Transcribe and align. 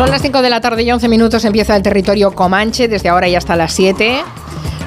Son 0.00 0.08
las 0.08 0.22
5 0.22 0.40
de 0.40 0.48
la 0.48 0.62
tarde 0.62 0.82
y 0.82 0.90
11 0.90 1.08
minutos 1.08 1.44
empieza 1.44 1.76
el 1.76 1.82
territorio 1.82 2.34
Comanche, 2.34 2.88
desde 2.88 3.10
ahora 3.10 3.28
y 3.28 3.34
hasta 3.34 3.54
las 3.54 3.74
7. 3.74 4.22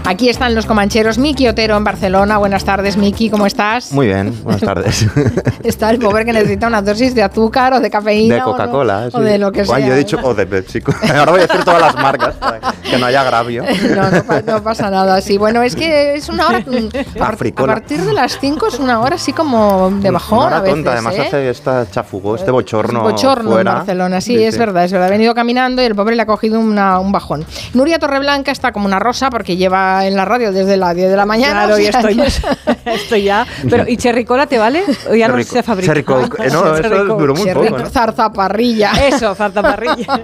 Aquí 0.06 0.28
están 0.28 0.54
los 0.54 0.66
comancheros. 0.66 1.18
Miki 1.18 1.48
Otero 1.48 1.78
en 1.78 1.84
Barcelona. 1.86 2.38
Buenas 2.38 2.66
tardes, 2.66 2.98
Miki, 2.98 3.30
¿cómo 3.30 3.46
estás? 3.46 3.94
Muy 3.94 4.08
bien, 4.08 4.38
buenas 4.44 4.62
tardes. 4.62 5.08
Está 5.64 5.92
el 5.92 6.00
pobre 6.00 6.26
que 6.26 6.34
necesita 6.34 6.68
una 6.68 6.82
dosis 6.82 7.16
de 7.16 7.24
azúcar 7.24 7.74
o 7.74 7.80
de 7.80 7.90
cafeína. 7.90 8.36
De 8.36 8.42
Coca-Cola, 8.42 9.10
o, 9.14 9.22
de 9.22 9.38
lo 9.38 9.54
que 9.54 9.64
sea. 9.64 9.80
yo 9.80 9.94
he 9.94 9.98
dicho, 9.98 10.20
o 10.22 10.34
de 10.34 10.46
Pepsi. 10.46 10.82
Ahora 11.16 11.32
voy 11.32 11.40
a 11.40 11.48
decir 11.48 11.64
todas 11.64 11.82
las 11.82 11.96
marcas, 11.96 12.36
que 12.84 12.98
no 12.98 13.06
haya 13.06 13.22
agravio. 13.22 13.64
No, 13.94 14.42
no, 14.42 14.64
pasa 14.64 14.90
nada. 14.90 15.22
Sí, 15.22 15.38
bueno, 15.38 15.62
es 15.62 15.76
que 15.76 16.16
es 16.16 16.28
una 16.28 16.48
hora. 16.48 16.60
Mm, 16.60 17.22
a, 17.22 17.66
partir 17.66 18.02
de 18.02 18.14
las 18.14 18.40
5 18.40 18.68
es 18.68 18.80
una 18.80 19.02
hora 19.02 19.16
así 19.16 19.34
como 19.34 19.92
de 19.92 20.10
bajón. 20.10 20.40
Una 20.40 20.48
hora 20.48 20.58
a 20.58 20.62
veces, 20.62 20.76
tonta, 20.76 20.92
además 20.94 21.16
¿eh? 21.16 21.22
hace 21.22 21.50
esta 21.50 21.90
chafugó, 21.90 22.36
este 22.36 22.50
bochorno. 22.50 23.02
Bochorno 23.02 23.52
fuera. 23.52 23.72
en 23.72 23.78
Barcelona, 23.78 24.22
sí, 24.22 24.42
es 24.44 24.58
verdad, 24.58 24.86
es 24.86 24.92
verdad. 24.92 25.08
Ha 25.08 25.12
venido 25.12 25.36
caminando 25.36 25.82
y 25.82 25.86
el 25.86 25.96
pobre 25.96 26.16
le 26.16 26.24
ha 26.24 26.26
cogido 26.26 26.60
un 26.60 27.12
bajón. 27.12 27.46
Nuria 27.74 28.00
Torreblanca 28.00 28.52
está 28.52 28.72
como 28.72 28.86
una 28.86 29.00
rosa 29.00 29.30
porque 29.30 29.58
lleva 29.58 29.93
en 30.02 30.16
la 30.16 30.26
radio 30.26 30.52
desde 30.52 30.74
de 30.74 30.78
las 30.78 30.96
10 30.96 31.10
de 31.10 31.18
la 31.18 31.26
mañana. 31.26 31.66
Claro, 31.66 31.80
y 31.80 31.86
estoy, 31.86 32.22
estoy 32.86 33.24
ya. 33.24 33.46
Pero, 33.70 33.88
¿y 33.88 33.98
cherricola 33.98 34.48
te 34.48 34.58
vale? 34.58 34.84
¿O 35.10 35.16
ya 35.16 35.28
no 35.28 35.42
se 35.44 35.64
fabrica? 35.64 35.88
Cherricola, 35.88 36.28
no, 36.52 36.76
eso 36.76 37.06
duró 37.06 37.36
muy 37.36 37.52
poco. 37.54 37.78
¿no? 37.78 37.90
Zarzaparrilla. 37.90 38.92
Eso, 39.08 39.34
zarzaparrilla. 39.36 40.22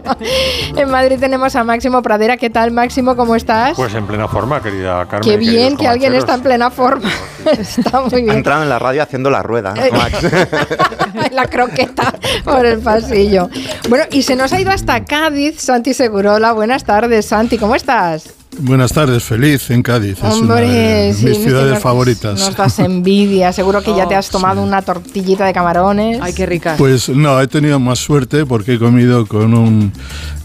en 0.75 0.89
Madrid 0.89 1.17
tenemos 1.19 1.55
a 1.55 1.63
Máximo 1.63 2.01
Pradera. 2.01 2.37
¿Qué 2.37 2.49
tal, 2.49 2.71
Máximo? 2.71 3.15
¿Cómo 3.15 3.35
estás? 3.35 3.75
Pues 3.75 3.93
en 3.93 4.07
plena 4.07 4.27
forma, 4.27 4.61
querida 4.61 5.05
Carmen. 5.05 5.29
Qué 5.29 5.37
bien 5.37 5.77
que 5.77 5.87
alguien 5.87 6.13
está 6.13 6.35
en 6.35 6.41
plena 6.41 6.71
forma. 6.71 7.09
está 7.45 8.01
muy 8.01 8.21
bien. 8.21 8.31
Ha 8.31 8.37
entrado 8.37 8.63
en 8.63 8.69
la 8.69 8.79
radio 8.79 9.03
haciendo 9.03 9.29
la 9.29 9.43
rueda, 9.43 9.73
eh, 9.77 9.91
Max. 9.91 11.31
la 11.31 11.47
croqueta 11.47 12.13
por 12.43 12.65
el 12.65 12.79
pasillo. 12.79 13.49
Bueno, 13.89 14.05
y 14.11 14.23
se 14.23 14.35
nos 14.35 14.53
ha 14.53 14.59
ido 14.59 14.71
hasta 14.71 15.05
Cádiz, 15.05 15.61
Santi 15.61 15.93
Segurola. 15.93 16.53
Buenas 16.53 16.83
tardes, 16.83 17.25
Santi. 17.25 17.57
¿Cómo 17.57 17.75
estás? 17.75 18.38
Buenas 18.61 18.91
tardes, 18.91 19.23
feliz 19.23 19.69
en 19.69 19.81
Cádiz. 19.81 20.17
es 20.21 20.35
una 20.35 20.55
de 20.55 21.15
mis 21.23 21.37
ciudades 21.37 21.79
favoritas. 21.79 22.39
Nos 22.39 22.55
das 22.55 22.79
envidia, 22.79 23.53
seguro 23.53 23.81
que 23.81 23.95
ya 23.95 24.07
te 24.07 24.15
has 24.15 24.29
tomado 24.29 24.61
una 24.61 24.81
tortillita 24.81 25.45
de 25.45 25.53
camarones. 25.53 26.19
Ay, 26.21 26.33
qué 26.33 26.45
rica. 26.45 26.75
Pues 26.77 27.07
no, 27.07 27.39
he 27.39 27.47
tenido 27.47 27.79
más 27.79 27.99
suerte 27.99 28.45
porque 28.45 28.73
he 28.73 28.79
comido 28.79 29.25
con 29.27 29.53
un 29.53 29.93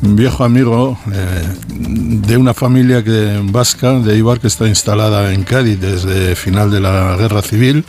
viejo 0.00 0.44
amigo 0.44 0.96
eh, 1.12 1.42
de 1.68 2.36
una 2.36 2.54
familia 2.54 3.02
que, 3.02 3.40
vasca 3.44 3.94
de 3.94 4.16
Ibar 4.16 4.38
que 4.38 4.46
está 4.46 4.68
instalada 4.68 5.32
en 5.32 5.42
Cádiz 5.42 5.80
desde 5.80 6.36
final 6.36 6.70
de 6.70 6.80
la 6.80 7.16
Guerra 7.16 7.42
Civil, 7.42 7.84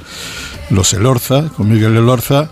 los 0.72 0.92
Elorza, 0.94 1.50
con 1.56 1.70
Miguel 1.70 1.96
Elorza 1.96 2.50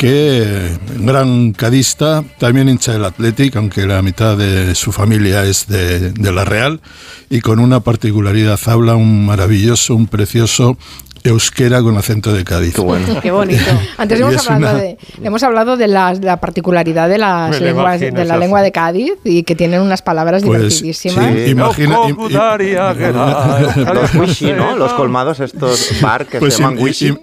que 0.00 0.78
gran 0.96 1.52
cadista, 1.52 2.24
también 2.38 2.70
hincha 2.70 2.92
del 2.92 3.04
Athletic, 3.04 3.54
aunque 3.56 3.84
la 3.84 4.00
mitad 4.00 4.34
de 4.34 4.74
su 4.74 4.92
familia 4.92 5.44
es 5.44 5.66
de, 5.66 6.12
de 6.12 6.32
la 6.32 6.46
Real, 6.46 6.80
y 7.28 7.42
con 7.42 7.58
una 7.58 7.80
particularidad, 7.80 8.58
habla 8.64 8.96
un 8.96 9.26
maravilloso, 9.26 9.94
un 9.94 10.06
precioso 10.06 10.78
euskera 11.24 11.82
con 11.82 11.96
acento 11.96 12.32
de 12.32 12.44
Cádiz. 12.44 12.74
Qué, 12.74 12.80
bueno. 12.80 13.20
Qué 13.22 13.30
bonito. 13.30 13.62
Antes 13.98 14.20
hemos 14.20 14.48
hablado, 14.48 14.78
de, 14.78 14.98
hemos 15.22 15.42
hablado 15.42 15.76
de 15.76 15.88
la, 15.88 16.14
la 16.14 16.40
particularidad 16.40 17.08
de, 17.08 17.18
las 17.18 17.60
lenguas, 17.60 18.00
de 18.00 18.24
la 18.24 18.36
lengua 18.36 18.62
de 18.62 18.72
Cádiz 18.72 19.14
y 19.24 19.42
que 19.42 19.54
tienen 19.54 19.80
unas 19.80 20.02
palabras 20.02 20.42
pues, 20.42 20.60
divertidísimas. 20.60 21.34
Sí, 21.34 21.50
imagina, 21.50 21.98
los 23.94 24.14
wishi, 24.14 24.52
¿no? 24.52 24.76
Los 24.76 24.92
colmados 24.92 25.40
estos 25.40 26.00
bar 26.00 26.26
que 26.26 26.38
pues 26.38 26.54
se 26.54 26.62
llaman 26.62 26.78
wishi. 26.78 27.14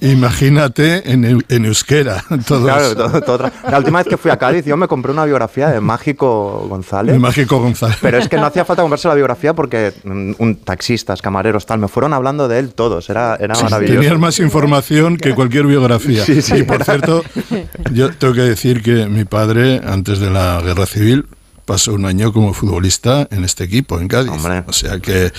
imagínate 0.00 1.10
en, 1.10 1.44
en 1.48 1.64
euskera. 1.64 2.24
Todos. 2.46 2.64
Claro, 2.64 2.94
todo, 2.96 3.20
todo, 3.20 3.50
la 3.68 3.78
última 3.78 3.98
vez 3.98 4.08
que 4.08 4.16
fui 4.16 4.30
a 4.30 4.36
Cádiz 4.36 4.64
yo 4.64 4.76
me 4.76 4.88
compré 4.88 5.12
una 5.12 5.24
biografía 5.24 5.68
de 5.68 5.80
Mágico 5.80 6.66
González. 6.68 7.14
De 7.14 7.18
Mágico 7.18 7.58
González. 7.58 7.98
Pero 8.00 8.18
es 8.18 8.28
que 8.28 8.36
no 8.36 8.46
hacía 8.46 8.64
falta 8.64 8.82
comprarse 8.82 9.08
la 9.08 9.14
biografía 9.14 9.54
porque 9.54 9.92
un, 10.04 10.58
taxistas, 10.64 11.22
camareros, 11.22 11.66
tal, 11.66 11.78
me 11.78 11.88
fueron 11.88 12.12
hablando 12.12 12.48
de 12.48 12.58
él 12.58 12.74
todos. 12.74 13.10
Era, 13.10 13.36
era 13.44 13.54
maravilloso. 13.54 14.00
Tenías 14.00 14.18
más 14.18 14.38
información 14.38 15.16
que 15.16 15.34
cualquier 15.34 15.66
biografía. 15.66 16.24
Sí, 16.32 16.40
sí. 16.42 16.56
Y 16.58 16.62
por 16.62 16.84
cierto, 16.84 17.24
yo 17.92 18.10
tengo 18.14 18.34
que 18.34 18.42
decir 18.42 18.82
que 18.82 19.06
mi 19.06 19.24
padre, 19.24 19.80
antes 19.84 20.18
de 20.20 20.30
la 20.30 20.60
guerra 20.64 20.86
civil, 20.86 21.26
pasó 21.64 21.94
un 21.94 22.04
año 22.06 22.32
como 22.32 22.52
futbolista 22.54 23.28
en 23.30 23.44
este 23.44 23.64
equipo, 23.64 23.98
en 24.00 24.08
Cádiz. 24.08 24.30
Hombre. 24.32 24.64
O 24.66 24.72
sea 24.72 24.98
que 24.98 25.26
eh, 25.26 25.32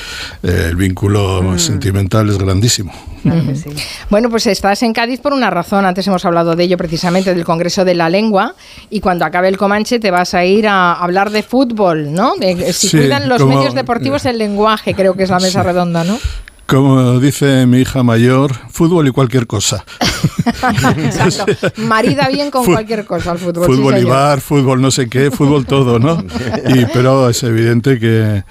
el 0.70 0.76
vínculo 0.76 1.42
mm. 1.44 1.60
sentimental 1.60 2.30
es 2.30 2.38
grandísimo. 2.38 2.94
Claro 3.24 3.42
sí. 3.56 3.70
Bueno, 4.10 4.30
pues 4.30 4.48
estás 4.48 4.82
en 4.84 4.94
Cádiz 4.94 5.20
por 5.20 5.34
una 5.34 5.50
razón. 5.50 5.86
Antes 5.86 6.08
hemos 6.08 6.24
hablado 6.26 6.56
de 6.56 6.64
ello 6.64 6.78
precisamente, 6.78 7.34
del 7.34 7.44
Congreso 7.44 7.84
de 7.86 7.96
la 7.96 8.10
Lengua. 8.10 8.56
Y 8.90 9.00
cuando 9.02 9.26
acabe 9.26 9.50
el 9.50 9.58
Comanche 9.58 10.00
te 10.00 10.12
vas 10.12 10.34
a 10.34 10.46
ir 10.46 10.68
a 10.68 10.94
hablar 10.94 11.30
de 11.30 11.44
fútbol, 11.44 12.14
¿no? 12.14 12.36
De, 12.38 12.72
si 12.74 12.88
Sí, 12.90 12.98
cuidan 12.98 13.28
los 13.30 13.42
como- 13.42 13.56
medios 13.58 13.74
deportivos 13.76 14.26
el 14.26 14.38
lenguaje, 14.38 14.94
creo 14.94 15.16
que 15.16 15.24
es 15.24 15.30
la 15.30 15.40
mesa 15.40 15.62
Sí. 15.62 15.68
redonda, 15.68 16.04
¿no? 16.04 16.18
Como 16.66 17.20
dice 17.20 17.66
mi 17.66 17.80
hija 17.80 18.04
mayor, 18.04 18.54
fútbol 18.70 19.08
y 19.08 19.12
cualquier 19.12 19.48
cosa. 19.48 19.84
Exacto. 20.98 21.46
Marida 21.82 22.30
bien 22.30 22.52
con 22.52 22.66
cualquier 22.66 23.06
cosa 23.06 23.32
al 23.32 23.40
fútbol. 23.40 23.66
sí, 23.66 23.74
fútbol 23.74 23.98
y 23.98 24.04
bar, 24.04 24.42
fútbol 24.42 24.82
no 24.82 24.90
sé 24.90 25.10
qué, 25.10 25.30
fútbol 25.30 25.66
todo, 25.66 26.00
¿no? 26.00 26.24
Y, 26.68 26.86
pero 26.94 27.30
es 27.30 27.44
evidente 27.44 28.00
que, 28.00 28.44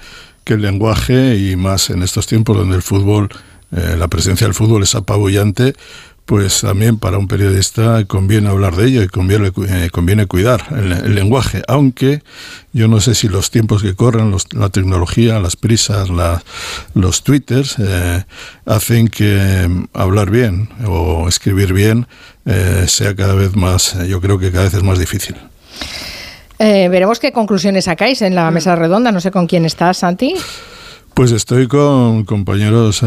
que 0.43 0.53
el 0.53 0.61
lenguaje, 0.61 1.37
y 1.37 1.55
más 1.55 1.89
en 1.89 2.03
estos 2.03 2.27
tiempos 2.27 2.55
donde 2.55 2.75
el 2.75 2.83
fútbol, 2.83 3.29
eh, 3.75 3.95
la 3.97 4.07
presencia 4.07 4.45
del 4.45 4.53
fútbol 4.53 4.83
es 4.83 4.93
apabullante, 4.93 5.73
pues 6.25 6.61
también 6.61 6.97
para 6.97 7.17
un 7.17 7.27
periodista 7.27 8.03
conviene 8.05 8.47
hablar 8.49 8.75
de 8.77 8.87
ello 8.87 9.03
y 9.03 9.07
conviene, 9.09 9.51
eh, 9.67 9.89
conviene 9.91 10.25
cuidar 10.25 10.63
el, 10.71 10.91
el 10.93 11.15
lenguaje, 11.15 11.63
aunque 11.67 12.23
yo 12.71 12.87
no 12.87 13.01
sé 13.01 13.13
si 13.13 13.27
los 13.27 13.51
tiempos 13.51 13.81
que 13.83 13.93
corren, 13.93 14.31
los- 14.31 14.51
la 14.53 14.69
tecnología, 14.69 15.39
las 15.39 15.55
prisas, 15.57 16.09
la- 16.09 16.41
los 16.95 17.23
twitters, 17.23 17.75
eh, 17.79 18.23
hacen 18.65 19.09
que 19.09 19.67
mm, 19.67 19.85
hablar 19.93 20.29
bien 20.31 20.69
o 20.87 21.27
escribir 21.27 21.73
bien 21.73 22.07
eh, 22.45 22.85
sea 22.87 23.15
cada 23.15 23.35
vez 23.35 23.55
más, 23.55 23.95
eh, 23.95 24.07
yo 24.07 24.19
creo 24.21 24.39
que 24.39 24.51
cada 24.51 24.63
vez 24.63 24.73
es 24.73 24.83
más 24.83 24.99
difícil. 24.99 25.35
Veremos 26.59 27.19
qué 27.19 27.33
conclusiones 27.33 27.85
sacáis 27.85 28.21
en 28.21 28.35
la 28.35 28.49
mesa 28.49 28.75
redonda. 28.77 29.11
No 29.11 29.19
sé 29.19 29.31
con 29.31 29.47
quién 29.47 29.65
estás, 29.65 29.97
Santi. 29.97 30.33
Pues 31.13 31.31
estoy 31.31 31.67
con 31.67 32.23
compañeros 32.23 33.03
eh, 33.03 33.05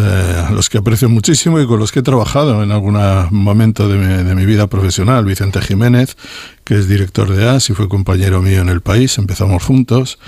a 0.49 0.53
los 0.53 0.69
que 0.71 0.79
aprecio 0.79 1.09
muchísimo 1.09 1.61
y 1.61 1.67
con 1.67 1.81
los 1.81 1.91
que 1.91 1.99
he 1.99 2.03
trabajado 2.05 2.63
en 2.63 2.71
algún 2.71 2.97
momento 3.33 3.89
de 3.89 3.97
mi, 3.99 4.23
de 4.23 4.35
mi 4.37 4.47
vida 4.47 4.69
profesional. 4.69 5.25
Vicente 5.25 5.61
Jiménez, 5.61 6.17
que 6.63 6.79
es 6.79 6.87
director 6.89 7.35
de 7.35 7.49
AS 7.49 7.69
y 7.71 7.73
fue 7.75 7.89
compañero 7.89 8.41
mío 8.43 8.61
en 8.61 8.69
el 8.69 8.81
país, 8.81 9.19
empezamos 9.19 9.65
juntos. 9.65 10.21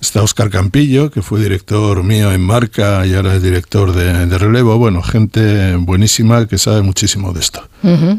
Está 0.00 0.22
Oscar 0.22 0.48
Campillo, 0.48 1.10
que 1.10 1.20
fue 1.20 1.40
director 1.42 2.02
mío 2.02 2.32
en 2.32 2.40
Marca 2.40 3.04
y 3.04 3.12
ahora 3.12 3.34
es 3.34 3.42
director 3.42 3.92
de, 3.92 4.24
de 4.26 4.38
Relevo. 4.38 4.78
Bueno, 4.78 5.02
gente 5.02 5.76
buenísima 5.76 6.46
que 6.46 6.56
sabe 6.56 6.80
muchísimo 6.80 7.34
de 7.34 7.40
esto. 7.40 7.68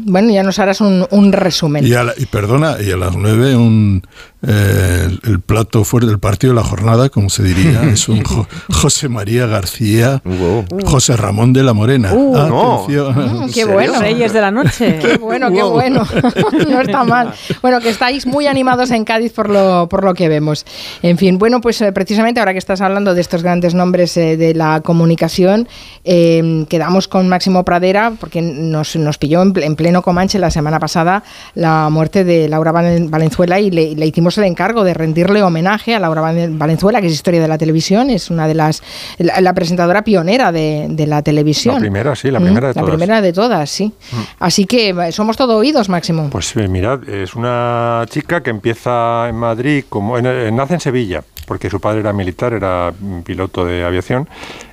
Bueno, 0.04 0.32
ya 0.32 0.44
nos 0.44 0.60
harás 0.60 0.80
un, 0.80 1.08
un 1.10 1.32
resumen. 1.32 1.84
Y, 1.84 1.92
a 1.94 2.04
la- 2.04 2.14
y 2.16 2.26
perdona, 2.26 2.76
y 2.80 2.92
a 2.92 2.96
las 2.96 3.16
nueve 3.16 3.56
un, 3.56 4.06
eh, 4.46 5.06
el, 5.06 5.20
el 5.30 5.40
plato 5.40 5.84
fuerte 5.84 6.08
del 6.08 6.18
partido 6.18 6.52
de 6.52 6.60
la 6.60 6.66
jornada, 6.66 7.08
como 7.08 7.30
se 7.30 7.42
diría, 7.42 7.82
es 7.92 8.08
un 8.08 8.22
Jo- 8.24 8.46
José 8.72 9.08
María 9.08 9.46
García, 9.46 10.20
Wow. 10.24 10.64
José 10.84 11.16
Ramón 11.16 11.52
de 11.52 11.62
la 11.62 11.72
Morena. 11.72 12.12
Uh, 12.12 12.32
no. 12.48 12.74
Atención. 12.82 13.44
Mm, 13.46 13.50
qué 13.52 13.64
bueno. 13.64 14.00
Reyes 14.00 14.32
de 14.32 14.40
la 14.40 14.50
noche. 14.50 14.98
Qué 15.00 15.16
bueno, 15.18 15.50
qué 15.50 15.62
Wow. 15.62 15.72
bueno. 15.72 16.06
no 16.68 16.80
está 16.80 17.04
mal. 17.04 17.32
Bueno, 17.60 17.80
que 17.80 17.88
estáis 17.90 18.26
muy 18.26 18.46
animados 18.46 18.90
en 18.90 19.04
Cádiz 19.04 19.32
por 19.32 19.48
lo, 19.48 19.88
por 19.88 20.04
lo 20.04 20.14
que 20.14 20.28
vemos. 20.28 20.64
En 21.02 21.18
fin, 21.18 21.38
bueno, 21.38 21.60
pues 21.60 21.80
eh, 21.80 21.92
precisamente 21.92 22.40
ahora 22.40 22.52
que 22.52 22.58
estás 22.58 22.80
hablando 22.80 23.14
de 23.14 23.20
estos 23.20 23.42
grandes 23.42 23.74
nombres 23.74 24.16
eh, 24.16 24.36
de 24.36 24.54
la 24.54 24.80
comunicación, 24.80 25.68
eh, 26.04 26.64
quedamos 26.68 27.08
con 27.08 27.28
Máximo 27.28 27.64
Pradera 27.64 28.12
porque 28.18 28.42
nos, 28.42 28.96
nos 28.96 29.18
pilló 29.18 29.42
en, 29.42 29.54
ple- 29.54 29.64
en 29.64 29.76
pleno 29.76 30.02
Comanche 30.02 30.38
la 30.38 30.50
semana 30.50 30.78
pasada 30.80 31.22
la 31.54 31.88
muerte 31.90 32.24
de 32.24 32.48
Laura 32.48 32.72
Valen- 32.72 33.10
Valenzuela 33.10 33.60
y 33.60 33.70
le, 33.70 33.94
le 33.94 34.06
hicimos 34.06 34.31
el 34.38 34.44
encargo 34.44 34.84
de 34.84 34.94
rendirle 34.94 35.42
homenaje 35.42 35.94
a 35.94 35.98
Laura 36.00 36.22
Valen- 36.22 36.58
Valenzuela, 36.58 37.00
que 37.00 37.06
es 37.08 37.12
historia 37.12 37.40
de 37.40 37.48
la 37.48 37.58
televisión, 37.58 38.10
es 38.10 38.30
una 38.30 38.46
de 38.48 38.54
las, 38.54 38.82
la, 39.18 39.40
la 39.40 39.52
presentadora 39.54 40.02
pionera 40.02 40.52
de, 40.52 40.86
de 40.90 41.06
la 41.06 41.22
televisión. 41.22 41.74
La 41.76 41.80
primera, 41.80 42.14
sí, 42.16 42.30
la 42.30 42.40
Mm, 42.40 42.44
primera 42.44 42.68
de 42.68 42.74
La 42.74 42.80
todas. 42.80 42.90
primera 42.96 43.20
de 43.22 43.32
todas, 43.32 43.70
sí. 43.70 43.92
Así 44.38 44.64
que 44.66 44.90
eh, 44.90 45.12
somos 45.12 45.36
todo 45.36 45.56
oídos, 45.56 45.88
Máximo. 45.88 46.28
Pues 46.30 46.54
eh, 46.56 46.68
mirad, 46.68 47.08
es 47.08 47.34
una 47.34 48.04
chica 48.08 48.42
que 48.42 48.50
empieza 48.50 49.28
en 49.28 49.36
Madrid, 49.36 49.84
como 49.88 50.18
en- 50.18 50.26
eh, 50.26 50.50
nace 50.52 50.74
en 50.74 50.80
Sevilla, 50.80 51.22
porque 51.46 51.68
su 51.70 51.80
padre 51.80 52.00
era 52.00 52.12
militar, 52.12 52.52
era 52.52 52.92
mm, 52.98 53.20
piloto 53.22 53.64
de 53.64 53.84
aviación, 53.84 54.28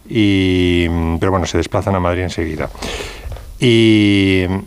y, 0.08 0.88
mm, 0.90 1.18
pero 1.20 1.32
bueno, 1.32 1.46
se 1.46 1.58
desplazan 1.58 1.96
a 1.96 2.00
Madrid 2.00 2.24
enseguida. 2.24 2.70
Y 3.60 4.46
mm, 4.50 4.58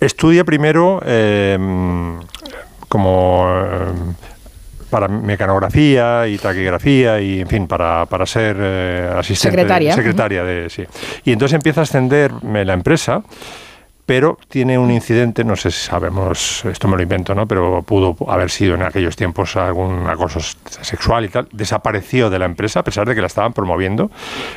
estudia 0.00 0.44
primero 0.44 1.00
eh, 1.04 1.56
mm, 1.60 2.18
como 2.90 3.46
eh, 3.48 4.14
para 4.90 5.06
mecanografía 5.06 6.26
y 6.26 6.36
taquigrafía 6.36 7.20
y 7.20 7.40
en 7.40 7.46
fin 7.46 7.66
para, 7.68 8.04
para 8.06 8.26
ser 8.26 8.56
eh, 8.58 9.10
asistente 9.16 9.56
Secretaria. 9.56 9.94
secretaria 9.94 10.44
de 10.44 10.68
sí 10.68 10.84
y 11.24 11.32
entonces 11.32 11.54
empieza 11.54 11.80
a 11.80 11.84
ascender 11.84 12.32
eh, 12.54 12.64
la 12.64 12.74
empresa 12.74 13.22
pero 14.10 14.36
tiene 14.48 14.76
un 14.76 14.90
incidente, 14.90 15.44
no 15.44 15.54
sé 15.54 15.70
si 15.70 15.86
sabemos, 15.86 16.64
esto 16.64 16.88
me 16.88 16.96
lo 16.96 17.02
invento, 17.04 17.32
¿no? 17.32 17.46
Pero 17.46 17.84
pudo 17.84 18.16
haber 18.28 18.50
sido 18.50 18.74
en 18.74 18.82
aquellos 18.82 19.14
tiempos 19.14 19.54
algún 19.54 20.04
acoso 20.08 20.40
sexual 20.64 21.26
y 21.26 21.28
tal. 21.28 21.46
Desapareció 21.52 22.28
de 22.28 22.40
la 22.40 22.46
empresa 22.46 22.80
a 22.80 22.82
pesar 22.82 23.06
de 23.06 23.14
que 23.14 23.20
la 23.20 23.28
estaban 23.28 23.52
promoviendo 23.52 24.10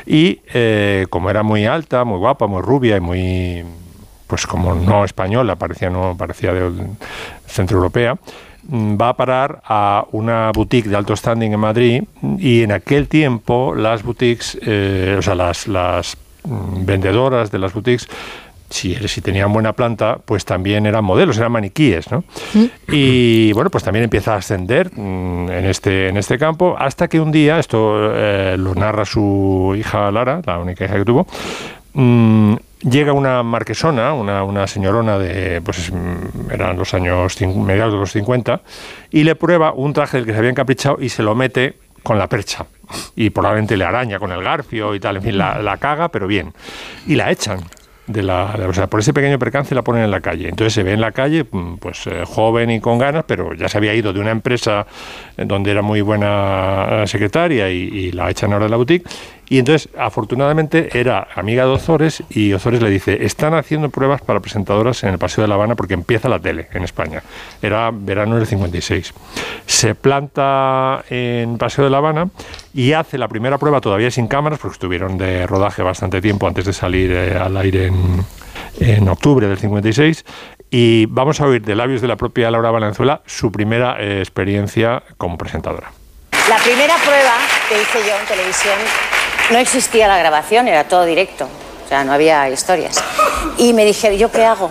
y 0.06 0.40
eh, 0.52 1.06
como 1.08 1.30
era 1.30 1.44
muy 1.44 1.66
alta, 1.66 2.04
muy 2.04 2.18
guapa, 2.18 2.48
muy 2.48 2.62
rubia 2.62 2.96
y 2.96 3.00
muy 3.00 3.64
pues 4.26 4.46
como 4.46 4.74
no 4.74 5.04
española, 5.04 5.56
parecía 5.56 5.90
no 5.90 6.16
parecía 6.16 6.52
de 6.52 6.70
centro 7.46 7.78
europea, 7.78 8.16
mm, 8.68 8.96
va 9.00 9.10
a 9.10 9.16
parar 9.16 9.62
a 9.64 10.04
una 10.12 10.50
boutique 10.52 10.88
de 10.88 10.96
alto 10.96 11.14
standing 11.16 11.52
en 11.52 11.60
Madrid 11.60 12.02
y 12.38 12.62
en 12.62 12.72
aquel 12.72 13.08
tiempo 13.08 13.74
las 13.74 14.02
boutiques, 14.02 14.58
eh, 14.62 15.16
o 15.18 15.22
sea, 15.22 15.34
las, 15.34 15.68
las 15.68 16.16
mm, 16.44 16.84
vendedoras 16.84 17.50
de 17.50 17.58
las 17.58 17.72
boutiques 17.72 18.08
si, 18.70 18.94
si, 19.06 19.20
tenían 19.20 19.52
buena 19.52 19.72
planta, 19.72 20.18
pues 20.24 20.44
también 20.44 20.86
eran 20.86 21.04
modelos, 21.04 21.38
eran 21.38 21.52
maniquíes, 21.52 22.10
¿no? 22.10 22.24
Mm. 22.54 22.64
Y 22.88 23.52
bueno, 23.52 23.70
pues 23.70 23.84
también 23.84 24.04
empieza 24.04 24.34
a 24.34 24.38
ascender 24.38 24.90
en, 24.96 25.48
este, 25.48 26.08
en 26.08 26.16
este 26.16 26.38
campo, 26.38 26.74
hasta 26.76 27.06
que 27.06 27.20
un 27.20 27.30
día, 27.30 27.58
esto 27.58 28.10
eh, 28.12 28.56
lo 28.58 28.74
narra 28.74 29.04
su 29.04 29.74
hija 29.78 30.10
Lara, 30.10 30.40
la 30.44 30.58
única 30.58 30.84
hija 30.84 30.96
que 30.96 31.04
tuvo, 31.04 31.26
llega 32.88 33.12
una 33.12 33.42
marquesona, 33.42 34.12
una, 34.12 34.66
señorona 34.66 35.18
de, 35.18 35.60
pues 35.62 35.92
eran 36.50 36.76
los 36.76 36.94
años, 36.94 37.40
mediados 37.40 37.92
de 37.92 37.98
los 37.98 38.12
50, 38.12 38.60
y 39.10 39.24
le 39.24 39.34
prueba 39.34 39.72
un 39.72 39.92
traje 39.92 40.18
del 40.18 40.26
que 40.26 40.32
se 40.32 40.38
había 40.38 40.50
encaprichado 40.50 40.98
y 41.00 41.08
se 41.08 41.22
lo 41.22 41.34
mete 41.34 41.78
con 42.02 42.18
la 42.18 42.28
percha. 42.28 42.66
Y 43.16 43.30
probablemente 43.30 43.76
le 43.76 43.84
araña 43.84 44.18
con 44.18 44.30
el 44.30 44.42
garfio 44.42 44.94
y 44.94 45.00
tal, 45.00 45.16
en 45.16 45.22
fin, 45.22 45.38
la, 45.38 45.76
caga, 45.80 46.08
pero 46.08 46.26
bien. 46.26 46.52
Y 47.06 47.14
la 47.14 47.30
echan 47.30 47.60
de 48.06 48.22
la, 48.22 48.54
o 48.68 48.72
sea, 48.74 48.86
por 48.86 49.00
ese 49.00 49.14
pequeño 49.14 49.38
percance 49.38 49.74
la 49.74 49.82
ponen 49.82 50.04
en 50.04 50.10
la 50.10 50.20
calle. 50.20 50.50
Entonces 50.50 50.74
se 50.74 50.82
ve 50.82 50.92
en 50.92 51.00
la 51.00 51.12
calle, 51.12 51.46
mm, 51.50 51.76
pues 51.76 52.06
eh, 52.06 52.24
joven 52.26 52.70
y 52.70 52.80
con 52.80 52.98
ganas, 52.98 53.24
pero 53.26 53.54
ya 53.54 53.68
se 53.68 53.78
había 53.78 53.94
ido 53.94 54.12
de 54.12 54.20
una 54.20 54.30
empresa 54.30 54.86
donde 55.38 55.70
era 55.70 55.80
muy 55.80 56.02
buena 56.02 56.86
eh, 56.90 57.06
secretaria 57.06 57.70
y, 57.70 57.76
y 57.76 58.12
la 58.12 58.28
echan 58.28 58.52
ahora 58.52 58.66
de 58.66 58.70
la 58.70 58.76
boutique 58.76 59.08
y 59.48 59.58
entonces, 59.58 59.88
afortunadamente, 59.98 60.98
era 60.98 61.28
amiga 61.34 61.64
de 61.64 61.70
Ozores 61.70 62.22
y 62.30 62.52
Ozores 62.52 62.82
le 62.82 62.90
dice, 62.90 63.24
están 63.24 63.54
haciendo 63.54 63.90
pruebas 63.90 64.22
para 64.22 64.40
presentadoras 64.40 65.02
en 65.04 65.10
el 65.10 65.18
Paseo 65.18 65.42
de 65.42 65.48
La 65.48 65.54
Habana 65.54 65.74
porque 65.74 65.94
empieza 65.94 66.28
la 66.28 66.38
tele 66.38 66.68
en 66.72 66.82
España. 66.82 67.22
Era 67.60 67.90
verano 67.92 68.36
del 68.36 68.46
56. 68.46 69.12
Se 69.66 69.94
planta 69.94 71.04
en 71.10 71.58
Paseo 71.58 71.84
de 71.84 71.90
La 71.90 71.98
Habana 71.98 72.28
y 72.72 72.92
hace 72.92 73.18
la 73.18 73.28
primera 73.28 73.58
prueba 73.58 73.80
todavía 73.80 74.10
sin 74.10 74.28
cámaras 74.28 74.58
porque 74.58 74.74
estuvieron 74.74 75.18
de 75.18 75.46
rodaje 75.46 75.82
bastante 75.82 76.20
tiempo 76.20 76.48
antes 76.48 76.64
de 76.64 76.72
salir 76.72 77.12
eh, 77.12 77.36
al 77.36 77.56
aire 77.56 77.86
en, 77.86 78.24
en 78.80 79.08
octubre 79.08 79.46
del 79.46 79.58
56 79.58 80.24
y 80.70 81.06
vamos 81.06 81.40
a 81.40 81.46
oír 81.46 81.62
de 81.62 81.74
labios 81.74 82.00
de 82.00 82.08
la 82.08 82.16
propia 82.16 82.50
Laura 82.50 82.70
Valenzuela 82.70 83.22
su 83.26 83.52
primera 83.52 83.96
eh, 84.00 84.18
experiencia 84.18 85.02
como 85.18 85.38
presentadora. 85.38 85.92
La 86.48 86.56
primera 86.58 86.96
prueba 86.96 87.36
que 87.68 87.80
hice 87.80 87.98
yo 88.06 88.18
en 88.18 88.26
televisión 88.26 88.74
no 89.50 89.58
existía 89.58 90.08
la 90.08 90.18
grabación, 90.18 90.68
era 90.68 90.84
todo 90.84 91.04
directo. 91.04 91.48
O 91.84 91.88
sea, 91.88 92.04
no 92.04 92.12
había 92.12 92.48
historias. 92.48 92.96
Y 93.58 93.72
me 93.72 93.84
dijeron, 93.84 94.16
¿yo 94.16 94.30
qué 94.30 94.44
hago? 94.44 94.70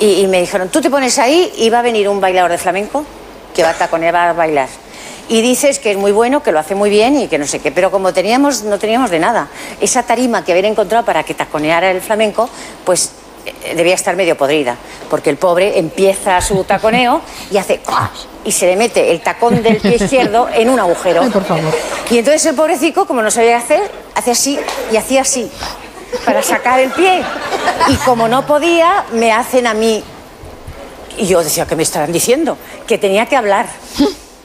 Y, 0.00 0.26
me 0.26 0.40
dijeron, 0.40 0.68
tú 0.68 0.80
te 0.80 0.90
pones 0.90 1.18
ahí 1.18 1.52
y 1.56 1.70
va 1.70 1.78
a 1.78 1.82
venir 1.82 2.08
un 2.08 2.20
bailador 2.20 2.50
de 2.50 2.58
flamenco 2.58 3.04
que 3.54 3.62
va 3.62 3.70
a 3.70 3.74
taconear, 3.74 4.14
va 4.14 4.30
a 4.30 4.32
bailar. 4.32 4.68
Y 5.28 5.40
dices 5.40 5.78
que 5.78 5.92
es 5.92 5.96
muy 5.96 6.10
bueno, 6.10 6.42
que 6.42 6.50
lo 6.50 6.58
hace 6.58 6.74
muy 6.74 6.90
bien 6.90 7.16
y 7.18 7.28
que 7.28 7.38
no 7.38 7.46
sé 7.46 7.60
qué. 7.60 7.70
Pero 7.70 7.90
como 7.90 8.12
teníamos, 8.12 8.64
no 8.64 8.78
teníamos 8.78 9.10
de 9.10 9.20
nada, 9.20 9.48
esa 9.80 10.02
tarima 10.02 10.44
que 10.44 10.52
habían 10.52 10.72
encontrado 10.72 11.04
para 11.04 11.22
que 11.22 11.34
taconeara 11.34 11.90
el 11.90 12.00
flamenco, 12.00 12.50
pues 12.84 13.12
debía 13.74 13.94
estar 13.94 14.16
medio 14.16 14.36
podrida. 14.36 14.76
Porque 15.10 15.30
el 15.30 15.36
pobre 15.36 15.78
empieza 15.78 16.40
su 16.40 16.64
taconeo 16.64 17.20
y 17.50 17.56
hace 17.56 17.80
y 18.44 18.52
se 18.52 18.66
le 18.66 18.76
mete 18.76 19.10
el 19.10 19.20
tacón 19.20 19.62
del 19.62 19.76
pie 19.76 19.96
izquierdo 19.96 20.48
en 20.52 20.68
un 20.68 20.80
agujero. 20.80 21.22
por 21.30 21.44
favor. 21.44 21.72
Y 22.10 22.18
entonces 22.18 22.44
el 22.46 22.54
pobrecito, 22.54 23.06
como 23.06 23.22
no 23.22 23.30
sabía 23.30 23.56
hacer, 23.56 23.80
hace 24.14 24.32
así 24.32 24.58
y 24.90 24.96
hacía 24.96 25.22
así 25.22 25.50
para 26.24 26.42
sacar 26.42 26.80
el 26.80 26.90
pie. 26.90 27.22
Y 27.88 27.94
como 27.96 28.28
no 28.28 28.46
podía, 28.46 29.04
me 29.12 29.32
hacen 29.32 29.66
a 29.66 29.74
mí. 29.74 30.02
Y 31.18 31.26
yo 31.26 31.42
decía, 31.42 31.66
¿qué 31.66 31.76
me 31.76 31.82
estaban 31.82 32.12
diciendo? 32.12 32.56
Que 32.86 32.98
tenía 32.98 33.26
que 33.26 33.36
hablar. 33.36 33.66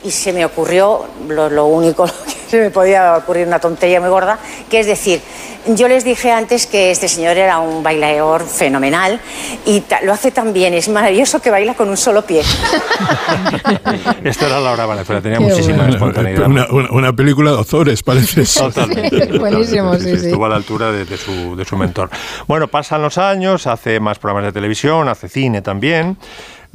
Y 0.03 0.11
se 0.11 0.31
me 0.31 0.45
ocurrió 0.45 1.05
lo, 1.27 1.49
lo 1.49 1.65
único 1.65 2.05
que 2.05 2.36
se 2.49 2.59
me 2.59 2.69
podía 2.69 3.17
ocurrir 3.17 3.47
una 3.47 3.59
tontería 3.59 3.99
muy 3.99 4.09
gorda, 4.09 4.39
que 4.69 4.79
es 4.79 4.87
decir, 4.87 5.21
yo 5.67 5.87
les 5.87 6.03
dije 6.03 6.31
antes 6.31 6.65
que 6.65 6.91
este 6.91 7.07
señor 7.07 7.37
era 7.37 7.59
un 7.59 7.83
bailador 7.83 8.47
fenomenal 8.47 9.19
y 9.65 9.83
lo 10.03 10.13
hace 10.13 10.31
tan 10.31 10.53
bien, 10.53 10.73
es 10.73 10.87
maravilloso 10.87 11.41
que 11.41 11.51
baila 11.51 11.73
con 11.73 11.89
un 11.89 11.97
solo 11.97 12.21
pie. 12.21 12.41
Esta 14.23 14.47
era 14.47 14.59
Laura 14.59 14.85
Valenzuela, 14.85 15.21
tenía 15.21 15.39
muchísima 15.39 15.89
espontaneidad. 15.89 16.47
Una, 16.47 17.13
película 17.13 17.51
de 17.51 17.57
Ozores, 17.57 18.03
parece. 18.03 18.43
Totalmente. 18.45 19.37
Buenísimo, 19.39 19.95
sí, 19.95 20.17
sí. 20.17 20.27
Estuvo 20.27 20.45
a 20.45 20.49
la 20.49 20.55
altura 20.55 20.91
de, 20.91 21.05
de, 21.05 21.17
su, 21.17 21.55
de 21.55 21.65
su 21.65 21.75
mentor. 21.75 22.09
Bueno, 22.47 22.67
pasan 22.67 23.01
los 23.01 23.17
años, 23.17 23.67
hace 23.67 23.99
más 23.99 24.19
programas 24.19 24.45
de 24.45 24.51
televisión, 24.53 25.09
hace 25.09 25.27
cine 25.27 25.61
también. 25.61 26.17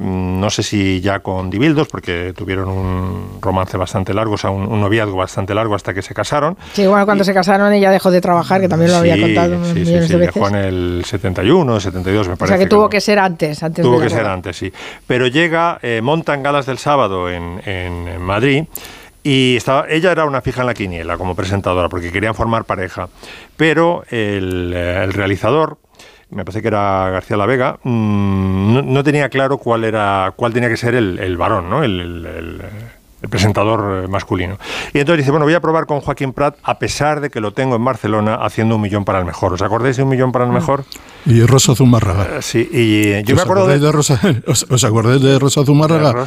Mm, 0.03 0.41
no 0.41 0.49
sé 0.49 0.63
si 0.63 0.99
ya 0.99 1.21
con 1.21 1.49
Dibildos, 1.49 1.87
porque 1.87 2.33
tuvieron 2.35 2.67
un 2.67 3.37
romance 3.39 3.77
bastante 3.77 4.13
largo, 4.13 4.33
o 4.33 4.37
sea, 4.37 4.49
un, 4.49 4.81
noviazgo 4.81 5.15
bastante 5.15 5.53
largo 5.53 5.75
hasta 5.75 5.93
que 5.93 6.01
se 6.01 6.13
casaron. 6.13 6.57
Sí, 6.73 6.85
bueno, 6.85 7.05
cuando 7.05 7.23
se 7.23 7.33
casaron 7.33 7.71
ella 7.71 7.89
dejó 7.89 8.11
de 8.11 8.19
trabajar, 8.19 8.59
que 8.59 8.67
también 8.67 8.91
lo 8.91 8.97
había 8.97 9.17
contado 9.17 9.63
sí, 9.63 9.85
sí, 9.85 10.07
sí, 10.07 10.17
dejó 10.17 10.49
en 10.49 10.55
el 10.55 11.03
71, 11.05 11.79
72, 11.79 12.27
me 12.27 12.35
parece. 12.35 12.43
O 12.43 12.57
sea, 12.57 12.65
que, 12.65 12.69
tuvo 12.69 12.89
que 12.89 12.99
ser 12.99 13.17
antes. 13.17 13.63
antes 13.63 13.81
tuvo 13.81 14.01
que 14.01 14.09
ser 14.09 14.25
antes, 14.25 14.57
sí. 14.57 14.73
Pero 15.07 15.27
llega, 15.27 15.79
eh, 15.81 16.01
montan 16.03 16.43
galas 16.43 16.65
del 16.65 16.79
sábado 16.79 17.29
en, 17.29 17.61
en, 17.65 18.21
Madrid. 18.21 18.65
Y 19.25 19.55
estaba, 19.55 19.85
ella 19.87 20.11
era 20.11 20.25
una 20.25 20.41
fija 20.41 20.61
en 20.61 20.67
la 20.67 20.73
quiniela 20.73 21.17
como 21.17 21.33
presentadora 21.33 21.87
porque 21.87 22.11
querían 22.11 22.35
formar 22.35 22.65
pareja. 22.65 23.07
Pero 23.55 24.03
el, 24.09 24.73
eh, 24.75 25.01
el 25.01 25.13
realizador, 25.13 25.77
me 26.33 26.45
parece 26.45 26.61
que 26.61 26.67
era 26.67 27.09
García 27.09 27.37
La 27.37 27.45
Vega, 27.45 27.79
mm, 27.83 28.93
no, 28.93 29.03
tenía 29.03 29.29
claro 29.29 29.57
cuál 29.57 29.83
era 29.83 30.33
cuál 30.35 30.53
tenía 30.53 30.69
que 30.69 30.77
ser 30.77 30.95
el, 30.95 31.37
varón, 31.37 31.69
¿no? 31.69 31.83
El, 31.83 32.61
presentador 33.29 34.09
masculino. 34.09 34.57
Y 34.93 34.99
entonces 34.99 35.19
dice, 35.19 35.31
bueno, 35.31 35.45
voy 35.45 35.53
a 35.53 35.61
probar 35.61 35.85
con 35.85 36.01
Joaquín 36.01 36.33
Prat, 36.33 36.57
a 36.61 36.77
pesar 36.77 37.21
de 37.21 37.29
que 37.29 37.39
lo 37.39 37.53
tengo 37.53 37.77
en 37.77 37.85
Barcelona 37.85 38.35
haciendo 38.35 38.75
un 38.75 38.81
millón 38.81 39.05
para 39.05 39.19
el 39.19 39.25
mejor. 39.25 39.53
¿Os 39.53 39.61
acordáis 39.61 39.95
de 39.95 40.03
un 40.03 40.09
millón 40.09 40.33
para 40.33 40.43
el 40.43 40.51
mm. 40.51 40.55
mejor? 40.55 40.83
Y 41.25 41.41
Rosa 41.45 41.73
Zumárraga. 41.73 42.25
Eh, 42.25 42.41
sí, 42.41 42.69
y 42.69 43.23
yo 43.23 43.35
me 43.37 43.41
acuerdo 43.41 43.65
de... 43.65 43.91
Rosa, 43.93 44.19
¿os, 44.47 44.83
acordáis 44.83 45.21
de 45.21 45.39
Rosa 45.39 45.63
Zumárraga? 45.63 46.25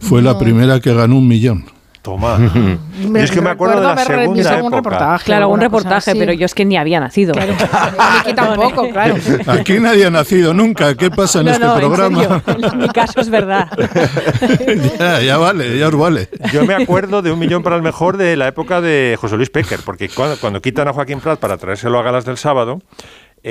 fue, 0.00 0.22
la 0.22 0.38
primera 0.38 0.80
que 0.80 0.94
ganó 0.94 1.16
un 1.16 1.28
millón. 1.28 1.66
Toma. 2.02 2.38
yo 3.00 3.16
es 3.16 3.30
que 3.30 3.40
me 3.40 3.50
acuerdo 3.50 3.80
de 3.80 3.86
la 3.86 3.96
segunda 3.96 4.62
Un 4.62 4.72
reportaje, 4.72 5.24
claro, 5.24 5.48
un 5.48 5.60
reportaje, 5.60 6.14
pero 6.14 6.32
yo 6.32 6.46
es 6.46 6.54
que 6.54 6.64
ni 6.64 6.76
había 6.76 7.00
nacido. 7.00 7.34
Claro. 7.34 7.54
Aquí 7.98 8.32
tampoco, 8.34 8.88
claro. 8.90 9.16
Aquí 9.46 9.78
nadie 9.80 10.06
ha 10.06 10.10
nacido 10.10 10.54
nunca. 10.54 10.94
¿Qué 10.94 11.10
pasa 11.10 11.40
en 11.40 11.48
este 11.48 11.66
programa? 11.66 12.42
En, 12.46 12.78
mi 12.78 12.88
caso 12.88 13.20
es 13.20 13.28
verdad. 13.28 13.68
ya, 14.98 15.20
ya 15.20 15.36
vale, 15.38 15.78
ya 15.78 15.88
os 15.88 15.96
vale. 15.96 16.28
Yo 16.52 16.64
me 16.64 16.74
acuerdo 16.74 17.22
de 17.22 17.32
un 17.32 17.38
millón 17.38 17.62
para 17.62 17.76
el 17.76 17.82
mejor 17.82 18.16
de 18.16 18.36
la 18.36 18.48
época 18.48 18.80
de 18.80 19.16
José 19.20 19.36
Luis 19.36 19.50
Pecker, 19.50 19.80
porque 19.84 20.08
cuando, 20.08 20.38
cuando 20.38 20.60
quitan 20.60 20.88
a 20.88 20.92
Joaquín 20.92 21.20
Prat 21.20 21.38
para 21.38 21.56
traérselo 21.56 21.98
a 21.98 22.02
galas 22.02 22.24
del 22.24 22.36
sábado, 22.36 22.80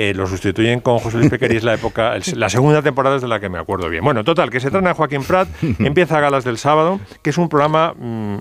eh, 0.00 0.14
lo 0.14 0.28
sustituyen 0.28 0.78
con 0.78 1.00
José 1.00 1.18
Luis 1.18 1.28
Pequer 1.28 1.52
y 1.52 1.56
es 1.56 1.64
la 1.64 1.74
época, 1.74 2.14
la 2.36 2.48
segunda 2.48 2.82
temporada 2.82 3.16
es 3.16 3.22
de 3.22 3.26
la 3.26 3.40
que 3.40 3.48
me 3.48 3.58
acuerdo 3.58 3.88
bien. 3.88 4.04
Bueno, 4.04 4.22
total, 4.22 4.48
que 4.48 4.60
se 4.60 4.70
trata 4.70 4.86
de 4.86 4.94
Joaquín 4.94 5.24
Prat, 5.24 5.48
empieza 5.80 6.18
a 6.18 6.20
Galas 6.20 6.44
del 6.44 6.56
Sábado, 6.56 7.00
que 7.20 7.30
es 7.30 7.38
un 7.38 7.48
programa... 7.48 7.94
Mm, 7.98 8.36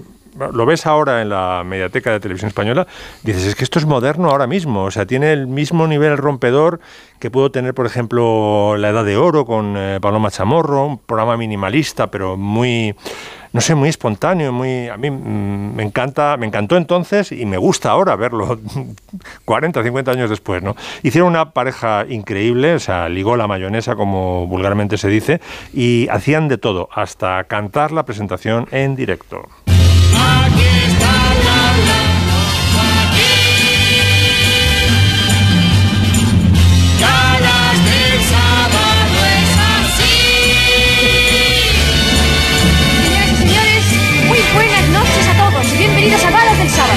lo 0.53 0.67
ves 0.67 0.85
ahora 0.85 1.23
en 1.23 1.29
la 1.29 1.63
mediateca 1.65 2.11
de 2.11 2.19
televisión 2.19 2.49
española, 2.49 2.85
dices, 3.23 3.43
es 3.43 3.55
que 3.55 3.63
esto 3.63 3.79
es 3.79 3.87
moderno 3.87 4.29
ahora 4.29 4.45
mismo, 4.45 4.83
o 4.83 4.91
sea, 4.91 5.07
tiene 5.07 5.33
el 5.33 5.47
mismo 5.47 5.87
nivel 5.87 6.15
rompedor 6.15 6.79
que 7.17 7.31
puedo 7.31 7.49
tener, 7.49 7.73
por 7.73 7.87
ejemplo, 7.87 8.77
La 8.77 8.89
Edad 8.89 9.03
de 9.03 9.17
Oro 9.17 9.47
con 9.47 9.73
eh, 9.75 9.97
Paloma 9.99 10.29
Chamorro, 10.29 10.85
un 10.85 10.97
programa 10.99 11.37
minimalista, 11.37 12.11
pero 12.11 12.37
muy 12.37 12.93
no 13.53 13.61
sé, 13.61 13.75
muy 13.75 13.89
espontáneo, 13.89 14.51
muy 14.51 14.87
a 14.87 14.97
mí 14.97 15.09
mm, 15.09 15.75
me 15.75 15.83
encanta, 15.83 16.37
me 16.37 16.47
encantó 16.47 16.77
entonces 16.77 17.31
y 17.31 17.45
me 17.45 17.57
gusta 17.57 17.91
ahora 17.91 18.15
verlo 18.15 18.59
40, 19.45 19.83
50 19.83 20.11
años 20.11 20.29
después, 20.29 20.63
¿no? 20.63 20.75
Hicieron 21.03 21.29
una 21.29 21.51
pareja 21.51 22.05
increíble, 22.07 22.75
o 22.75 22.79
sea, 22.79 23.09
ligó 23.09 23.35
la 23.35 23.47
mayonesa 23.47 23.95
como 23.95 24.47
vulgarmente 24.47 24.97
se 24.97 25.09
dice 25.09 25.41
y 25.73 26.07
hacían 26.09 26.47
de 26.47 26.57
todo, 26.57 26.89
hasta 26.93 27.43
cantar 27.45 27.91
la 27.91 28.03
presentación 28.03 28.67
en 28.71 28.95
directo. 28.95 29.47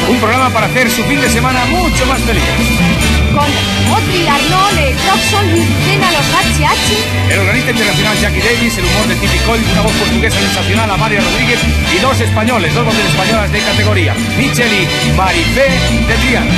Un 0.09 0.21
programa 0.21 0.51
para 0.51 0.67
hacer 0.67 0.89
su 0.91 1.03
fin 1.05 1.21
de 1.21 1.29
semana 1.29 1.65
mucho 1.67 2.07
más 2.07 2.21
feliz. 2.21 2.43
Con 3.35 3.70
Otri 3.91 4.27
Arnold, 4.27 4.81
Luis 5.51 5.65
Lucena, 5.67 6.11
los 6.13 6.27
HH. 6.27 7.33
El 7.33 7.39
organista 7.41 7.71
internacional 7.71 8.17
Jackie 8.19 8.41
Davis, 8.41 8.79
el 8.79 8.85
humor 8.85 9.07
de 9.09 9.15
Tipi 9.17 9.39
Cole, 9.47 9.63
una 9.73 9.83
voz 9.83 9.93
portuguesa 9.93 10.39
sensacional, 10.39 10.91
Amalia 10.91 11.21
Rodríguez 11.21 11.59
y 11.97 11.99
dos 12.01 12.21
españoles, 12.21 12.75
dos 12.75 12.85
voces 12.85 13.05
españolas 13.07 13.53
de 13.53 13.61
categoría, 13.61 14.15
Michel 14.39 14.69
y 14.73 15.17
Marifé 15.17 15.63
de 16.09 16.15
Triana. 16.27 16.51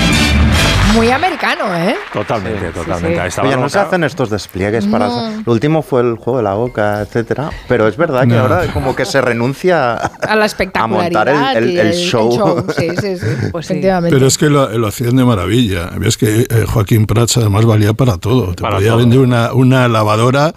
Muy 0.94 1.10
americano, 1.10 1.74
¿eh? 1.74 1.96
Totalmente, 2.12 2.66
totalmente. 2.68 3.18
sí. 3.22 3.26
Estaba 3.28 3.48
Oye, 3.48 3.56
no 3.56 3.68
se 3.70 3.78
hacen 3.78 4.04
estos 4.04 4.28
despliegues 4.28 4.84
para... 4.86 5.06
No. 5.08 5.42
Lo 5.46 5.52
último 5.54 5.80
fue 5.80 6.02
el 6.02 6.16
juego 6.16 6.36
de 6.36 6.42
la 6.42 6.52
boca, 6.52 7.00
etcétera. 7.00 7.48
Pero 7.66 7.88
es 7.88 7.96
verdad 7.96 8.22
que 8.22 8.34
No. 8.34 8.40
ahora 8.40 8.66
como 8.74 8.94
que 8.94 9.06
se 9.06 9.22
renuncia 9.22 9.94
A 9.94 10.36
la 10.36 10.44
espectacularidad. 10.44 11.24
montar 11.24 11.56
el- 11.62 11.64
el- 11.64 11.70
y 11.70 11.78
el 11.78 11.92
show. 11.94 12.66
Sí, 12.76 12.90
sí, 13.00 13.16
sí. 13.16 13.26
Pues 13.52 13.66
sí. 13.68 13.72
efectivamente. 13.72 14.14
Pero 14.14 14.26
es 14.26 14.36
que 14.36 14.50
lo, 14.50 14.68
lo 14.76 14.86
hacían 14.88 15.16
de 15.16 15.24
maravilla. 15.24 15.92
Ves 15.96 16.18
que 16.18 16.40
eh, 16.42 16.66
Joaquín 16.66 17.06
Además 17.36 17.64
valía 17.64 17.92
para 17.94 18.16
todo. 18.18 18.54
Te 18.54 18.62
Para 18.62 18.76
podía 18.76 18.90
todo. 18.90 18.98
vender 18.98 19.18
una, 19.20 19.52
una 19.52 19.88
lavadora 19.88 20.54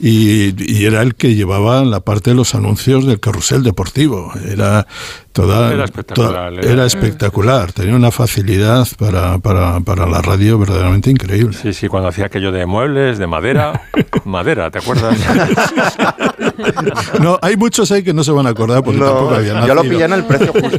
y, 0.00 0.54
y 0.72 0.84
era 0.86 1.02
el 1.02 1.14
que 1.14 1.34
llevaba 1.34 1.84
la 1.84 2.00
parte 2.00 2.30
de 2.30 2.36
los 2.36 2.54
anuncios 2.54 3.06
del 3.06 3.20
carrusel 3.20 3.62
deportivo. 3.62 4.32
Era 4.48 4.86
toda. 5.32 5.72
Era 5.72 5.84
espectacular, 5.84 6.30
toda- 6.50 6.60
era- 6.62 6.72
era 6.72 6.86
espectacular. 6.86 7.72
Tenía 7.72 7.94
una 7.96 8.10
facilidad 8.10 8.86
para, 8.98 9.38
para, 9.38 9.80
para 9.80 10.06
la 10.06 10.22
radio 10.22 10.58
verdaderamente 10.58 11.10
increíble. 11.10 11.56
Sí, 11.60 11.72
sí, 11.72 11.88
cuando 11.88 12.08
hacía 12.08 12.26
aquello 12.26 12.52
de 12.52 12.66
muebles, 12.66 13.18
de 13.18 13.26
madera. 13.26 13.82
madera, 14.24 14.70
¿te 14.70 14.78
acuerdas? 14.78 15.16
No, 17.20 17.38
hay 17.42 17.56
muchos 17.56 17.90
ahí 17.90 18.02
que 18.02 18.12
no 18.14 18.24
se 18.24 18.30
van 18.32 18.46
a 18.46 18.50
acordar 18.50 18.82
porque 18.82 19.00
tampoco 19.00 19.30
No, 19.30 19.36
habían 19.36 19.66
yo 19.66 19.74
lo 19.74 19.82
pillé 19.82 20.04
en 20.04 20.12
el 20.12 20.24
precio 20.24 20.52
justo. 20.52 20.78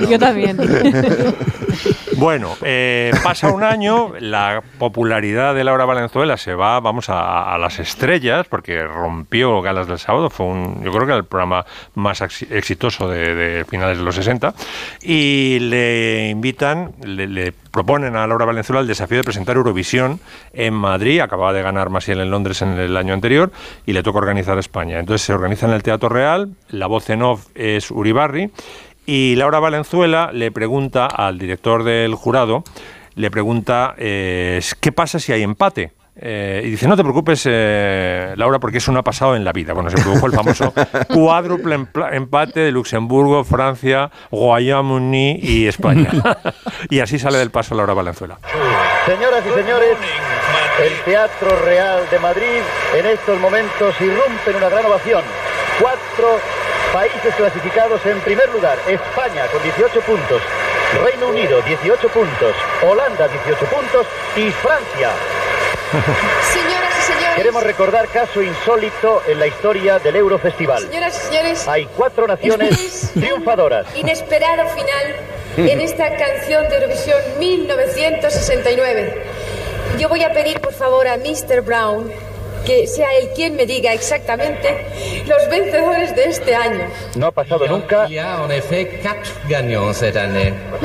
Yo 0.10 0.18
también. 0.18 0.56
Bueno, 2.20 2.54
eh, 2.62 3.12
pasa 3.24 3.50
un 3.50 3.62
año, 3.64 4.12
la 4.20 4.62
popularidad 4.78 5.54
de 5.54 5.64
Laura 5.64 5.86
Valenzuela 5.86 6.36
se 6.36 6.54
va, 6.54 6.78
vamos 6.78 7.08
a, 7.08 7.54
a 7.54 7.56
las 7.56 7.78
estrellas, 7.78 8.46
porque 8.46 8.82
rompió 8.86 9.62
Galas 9.62 9.86
del 9.88 9.98
Sábado, 9.98 10.28
fue 10.28 10.44
un, 10.44 10.84
yo 10.84 10.92
creo 10.92 11.06
que 11.06 11.14
el 11.14 11.24
programa 11.24 11.64
más 11.94 12.20
exi- 12.20 12.46
exitoso 12.52 13.08
de, 13.08 13.64
finales 13.66 13.96
de 13.96 14.04
los 14.04 14.14
60, 14.16 14.52
y 15.00 15.60
le 15.60 16.28
invitan, 16.28 16.92
le, 17.02 17.26
le 17.26 17.52
proponen 17.52 18.14
a 18.16 18.26
Laura 18.26 18.44
Valenzuela 18.44 18.80
el 18.82 18.86
desafío 18.86 19.16
de 19.16 19.24
presentar 19.24 19.56
Eurovisión 19.56 20.20
en 20.52 20.74
Madrid, 20.74 21.20
acababa 21.20 21.54
de 21.54 21.62
ganar 21.62 21.88
Masiel 21.88 22.20
en 22.20 22.30
Londres 22.30 22.60
en 22.60 22.78
el 22.78 22.98
año 22.98 23.14
anterior, 23.14 23.50
y 23.86 23.94
le 23.94 24.02
toca 24.02 24.18
organizar 24.18 24.58
España. 24.58 24.98
Entonces 25.00 25.24
se 25.24 25.32
organiza 25.32 25.66
en 25.66 25.72
el 25.72 25.82
Teatro 25.82 26.10
Real, 26.10 26.50
la 26.68 26.86
voz 26.86 27.08
en 27.08 27.22
off 27.22 27.46
es 27.54 27.90
Uribarri, 27.90 28.50
y 29.10 29.34
Laura 29.34 29.58
Valenzuela 29.58 30.30
le 30.32 30.52
pregunta 30.52 31.06
al 31.06 31.36
director 31.36 31.82
del 31.82 32.14
jurado, 32.14 32.62
le 33.16 33.28
pregunta, 33.28 33.96
eh, 33.98 34.60
¿qué 34.78 34.92
pasa 34.92 35.18
si 35.18 35.32
hay 35.32 35.42
empate? 35.42 35.94
Eh, 36.14 36.62
y 36.64 36.70
dice, 36.70 36.86
no 36.86 36.96
te 36.96 37.02
preocupes, 37.02 37.42
eh, 37.50 38.34
Laura, 38.36 38.60
porque 38.60 38.78
eso 38.78 38.92
no 38.92 39.00
ha 39.00 39.02
pasado 39.02 39.34
en 39.34 39.42
la 39.44 39.50
vida. 39.52 39.72
Bueno, 39.72 39.90
se 39.90 40.00
produjo 40.00 40.26
el 40.26 40.32
famoso 40.32 40.72
cuádruple 41.12 41.88
empate 42.12 42.60
de 42.60 42.70
Luxemburgo, 42.70 43.42
Francia, 43.42 44.12
Guayamuni 44.30 45.40
y 45.42 45.66
España. 45.66 46.12
y 46.88 47.00
así 47.00 47.18
sale 47.18 47.38
del 47.38 47.50
paso 47.50 47.74
Laura 47.74 47.94
Valenzuela. 47.94 48.38
Señoras 49.06 49.42
y 49.44 49.60
señores, 49.60 49.96
el 50.84 51.04
Teatro 51.04 51.58
Real 51.64 52.08
de 52.08 52.18
Madrid 52.20 52.60
en 52.96 53.06
estos 53.06 53.40
momentos 53.40 53.92
irrumpe 54.00 54.50
en 54.52 54.56
una 54.56 54.68
gran 54.68 54.86
ovación. 54.86 55.22
Cuatro 55.80 56.38
países 56.92 57.34
clasificados 57.34 58.04
en 58.06 58.20
primer 58.20 58.48
lugar. 58.50 58.78
España 58.86 59.46
con 59.52 59.62
18 59.62 60.00
puntos, 60.00 60.42
Reino 61.04 61.28
Unido 61.28 61.60
18 61.62 62.08
puntos, 62.08 62.54
Holanda 62.82 63.28
18 63.28 63.64
puntos 63.66 64.06
y 64.36 64.50
Francia. 64.50 65.10
Señoras 66.52 66.94
y 66.98 67.02
señores. 67.02 67.36
Queremos 67.36 67.62
recordar 67.62 68.08
caso 68.08 68.42
insólito 68.42 69.22
en 69.26 69.38
la 69.38 69.46
historia 69.46 69.98
del 69.98 70.16
Eurofestival. 70.16 70.82
Señoras 70.82 71.16
y 71.16 71.26
señores. 71.26 71.68
Hay 71.68 71.86
cuatro 71.96 72.26
naciones 72.26 72.80
es 72.80 73.12
triunfadoras. 73.12 73.86
un 73.92 73.96
Inesperado 73.96 74.68
final 74.68 75.16
en 75.56 75.80
esta 75.80 76.16
canción 76.16 76.68
de 76.68 76.76
Eurovisión 76.76 77.18
1969. 77.38 79.24
Yo 79.98 80.08
voy 80.08 80.22
a 80.22 80.32
pedir 80.32 80.60
por 80.60 80.72
favor 80.72 81.08
a 81.08 81.16
Mr. 81.16 81.62
Brown 81.62 82.10
que 82.64 82.86
sea 82.86 83.08
él 83.18 83.30
quien 83.34 83.56
me 83.56 83.66
diga 83.66 83.92
exactamente 83.92 84.86
los 85.26 85.48
vencedores 85.50 86.14
de 86.16 86.24
este 86.24 86.54
año. 86.54 86.84
No 87.16 87.26
ha 87.26 87.32
pasado 87.32 87.66
nunca. 87.66 88.06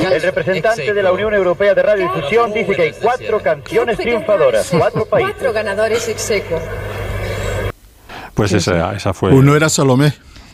El 0.01 0.22
representante 0.22 0.94
de 0.94 1.03
la 1.03 1.12
Unión 1.12 1.34
Europea 1.34 1.74
de 1.74 1.84
Radiodifusión 1.84 2.53
dice 2.53 2.75
que 2.75 2.82
hay 2.82 2.94
cuatro 2.94 3.41
canciones 3.41 3.98
triunfadoras, 3.98 4.70
cuatro 4.70 5.05
países. 5.05 5.34
Cuatro 5.34 5.53
ganadores 5.53 6.08
ex. 6.10 6.32
Pues 8.34 8.51
esa, 8.51 8.94
esa 8.94 9.13
fue... 9.13 9.32
Uno 9.32 9.55
era 9.55 9.70
Salomé. 9.70 10.13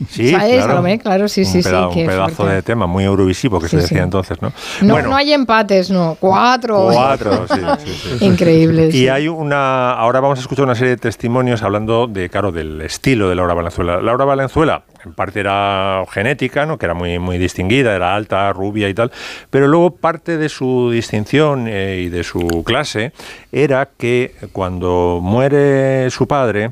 Sí, 0.09 0.29
claro. 0.33 0.61
Salomé, 0.61 0.99
claro, 0.99 1.27
sí, 1.27 1.45
sí, 1.45 1.57
un 1.57 1.63
sí, 1.63 1.69
peda- 1.69 1.89
qué 1.93 2.01
Un 2.01 2.07
pedazo 2.07 2.35
fuerte. 2.35 2.55
de 2.55 2.61
tema 2.63 2.87
muy 2.87 3.03
eurovisivo 3.03 3.59
que 3.59 3.67
Sí, 3.67 3.75
se 3.77 3.81
decía 3.83 3.97
sí. 3.99 4.03
entonces, 4.03 4.41
¿no? 4.41 4.51
No, 4.81 4.93
bueno, 4.93 5.09
no 5.09 5.15
hay 5.15 5.33
empates, 5.33 5.89
no. 5.91 6.17
Cuatro. 6.19 6.89
cuatro, 6.91 7.45
sí, 7.47 7.59
sí, 7.85 8.15
sí. 8.19 8.25
Increíble. 8.25 8.87
Y 8.87 8.91
sí. 8.91 9.07
hay 9.09 9.27
una, 9.27 9.91
ahora 9.93 10.19
vamos 10.19 10.39
a 10.39 10.41
escuchar 10.41 10.65
una 10.65 10.75
serie 10.75 10.91
de 10.91 10.97
testimonios 10.97 11.61
hablando 11.63 12.07
de, 12.07 12.29
claro, 12.29 12.51
del 12.51 12.81
estilo 12.81 13.29
de 13.29 13.35
Laura 13.35 13.53
Valenzuela. 13.53 14.01
Laura 14.01 14.25
Valenzuela, 14.25 14.83
en 15.05 15.13
parte 15.13 15.39
era 15.39 16.03
genética, 16.11 16.65
¿no? 16.65 16.77
que 16.77 16.85
era 16.85 16.93
muy, 16.93 17.19
muy 17.19 17.37
distinguida, 17.37 17.95
era 17.95 18.15
alta, 18.15 18.51
rubia 18.53 18.89
y 18.89 18.93
tal, 18.93 19.11
pero 19.49 19.67
luego 19.67 19.91
parte 19.95 20.37
de 20.37 20.49
su 20.49 20.89
distinción 20.91 21.65
eh, 21.67 22.03
y 22.05 22.09
de 22.09 22.23
su 22.23 22.63
clase 22.65 23.11
era 23.51 23.89
que 23.97 24.33
cuando 24.51 25.19
muere 25.21 26.09
su 26.11 26.27
padre, 26.27 26.71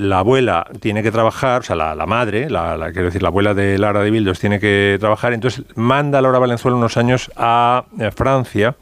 la 0.00 0.20
abuela 0.20 0.66
tiene 0.80 1.02
que 1.02 1.12
trabajar, 1.12 1.60
o 1.60 1.62
sea, 1.62 1.76
la, 1.76 2.06
madre, 2.06 2.48
la, 2.48 2.90
quiero 2.92 3.06
decir, 3.06 3.22
la 3.22 3.28
abuela 3.28 3.54
de 3.54 3.78
Lara 3.78 4.00
de 4.00 4.10
Bildos 4.10 4.40
tiene 4.40 4.58
que 4.58 4.96
trabajar, 4.98 5.32
entonces 5.32 5.64
manda 5.76 6.18
a 6.18 6.22
Laura 6.22 6.38
Valenzuela 6.38 6.76
unos 6.76 6.96
años 6.96 7.30
a 7.36 7.84
eh, 7.98 8.10
Francia 8.10 8.76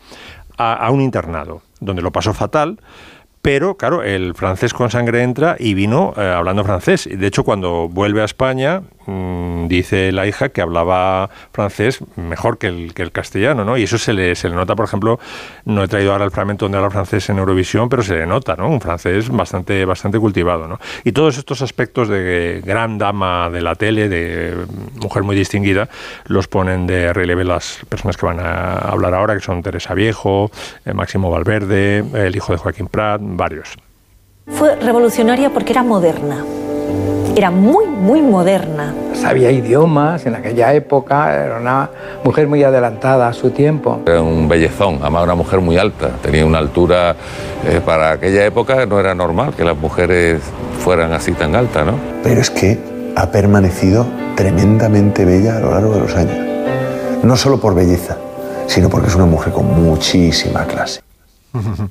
a 0.57 0.91
un 0.91 1.01
internado, 1.01 1.63
donde 1.79 2.03
lo 2.03 2.11
pasó 2.11 2.35
fatal. 2.35 2.81
Pero, 3.43 3.77
claro, 3.77 4.03
el 4.03 4.35
francés 4.35 4.75
con 4.75 4.91
sangre 4.91 5.23
entra 5.23 5.57
y 5.59 5.75
vino 5.75 6.13
eh, 6.17 6.21
hablando 6.21 6.65
francés. 6.65 7.09
De 7.11 7.27
hecho, 7.27 7.45
cuando 7.45 7.89
vuelve 7.89 8.21
a 8.21 8.25
España, 8.25 8.83
mm, 9.07 9.69
dice 9.69 10.11
la 10.13 10.27
hija 10.27 10.49
que 10.49 10.61
hablaba 10.61 11.31
francés 11.53 12.01
mejor 12.17 12.59
que 12.59 12.67
el, 12.67 12.95
que 12.95 13.03
el 13.03 13.13
castellano, 13.13 13.65
¿no? 13.65 13.77
Y 13.77 13.85
eso 13.85 13.97
se 13.97 14.13
le, 14.13 14.35
se 14.35 14.49
le 14.49 14.57
nota, 14.57 14.75
por 14.75 14.85
ejemplo, 14.85 15.21
no 15.65 15.85
he 15.85 15.89
traído 15.89 16.13
ahora 16.13 16.25
el 16.25 16.31
fragmento 16.31 16.65
donde 16.65 16.79
habla 16.79 16.91
francés 16.91 17.31
en 17.31 17.39
Eurovisión, 17.39 17.89
pero 17.89 18.03
se 18.03 18.17
le 18.17 18.27
nota, 18.27 18.57
¿no? 18.57 18.69
Un 18.69 18.81
francés 18.81 19.29
bastante, 19.31 19.85
bastante 19.85 20.19
cultivado, 20.19 20.67
¿no? 20.67 20.81
Y 21.05 21.13
todos 21.13 21.39
estos 21.39 21.63
aspectos 21.63 22.09
de 22.09 22.61
gran 22.65 22.99
dama 22.99 23.49
de 23.51 23.63
la 23.63 23.77
tele, 23.77 24.09
de 24.09 24.55
mujer 25.01 25.23
muy 25.23 25.37
distinguida, 25.37 25.89
los 26.27 26.49
ponen 26.49 26.87
de 26.87 27.13
relieve 27.13 27.45
las 27.45 27.79
personas 27.89 28.17
que 28.17 28.27
van 28.27 28.41
a 28.41 28.79
hablar 28.79 29.15
ahora, 29.15 29.35
que 29.35 29.41
son 29.41 29.63
Teresa 29.63 29.95
Viejo, 29.95 30.51
eh, 30.85 30.93
Máximo 30.93 31.31
Valverde, 31.31 32.05
el 32.15 32.35
hijo 32.35 32.53
de 32.53 32.59
Joaquín 32.59 32.89
Prat, 32.89 33.21
varios. 33.37 33.77
Fue 34.47 34.77
revolucionaria 34.77 35.51
porque 35.51 35.73
era 35.73 35.83
moderna. 35.83 36.45
Era 37.37 37.51
muy, 37.51 37.87
muy 37.87 38.21
moderna. 38.21 38.95
Sabía 39.13 39.53
idiomas 39.53 40.27
en 40.27 40.35
aquella 40.35 40.73
época, 40.73 41.35
era 41.45 41.59
una 41.59 41.91
mujer 42.25 42.49
muy 42.49 42.65
adelantada 42.65 43.29
a 43.29 43.33
su 43.33 43.51
tiempo. 43.51 44.01
Era 44.07 44.23
un 44.23 44.49
bellezón, 44.49 44.99
además 45.01 45.25
una 45.25 45.35
mujer 45.35 45.61
muy 45.61 45.77
alta, 45.77 46.11
tenía 46.23 46.45
una 46.45 46.59
altura, 46.59 47.15
eh, 47.65 47.81
para 47.85 48.13
aquella 48.13 48.45
época 48.45 48.87
no 48.87 48.99
era 48.99 49.15
normal 49.15 49.55
que 49.55 49.65
las 49.65 49.77
mujeres 49.77 50.41
fueran 50.81 51.13
así 51.13 51.33
tan 51.33 51.55
altas, 51.55 51.87
¿no? 51.87 51.93
Pero 52.25 52.41
es 52.41 52.51
que 52.51 52.79
ha 53.15 53.31
permanecido 53.31 54.07
tremendamente 54.35 55.25
bella 55.25 55.57
a 55.57 55.61
lo 55.61 55.71
largo 55.71 55.95
de 55.95 56.01
los 56.01 56.17
años. 56.17 56.39
No 57.23 57.37
solo 57.37 57.61
por 57.61 57.75
belleza, 57.75 58.17
sino 58.67 58.89
porque 58.89 59.09
es 59.09 59.15
una 59.15 59.27
mujer 59.27 59.53
con 59.53 59.67
muchísima 59.67 60.65
clase. 60.65 61.01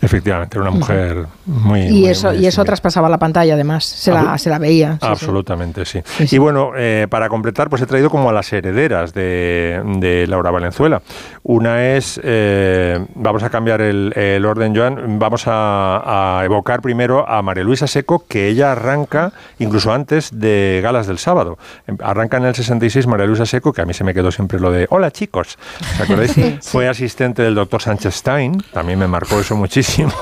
Efectivamente, 0.00 0.58
era 0.58 0.68
una 0.68 0.76
mujer 0.78 1.26
muy... 1.46 1.80
Y 1.82 1.90
muy- 2.00 2.06
eso, 2.08 2.28
muy 2.32 2.38
y 2.38 2.46
eso 2.46 2.64
traspasaba 2.64 3.08
la 3.08 3.18
pantalla, 3.18 3.54
además. 3.54 3.84
Se 3.84 4.10
la, 4.12 4.36
se 4.38 4.50
la 4.50 4.58
veía. 4.58 4.92
sí, 4.94 4.98
sí. 5.00 5.06
Absolutamente, 5.06 5.84
sí. 5.84 6.00
Y 6.30 6.38
bueno, 6.38 6.72
eh, 6.76 7.06
para 7.08 7.28
completar, 7.28 7.70
pues 7.70 7.80
he 7.82 7.86
traído 7.86 8.10
como 8.10 8.28
a 8.28 8.32
las 8.32 8.52
herederas 8.52 9.14
de, 9.14 9.80
de 9.98 10.26
Laura 10.26 10.50
Valenzuela. 10.50 11.00
Una 11.42 11.94
es, 11.94 12.20
eh, 12.22 13.04
vamos 13.14 13.42
a 13.42 13.50
cambiar 13.50 13.80
el, 13.80 14.12
el 14.16 14.44
orden, 14.44 14.74
Joan, 14.76 15.18
vamos 15.18 15.44
a, 15.46 16.40
a 16.40 16.44
evocar 16.44 16.82
primero 16.82 17.28
a 17.28 17.40
María 17.42 17.64
Luisa 17.64 17.86
Seco, 17.86 18.24
que 18.28 18.48
ella 18.48 18.72
arranca 18.72 19.32
incluso 19.58 19.92
antes 19.92 20.30
de 20.38 20.80
Galas 20.82 21.06
del 21.06 21.18
Sábado. 21.18 21.58
Em, 21.86 21.96
Arranca 22.02 22.36
en 22.36 22.44
el 22.44 22.54
66 22.54 23.06
María 23.06 23.26
Luisa 23.26 23.46
Seco, 23.46 23.72
que 23.72 23.80
a 23.82 23.86
mí 23.86 23.94
se 23.94 24.04
me 24.04 24.12
quedó 24.12 24.30
siempre 24.30 24.60
lo 24.60 24.70
de, 24.70 24.86
hola 24.90 25.10
chicos, 25.10 25.56
¿os 25.94 26.00
acordáis? 26.00 26.34
Fue 26.62 26.88
asistente 26.88 27.42
del 27.42 27.54
doctor 27.54 27.80
Sánchez 27.80 28.14
Stein, 28.14 28.62
también 28.72 28.83
me 28.84 29.06
marcó 29.08 29.40
eso 29.40 29.56
muchísimo. 29.56 30.12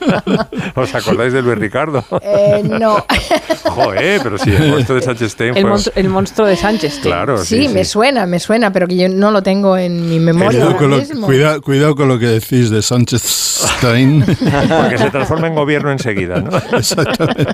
¿Os 0.74 0.94
acordáis 0.94 1.32
del 1.32 1.44
Luis 1.44 1.58
Ricardo? 1.58 2.04
Eh, 2.20 2.62
no. 2.64 3.04
Joder, 3.64 4.20
pero 4.22 4.38
sí, 4.38 4.50
el 4.50 4.70
monstruo 4.70 4.96
de 4.96 5.02
Sánchez 5.02 5.32
Stein 5.32 5.56
El, 5.94 6.08
monstruo 6.08 6.46
de 6.46 6.56
Sánchez. 6.56 6.98
Claro, 7.02 7.38
Sí, 7.38 7.68
me 7.68 7.84
suena, 7.84 8.26
me 8.26 8.38
suena, 8.38 8.72
pero 8.72 8.86
que 8.86 8.96
yo 8.96 9.08
no 9.08 9.30
lo 9.30 9.42
tengo 9.42 9.76
en 9.76 10.08
mi 10.08 10.18
memoria 10.18 10.60
Cuidado 10.60 10.76
con, 10.76 10.90
lo, 10.90 11.62
cuidado 11.62 11.94
con 11.94 12.08
lo 12.08 12.18
que 12.18 12.26
decís 12.26 12.70
de 12.70 12.82
Sánchez 12.82 13.22
Stein. 13.22 14.24
Porque 14.26 14.98
se 14.98 15.10
transforma 15.10 15.46
en 15.48 15.54
gobierno 15.54 15.92
enseguida, 15.92 16.40
¿no? 16.40 16.50
Exactamente. 16.76 17.52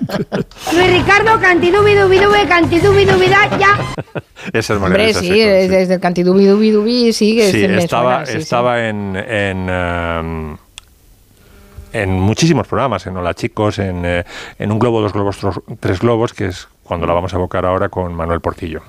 Luis 0.72 0.92
Ricardo, 0.92 1.40
cantidubidubidube, 1.40 2.46
cantidubidubida, 2.48 3.58
ya. 3.58 3.78
Esa 4.52 4.74
es 4.74 4.80
Hombre, 4.80 5.14
sí, 5.14 5.30
desde 5.30 5.94
el 5.94 6.00
cantidubi 6.00 6.46
dubi 6.46 6.70
dubi, 6.70 7.12
sí, 7.12 7.36
que 7.36 7.50
Sí, 7.50 7.68
me 7.68 7.78
estaba, 7.78 8.24
suena, 8.24 8.26
sí, 8.26 8.32
sí. 8.32 8.38
estaba 8.38 8.88
en, 8.88 9.16
en, 9.16 9.68
en 11.92 12.20
muchísimos 12.20 12.66
programas, 12.66 13.06
en 13.06 13.16
Hola 13.16 13.34
Chicos, 13.34 13.78
en, 13.78 14.04
eh, 14.04 14.24
en 14.58 14.70
Un 14.72 14.78
Globo, 14.78 15.00
Dos 15.00 15.12
Globos, 15.12 15.38
Tros- 15.42 15.62
Tres 15.80 16.00
Globos, 16.00 16.34
que 16.34 16.46
es 16.46 16.68
cuando 16.84 17.06
la 17.06 17.14
vamos 17.14 17.32
a 17.32 17.36
evocar 17.36 17.64
ahora 17.64 17.88
con 17.88 18.14
Manuel 18.14 18.40
Portillo. 18.40 18.82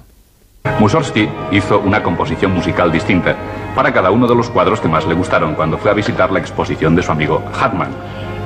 Mussorgsky 0.79 1.27
hizo 1.51 1.79
una 1.79 2.03
composición 2.03 2.51
musical 2.53 2.91
distinta 2.91 3.35
para 3.75 3.93
cada 3.93 4.11
uno 4.11 4.27
de 4.27 4.35
los 4.35 4.49
cuadros 4.49 4.81
que 4.81 4.87
más 4.89 5.05
le 5.07 5.13
gustaron 5.13 5.55
cuando 5.55 5.77
fue 5.77 5.91
a 5.91 5.93
visitar 5.93 6.31
la 6.31 6.39
exposición 6.39 6.95
de 6.95 7.01
su 7.03 7.11
amigo 7.11 7.41
Hartmann. 7.59 7.91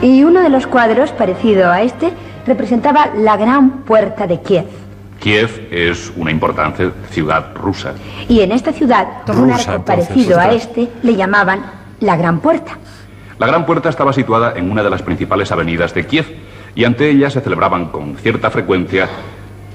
Y 0.01 0.23
uno 0.23 0.41
de 0.41 0.49
los 0.49 0.67
cuadros, 0.67 1.11
parecido 1.11 1.71
a 1.71 1.81
este, 1.81 2.11
representaba 2.45 3.07
la 3.15 3.37
gran 3.37 3.79
puerta 3.83 4.27
de 4.27 4.41
Kiev. 4.41 4.65
Kiev 5.19 5.67
es 5.71 6.11
una 6.15 6.29
importante 6.29 6.91
ciudad 7.09 7.53
rusa. 7.55 7.93
Y 8.27 8.41
en 8.41 8.51
esta 8.51 8.73
ciudad, 8.73 9.07
un 9.27 9.35
Rusa, 9.35 9.55
arco 9.71 9.91
entonces, 9.91 10.07
parecido 10.07 10.39
a 10.39 10.51
este 10.51 10.89
le 11.01 11.15
llamaban 11.15 11.63
la 12.03 12.17
gran 12.17 12.39
puerta. 12.39 12.77
La 13.39 13.47
gran 13.47 13.65
puerta 13.65 13.89
estaba 13.89 14.13
situada 14.13 14.53
en 14.55 14.69
una 14.69 14.83
de 14.83 14.89
las 14.89 15.01
principales 15.01 15.51
avenidas 15.51 15.93
de 15.93 16.05
Kiev 16.05 16.25
y 16.75 16.83
ante 16.83 17.09
ella 17.09 17.29
se 17.29 17.41
celebraban 17.41 17.87
con 17.87 18.17
cierta 18.17 18.51
frecuencia 18.51 19.09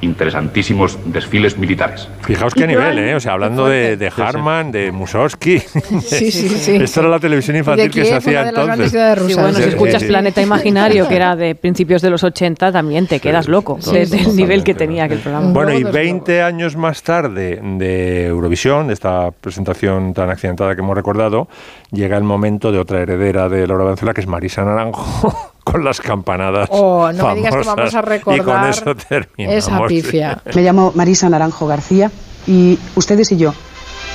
interesantísimos 0.00 0.99
desfiles 1.07 1.59
militares. 1.59 2.09
Fijaos 2.23 2.55
qué 2.55 2.67
nivel, 2.67 2.99
¿eh? 2.99 3.14
O 3.14 3.21
sea, 3.21 3.33
hablando 3.33 3.67
de, 3.67 3.97
de 3.97 4.12
Harman, 4.17 4.71
de 4.71 4.93
Mussorgsky. 4.93 5.59
Sí, 5.61 6.31
sí, 6.31 6.49
sí. 6.49 6.76
Esto 6.76 7.00
era 7.00 7.09
la 7.09 7.19
televisión 7.21 7.57
infantil 7.57 7.90
que 7.90 8.05
se 8.05 8.14
hacía 8.14 8.49
entonces. 8.49 8.90
Sí, 8.90 9.35
bueno, 9.35 9.52
si 9.55 9.62
escuchas 9.64 10.02
sí. 10.02 10.09
Planeta 10.09 10.40
Imaginario, 10.43 11.09
que 11.09 11.17
era 11.17 11.37
de 11.37 11.55
principios 11.55 12.02
de 12.02 12.11
los 12.11 12.23
80, 12.25 12.73
también 12.73 13.07
te 13.07 13.21
quedas 13.21 13.49
loco 13.49 13.78
sí, 13.81 13.93
de- 13.93 14.07
sí, 14.07 14.17
del 14.25 14.37
nivel 14.37 14.64
que 14.64 14.75
tenía 14.75 15.05
aquel 15.05 15.19
programa. 15.19 15.50
Bueno, 15.52 15.73
y 15.73 15.85
20 15.85 16.43
años 16.43 16.76
más 16.76 17.02
tarde 17.02 17.61
de 17.62 18.26
Eurovisión, 18.26 18.87
de 18.88 18.95
esta 18.95 19.31
presentación 19.31 20.14
tan 20.14 20.31
accidentada 20.31 20.75
que 20.75 20.81
hemos 20.81 20.97
recordado, 20.97 21.49
llega 21.90 22.17
el 22.17 22.25
momento 22.25 22.73
de 22.73 22.78
otra 22.78 23.00
heredera 23.02 23.49
de 23.49 23.67
Laura 23.67 23.85
Venezuela, 23.85 24.14
que 24.14 24.21
es 24.21 24.26
Marisa 24.26 24.64
Naranjo, 24.64 25.52
con 25.70 25.84
las 25.84 26.00
campanadas. 26.00 26.68
Oh, 26.70 27.10
no 27.12 27.28
me 27.28 27.34
digas 27.37 27.54
que 27.56 27.64
vamos 27.64 27.94
a 27.94 28.02
famosas. 28.02 28.18
Y 28.18 28.22
con 28.22 28.34
recordar 28.34 28.70
eso 28.70 28.94
terminamos. 28.94 29.64
esa 29.64 29.87
pifia. 29.87 30.42
Me 30.54 30.62
llamo 30.62 30.92
Marisa 30.94 31.28
Naranjo 31.28 31.66
García 31.66 32.10
y 32.46 32.78
ustedes 32.94 33.32
y 33.32 33.37
yo 33.37 33.54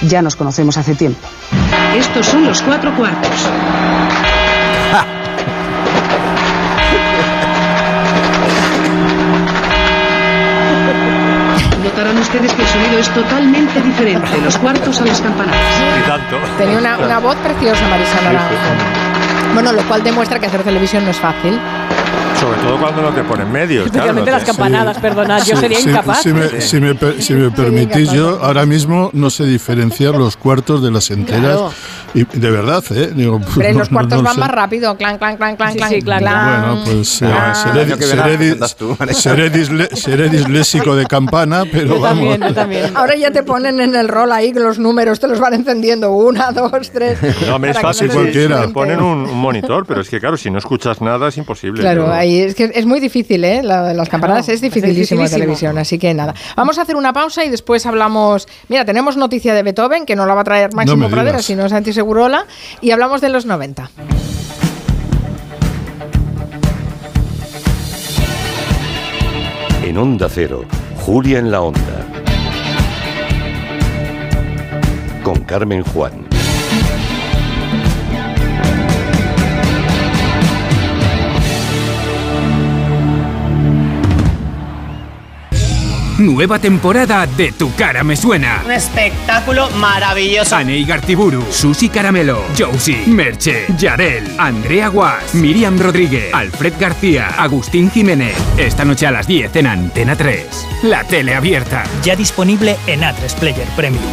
ya 0.01 0.21
nos 0.21 0.35
conocemos 0.35 0.77
hace 0.77 0.95
tiempo. 0.95 1.19
Estos 1.95 2.25
son 2.25 2.45
los 2.45 2.61
cuatro 2.61 2.95
cuartos. 2.95 3.29
Notarán 11.83 12.17
ustedes 12.17 12.53
que 12.53 12.61
el 12.61 12.67
sonido 12.67 12.99
es 12.99 13.09
totalmente 13.09 13.81
diferente 13.81 14.29
de 14.31 14.41
los 14.41 14.57
cuartos 14.57 15.01
a 15.01 15.05
las 15.05 15.21
campanadas. 15.21 15.61
Y 15.99 16.07
tanto. 16.07 16.37
Tenía 16.57 16.77
una, 16.77 16.97
una 16.97 17.19
voz 17.19 17.35
preciosa 17.37 17.87
Marisa 17.89 18.21
Naranjo. 18.21 19.02
Bueno, 19.53 19.71
lo 19.71 19.83
cual 19.87 20.03
demuestra 20.03 20.39
que 20.39 20.47
hacer 20.47 20.63
televisión 20.63 21.05
no 21.05 21.11
es 21.11 21.19
fácil. 21.19 21.59
Sobre 22.43 22.61
todo 22.61 22.77
cuando 22.79 23.01
no 23.01 23.09
te 23.11 23.23
ponen 23.23 23.51
medios. 23.51 23.83
claro, 23.91 24.09
Especialmente 24.11 24.31
no 24.31 24.37
las 24.37 24.43
te- 24.45 24.51
campanadas, 24.51 24.97
perdonad, 24.99 25.39
yo 25.43 25.55
Sí, 25.55 25.61
sería 25.61 25.79
sí, 25.79 25.89
incapaz. 25.89 26.21
Si 26.23 26.33
me, 26.33 26.61
si 26.61 26.79
me 26.79 26.93
si 27.21 27.33
me 27.33 27.51
permitís, 27.51 28.11
yo 28.11 28.39
ahora 28.43 28.65
mismo 28.65 29.09
no 29.13 29.29
sé 29.29 29.45
diferenciar 29.45 30.15
los 30.15 30.35
cuartos 30.35 30.83
de 30.83 30.91
las 30.91 31.09
enteras. 31.11 31.41
Claro. 31.41 31.71
Y 32.15 32.25
de 32.25 32.51
verdad, 32.51 32.83
¿eh? 32.91 33.11
Digo, 33.15 33.41
Pero 33.55 33.67
en 33.69 33.73
no- 33.73 33.79
los 33.79 33.89
cuartos 33.89 34.17
no 34.19 34.23
van 34.23 34.35
sé. 34.35 34.39
más 34.41 34.51
rápido. 34.51 34.95
Clan, 34.97 35.17
clan, 35.17 35.35
clan, 35.37 35.55
clan, 35.55 35.71
Sí, 35.71 35.77
clan. 35.77 35.89
sí, 35.89 36.01
clan, 36.01 36.19
clan. 36.19 36.61
Bueno, 36.75 36.83
pues 36.85 37.21
eh, 37.23 37.25
Ah. 37.31 37.55
seré, 37.55 37.85
seré 37.97 39.13
seré 39.13 39.51
disle- 39.51 39.89
seré 39.95 40.29
disléxico 40.29 40.95
de 40.95 41.05
campana, 41.07 41.63
pero 41.71 41.99
vamos. 41.99 42.37
Ahora 42.95 43.15
ya 43.15 43.31
te 43.31 43.41
ponen 43.43 43.79
en 43.79 43.95
el 43.95 44.07
rol 44.09 44.31
ahí 44.31 44.53
los 44.53 44.77
números, 44.77 45.19
te 45.19 45.27
los 45.27 45.39
van 45.39 45.53
encendiendo. 45.55 46.11
Una, 46.11 46.51
dos, 46.51 46.71
tres. 46.91 47.17
No, 47.47 47.57
me 47.57 47.71
es 47.71 47.79
fácil 47.79 48.09
cualquiera. 48.11 48.57
descuente. 48.61 48.73
ponen 48.73 49.01
un, 49.01 49.29
un 49.29 49.37
monitor, 49.39 49.85
pero 49.87 50.01
es 50.01 50.09
que 50.09 50.19
claro, 50.19 50.37
si 50.37 50.51
no 50.51 50.59
escuchas 50.59 51.01
nada 51.01 51.29
es 51.29 51.37
imposible. 51.37 51.81
Claro, 51.81 52.05
Yo- 52.07 52.13
es 52.39 52.55
que 52.55 52.71
es 52.73 52.85
muy 52.85 52.99
difícil, 52.99 53.43
¿eh? 53.43 53.61
La- 53.63 53.93
las 53.93 54.09
campanadas 54.09 54.49
es 54.49 54.61
dificilísimo 54.61 55.21
dificilísimo. 55.21 55.37
televisión, 55.39 55.77
así 55.77 55.97
que 55.99 56.13
nada. 56.13 56.33
Vamos 56.55 56.77
a 56.77 56.83
hacer 56.83 56.95
una 56.95 57.13
pausa 57.13 57.43
y 57.45 57.49
después 57.49 57.85
hablamos. 57.85 58.47
Mira, 58.69 58.85
tenemos 58.85 59.17
noticia 59.17 59.53
de 59.53 59.63
Beethoven, 59.63 60.05
que 60.05 60.15
no 60.15 60.25
la 60.25 60.33
va 60.35 60.41
a 60.41 60.43
traer 60.45 60.73
Máximo 60.73 61.07
me 61.07 61.09
Pradera, 61.09 61.41
sino 61.41 61.67
Santi 61.69 61.93
Segurola, 61.93 62.45
y 62.81 62.91
hablamos 62.91 63.21
de 63.21 63.29
los 63.29 63.45
90. 63.45 63.89
En 69.83 69.97
Onda 69.97 70.27
Cero, 70.29 70.63
Julia 71.05 71.39
en 71.39 71.51
la 71.51 71.61
Onda. 71.61 71.81
Con 75.23 75.43
Carmen 75.43 75.83
Juan. 75.83 76.32
Nueva 86.19 86.59
temporada 86.59 87.25
de 87.25 87.51
Tu 87.51 87.73
cara 87.75 88.03
me 88.03 88.15
suena. 88.15 88.61
Un 88.63 88.71
espectáculo 88.71 89.69
maravilloso. 89.71 90.55
Anne 90.55 90.83
Gartiburu, 90.83 91.43
Susi 91.49 91.89
Caramelo, 91.89 92.43
Josie, 92.55 93.07
Merche, 93.07 93.65
Yarel, 93.77 94.35
Andrea 94.37 94.89
Guas, 94.89 95.33
Miriam 95.33 95.79
Rodríguez, 95.79 96.31
Alfred 96.31 96.73
García, 96.79 97.29
Agustín 97.37 97.89
Jiménez. 97.89 98.37
Esta 98.57 98.85
noche 98.85 99.07
a 99.07 99.11
las 99.11 99.25
10 99.25 99.55
en 99.55 99.65
Antena 99.65 100.15
3. 100.15 100.67
La 100.83 101.03
tele 101.03 101.33
abierta. 101.33 101.83
Ya 102.03 102.15
disponible 102.15 102.77
en 102.85 103.01
A3 103.01 103.33
Player 103.39 103.67
Premium. 103.75 104.03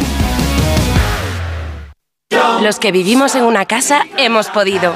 Los 2.63 2.79
que 2.79 2.91
vivimos 2.91 3.35
en 3.35 3.43
una 3.43 3.65
casa 3.65 4.07
hemos 4.17 4.47
podido. 4.47 4.95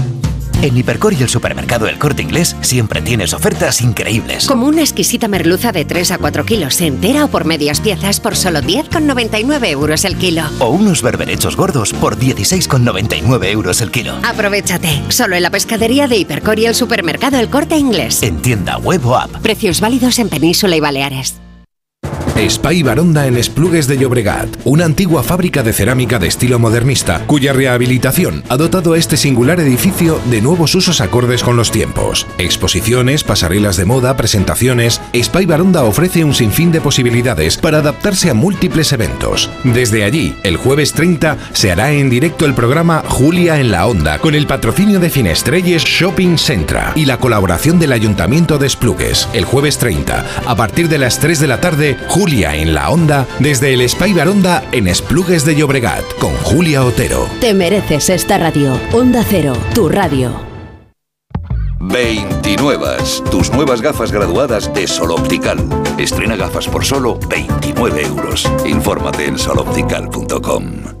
En 0.61 0.77
Hipercor 0.77 1.13
y 1.13 1.23
el 1.23 1.29
supermercado 1.29 1.87
El 1.87 1.97
Corte 1.97 2.21
Inglés 2.21 2.55
siempre 2.61 3.01
tienes 3.01 3.33
ofertas 3.33 3.81
increíbles. 3.81 4.45
Como 4.45 4.67
una 4.67 4.81
exquisita 4.81 5.27
merluza 5.27 5.71
de 5.71 5.85
3 5.85 6.11
a 6.11 6.17
4 6.19 6.45
kilos 6.45 6.79
entera 6.81 7.25
o 7.25 7.29
por 7.29 7.45
medias 7.45 7.81
piezas 7.81 8.19
por 8.19 8.35
solo 8.35 8.59
10,99 8.59 9.69
euros 9.69 10.05
el 10.05 10.17
kilo. 10.17 10.43
O 10.59 10.69
unos 10.69 11.01
berberechos 11.01 11.55
gordos 11.55 11.93
por 11.93 12.17
16,99 12.19 13.45
euros 13.47 13.81
el 13.81 13.89
kilo. 13.89 14.13
Aprovechate, 14.23 15.01
solo 15.09 15.35
en 15.35 15.41
la 15.41 15.49
pescadería 15.49 16.07
de 16.07 16.17
Hipercor 16.17 16.59
y 16.59 16.67
el 16.67 16.75
supermercado 16.75 17.39
El 17.39 17.49
Corte 17.49 17.77
Inglés. 17.77 18.21
En 18.21 18.39
tienda 18.43 18.77
web 18.77 19.03
o 19.07 19.15
app. 19.15 19.31
Precios 19.41 19.81
válidos 19.81 20.19
en 20.19 20.29
Península 20.29 20.75
y 20.75 20.79
Baleares. 20.79 21.40
Spy 22.37 22.81
Baronda 22.81 23.27
en 23.27 23.37
Esplugues 23.37 23.87
de 23.87 23.97
Llobregat, 23.97 24.49
una 24.63 24.85
antigua 24.85 25.21
fábrica 25.21 25.63
de 25.63 25.73
cerámica 25.73 26.17
de 26.17 26.27
estilo 26.27 26.59
modernista, 26.59 27.23
cuya 27.27 27.53
rehabilitación 27.53 28.43
ha 28.49 28.57
dotado 28.57 28.93
a 28.93 28.97
este 28.97 29.17
singular 29.17 29.59
edificio 29.59 30.19
de 30.25 30.41
nuevos 30.41 30.73
usos 30.73 31.01
acordes 31.01 31.43
con 31.43 31.55
los 31.55 31.71
tiempos. 31.71 32.25
Exposiciones, 32.37 33.23
pasarelas 33.23 33.77
de 33.77 33.85
moda, 33.85 34.17
presentaciones. 34.17 35.01
Spy 35.15 35.45
Baronda 35.45 35.83
ofrece 35.83 36.23
un 36.23 36.33
sinfín 36.33 36.71
de 36.71 36.81
posibilidades 36.81 37.57
para 37.57 37.79
adaptarse 37.79 38.29
a 38.29 38.33
múltiples 38.33 38.91
eventos. 38.91 39.49
Desde 39.63 40.03
allí, 40.03 40.35
el 40.43 40.57
jueves 40.57 40.93
30 40.93 41.37
se 41.53 41.71
hará 41.71 41.91
en 41.91 42.09
directo 42.09 42.45
el 42.45 42.53
programa 42.53 43.03
Julia 43.07 43.59
en 43.59 43.71
la 43.71 43.85
Onda, 43.85 44.19
con 44.19 44.35
el 44.35 44.47
patrocinio 44.47 44.99
de 44.99 45.09
Finestrelles 45.09 45.83
Shopping 45.83 46.37
Centra 46.37 46.93
y 46.95 47.05
la 47.05 47.17
colaboración 47.17 47.77
del 47.77 47.91
Ayuntamiento 47.91 48.57
de 48.57 48.67
Esplugues. 48.67 49.27
El 49.33 49.45
jueves 49.45 49.77
30, 49.77 50.25
a 50.45 50.55
partir 50.55 50.89
de 50.89 50.97
las 50.97 51.19
3 51.19 51.39
de 51.39 51.47
la 51.47 51.61
tarde, 51.61 51.97
Julia 52.07 52.20
en 52.29 52.75
la 52.75 52.91
Onda, 52.91 53.25
desde 53.39 53.73
el 53.73 53.87
Spy 53.89 54.13
Baronda 54.13 54.63
en 54.71 54.87
Esplugues 54.87 55.43
de 55.43 55.55
Llobregat, 55.55 56.03
con 56.19 56.31
Julia 56.43 56.83
Otero. 56.83 57.27
Te 57.39 57.53
mereces 57.55 58.09
esta 58.09 58.37
radio. 58.37 58.79
Onda 58.91 59.25
Cero, 59.27 59.53
tu 59.73 59.89
radio. 59.89 60.31
29. 61.79 62.87
Tus 63.31 63.51
nuevas 63.51 63.81
gafas 63.81 64.11
graduadas 64.11 64.71
de 64.71 64.85
Sol 64.85 65.11
Optical. 65.11 65.57
Estrena 65.97 66.35
gafas 66.35 66.67
por 66.67 66.85
solo 66.85 67.17
29 67.27 68.03
euros. 68.03 68.49
Infórmate 68.65 69.25
en 69.25 69.39
soloptical.com. 69.39 71.00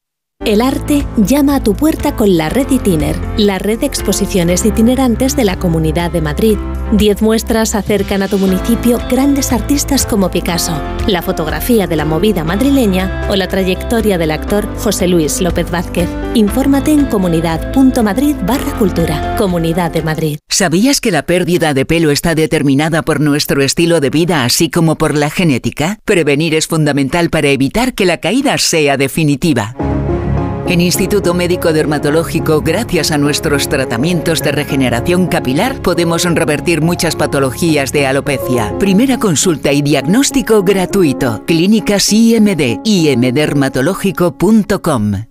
El 0.43 0.59
arte 0.61 1.05
llama 1.17 1.57
a 1.57 1.63
tu 1.63 1.75
puerta 1.75 2.15
con 2.15 2.35
la 2.35 2.49
Red 2.49 2.71
Itiner, 2.71 3.15
la 3.37 3.59
red 3.59 3.81
de 3.81 3.85
exposiciones 3.85 4.65
itinerantes 4.65 5.35
de 5.35 5.43
la 5.43 5.59
Comunidad 5.59 6.09
de 6.09 6.19
Madrid. 6.19 6.57
Diez 6.93 7.21
muestras 7.21 7.75
acercan 7.75 8.23
a 8.23 8.27
tu 8.27 8.39
municipio 8.39 8.99
grandes 9.07 9.51
artistas 9.51 10.07
como 10.07 10.31
Picasso, 10.31 10.81
la 11.05 11.21
fotografía 11.21 11.85
de 11.85 11.95
la 11.95 12.05
movida 12.05 12.43
madrileña 12.43 13.27
o 13.29 13.35
la 13.35 13.47
trayectoria 13.47 14.17
del 14.17 14.31
actor 14.31 14.67
José 14.77 15.07
Luis 15.07 15.41
López 15.41 15.69
Vázquez. 15.69 16.09
Infórmate 16.33 16.91
en 16.91 17.05
comunidad.madrid 17.05 18.35
barra 18.43 18.73
cultura. 18.79 19.35
Comunidad 19.37 19.91
de 19.91 20.01
Madrid. 20.01 20.39
¿Sabías 20.49 21.01
que 21.01 21.11
la 21.11 21.27
pérdida 21.27 21.75
de 21.75 21.85
pelo 21.85 22.09
está 22.09 22.33
determinada 22.33 23.03
por 23.03 23.19
nuestro 23.19 23.61
estilo 23.61 23.99
de 23.99 24.09
vida 24.09 24.43
así 24.43 24.71
como 24.71 24.97
por 24.97 25.15
la 25.15 25.29
genética? 25.29 25.99
Prevenir 26.03 26.55
es 26.55 26.65
fundamental 26.65 27.29
para 27.29 27.49
evitar 27.49 27.93
que 27.93 28.05
la 28.05 28.17
caída 28.17 28.57
sea 28.57 28.97
definitiva. 28.97 29.75
En 30.71 30.79
Instituto 30.79 31.33
Médico 31.33 31.73
Dermatológico, 31.73 32.61
gracias 32.61 33.11
a 33.11 33.17
nuestros 33.17 33.67
tratamientos 33.67 34.41
de 34.41 34.53
regeneración 34.53 35.27
capilar, 35.27 35.81
podemos 35.81 36.23
revertir 36.23 36.79
muchas 36.79 37.17
patologías 37.17 37.91
de 37.91 38.07
alopecia. 38.07 38.73
Primera 38.79 39.19
consulta 39.19 39.73
y 39.73 39.81
diagnóstico 39.81 40.63
gratuito. 40.63 41.43
Clínicas 41.45 42.13
IMD, 42.13 42.79
imdermatológico.com. 42.85 45.30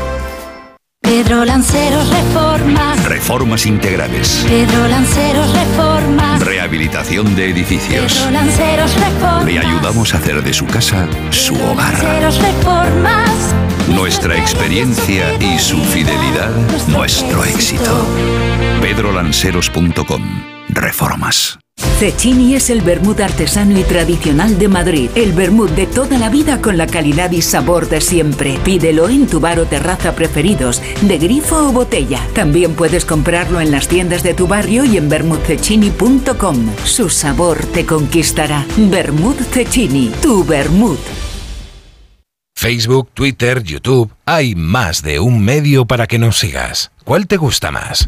Pedro 1.11 1.43
Lanceros 1.43 2.09
Reformas. 2.09 3.03
Reformas 3.03 3.65
integrales. 3.65 4.45
Pedro 4.47 4.87
Lanceros 4.87 5.51
Reformas. 5.51 6.39
Rehabilitación 6.39 7.35
de 7.35 7.49
edificios. 7.49 8.13
Pedro 8.13 8.31
Lanceros 8.31 8.95
Reformas. 8.95 9.43
Le 9.43 9.59
ayudamos 9.59 10.13
a 10.13 10.19
hacer 10.19 10.41
de 10.41 10.53
su 10.53 10.65
casa 10.67 11.09
su 11.29 11.55
hogar. 11.55 11.91
Lanceros 12.01 12.41
Reformas. 12.41 13.29
Nuestra 13.89 14.37
experiencia 14.37 15.33
y 15.41 15.59
su 15.59 15.83
fidelidad, 15.83 16.55
nuestro 16.87 17.43
éxito. 17.43 18.07
pedrolanceros.com. 18.81 20.23
Reformas. 20.69 21.59
Cecchini 21.99 22.55
es 22.55 22.69
el 22.69 22.81
vermut 22.81 23.19
artesano 23.19 23.79
y 23.79 23.83
tradicional 23.83 24.57
de 24.57 24.67
Madrid. 24.67 25.09
El 25.15 25.33
vermut 25.33 25.71
de 25.71 25.87
toda 25.87 26.17
la 26.17 26.29
vida 26.29 26.61
con 26.61 26.77
la 26.77 26.87
calidad 26.87 27.31
y 27.31 27.41
sabor 27.41 27.89
de 27.89 28.01
siempre. 28.01 28.57
Pídelo 28.63 29.09
en 29.09 29.27
tu 29.27 29.39
bar 29.39 29.59
o 29.59 29.65
terraza 29.65 30.15
preferidos, 30.15 30.81
de 31.01 31.17
grifo 31.17 31.69
o 31.69 31.71
botella. 31.71 32.25
También 32.33 32.73
puedes 32.73 33.05
comprarlo 33.05 33.61
en 33.61 33.71
las 33.71 33.87
tiendas 33.87 34.23
de 34.23 34.33
tu 34.33 34.47
barrio 34.47 34.85
y 34.85 34.97
en 34.97 35.09
vermutcecchini.com. 35.09 36.75
Su 36.83 37.09
sabor 37.09 37.65
te 37.67 37.85
conquistará. 37.85 38.65
Vermut 38.77 39.39
Cecchini, 39.39 40.11
tu 40.21 40.43
vermut. 40.43 40.99
Facebook, 42.55 43.09
Twitter, 43.15 43.63
YouTube. 43.63 44.11
Hay 44.23 44.53
más 44.53 45.01
de 45.01 45.19
un 45.19 45.43
medio 45.43 45.85
para 45.85 46.05
que 46.05 46.19
nos 46.19 46.37
sigas. 46.37 46.91
¿Cuál 47.03 47.25
te 47.25 47.37
gusta 47.37 47.71
más? 47.71 48.07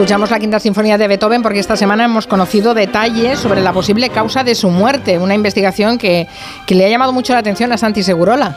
Escuchamos 0.00 0.30
la 0.30 0.38
quinta 0.38 0.58
sinfonía 0.58 0.96
de 0.96 1.06
Beethoven 1.08 1.42
porque 1.42 1.58
esta 1.58 1.76
semana 1.76 2.06
hemos 2.06 2.26
conocido 2.26 2.72
detalles 2.72 3.38
sobre 3.38 3.60
la 3.60 3.74
posible 3.74 4.08
causa 4.08 4.42
de 4.42 4.54
su 4.54 4.70
muerte, 4.70 5.18
una 5.18 5.34
investigación 5.34 5.98
que, 5.98 6.26
que 6.66 6.74
le 6.74 6.86
ha 6.86 6.88
llamado 6.88 7.12
mucho 7.12 7.34
la 7.34 7.40
atención 7.40 7.70
a 7.70 7.76
Santi 7.76 8.02
Segurola. 8.02 8.56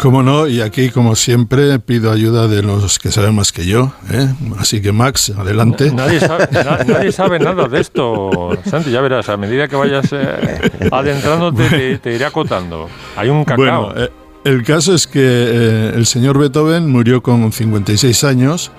Cómo 0.00 0.22
no, 0.22 0.46
y 0.46 0.60
aquí, 0.60 0.90
como 0.90 1.16
siempre, 1.16 1.80
pido 1.80 2.12
ayuda 2.12 2.46
de 2.46 2.62
los 2.62 3.00
que 3.00 3.10
saben 3.10 3.34
más 3.34 3.50
que 3.50 3.66
yo. 3.66 3.90
¿eh? 4.12 4.28
Así 4.60 4.80
que, 4.80 4.92
Max, 4.92 5.32
adelante. 5.36 5.90
Nadie 5.90 6.20
sabe, 6.20 6.46
na- 6.52 6.78
nadie 6.86 7.10
sabe 7.10 7.40
nada 7.40 7.66
de 7.66 7.80
esto, 7.80 8.56
Santi, 8.64 8.92
ya 8.92 9.00
verás, 9.00 9.28
a 9.28 9.36
medida 9.36 9.66
que 9.66 9.74
vayas 9.74 10.06
eh, 10.12 10.70
adentrándote 10.92 11.68
te, 11.68 11.98
te 11.98 12.14
iré 12.14 12.26
acotando. 12.26 12.88
Hay 13.16 13.28
un 13.28 13.44
cacao. 13.44 13.56
Bueno, 13.56 13.92
eh, 13.96 14.08
el 14.46 14.62
caso 14.62 14.94
es 14.94 15.08
que 15.08 15.20
eh, 15.22 15.92
el 15.96 16.06
señor 16.06 16.38
Beethoven 16.38 16.88
murió 16.88 17.20
con 17.20 17.50
56 17.50 18.22
años 18.22 18.70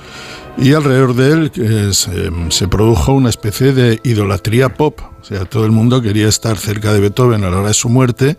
y 0.57 0.73
alrededor 0.73 1.13
de 1.13 1.31
él 1.31 1.51
eh, 1.55 1.91
se, 2.49 2.67
produjo 2.69 3.11
una 3.11 3.29
especie 3.29 3.73
de 3.73 3.99
idolatría 4.05 4.73
pop. 4.73 5.01
O 5.21 5.25
sea, 5.25 5.43
todo 5.43 5.65
el 5.65 5.73
mundo 5.73 6.01
quería 6.01 6.29
estar 6.29 6.57
cerca 6.57 6.93
de 6.93 7.01
Beethoven 7.01 7.43
a 7.43 7.49
la 7.49 7.57
hora 7.57 7.67
de 7.67 7.73
su 7.73 7.89
muerte, 7.89 8.37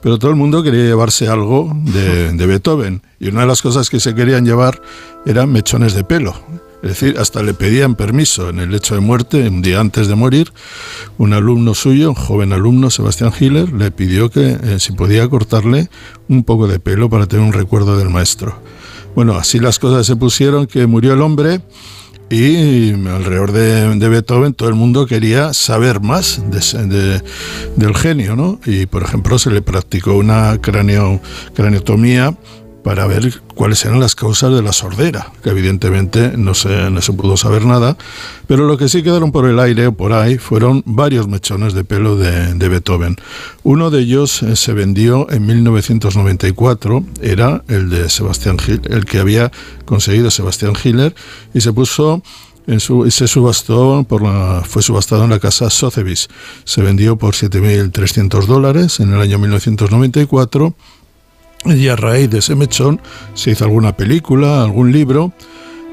pero 0.00 0.20
todo 0.20 0.30
el 0.30 0.36
mundo 0.36 0.62
quería 0.62 0.84
llevarse 0.84 1.26
algo 1.26 1.76
de 1.82 2.46
Beethoven. 2.46 3.02
Y 3.18 3.28
una 3.28 3.40
de 3.40 3.48
las 3.48 3.60
cosas 3.60 3.90
que 3.90 3.98
se 3.98 4.14
querían 4.14 4.44
llevar 4.44 4.80
eran 5.26 5.50
mechones 5.50 5.94
de 5.94 6.04
pelo. 6.04 6.40
Es 6.82 6.90
decir, 6.90 7.18
hasta 7.18 7.42
le 7.42 7.54
pedían 7.54 7.96
permiso 7.96 8.50
en 8.50 8.60
el 8.60 8.70
lecho 8.70 8.94
de 8.94 9.00
muerte, 9.00 9.48
un 9.48 9.62
día 9.62 9.80
antes 9.80 10.06
de 10.06 10.14
morir, 10.14 10.52
un 11.18 11.32
alumno 11.32 11.74
suyo, 11.74 12.10
un 12.10 12.14
joven 12.14 12.52
alumno, 12.52 12.90
Sebastián 12.90 13.32
Hiller, 13.38 13.72
le 13.72 13.90
pidió 13.90 14.30
que 14.30 14.56
eh, 14.62 14.76
si 14.78 14.92
podía 14.92 15.28
cortarle 15.28 15.90
un 16.28 16.44
poco 16.44 16.68
de 16.68 16.78
pelo 16.78 17.10
para 17.10 17.26
tener 17.26 17.44
un 17.44 17.52
recuerdo 17.52 17.98
del 17.98 18.10
maestro. 18.10 18.60
Bueno, 19.16 19.34
así 19.34 19.58
las 19.58 19.80
cosas 19.80 20.06
se 20.06 20.14
pusieron 20.14 20.68
que 20.68 20.86
murió 20.86 21.14
el 21.14 21.22
hombre 21.22 21.60
y 22.30 22.92
alrededor 22.92 23.52
de, 23.52 24.08
Beethoven 24.08 24.52
todo 24.52 24.68
el 24.68 24.74
mundo 24.74 25.06
quería 25.06 25.54
saber 25.54 26.00
más 26.00 26.42
del 26.50 27.96
genio, 27.96 28.36
¿no? 28.36 28.60
Y 28.66 28.86
por 28.86 29.02
ejemplo 29.02 29.38
se 29.38 29.50
le 29.50 29.62
practicó 29.62 30.14
una 30.14 30.60
cranio, 30.60 31.20
craniotomía 31.54 32.36
para 32.82 33.06
ver 33.06 33.42
cuáles 33.54 33.84
eran 33.84 34.00
las 34.00 34.14
causas 34.14 34.54
de 34.54 34.62
la 34.62 34.72
sordera, 34.72 35.32
que 35.42 35.50
evidentemente 35.50 36.32
no 36.36 36.54
se, 36.54 36.90
no 36.90 37.02
se 37.02 37.12
pudo 37.12 37.36
saber 37.36 37.64
nada, 37.64 37.96
pero 38.46 38.66
lo 38.66 38.78
que 38.78 38.88
sí 38.88 39.02
quedaron 39.02 39.32
por 39.32 39.46
el 39.46 39.58
aire 39.58 39.88
o 39.88 39.92
por 39.92 40.12
ahí 40.12 40.38
fueron 40.38 40.82
varios 40.86 41.28
mechones 41.28 41.74
de 41.74 41.84
pelo 41.84 42.16
de, 42.16 42.54
de 42.54 42.68
Beethoven. 42.68 43.16
Uno 43.62 43.90
de 43.90 44.00
ellos 44.00 44.42
eh, 44.42 44.56
se 44.56 44.72
vendió 44.72 45.30
en 45.30 45.46
1994, 45.46 47.04
era 47.20 47.62
el 47.68 47.90
de 47.90 48.08
Sebastián 48.08 48.58
Gil, 48.58 48.80
el 48.88 49.04
que 49.04 49.18
había 49.18 49.50
conseguido 49.84 50.30
Sebastián 50.30 50.74
Hiller, 50.82 51.14
y 51.52 51.60
se 51.60 51.72
puso 51.72 52.22
en 52.68 52.80
su, 52.80 53.10
se 53.10 53.26
subastó 53.26 54.04
por 54.06 54.22
la, 54.22 54.62
fue 54.64 54.82
subastado 54.82 55.24
en 55.24 55.30
la 55.30 55.40
casa 55.40 55.70
Sotheby's. 55.70 56.28
Se 56.64 56.82
vendió 56.82 57.16
por 57.16 57.34
7.300 57.34 58.44
dólares 58.44 59.00
en 59.00 59.12
el 59.12 59.20
año 59.20 59.38
1994 59.38 60.74
Y 61.64 61.88
a 61.88 61.96
raíz 61.96 62.30
de 62.30 62.38
ese 62.38 62.54
mechón 62.54 63.00
se 63.34 63.50
hizo 63.50 63.64
alguna 63.64 63.96
película, 63.96 64.62
algún 64.62 64.92
libro, 64.92 65.32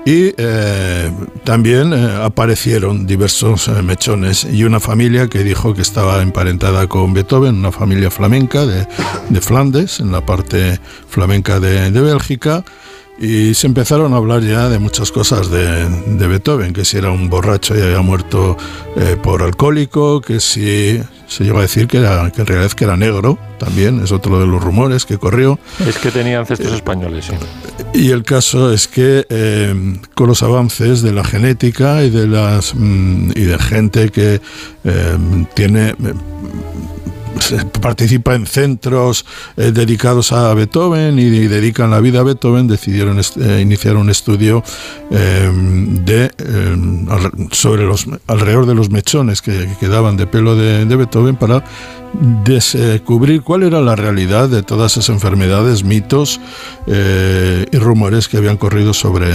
y 0.06 0.36
eh, 0.38 1.12
también 1.44 1.92
eh, 1.92 2.20
aparecieron 2.22 3.08
diversos 3.08 3.68
eh, 3.68 3.82
mechones 3.82 4.44
y 4.44 4.64
una 4.64 4.80
familia 4.80 5.28
que 5.28 5.44
dijo 5.44 5.74
que 5.74 5.82
estaba 5.82 6.22
emparentada 6.22 6.86
con 6.86 7.12
Beethoven, 7.12 7.56
una 7.56 7.72
familia 7.72 8.12
flamenca 8.12 8.68
de, 8.68 8.88
de 9.30 9.42
Flandes, 9.42 10.00
en 10.00 10.12
la 10.12 10.24
parte 10.24 10.80
flamenca 11.10 11.60
de, 11.60 11.90
de 11.90 12.02
Bélgica. 12.02 12.64
Y 13.18 13.54
se 13.54 13.68
empezaron 13.68 14.14
a 14.14 14.18
hablar 14.18 14.42
ya 14.42 14.68
de 14.68 14.78
muchas 14.78 15.12
cosas 15.12 15.50
de, 15.50 15.88
de 15.90 16.28
Beethoven, 16.28 16.74
que 16.74 16.84
si 16.84 16.98
era 16.98 17.12
un 17.12 17.30
borracho 17.30 17.78
y 17.78 17.82
había 17.82 18.02
muerto 18.02 18.58
eh, 18.98 19.16
por 19.22 19.42
alcohólico, 19.42 20.20
que 20.20 20.42
si 20.42 21.02
se 21.28 21.44
llegó 21.44 21.60
a 21.60 21.62
decir 21.62 21.88
que, 21.88 21.98
era, 21.98 22.30
que 22.32 22.42
en 22.42 22.48
realidad 22.48 22.72
que 22.72 22.84
era 22.84 22.98
negro, 22.98 23.38
también 23.58 24.02
es 24.04 24.12
otro 24.12 24.40
de 24.40 24.48
los 24.48 24.64
rumores 24.64 25.06
que 25.06 25.18
corrió. 25.18 25.60
Es 25.86 25.98
que 25.98 26.12
tenía 26.12 26.40
ancestros 26.40 26.74
españoles, 26.74 27.26
sí. 27.26 27.36
Y 27.94 28.12
el 28.12 28.24
caso 28.24 28.72
es 28.72 28.88
que 28.88 29.26
eh, 29.30 30.00
con 30.14 30.28
los 30.28 30.44
avances 30.44 31.02
de 31.02 31.14
la 31.14 31.24
genética 31.24 32.04
y 32.04 32.10
de 32.10 32.28
las 32.28 32.76
mm, 32.76 33.32
y 33.36 33.42
de 33.42 33.60
gente 33.60 34.10
que 34.10 34.42
eh, 34.84 35.18
tiene 35.54 35.90
eh, 35.90 35.96
participa 37.82 38.36
en 38.36 38.46
centros 38.48 39.26
eh, 39.58 39.72
dedicados 39.72 40.32
a 40.32 40.54
Beethoven 40.54 41.20
y, 41.20 41.24
y 41.24 41.48
dedican 41.48 41.92
la 41.92 42.00
vida 42.00 42.20
a 42.22 42.24
Beethoven, 42.24 42.68
decidieron 42.68 43.20
eh, 43.20 43.60
iniciar 43.62 43.96
un 43.98 44.10
estudio 44.10 44.64
eh, 45.12 45.50
de, 46.04 46.32
al- 47.10 47.32
sobre 47.52 47.84
los, 47.84 48.06
alrededor 48.28 48.66
de 48.66 48.76
los 48.76 48.90
mechones 48.90 49.42
que, 49.42 49.52
que 49.52 49.76
quedaban 49.80 50.18
de 50.18 50.28
pelo 50.28 50.56
de, 50.56 50.86
de 50.86 50.96
Beethoven 50.96 51.36
para 51.36 51.64
descubrir 52.46 53.42
cuál 53.42 53.64
era 53.64 53.82
la 53.82 53.96
realidad 53.96 54.48
de 54.50 54.64
todas 54.64 54.94
esas 54.94 55.10
enfermedades, 55.10 55.84
mitos 55.84 56.40
eh, 56.88 57.66
y 57.72 57.78
rumores 57.78 58.28
que 58.30 58.38
habían 58.38 58.56
corrido 58.58 58.94
sobre, 58.94 59.28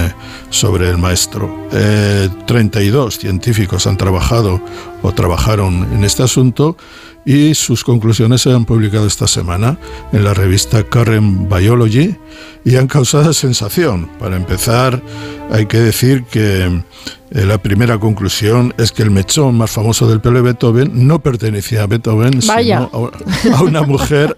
sobre 0.49 0.89
el 0.89 0.97
maestro. 0.99 1.69
Eh, 1.73 2.29
32 2.47 3.19
científicos 3.19 3.87
han 3.87 3.97
trabajado 3.99 4.61
o 5.03 5.13
trabajaron 5.13 5.89
en 5.93 6.05
este 6.05 6.23
asunto 6.23 6.77
y 7.25 7.55
sus 7.55 7.85
conclusiones 7.85 8.43
se 8.43 8.53
han 8.53 8.65
publicado 8.65 9.07
esta 9.07 9.27
semana 9.27 9.79
en 10.13 10.25
la 10.25 10.35
revista 10.35 10.83
Current 10.83 11.53
Biology 11.53 12.17
y 12.65 12.77
han 12.77 12.87
causado 12.87 13.33
sensación. 13.33 14.09
Para 14.19 14.37
empezar, 14.37 15.03
hay 15.51 15.67
que 15.67 15.79
decir 15.79 16.25
que 16.25 16.65
eh, 16.65 17.45
la 17.45 17.59
primera 17.59 17.99
conclusión 17.99 18.75
es 18.79 18.93
que 18.93 19.03
el 19.03 19.11
mechón 19.11 19.57
más 19.57 19.71
famoso 19.71 20.09
del 20.09 20.21
pelo 20.21 20.37
de 20.37 20.43
Beethoven 20.43 21.07
no 21.07 21.21
pertenecía 21.21 21.83
a 21.83 21.87
Beethoven, 21.87 22.41
Vaya. 22.47 22.89
sino 22.93 23.11
a, 23.55 23.59
a 23.59 23.63
una 23.63 23.83
mujer. 23.83 24.37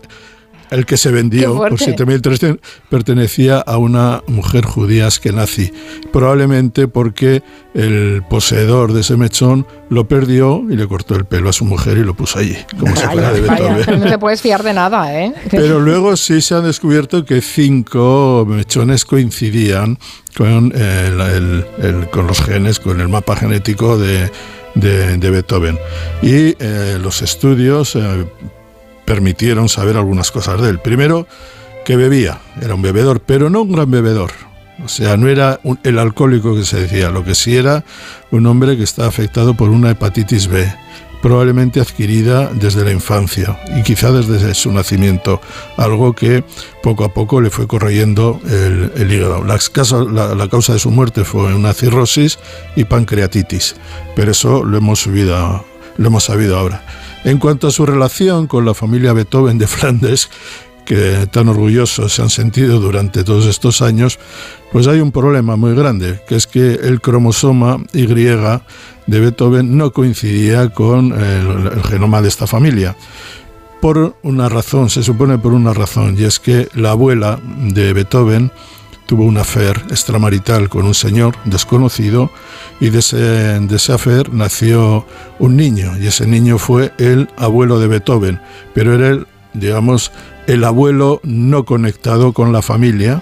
El 0.72 0.86
que 0.86 0.96
se 0.96 1.10
vendió 1.10 1.56
por 1.56 1.76
fuerte. 1.78 2.04
7.300 2.04 2.58
pertenecía 2.88 3.58
a 3.58 3.76
una 3.78 4.22
mujer 4.26 4.64
judía 4.64 5.06
askenazi, 5.06 5.72
probablemente 6.12 6.88
porque 6.88 7.42
el 7.74 8.22
poseedor 8.28 8.92
de 8.92 9.00
ese 9.02 9.16
mechón 9.16 9.66
lo 9.90 10.08
perdió 10.08 10.64
y 10.70 10.76
le 10.76 10.86
cortó 10.88 11.14
el 11.14 11.24
pelo 11.24 11.48
a 11.48 11.52
su 11.52 11.64
mujer 11.64 11.98
y 11.98 12.04
lo 12.04 12.14
puso 12.14 12.38
allí, 12.38 12.56
como 12.80 12.94
si 12.96 13.02
fuera 13.06 13.32
de 13.32 13.40
Vaya, 13.42 13.74
Beethoven. 13.76 14.00
no 14.00 14.06
te 14.06 14.18
puedes 14.18 14.40
fiar 14.42 14.62
de 14.62 14.72
nada, 14.72 15.14
¿eh? 15.22 15.32
Pero 15.50 15.78
luego 15.80 16.16
sí 16.16 16.40
se 16.40 16.54
han 16.54 16.64
descubierto 16.64 17.24
que 17.24 17.40
cinco 17.40 18.44
mechones 18.48 19.04
coincidían 19.04 19.98
con, 20.36 20.72
eh, 20.74 21.08
el- 21.36 21.66
el- 21.84 22.10
con 22.10 22.26
los 22.26 22.40
genes, 22.42 22.78
con 22.80 23.00
el 23.00 23.08
mapa 23.08 23.36
genético 23.36 23.98
de, 23.98 24.30
de- 24.74 25.16
de 25.18 25.30
Beethoven. 25.30 25.78
Y 26.22 26.56
eh, 26.58 26.98
los 27.02 27.20
estudios 27.22 27.94
eh, 27.96 28.24
permitieron 29.12 29.68
saber 29.68 29.98
algunas 29.98 30.30
cosas 30.30 30.62
de 30.62 30.70
él. 30.70 30.78
Primero, 30.78 31.26
que 31.84 31.96
bebía, 31.96 32.38
era 32.62 32.74
un 32.74 32.80
bebedor, 32.80 33.20
pero 33.20 33.50
no 33.50 33.60
un 33.60 33.72
gran 33.72 33.90
bebedor. 33.90 34.30
O 34.82 34.88
sea, 34.88 35.18
no 35.18 35.28
era 35.28 35.60
el 35.84 35.98
alcohólico 35.98 36.56
que 36.56 36.64
se 36.64 36.80
decía, 36.80 37.10
lo 37.10 37.22
que 37.22 37.34
sí 37.34 37.54
era 37.54 37.84
un 38.30 38.46
hombre 38.46 38.74
que 38.74 38.84
está 38.84 39.06
afectado 39.06 39.52
por 39.52 39.68
una 39.68 39.90
hepatitis 39.90 40.48
B, 40.48 40.66
probablemente 41.20 41.78
adquirida 41.78 42.48
desde 42.54 42.86
la 42.86 42.90
infancia 42.90 43.60
y 43.76 43.82
quizá 43.82 44.12
desde 44.12 44.54
su 44.54 44.72
nacimiento, 44.72 45.42
algo 45.76 46.14
que 46.14 46.42
poco 46.82 47.04
a 47.04 47.12
poco 47.12 47.42
le 47.42 47.50
fue 47.50 47.66
corroyendo 47.66 48.40
el, 48.46 49.12
hígado. 49.12 49.44
La, 49.44 50.48
causa 50.48 50.72
de 50.72 50.78
su 50.78 50.90
muerte 50.90 51.24
fue 51.24 51.54
una 51.54 51.74
cirrosis 51.74 52.38
y 52.76 52.84
pancreatitis, 52.84 53.76
pero 54.16 54.30
eso 54.30 54.64
lo 54.64 54.78
hemos 54.78 55.04
sabido 56.24 56.56
ahora. 56.58 56.82
En 57.24 57.38
cuanto 57.38 57.68
a 57.68 57.70
su 57.70 57.86
relación 57.86 58.46
con 58.46 58.64
la 58.64 58.74
familia 58.74 59.12
Beethoven 59.12 59.58
de 59.58 59.66
Flandes, 59.68 60.28
que 60.84 61.28
tan 61.30 61.48
orgullosos 61.48 62.12
se 62.12 62.22
han 62.22 62.30
sentido 62.30 62.80
durante 62.80 63.22
todos 63.22 63.46
estos 63.46 63.82
años, 63.82 64.18
pues 64.72 64.88
hay 64.88 65.00
un 65.00 65.12
problema 65.12 65.56
muy 65.56 65.74
grande, 65.74 66.20
que 66.26 66.34
es 66.34 66.46
que 66.46 66.74
el 66.74 67.00
cromosoma 67.00 67.78
Y 67.92 68.06
de 68.06 68.60
Beethoven 69.06 69.76
no 69.76 69.92
coincidía 69.92 70.70
con 70.70 71.12
el, 71.12 71.72
el 71.72 71.82
genoma 71.84 72.22
de 72.22 72.28
esta 72.28 72.46
familia. 72.46 72.96
Por 73.80 74.16
una 74.22 74.48
razón, 74.48 74.90
se 74.90 75.02
supone 75.02 75.38
por 75.38 75.52
una 75.52 75.72
razón, 75.72 76.16
y 76.18 76.24
es 76.24 76.40
que 76.40 76.68
la 76.74 76.92
abuela 76.92 77.40
de 77.44 77.92
Beethoven 77.92 78.50
tuvo 79.12 79.24
una 79.24 79.42
affair 79.42 79.76
extramarital 79.90 80.70
con 80.70 80.86
un 80.86 80.94
señor 80.94 81.34
desconocido 81.44 82.30
y 82.80 82.88
de 82.88 83.00
ese, 83.00 83.18
de 83.18 83.76
ese 83.76 83.92
affair 83.92 84.32
nació 84.32 85.04
un 85.38 85.54
niño 85.54 85.98
y 85.98 86.06
ese 86.06 86.26
niño 86.26 86.56
fue 86.56 86.92
el 86.96 87.28
abuelo 87.36 87.78
de 87.78 87.88
Beethoven, 87.88 88.40
pero 88.72 88.94
era 88.94 89.08
el, 89.08 89.26
digamos, 89.52 90.12
el 90.46 90.64
abuelo 90.64 91.20
no 91.24 91.66
conectado 91.66 92.32
con 92.32 92.52
la 92.52 92.62
familia 92.62 93.20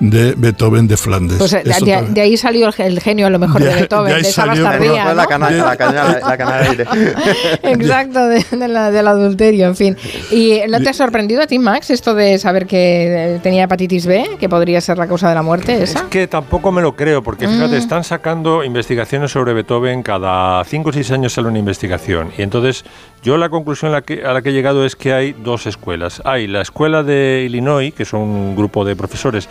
de 0.00 0.34
Beethoven 0.36 0.88
de 0.88 0.96
Flandes. 0.96 1.38
Pues 1.38 1.52
eh, 1.52 1.62
de, 1.64 2.20
ahí 2.20 2.36
salió 2.36 2.68
el, 2.68 2.74
el 2.78 3.00
genio 3.00 3.26
a 3.26 3.30
lo 3.30 3.38
mejor 3.38 3.62
de, 3.62 3.68
De- 3.68 3.74
Beethoven, 3.76 4.14
de 4.14 4.20
esa 4.20 4.46
salió- 4.46 4.64
bastardía, 4.64 5.14
la 5.14 5.22
¿no? 5.22 5.28
cana- 5.28 5.50
la 5.50 6.36
cana 6.36 6.56
de 6.56 6.68
aire. 6.68 6.86
Exacto, 7.62 8.26
de- 8.28 8.44
de 8.50 8.68
la- 8.68 8.90
del 8.90 9.06
adulterio, 9.06 9.66
en 9.66 9.76
fin. 9.76 9.96
¿Y 10.30 10.60
no 10.68 10.80
te 10.80 10.88
ha 10.88 10.92
sorprendido 10.94 11.42
a 11.42 11.46
ti, 11.46 11.58
Max, 11.58 11.90
esto 11.90 12.14
de 12.14 12.38
saber 12.38 12.66
que 12.66 13.34
eh, 13.36 13.40
tenía 13.42 13.64
hepatitis 13.64 14.06
B, 14.06 14.24
que 14.38 14.48
podría 14.48 14.80
ser 14.80 14.98
la 14.98 15.06
causa 15.06 15.28
de 15.28 15.34
la 15.34 15.42
muerte 15.42 15.82
esa? 15.82 16.06
Que 16.08 16.26
tampoco 16.26 16.72
me 16.72 16.82
lo 16.82 16.96
creo, 16.96 17.22
porque 17.22 17.46
fíjate, 17.48 17.74
Mm. 17.74 17.78
están 17.78 18.04
sacando 18.04 18.64
investigaciones 18.64 19.30
sobre 19.32 19.52
Beethoven, 19.52 20.02
cada 20.02 20.64
5 20.64 20.88
o 20.88 20.92
6 20.92 21.10
años 21.12 21.32
sale 21.34 21.48
una 21.48 21.58
investigación. 21.58 22.30
Y 22.38 22.42
entonces 22.42 22.84
yo 23.22 23.36
la 23.36 23.48
conclusión 23.48 23.90
a 23.92 23.96
la, 23.96 24.02
que, 24.02 24.24
a 24.24 24.32
la 24.32 24.42
que 24.42 24.48
he 24.48 24.52
llegado 24.52 24.84
es 24.84 24.96
que 24.96 25.12
hay 25.12 25.32
dos 25.32 25.66
escuelas. 25.66 26.22
Hay 26.24 26.46
la 26.46 26.62
escuela 26.62 27.02
de 27.02 27.42
Illinois, 27.46 27.92
que 27.92 28.04
son 28.04 28.20
un 28.22 28.56
grupo 28.56 28.84
de 28.84 28.96
profesores 28.96 29.48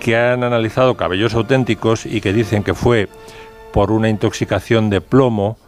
que 0.00 0.16
han 0.16 0.44
analizado 0.44 0.96
cabellos 0.96 1.34
auténticos 1.34 2.06
y 2.06 2.20
que 2.20 2.32
dicen 2.32 2.62
que 2.62 2.74
fue 2.74 3.08
por 3.72 3.90
una 3.90 4.08
intoxicación 4.08 4.90
de 4.90 5.00
plomo, 5.00 5.58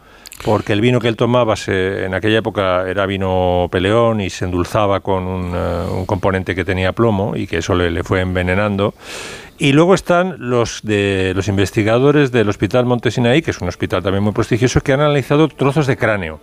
porque 0.44 0.72
el 0.72 0.80
vino 0.80 1.00
que 1.00 1.08
él 1.08 1.16
tomaba 1.16 1.54
en 1.66 2.14
aquella 2.14 2.38
época 2.38 2.88
era 2.88 3.04
vino 3.06 3.68
peleón 3.70 4.20
y 4.20 4.30
se 4.30 4.46
endulzaba 4.46 5.00
con 5.00 5.24
un, 5.26 5.52
eh, 5.54 5.86
un 5.92 6.06
componente 6.06 6.54
que 6.54 6.64
tenía 6.64 6.92
plomo 6.92 7.36
y 7.36 7.46
que 7.46 7.58
eso 7.58 7.74
le, 7.74 7.90
le 7.90 8.02
fue 8.02 8.20
envenenando. 8.20 8.94
Y 9.58 9.72
luego 9.72 9.94
están 9.94 10.36
los 10.38 10.80
de 10.82 11.32
los 11.36 11.46
investigadores 11.48 12.32
del 12.32 12.48
Hospital 12.48 12.86
Montesinaí, 12.86 13.42
que 13.42 13.50
es 13.50 13.60
un 13.60 13.68
hospital 13.68 14.02
también 14.02 14.24
muy 14.24 14.32
prestigioso, 14.32 14.80
que 14.80 14.94
han 14.94 15.00
analizado 15.00 15.48
trozos 15.48 15.86
de 15.86 15.98
cráneo. 15.98 16.40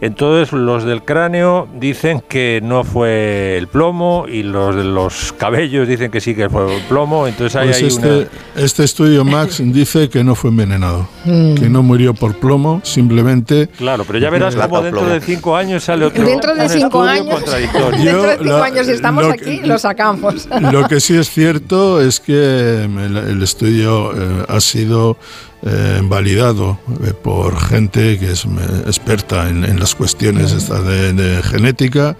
Entonces 0.00 0.52
los 0.52 0.84
del 0.84 1.02
cráneo 1.02 1.68
dicen 1.78 2.22
que 2.28 2.60
no 2.62 2.84
fue 2.84 3.56
el 3.56 3.66
plomo 3.68 4.26
y 4.28 4.42
los 4.42 4.76
de 4.76 4.84
los 4.84 5.32
cabellos 5.32 5.88
dicen 5.88 6.10
que 6.10 6.20
sí 6.20 6.34
que 6.34 6.48
fue 6.50 6.76
el 6.76 6.82
plomo. 6.82 7.26
Entonces 7.26 7.56
hay 7.56 7.68
Pues 7.68 7.78
ahí 7.80 7.86
este, 7.88 8.08
una... 8.18 8.26
este 8.56 8.84
estudio, 8.84 9.24
Max, 9.24 9.60
dice 9.64 10.08
que 10.10 10.22
no 10.22 10.34
fue 10.34 10.50
envenenado, 10.50 11.08
Mm. 11.24 11.54
que 11.54 11.68
no 11.68 11.82
murió 11.82 12.14
por 12.14 12.36
plomo, 12.36 12.80
simplemente... 12.84 13.66
Claro, 13.68 14.04
pero 14.06 14.18
ya 14.18 14.30
verás 14.30 14.54
cómo 14.56 14.80
dentro 14.82 15.00
plomo. 15.00 15.14
de 15.14 15.20
cinco 15.20 15.56
años 15.56 15.82
sale 15.84 16.04
otro 16.04 16.24
Dentro 16.24 16.54
de 16.54 16.68
cinco 16.68 17.04
estudio 17.04 17.22
años, 17.22 17.34
contradictorio. 17.42 18.04
dentro 18.04 18.22
de 18.22 18.36
cinco 18.38 18.44
la- 18.58 18.64
años, 18.64 18.86
si 18.86 18.92
estamos 18.92 19.24
lo 19.24 19.30
aquí, 19.32 19.60
que- 19.60 19.66
lo 19.66 19.78
sacamos. 19.78 20.48
Lo 20.72 20.86
que 20.88 21.00
sí 21.00 21.16
es 21.16 21.30
cierto 21.30 22.00
es 22.00 22.20
que 22.20 22.84
el, 22.84 23.16
el 23.16 23.42
estudio 23.42 24.12
eh, 24.12 24.44
ha 24.48 24.60
sido 24.60 25.16
eh, 25.62 26.00
validado 26.04 26.78
eh, 27.02 27.12
por 27.12 27.58
gente 27.58 28.18
que 28.18 28.32
es 28.32 28.44
experta 28.86 29.48
en, 29.48 29.64
en 29.64 29.80
las 29.80 29.94
cuestiones 29.94 30.52
estas 30.52 30.84
de, 30.86 31.12
de 31.12 31.42
genética, 31.42 32.16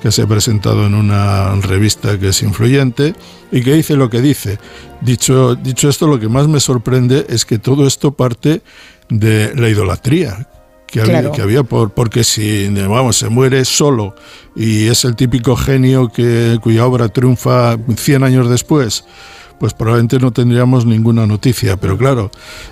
que 0.00 0.12
se 0.12 0.22
ha 0.22 0.26
presentado 0.26 0.86
en 0.86 0.94
una 0.94 1.54
revista 1.56 2.18
que 2.18 2.28
es 2.28 2.42
influyente 2.42 3.14
y 3.50 3.62
que 3.62 3.74
dice 3.74 3.96
lo 3.96 4.08
que 4.08 4.20
dice. 4.22 4.58
Dicho, 5.00 5.56
dicho 5.56 5.88
esto, 5.88 6.06
lo 6.06 6.18
que 6.18 6.28
más 6.28 6.48
me 6.48 6.60
sorprende 6.60 7.26
es 7.28 7.44
que 7.44 7.58
todo 7.58 7.86
esto 7.86 8.12
parte 8.12 8.62
de 9.08 9.54
la 9.54 9.68
idolatría 9.68 10.48
que 10.86 11.00
había, 11.00 11.12
Claro. 11.20 11.32
que 11.32 11.42
había 11.42 11.62
por, 11.64 11.90
porque 11.90 12.22
si 12.24 12.68
vamos, 12.68 13.16
se 13.16 13.28
muere 13.28 13.64
solo 13.64 14.14
y 14.54 14.86
es 14.86 15.04
el 15.04 15.16
típico 15.16 15.56
genio 15.56 16.08
que, 16.08 16.58
cuya 16.62 16.86
obra 16.86 17.08
triunfa 17.08 17.76
100 17.96 18.22
años 18.22 18.48
después, 18.48 19.04
pues 19.58 19.72
probablemente 19.74 20.18
no 20.18 20.32
tendríamos 20.32 20.84
ninguna 20.86 21.26
noticia. 21.26 21.76
Pero 21.76 21.96
claro, 21.96 22.30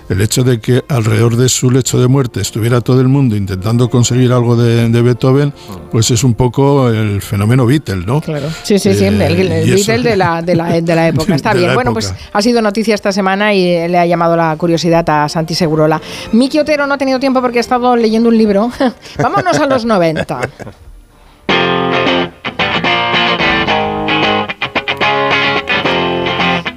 el 0.09 0.21
hecho 0.21 0.43
de 0.43 0.59
que 0.59 0.83
alrededor 0.87 1.35
de 1.35 1.49
su 1.49 1.71
lecho 1.71 1.99
de 1.99 2.07
muerte 2.07 2.41
estuviera 2.41 2.81
todo 2.81 3.01
el 3.01 3.07
mundo 3.07 3.35
intentando 3.35 3.89
conseguir 3.89 4.31
algo 4.31 4.55
de, 4.55 4.89
de 4.89 5.01
Beethoven, 5.01 5.53
pues 5.91 6.11
es 6.11 6.23
un 6.23 6.33
poco 6.35 6.89
el 6.89 7.21
fenómeno 7.21 7.65
Beatle, 7.65 8.05
¿no? 8.05 8.21
Claro. 8.21 8.47
Sí, 8.63 8.77
sí, 8.79 8.93
sí, 8.93 9.05
el, 9.05 9.21
el 9.21 9.51
Eh, 9.51 9.63
y 9.67 9.71
eso- 9.73 9.87
Beatle 9.91 10.09
de 10.11 10.17
la, 10.17 10.41
de, 10.41 10.55
la, 10.55 10.81
de 10.81 10.95
la 10.95 11.07
época. 11.07 11.35
Está 11.35 11.53
De 11.53 11.59
bien. 11.59 11.73
Bueno, 11.73 11.91
época. 11.91 12.07
pues 12.11 12.29
ha 12.33 12.41
sido 12.41 12.61
noticia 12.61 12.93
esta 12.95 13.11
semana 13.11 13.53
y 13.53 13.87
le 13.87 13.97
ha 13.97 14.05
llamado 14.05 14.35
la 14.35 14.55
curiosidad 14.57 15.09
a 15.09 15.27
Santi 15.29 15.55
Segurola. 15.55 16.01
Miki 16.31 16.59
Otero 16.59 16.85
no 16.87 16.93
ha 16.93 16.97
tenido 16.97 17.19
tiempo 17.19 17.41
porque 17.41 17.57
ha 17.59 17.61
estado 17.61 17.95
leyendo 17.95 18.29
un 18.29 18.37
libro. 18.37 18.71
Vámonos 19.21 19.57
a 19.59 19.65
los 19.65 19.85
90. 19.85 20.39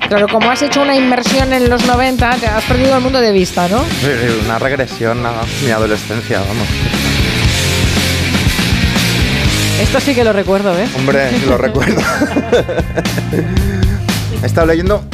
Claro, 0.09 0.27
como 0.29 0.51
has 0.51 0.63
hecho 0.63 0.81
una 0.81 0.97
inmersión 0.97 1.53
en 1.53 1.69
los 1.69 1.87
90, 1.87 2.37
te 2.37 2.47
has 2.47 2.65
perdido 2.65 2.97
el 2.97 3.03
mundo 3.03 3.21
de 3.21 3.31
vista, 3.31 3.69
¿no? 3.69 3.85
Sí, 3.85 4.07
sí, 4.07 4.41
Una 4.47 4.59
regresión 4.59 5.27
a 5.27 5.33
mi 5.63 5.71
adolescencia, 5.71 6.41
vamos. 6.41 6.67
Esto 9.83 10.01
sí 10.01 10.15
que 10.15 10.25
lo 10.25 10.33
recuerdo, 10.33 10.73
¿eh? 10.79 10.89
Hombre, 10.97 11.31
lo 11.47 11.59
recuerdo. 11.59 12.01
He 14.43 14.47
estado 14.47 14.67
leyendo 14.67 15.05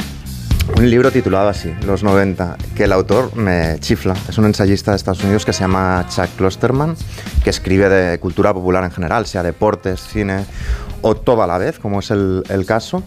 un 0.77 0.89
libro 0.89 1.11
titulado 1.11 1.49
así, 1.49 1.73
Los 1.85 2.01
90, 2.01 2.55
que 2.75 2.85
el 2.85 2.93
autor 2.93 3.35
me 3.35 3.77
chifla. 3.79 4.15
Es 4.29 4.37
un 4.37 4.45
ensayista 4.45 4.91
de 4.91 4.97
Estados 4.97 5.21
Unidos 5.23 5.43
que 5.45 5.51
se 5.51 5.59
llama 5.59 6.05
Chuck 6.09 6.29
Klosterman, 6.37 6.95
que 7.43 7.49
escribe 7.49 7.89
de 7.89 8.17
cultura 8.19 8.53
popular 8.53 8.85
en 8.85 8.91
general, 8.91 9.25
sea 9.25 9.43
deportes, 9.43 10.01
cine 10.01 10.45
o 11.07 11.13
todo 11.15 11.43
a 11.43 11.47
la 11.47 11.59
vez, 11.59 11.77
como 11.77 11.99
es 11.99 12.09
el, 12.09 12.41
el 12.49 12.65
caso, 12.65 13.03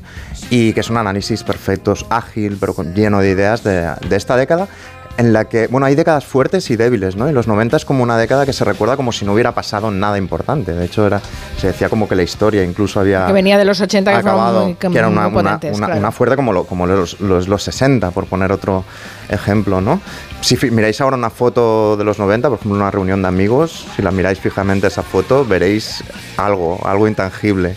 y 0.51 0.73
que 0.73 0.81
es 0.81 0.89
un 0.91 0.99
análisis 0.99 1.43
perfecto, 1.43 1.95
ágil, 2.11 2.57
pero 2.61 2.73
con- 2.73 2.95
lleno 2.95 3.19
de 3.19 3.31
ideas 3.31 3.65
de, 3.65 3.91
de 4.09 4.17
esta 4.17 4.37
década 4.37 4.69
en 5.17 5.33
la 5.33 5.47
que, 5.47 5.67
bueno, 5.67 5.85
hay 5.85 5.97
décadas 5.97 6.25
fuertes 6.25 6.71
y 6.71 6.77
débiles, 6.77 7.17
¿no? 7.17 7.29
Y 7.29 7.33
los 7.33 7.49
90 7.49 7.77
es 7.77 7.85
como 7.85 8.05
una 8.05 8.17
década 8.17 8.47
que 8.47 8.53
se 8.53 8.65
recuerda 8.65 8.97
como 8.97 9.11
si 9.11 9.25
no 9.25 9.33
hubiera 9.33 9.53
pasado 9.53 9.91
nada 9.91 10.17
importante. 10.17 10.71
De 10.75 10.85
hecho, 10.85 11.05
era, 11.09 11.21
se 11.61 11.67
decía 11.67 11.89
como 11.89 12.09
que 12.09 12.15
la 12.15 12.23
historia 12.23 12.63
incluso 12.63 13.01
había 13.01 13.27
Que 13.27 13.33
venía 13.33 13.59
de 13.59 13.65
los 13.65 13.81
80 13.81 14.13
que 14.13 14.21
fueron 14.23 14.39
acabado, 14.39 14.65
muy, 14.67 14.75
que 14.77 14.87
era 14.97 15.09
una, 15.09 15.29
muy 15.29 15.41
una- 15.41 15.59
una- 15.61 15.87
claro. 15.87 15.97
una 15.99 16.13
fuerte 16.13 16.37
como, 16.37 16.53
lo- 16.53 16.67
como 16.67 16.87
los, 16.87 17.19
los, 17.21 17.49
los 17.49 17.63
60, 17.65 18.13
por 18.13 18.27
poner 18.27 18.53
otro 18.53 18.85
ejemplo, 19.29 19.81
¿no? 19.81 20.01
Si 20.41 20.57
miráis 20.71 21.01
ahora 21.01 21.17
una 21.17 21.31
foto 21.31 21.97
de 21.97 22.05
los 22.05 22.21
90, 22.21 22.49
por 22.49 22.59
ejemplo, 22.61 22.77
una 22.79 22.93
reunión 22.93 23.21
de 23.21 23.27
amigos, 23.27 23.87
si 23.97 24.03
la 24.03 24.13
miráis 24.13 24.39
fijamente 24.39 24.87
esa 24.87 25.03
foto, 25.03 25.45
veréis 25.45 26.05
algo, 26.37 26.79
algo 26.87 27.09
intangible. 27.09 27.75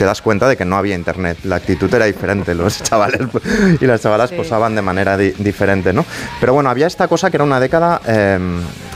Te 0.00 0.06
das 0.06 0.22
cuenta 0.22 0.48
de 0.48 0.56
que 0.56 0.64
no 0.64 0.76
había 0.78 0.94
internet, 0.94 1.36
la 1.44 1.56
actitud 1.56 1.92
era 1.94 2.06
diferente, 2.06 2.54
los 2.54 2.82
chavales 2.82 3.20
y 3.82 3.84
las 3.84 4.00
chavalas 4.00 4.30
Sí. 4.30 4.36
posaban 4.36 4.74
de 4.74 4.80
manera 4.80 5.14
di- 5.18 5.32
diferente, 5.32 5.92
¿no? 5.92 6.06
Pero 6.40 6.54
bueno, 6.54 6.70
había 6.70 6.86
esta 6.86 7.06
cosa 7.06 7.30
que 7.30 7.36
era 7.36 7.44
una 7.44 7.60
década 7.60 8.00
eh, 8.06 8.38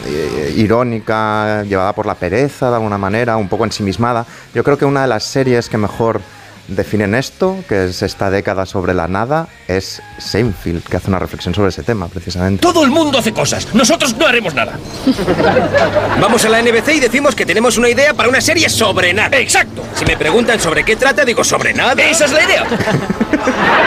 eh, 0.06 0.54
irónica, 0.56 1.62
llevada 1.64 1.92
por 1.92 2.06
la 2.06 2.14
pereza 2.14 2.70
de 2.70 2.76
alguna 2.76 2.96
manera, 2.96 3.36
un 3.36 3.50
poco 3.50 3.64
ensimismada. 3.64 4.24
Yo 4.54 4.64
creo 4.64 4.78
que 4.78 4.86
una 4.86 5.02
de 5.02 5.08
las 5.08 5.24
series 5.24 5.68
que 5.68 5.76
mejor 5.76 6.22
definen 6.68 7.14
esto, 7.14 7.56
que 7.68 7.84
es 7.86 8.02
esta 8.02 8.30
década 8.30 8.66
sobre 8.66 8.94
la 8.94 9.08
nada, 9.08 9.48
es 9.68 10.02
Seinfeld, 10.18 10.82
que 10.84 10.96
hace 10.96 11.08
una 11.08 11.18
reflexión 11.18 11.54
sobre 11.54 11.68
ese 11.68 11.82
tema, 11.82 12.08
precisamente. 12.08 12.60
Todo 12.62 12.84
el 12.84 12.90
mundo 12.90 13.18
hace 13.18 13.32
cosas. 13.32 13.74
Nosotros 13.74 14.16
no 14.16 14.26
haremos 14.26 14.54
nada. 14.54 14.78
Vamos 16.20 16.44
a 16.44 16.48
la 16.48 16.62
NBC 16.62 16.88
y 16.94 17.00
decimos 17.00 17.34
que 17.34 17.44
tenemos 17.46 17.76
una 17.78 17.88
idea 17.88 18.14
para 18.14 18.28
una 18.28 18.40
serie 18.40 18.68
sobre 18.68 19.12
nada. 19.12 19.38
Exacto. 19.38 19.82
Si 19.94 20.04
me 20.06 20.16
preguntan 20.16 20.58
sobre 20.60 20.84
qué 20.84 20.96
trata, 20.96 21.24
digo 21.24 21.44
sobre 21.44 21.74
nada. 21.74 21.94
Esa 22.02 22.24
es 22.26 22.32
la 22.32 22.44
idea. 22.44 22.64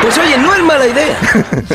Pues 0.02 0.16
oye, 0.20 0.38
no 0.38 0.54
es 0.54 0.62
mala 0.62 0.86
idea. 0.86 1.18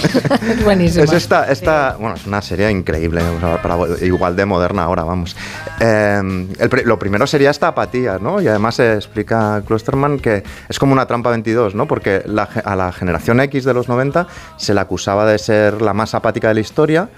Buenísimo. 0.65 1.05
Es 1.05 1.13
esta, 1.13 1.51
esta 1.51 1.97
bueno, 1.99 2.15
es 2.15 2.25
una 2.27 2.41
serie 2.41 2.71
increíble, 2.71 3.21
para- 3.63 3.77
igual 4.03 4.37
de 4.37 4.47
moderna 4.47 4.85
ahora, 4.85 5.03
vamos. 5.03 5.37
Eh, 5.81 6.21
el 6.59 6.71
lo 6.85 6.99
primero 6.99 7.27
sería 7.27 7.51
esta 7.51 7.69
apatía, 7.69 8.19
¿no? 8.21 8.41
Y 8.41 8.47
además 8.47 8.77
se 8.77 8.95
explica 8.95 9.63
Klosterman 9.67 10.21
que 10.21 10.45
es 10.69 10.79
como 10.79 10.92
una 10.93 11.07
trampa 11.07 11.31
22, 11.31 11.75
¿no? 11.75 11.87
Porque 11.87 12.23
la 12.27 12.43
a 12.43 12.77
la 12.77 12.93
generación 12.93 13.41
X 13.41 13.65
de 13.65 13.75
los 13.75 13.89
90 13.89 14.27
se 14.57 14.75
la 14.75 14.83
acusaba 14.83 15.27
de 15.27 15.39
ser 15.39 15.83
la 15.83 15.95
más 15.95 16.15
apática 16.15 16.49
de 16.49 16.55
la 16.55 16.61
historia. 16.61 17.09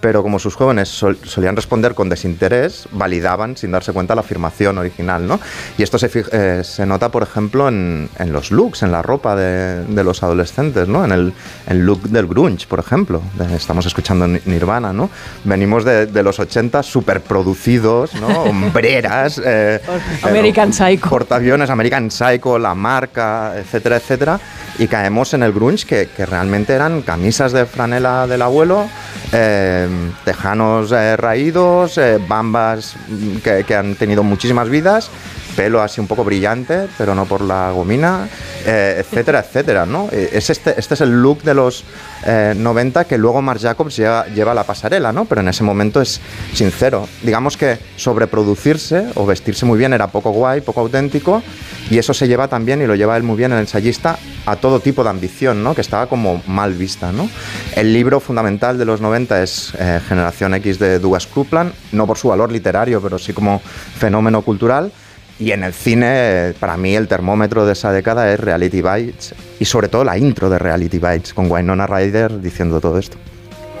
Pero 0.00 0.22
como 0.22 0.38
sus 0.38 0.54
jóvenes 0.54 0.88
sol- 0.88 1.18
solían 1.24 1.56
responder 1.56 1.94
con 1.94 2.08
desinterés, 2.08 2.88
validaban 2.92 3.56
sin 3.56 3.72
darse 3.72 3.92
cuenta 3.92 4.14
la 4.14 4.20
afirmación 4.20 4.78
original, 4.78 5.26
¿no? 5.26 5.40
Y 5.76 5.82
esto 5.82 5.98
se, 5.98 6.08
eh, 6.32 6.62
se 6.64 6.86
nota, 6.86 7.10
por 7.10 7.22
ejemplo, 7.22 7.68
en, 7.68 8.08
en 8.18 8.32
los 8.32 8.50
looks, 8.50 8.82
en 8.82 8.92
la 8.92 9.02
ropa 9.02 9.34
de, 9.34 9.84
de 9.84 10.04
los 10.04 10.22
adolescentes, 10.22 10.86
¿no? 10.88 11.04
En 11.04 11.12
el, 11.12 11.32
el 11.66 11.78
look 11.84 12.02
del 12.08 12.26
grunge, 12.26 12.66
por 12.68 12.78
ejemplo. 12.78 13.22
Estamos 13.54 13.86
escuchando 13.86 14.26
Ni- 14.28 14.40
Nirvana, 14.44 14.92
¿no? 14.92 15.10
Venimos 15.44 15.84
de, 15.84 16.06
de 16.06 16.22
los 16.22 16.38
80 16.38 16.82
súper 16.82 17.20
producidos, 17.20 18.14
¿no? 18.14 18.28
Hombreras. 18.44 19.40
eh, 19.44 19.80
American 20.22 20.72
Psycho. 20.72 21.08
Portaaviones, 21.10 21.70
American 21.70 22.10
Psycho, 22.10 22.58
la 22.58 22.74
marca, 22.74 23.54
etcétera, 23.56 23.96
etcétera. 23.96 24.38
Y 24.78 24.86
caemos 24.86 25.34
en 25.34 25.42
el 25.42 25.52
grunge 25.52 25.84
que, 25.86 26.08
que 26.16 26.24
realmente 26.24 26.72
eran 26.72 27.02
camisas 27.02 27.50
de 27.52 27.66
franela 27.66 28.26
del 28.28 28.42
abuelo, 28.42 28.86
eh, 29.32 29.87
tejanos 30.24 30.92
eh, 30.92 31.16
raídos, 31.16 31.98
eh, 31.98 32.18
bambas 32.26 32.96
mm, 33.08 33.36
que, 33.38 33.64
que 33.64 33.74
han 33.74 33.94
tenido 33.94 34.22
muchísimas 34.22 34.68
vidas, 34.68 35.10
pelo 35.58 35.82
así 35.82 36.00
un 36.00 36.06
poco 36.06 36.22
brillante, 36.22 36.86
pero 36.96 37.16
no 37.16 37.24
por 37.24 37.40
la 37.40 37.72
gomina, 37.72 38.28
eh, 38.64 38.98
etcétera, 39.00 39.40
etcétera, 39.40 39.86
¿no? 39.86 40.08
Eh, 40.12 40.30
Es 40.32 40.50
este, 40.50 40.78
este 40.78 40.94
es 40.94 41.00
el 41.00 41.20
look 41.20 41.42
de 41.42 41.52
los 41.52 41.82
eh, 42.24 42.54
90 42.56 43.06
que 43.06 43.18
luego 43.18 43.42
Marc 43.42 43.60
Jacobs 43.60 43.96
lleva, 43.96 44.20
a 44.22 44.54
la 44.54 44.62
pasarela, 44.62 45.12
¿no? 45.12 45.24
Pero 45.24 45.40
en 45.40 45.48
ese 45.48 45.64
momento 45.64 46.00
es 46.00 46.20
sincero. 46.54 47.08
Digamos 47.24 47.56
que 47.56 47.76
sobreproducirse 47.96 49.08
o 49.16 49.26
vestirse 49.26 49.66
muy 49.66 49.80
bien 49.80 49.92
era 49.92 50.06
poco 50.06 50.30
guay, 50.30 50.60
poco 50.60 50.82
auténtico, 50.82 51.42
y 51.90 51.98
eso 51.98 52.14
se 52.14 52.28
lleva 52.28 52.46
también, 52.46 52.80
y 52.80 52.86
lo 52.86 52.94
lleva 52.94 53.16
él 53.16 53.24
muy 53.24 53.36
bien 53.36 53.50
el 53.50 53.58
ensayista, 53.58 54.16
a 54.46 54.54
todo 54.54 54.78
tipo 54.78 55.02
de 55.02 55.10
ambición, 55.10 55.64
¿no? 55.64 55.74
Que 55.74 55.80
estaba 55.80 56.06
como 56.06 56.40
mal 56.46 56.72
vista, 56.74 57.10
¿no? 57.10 57.28
El 57.74 57.92
libro 57.92 58.20
fundamental 58.20 58.78
de 58.78 58.84
los 58.84 59.00
90 59.00 59.42
es 59.42 59.72
eh, 59.76 60.00
Generación 60.08 60.54
X 60.54 60.78
de 60.78 61.00
Douglas 61.00 61.26
Coupland, 61.26 61.72
no 61.90 62.06
por 62.06 62.16
su 62.16 62.28
valor 62.28 62.52
literario, 62.52 63.02
pero 63.02 63.18
sí 63.18 63.32
como 63.32 63.60
fenómeno 63.98 64.42
cultural. 64.42 64.92
Y 65.38 65.52
en 65.52 65.62
el 65.62 65.72
cine, 65.72 66.54
para 66.58 66.76
mí, 66.76 66.96
el 66.96 67.06
termómetro 67.06 67.64
de 67.64 67.72
esa 67.72 67.92
década 67.92 68.32
es 68.32 68.40
Reality 68.40 68.82
Bites, 68.82 69.34
y 69.60 69.64
sobre 69.64 69.88
todo 69.88 70.02
la 70.02 70.18
intro 70.18 70.50
de 70.50 70.58
Reality 70.58 70.98
Bites, 70.98 71.32
con 71.32 71.50
Winona 71.50 71.86
Ryder 71.86 72.40
diciendo 72.40 72.80
todo 72.80 72.98
esto. 72.98 73.16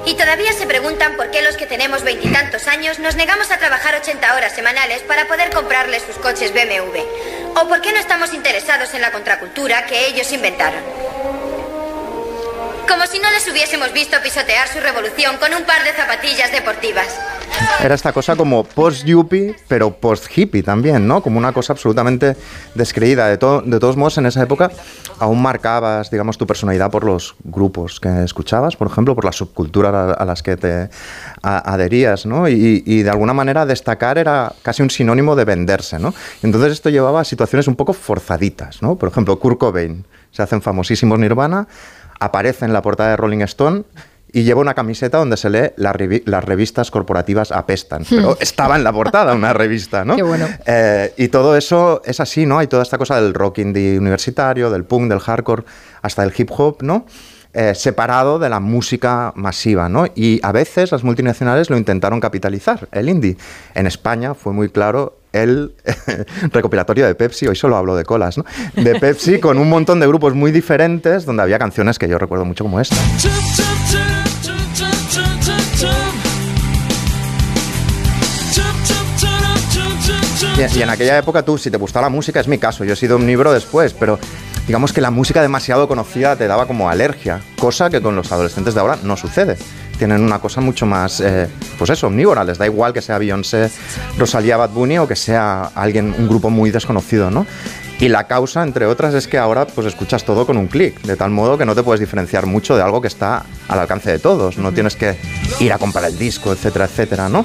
Y 0.06 0.14
todavía 0.14 0.52
se 0.52 0.66
preguntan 0.66 1.16
por 1.16 1.30
qué 1.30 1.42
los 1.42 1.56
que 1.56 1.66
tenemos 1.66 2.02
veintitantos 2.02 2.66
años 2.68 2.98
nos 2.98 3.16
negamos 3.16 3.50
a 3.50 3.58
trabajar 3.58 3.94
80 4.00 4.36
horas 4.36 4.54
semanales 4.54 5.00
para 5.00 5.26
poder 5.26 5.50
comprarles 5.50 6.02
sus 6.04 6.16
coches 6.16 6.52
BMW. 6.54 7.00
O 7.60 7.68
por 7.68 7.80
qué 7.82 7.92
no 7.92 7.98
estamos 7.98 8.32
interesados 8.32 8.94
en 8.94 9.02
la 9.02 9.10
contracultura 9.10 9.84
que 9.86 10.06
ellos 10.06 10.32
inventaron. 10.32 10.80
Como 12.88 13.06
si 13.06 13.18
no 13.18 13.30
les 13.32 13.46
hubiésemos 13.48 13.92
visto 13.92 14.16
pisotear 14.22 14.68
su 14.68 14.80
revolución 14.80 15.36
con 15.36 15.52
un 15.52 15.64
par 15.64 15.84
de 15.84 15.92
zapatillas 15.92 16.52
deportivas. 16.52 17.18
Era 17.82 17.94
esta 17.94 18.12
cosa 18.12 18.34
como 18.36 18.64
post-yuppie, 18.64 19.54
pero 19.68 19.90
post-hippie 20.00 20.62
también, 20.62 21.06
¿no? 21.06 21.22
Como 21.22 21.38
una 21.38 21.52
cosa 21.52 21.72
absolutamente 21.72 22.36
descreída. 22.74 23.28
De, 23.28 23.38
to- 23.38 23.62
de 23.62 23.78
todos 23.78 23.96
modos, 23.96 24.18
en 24.18 24.26
esa 24.26 24.42
época 24.42 24.70
aún 25.18 25.40
marcabas, 25.40 26.10
digamos, 26.10 26.38
tu 26.38 26.46
personalidad 26.46 26.90
por 26.90 27.04
los 27.04 27.34
grupos 27.44 28.00
que 28.00 28.24
escuchabas, 28.24 28.76
por 28.76 28.88
ejemplo, 28.88 29.14
por 29.14 29.24
la 29.24 29.32
subcultura 29.32 29.90
a, 29.90 30.12
a 30.12 30.24
las 30.24 30.42
que 30.42 30.56
te 30.56 30.90
adherías, 31.42 32.26
¿no? 32.26 32.48
Y, 32.48 32.82
y 32.84 33.02
de 33.02 33.10
alguna 33.10 33.32
manera 33.32 33.66
destacar 33.66 34.18
era 34.18 34.52
casi 34.62 34.82
un 34.82 34.90
sinónimo 34.90 35.36
de 35.36 35.44
venderse, 35.44 35.98
¿no? 35.98 36.14
Entonces 36.42 36.72
esto 36.72 36.90
llevaba 36.90 37.20
a 37.20 37.24
situaciones 37.24 37.68
un 37.68 37.76
poco 37.76 37.92
forzaditas, 37.92 38.82
¿no? 38.82 38.96
Por 38.96 39.08
ejemplo, 39.08 39.38
Kurt 39.38 39.58
Cobain, 39.58 40.04
se 40.32 40.42
hacen 40.42 40.62
famosísimos 40.62 41.18
Nirvana, 41.18 41.68
aparece 42.20 42.64
en 42.64 42.72
la 42.72 42.82
portada 42.82 43.10
de 43.10 43.16
Rolling 43.16 43.40
Stone 43.42 43.84
y 44.32 44.42
lleva 44.42 44.60
una 44.60 44.74
camiseta 44.74 45.18
donde 45.18 45.36
se 45.36 45.48
lee 45.50 45.70
"La 45.76 45.92
revi- 45.92 46.22
las 46.26 46.44
revistas 46.44 46.90
corporativas 46.90 47.50
apestan. 47.52 48.04
Pero 48.10 48.36
estaba 48.40 48.76
en 48.76 48.84
la 48.84 48.92
portada 48.92 49.34
una 49.34 49.52
revista, 49.52 50.04
¿no? 50.04 50.16
Qué 50.16 50.22
bueno. 50.22 50.46
Eh, 50.66 51.12
y 51.16 51.28
todo 51.28 51.56
eso 51.56 52.02
es 52.04 52.20
así, 52.20 52.46
¿no? 52.46 52.58
Hay 52.58 52.66
toda 52.66 52.82
esta 52.82 52.98
cosa 52.98 53.20
del 53.20 53.34
rock 53.34 53.58
indie 53.58 53.98
universitario, 53.98 54.70
del 54.70 54.84
punk, 54.84 55.08
del 55.08 55.20
hardcore, 55.20 55.64
hasta 56.02 56.22
el 56.24 56.32
hip 56.36 56.50
hop, 56.56 56.82
¿no? 56.82 57.06
Eh, 57.54 57.74
separado 57.74 58.38
de 58.38 58.50
la 58.50 58.60
música 58.60 59.32
masiva, 59.34 59.88
¿no? 59.88 60.04
Y 60.14 60.38
a 60.42 60.52
veces 60.52 60.92
las 60.92 61.02
multinacionales 61.02 61.70
lo 61.70 61.78
intentaron 61.78 62.20
capitalizar, 62.20 62.86
el 62.92 63.08
indie. 63.08 63.36
En 63.74 63.86
España 63.86 64.34
fue 64.34 64.52
muy 64.52 64.68
claro 64.68 65.16
el 65.32 65.74
recopilatorio 66.52 67.06
de 67.06 67.14
Pepsi, 67.14 67.46
hoy 67.46 67.56
solo 67.56 67.76
hablo 67.76 67.96
de 67.96 68.04
colas, 68.04 68.36
¿no? 68.36 68.44
De 68.76 69.00
Pepsi 69.00 69.38
con 69.40 69.58
un 69.58 69.68
montón 69.70 69.98
de 69.98 70.06
grupos 70.06 70.34
muy 70.34 70.52
diferentes 70.52 71.24
donde 71.24 71.42
había 71.42 71.58
canciones 71.58 71.98
que 71.98 72.06
yo 72.06 72.18
recuerdo 72.18 72.44
mucho 72.44 72.64
como 72.64 72.80
esta. 72.80 72.96
Y, 80.58 80.78
y 80.78 80.82
en 80.82 80.90
aquella 80.90 81.16
época 81.16 81.42
tú, 81.42 81.56
si 81.56 81.70
te 81.70 81.76
gustaba 81.76 82.06
la 82.06 82.10
música, 82.10 82.40
es 82.40 82.48
mi 82.48 82.58
caso, 82.58 82.84
yo 82.84 82.94
he 82.94 82.96
sido 82.96 83.14
omnívoro 83.14 83.52
después, 83.52 83.94
pero 83.94 84.18
digamos 84.66 84.92
que 84.92 85.00
la 85.00 85.12
música 85.12 85.40
demasiado 85.40 85.86
conocida 85.86 86.34
te 86.34 86.48
daba 86.48 86.66
como 86.66 86.90
alergia, 86.90 87.40
cosa 87.58 87.88
que 87.88 88.02
con 88.02 88.16
los 88.16 88.32
adolescentes 88.32 88.74
de 88.74 88.80
ahora 88.80 88.98
no 89.04 89.16
sucede. 89.16 89.56
Tienen 89.98 90.20
una 90.20 90.40
cosa 90.40 90.60
mucho 90.60 90.84
más, 90.84 91.20
eh, 91.20 91.48
pues 91.76 91.90
eso, 91.90 92.08
omnívora. 92.08 92.44
Les 92.44 92.58
da 92.58 92.66
igual 92.66 92.92
que 92.92 93.02
sea 93.02 93.18
Beyoncé, 93.18 93.70
Rosalía 94.16 94.56
Bad 94.56 94.70
Bunny 94.70 94.98
o 94.98 95.08
que 95.08 95.16
sea 95.16 95.70
alguien, 95.74 96.14
un 96.16 96.28
grupo 96.28 96.50
muy 96.50 96.70
desconocido, 96.70 97.30
¿no? 97.30 97.46
Y 98.00 98.08
la 98.08 98.28
causa, 98.28 98.62
entre 98.62 98.86
otras, 98.86 99.14
es 99.14 99.26
que 99.26 99.38
ahora 99.38 99.66
pues 99.66 99.86
escuchas 99.88 100.24
todo 100.24 100.46
con 100.46 100.56
un 100.56 100.68
clic, 100.68 101.02
de 101.02 101.16
tal 101.16 101.30
modo 101.30 101.58
que 101.58 101.66
no 101.66 101.74
te 101.74 101.82
puedes 101.82 101.98
diferenciar 101.98 102.46
mucho 102.46 102.76
de 102.76 102.82
algo 102.82 103.00
que 103.00 103.08
está 103.08 103.44
al 103.66 103.78
alcance 103.80 104.10
de 104.12 104.20
todos. 104.20 104.56
No 104.56 104.72
tienes 104.72 104.94
que 104.94 105.16
ir 105.58 105.72
a 105.72 105.78
comprar 105.78 106.04
el 106.04 106.16
disco, 106.16 106.52
etcétera, 106.52 106.84
etcétera, 106.84 107.28
¿no? 107.28 107.44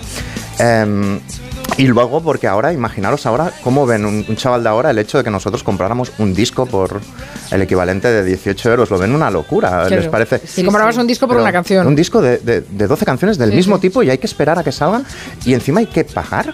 Em, 0.60 1.20
y 1.78 1.88
luego, 1.88 2.22
porque 2.22 2.48
ahora, 2.48 2.72
imaginaros 2.72 3.26
ahora 3.26 3.52
cómo 3.64 3.86
ven 3.86 4.06
un, 4.06 4.24
un 4.28 4.36
chaval 4.36 4.62
de 4.64 4.70
ahora 4.70 4.92
el 4.92 5.00
hecho 5.00 5.18
de 5.18 5.24
que 5.24 5.32
nosotros 5.32 5.64
compráramos 5.64 6.12
un 6.20 6.34
disco 6.34 6.66
por 6.68 7.02
el 7.52 7.62
equivalente 7.62 8.10
de 8.10 8.24
18 8.24 8.70
euros. 8.72 8.90
Lo 8.92 8.98
ven 9.00 9.14
una 9.16 9.32
locura, 9.32 9.70
Claro. 9.88 9.96
les 9.96 10.08
parece. 10.08 10.42
Y 10.58 10.64
comprabas 10.64 10.98
un 10.98 11.08
disco 11.08 11.26
por 11.28 11.36
Pero 11.36 11.44
una 11.44 11.52
canción. 11.52 11.88
Un 11.88 11.96
disco 11.96 12.22
de, 12.22 12.38
de- 12.38 12.62
de 12.62 12.88
12 12.88 13.06
canciones 13.06 13.38
del 13.38 13.50
Sí, 13.50 13.56
mismo 13.56 13.76
sí. 13.78 13.82
tipo 13.84 14.04
y 14.04 14.10
hay 14.10 14.18
que 14.20 14.28
esperar 14.28 14.60
a 14.60 14.64
que 14.64 14.72
salga 14.72 15.02
y 15.46 15.54
encima 15.54 15.80
hay 15.80 15.88
que 15.88 16.04
pagar. 16.04 16.54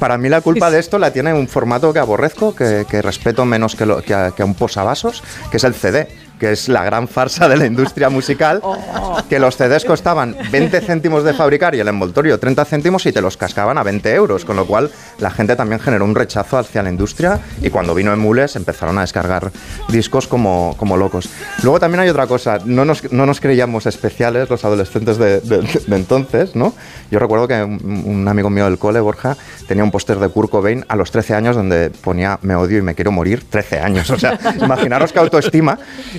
Para 0.00 0.16
mí 0.18 0.28
la 0.28 0.40
culpa 0.40 0.70
de 0.70 0.78
esto 0.78 0.98
la 0.98 1.12
tiene 1.12 1.32
un 1.34 1.48
formato 1.48 1.92
que 1.92 1.98
aborrezco, 1.98 2.54
que, 2.54 2.84
que 2.88 3.02
respeto 3.02 3.44
menos 3.44 3.74
que, 3.76 3.86
lo- 3.86 4.02
que 4.02 4.14
a, 4.14 4.30
que 4.32 4.42
a 4.42 4.44
un 4.44 4.54
posavasos, 4.54 5.22
que 5.50 5.56
es 5.56 5.64
el 5.64 5.74
CD, 5.74 6.08
que 6.38 6.52
es 6.52 6.68
la 6.68 6.84
gran 6.84 7.08
farsa 7.08 7.48
de 7.48 7.56
la 7.56 7.66
industria 7.66 8.08
musical, 8.10 8.62
que 9.28 9.38
los 9.38 9.56
CDs 9.56 9.84
costaban 9.84 10.36
20 10.50 10.80
céntimos 10.80 11.24
de 11.24 11.34
fabricar 11.34 11.74
y 11.74 11.80
el 11.80 11.88
envoltorio 11.88 12.38
30 12.38 12.64
céntimos 12.64 13.04
y 13.06 13.12
te 13.12 13.20
los 13.20 13.36
cascaban 13.36 13.78
a 13.78 13.82
20 13.82 14.14
euros, 14.14 14.44
con 14.44 14.56
lo 14.56 14.66
cual 14.66 14.90
la 15.18 15.30
gente 15.30 15.56
también 15.56 15.80
generó 15.80 16.04
un 16.04 16.14
rechazo 16.14 16.58
hacia 16.58 16.82
la 16.82 16.90
industria 16.90 17.40
y 17.62 17.70
cuando 17.70 17.94
vino 17.94 18.12
Emules 18.12 18.56
empezaron 18.56 18.98
a 18.98 19.02
descargar 19.02 19.50
discos 19.88 20.26
como, 20.28 20.74
como 20.78 20.96
locos. 20.96 21.28
Luego 21.62 21.80
también 21.80 22.00
hay 22.00 22.08
otra 22.08 22.26
cosa, 22.26 22.58
no 22.64 22.84
nos, 22.84 23.10
no 23.12 23.26
nos 23.26 23.40
creíamos 23.40 23.86
especiales 23.86 24.48
los 24.50 24.64
adolescentes 24.64 25.18
de, 25.18 25.40
de- 25.40 25.58
de 25.86 25.96
entonces, 25.96 26.54
¿no? 26.54 26.74
Yo 27.10 27.18
recuerdo 27.18 27.48
que 27.48 27.62
un, 27.62 28.02
un 28.06 28.28
amigo 28.28 28.50
mío 28.50 28.64
del 28.64 28.78
cole, 28.78 29.00
Borja, 29.00 29.36
tenía 29.66 29.82
un 29.84 29.90
póster 29.90 30.18
de 30.18 30.28
Kurt 30.28 30.50
Cobain 30.50 30.84
a 30.88 30.96
los 30.96 31.10
13 31.10 31.34
años 31.34 31.56
donde 31.56 31.90
ponía 31.90 32.38
me 32.42 32.54
odio 32.54 32.78
y 32.78 32.82
me 32.82 32.94
quiero 32.94 33.12
morir, 33.12 33.44
13 33.48 33.80
años, 33.80 34.10
o 34.10 34.18
sea, 34.18 34.38
imaginaros 34.62 35.12
qué 35.12 35.18
autoestima. 35.18 35.78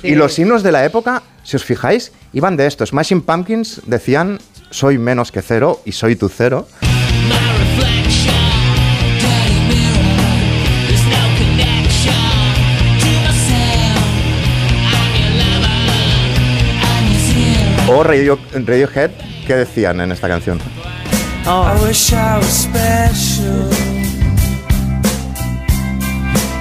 Y 0.09 0.15
los 0.15 0.39
himnos 0.39 0.63
de 0.63 0.71
la 0.71 0.83
época, 0.83 1.21
si 1.43 1.55
os 1.55 1.63
fijáis, 1.63 2.11
iban 2.33 2.57
de 2.57 2.65
esto. 2.65 2.83
Smashing 2.83 3.21
Pumpkins 3.21 3.81
decían 3.85 4.39
soy 4.71 4.97
menos 4.97 5.31
que 5.31 5.43
cero 5.43 5.81
y 5.85 5.91
soy 5.91 6.15
tu 6.15 6.29
cero. 6.29 6.67
O 17.87 18.03
Radio, 18.03 18.39
Radiohead, 18.51 19.11
¿qué 19.45 19.55
decían 19.57 20.01
en 20.01 20.11
esta 20.11 20.27
canción? 20.27 20.59
I 21.45 21.85
wish 21.85 22.13
I 22.13 22.37
was 22.37 22.47
special. 22.47 23.69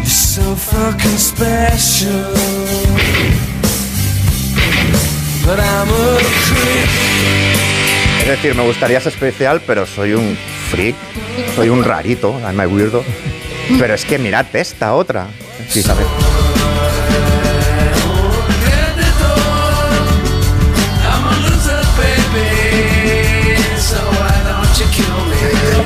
You're 0.00 0.06
so 0.06 0.54
fucking 0.54 1.16
special. 1.16 2.77
Es 8.20 8.42
decir, 8.42 8.54
me 8.54 8.62
gustaría 8.62 9.00
ser 9.00 9.12
especial, 9.12 9.62
pero 9.66 9.86
soy 9.86 10.12
un 10.12 10.36
freak, 10.70 10.94
soy 11.56 11.70
un 11.70 11.82
rarito, 11.82 12.38
I'm 12.40 12.60
a 12.60 12.66
weirdo. 12.66 13.02
Pero 13.78 13.94
es 13.94 14.04
que 14.04 14.18
mirad 14.18 14.44
esta 14.52 14.94
otra. 14.94 15.28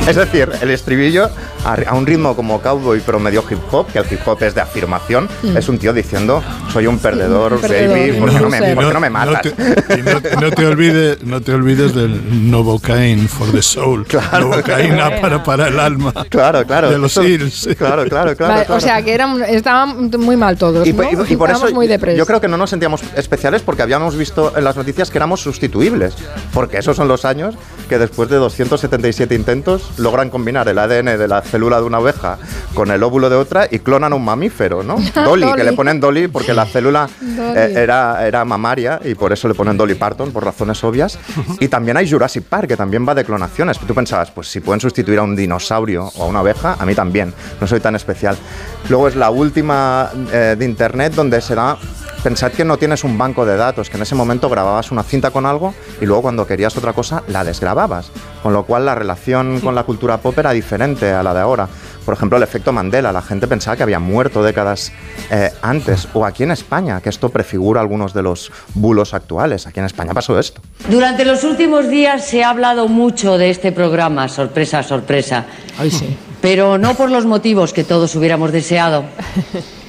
Es 0.09 0.17
decir, 0.17 0.51
el 0.61 0.71
estribillo 0.71 1.31
a, 1.65 1.95
un 1.95 2.07
ritmo 2.07 2.35
como 2.37 2.61
cowboy 2.61 3.01
pero 3.05 3.19
medio 3.19 3.45
hip 3.51 3.59
hop, 3.71 3.87
que 3.93 3.99
el 3.99 4.07
hip 4.11 4.21
hop 4.27 4.43
es 4.43 4.55
de 4.55 4.61
afirmación, 4.61 5.29
Mm. 5.43 5.57
es 5.57 5.69
un 5.69 5.79
tío 5.79 5.93
diciendo 5.93 6.43
soy 6.73 6.87
un 6.87 6.99
perdedor, 6.99 7.55
Un 7.55 7.61
perdedor, 7.61 7.99
baby, 7.99 8.19
¿por 8.21 8.31
qué 8.31 8.41
no, 8.41 8.49
me, 8.49 8.59
loser. 8.61 8.75
por 8.75 8.87
qué 8.89 8.93
no 8.95 9.01
me 9.01 9.07
No 9.09 9.13
matas? 9.13 9.43
te- 9.43 9.99
y 9.99 10.03
no, 10.03 10.41
no 10.41 10.51
te 10.51 10.67
olvides, 10.67 11.23
no 11.25 11.41
te 11.41 11.53
olvides 11.55 11.95
del 11.95 12.51
Novocaine 12.51 13.29
for 13.29 13.51
the 13.53 13.63
Soul. 13.63 14.07
Novocaína 14.33 15.21
para, 15.21 15.43
para 15.43 15.69
el 15.69 15.79
alma. 15.81 16.13
Claro, 16.29 16.65
claro. 16.67 16.91
De 16.91 16.99
los 16.99 17.17
Hills. 17.17 17.69
Claro, 17.79 18.05
claro, 18.07 18.37
claro. 18.37 18.55
Vale, 18.55 18.65
claro. 18.67 18.75
O 18.77 18.81
sea, 18.81 19.03
que 19.03 19.13
eran, 19.15 19.43
estaban 19.43 20.11
muy 20.19 20.37
mal 20.37 20.57
todos. 20.57 20.87
Y, 20.87 20.93
¿no? 20.93 21.03
y- 21.05 21.07
y 21.33 21.37
por 21.37 21.51
eso 21.51 21.67
Estábamos 21.67 21.73
muy 21.73 21.89
yo 22.17 22.27
creo 22.27 22.41
que 22.41 22.49
no 22.49 22.57
nos 22.57 22.71
sentíamos 22.71 23.03
especiales 23.17 23.63
porque 23.63 23.83
habíamos 23.83 24.17
visto 24.17 24.53
en 24.57 24.65
las 24.65 24.77
noticias 24.77 25.11
que 25.11 25.19
éramos 25.19 25.41
sustituibles. 25.41 26.15
Porque 26.53 26.79
esos 26.79 26.97
son 26.97 27.09
los 27.09 27.25
años 27.25 27.55
que 27.89 27.99
después 27.99 28.29
de 28.29 28.37
277 28.37 29.35
intentos 29.35 29.91
logran 29.99 30.31
combinar 30.31 30.69
el 30.69 30.79
ADN 30.79 31.19
de 31.19 31.29
la 31.29 31.43
célula 31.53 31.79
de 31.79 31.87
una 31.87 31.99
oveja 31.99 32.39
con 32.73 32.91
el 32.91 33.03
óvulo 33.03 33.29
de 33.29 33.37
otra 33.37 33.69
y 33.71 33.81
clonan 33.81 34.15
a 34.15 34.17
un 34.17 34.25
mamífero, 34.25 34.83
¿no? 34.83 34.97
Dolly, 35.15 35.53
que 35.53 35.65
le 35.65 35.75
ponen 35.75 36.01
Dolly 36.01 36.29
porque 36.29 36.55
la 36.55 36.65
célula 36.65 37.09
eh, 37.55 37.75
era, 37.77 38.27
era 38.27 38.45
mamaria 38.47 38.99
y 39.05 39.15
por 39.15 39.33
eso 39.35 39.49
le 39.49 39.55
ponen 39.55 39.77
Dolly 39.77 39.95
Parton, 39.95 40.33
por 40.33 40.45
razones 40.45 40.83
obvias. 40.83 41.19
Y 41.61 41.69
también 41.69 41.99
hay 41.99 42.11
Jurassic 42.11 42.45
Park, 42.45 42.69
que 42.69 42.77
también 42.77 43.07
va 43.07 43.15
de 43.15 43.25
clonaciones. 43.25 43.79
Tú 43.79 43.95
pensabas, 43.95 44.31
pues 44.31 44.49
si 44.49 44.61
pueden 44.61 44.81
sustituir 44.81 45.19
a 45.19 45.23
un 45.23 45.37
dinosaurio 45.37 46.11
o 46.17 46.25
a 46.25 46.27
una 46.27 46.41
oveja, 46.41 46.77
a 46.79 46.87
mí 46.87 46.95
también. 46.95 47.35
No 47.61 47.67
soy 47.67 47.81
tan 47.81 47.95
especial. 47.97 48.37
Luego 48.89 49.09
es 49.09 49.17
la 49.17 49.31
última 49.31 50.11
eh, 50.33 50.57
de 50.59 50.65
Internet 50.65 51.15
donde 51.15 51.41
será... 51.41 51.77
Pensad 52.23 52.53
que 52.53 52.65
no 52.65 52.77
tienes 52.77 53.03
un 53.03 53.19
banco 53.19 53.45
de 53.45 53.57
datos, 53.57 53.91
que 53.91 53.97
en 53.97 54.05
ese 54.05 54.15
momento 54.15 54.49
grababas 54.49 54.93
una 54.93 55.03
cinta 55.03 55.33
con 55.33 55.45
algo 55.45 55.75
y 56.01 56.07
luego 56.07 56.23
cuando 56.23 56.47
querías 56.47 56.77
otra 56.77 56.93
cosa 56.93 57.25
la 57.27 57.43
desgrababas. 57.43 58.13
Con 58.45 58.53
lo 58.53 58.65
cual 58.65 58.87
la 58.87 58.95
relación 58.95 59.59
con 59.61 59.75
la 59.75 59.83
cultura 59.83 60.19
pop 60.19 60.39
era 60.39 60.53
diferente 60.53 61.11
a 61.11 61.25
la 61.25 61.35
de 61.35 61.41
ahora. 61.41 61.69
Por 62.05 62.15
ejemplo, 62.15 62.37
el 62.37 62.45
efecto 62.45 62.73
Mandela. 62.73 63.11
La 63.11 63.23
gente 63.23 63.49
pensaba 63.49 63.77
que 63.77 63.83
había 63.83 63.99
muerto 63.99 64.41
décadas 64.45 64.93
eh, 65.33 65.51
antes. 65.63 66.07
O 66.15 66.25
aquí 66.25 66.45
en 66.45 66.53
España, 66.53 67.01
que 67.01 67.09
esto 67.09 67.29
prefigura 67.29 67.81
algunos 67.81 68.15
de 68.15 68.23
los 68.23 68.53
bulos 68.75 69.15
actuales. 69.15 69.67
Aquí 69.67 69.81
en 69.81 69.87
España 69.87 70.15
pasó 70.15 70.39
esto. 70.39 70.61
Durante 70.89 71.25
los 71.25 71.43
últimos 71.43 71.89
días 71.89 72.25
se 72.25 72.45
ha 72.45 72.51
hablado 72.51 72.87
mucho 72.87 73.37
de 73.37 73.51
este 73.51 73.73
programa, 73.73 74.29
sorpresa, 74.29 74.85
sorpresa. 74.85 75.47
Pero 76.41 76.79
no 76.79 76.95
por 76.95 77.11
los 77.11 77.27
motivos 77.27 77.73
que 77.73 77.83
todos 77.83 78.15
hubiéramos 78.15 78.53
deseado. 78.53 79.05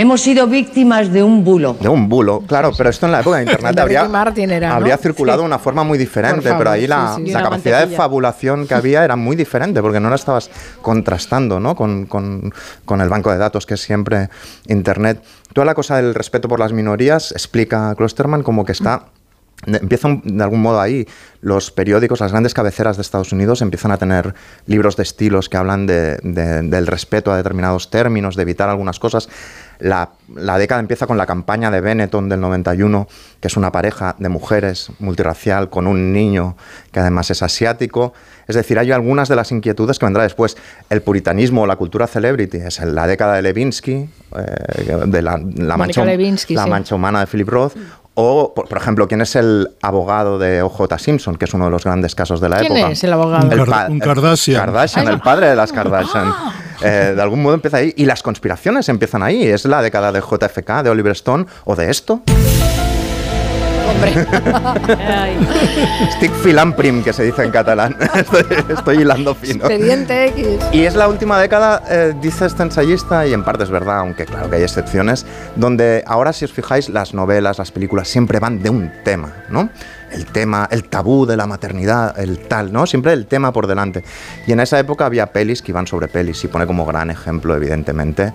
Hemos 0.00 0.20
sido 0.20 0.46
víctimas 0.46 1.12
de 1.12 1.24
un 1.24 1.42
bulo. 1.42 1.76
De 1.80 1.88
un 1.88 2.08
bulo, 2.08 2.40
claro, 2.46 2.70
pero 2.78 2.88
esto 2.88 3.06
en 3.06 3.12
la 3.12 3.20
época 3.20 3.38
de 3.38 3.42
Internet 3.42 3.76
habría, 3.80 4.08
era, 4.48 4.68
¿no? 4.68 4.74
habría 4.76 4.96
circulado 4.96 5.38
Sí. 5.40 5.42
de 5.42 5.46
una 5.46 5.58
forma 5.58 5.82
muy 5.82 5.98
diferente, 5.98 6.42
favor, 6.42 6.58
pero 6.58 6.70
ahí 6.70 6.86
la, 6.86 7.14
sí, 7.16 7.24
sí. 7.26 7.30
la 7.32 7.40
Una 7.40 7.50
capacidad 7.50 7.86
de 7.88 7.96
fabulación 7.96 8.68
que 8.68 8.74
había 8.74 9.04
era 9.04 9.16
muy 9.16 9.34
diferente, 9.34 9.82
porque 9.82 9.98
no 9.98 10.08
la 10.08 10.14
estabas 10.14 10.50
contrastando 10.82 11.58
¿no? 11.58 11.74
con, 11.74 12.06
con- 12.06 12.54
con 12.84 13.00
el 13.00 13.08
banco 13.08 13.32
de 13.32 13.38
datos, 13.38 13.66
que 13.66 13.74
es 13.74 13.80
siempre 13.80 14.28
Internet. 14.68 15.20
Toda 15.52 15.64
la 15.64 15.74
cosa 15.74 15.96
del 15.96 16.14
respeto 16.14 16.48
por 16.48 16.60
las 16.60 16.72
minorías 16.72 17.32
explica 17.32 17.92
Klosterman 17.96 18.44
como 18.44 18.64
que 18.64 18.70
está... 18.72 19.06
de- 19.66 19.78
Empieza 19.78 20.08
de 20.22 20.42
algún 20.44 20.62
modo 20.62 20.80
ahí, 20.80 21.08
los 21.40 21.72
periódicos, 21.72 22.20
las 22.20 22.30
grandes 22.30 22.54
cabeceras 22.54 22.96
de 22.96 23.02
Estados 23.02 23.32
Unidos 23.32 23.62
empiezan 23.62 23.90
a 23.90 23.96
tener 23.96 24.32
libros 24.66 24.96
de 24.96 25.02
estilos 25.02 25.48
que 25.48 25.56
hablan 25.56 25.88
de- 25.88 26.18
de- 26.22 26.62
del 26.62 26.86
respeto 26.86 27.32
a 27.32 27.36
determinados 27.36 27.90
términos, 27.90 28.36
de 28.36 28.42
evitar 28.42 28.68
algunas 28.68 29.00
cosas. 29.00 29.28
La, 29.80 30.10
la 30.34 30.58
década 30.58 30.80
empieza 30.80 31.06
con 31.06 31.16
la 31.16 31.26
campaña 31.26 31.70
de 31.70 31.80
Benetton 31.80 32.28
del 32.28 32.40
91, 32.40 33.06
que 33.40 33.46
es 33.48 33.56
una 33.56 33.70
pareja 33.70 34.16
de 34.18 34.28
mujeres 34.28 34.90
multirracial 34.98 35.70
con 35.70 35.86
un 35.86 36.12
niño 36.12 36.56
que 36.90 36.98
además 37.00 37.30
es 37.30 37.42
asiático. 37.42 38.12
Es 38.48 38.56
decir, 38.56 38.78
hay 38.78 38.90
algunas 38.92 39.28
de 39.28 39.36
las 39.36 39.52
inquietudes 39.52 39.98
que 39.98 40.06
vendrá 40.06 40.24
después. 40.24 40.56
El 40.90 41.02
puritanismo 41.02 41.62
o 41.62 41.66
la 41.66 41.76
cultura 41.76 42.06
celebrity 42.06 42.56
es 42.58 42.80
en 42.80 42.94
la 42.94 43.06
década 43.06 43.34
de 43.34 43.42
Levinsky, 43.42 43.92
eh, 44.36 44.96
de 45.06 45.22
la, 45.22 45.40
la 45.56 45.76
mancha, 45.76 46.04
Levinsky, 46.04 46.54
la 46.54 46.64
sí. 46.64 46.70
mancha 46.70 46.94
humana 46.94 47.20
de 47.20 47.26
Philip 47.26 47.48
Roth. 47.48 47.74
O, 48.20 48.52
por, 48.52 48.68
por 48.68 48.78
ejemplo, 48.78 49.06
¿quién 49.06 49.20
es 49.20 49.36
el 49.36 49.68
abogado 49.80 50.40
de 50.40 50.60
O.J. 50.62 50.98
Simpson, 50.98 51.36
que 51.36 51.44
es 51.44 51.54
uno 51.54 51.66
de 51.66 51.70
los 51.70 51.84
grandes 51.84 52.16
casos 52.16 52.40
de 52.40 52.48
la 52.48 52.56
¿Quién 52.58 52.76
época? 52.76 52.90
es 52.92 53.04
el 53.04 53.12
abogado? 53.12 53.48
Pa- 53.66 53.86
un 53.88 54.00
Kardashian. 54.00 54.60
Kardashian, 54.60 55.06
Ay, 55.06 55.14
el 55.14 55.20
padre 55.20 55.46
de 55.50 55.54
las 55.54 55.70
Kardashian. 55.72 56.32
Eh, 56.82 57.12
de 57.14 57.22
algún 57.22 57.42
modo 57.42 57.54
empieza 57.54 57.78
ahí. 57.78 57.92
Y 57.96 58.04
las 58.04 58.22
conspiraciones 58.22 58.88
empiezan 58.88 59.22
ahí. 59.22 59.46
Es 59.46 59.64
la 59.64 59.82
década 59.82 60.12
de 60.12 60.20
JFK, 60.20 60.82
de 60.82 60.90
Oliver 60.90 61.12
Stone 61.12 61.46
o 61.64 61.76
de 61.76 61.90
esto. 61.90 62.22
Stick 66.12 66.32
filamprim, 66.42 67.02
que 67.02 67.12
se 67.12 67.24
dice 67.24 67.42
en 67.42 67.50
catalán. 67.50 67.96
estoy, 68.14 68.44
estoy 68.68 68.96
hilando 68.98 69.34
fino. 69.34 69.64
Expediente 69.64 70.26
X. 70.26 70.46
Y 70.72 70.82
es 70.82 70.94
la 70.94 71.08
última 71.08 71.40
década, 71.40 71.82
eh, 71.88 72.14
dice 72.20 72.46
este 72.46 72.62
ensayista, 72.62 73.26
y 73.26 73.32
en 73.32 73.44
parte 73.44 73.64
es 73.64 73.70
verdad, 73.70 73.98
aunque 73.98 74.26
claro 74.26 74.50
que 74.50 74.56
hay 74.56 74.62
excepciones, 74.62 75.26
donde 75.56 76.04
ahora 76.06 76.32
si 76.32 76.44
os 76.44 76.52
fijáis 76.52 76.88
las 76.88 77.14
novelas, 77.14 77.58
las 77.58 77.72
películas 77.72 78.08
siempre 78.08 78.38
van 78.38 78.62
de 78.62 78.70
un 78.70 78.92
tema, 79.04 79.32
¿no? 79.48 79.70
El 80.10 80.26
tema, 80.26 80.68
el 80.70 80.84
tabú 80.84 81.26
de 81.26 81.36
la 81.36 81.46
maternidad, 81.46 82.18
el 82.18 82.38
tal, 82.48 82.72
¿no? 82.72 82.86
Siempre 82.86 83.12
el 83.12 83.26
tema 83.26 83.52
por 83.52 83.66
delante. 83.66 84.04
Y 84.46 84.52
en 84.52 84.60
esa 84.60 84.78
época 84.78 85.06
había 85.06 85.26
pelis 85.26 85.62
que 85.62 85.72
iban 85.72 85.86
sobre 85.86 86.08
pelis, 86.08 86.42
y 86.44 86.48
pone 86.48 86.66
como 86.66 86.86
gran 86.86 87.10
ejemplo, 87.10 87.54
evidentemente, 87.54 88.32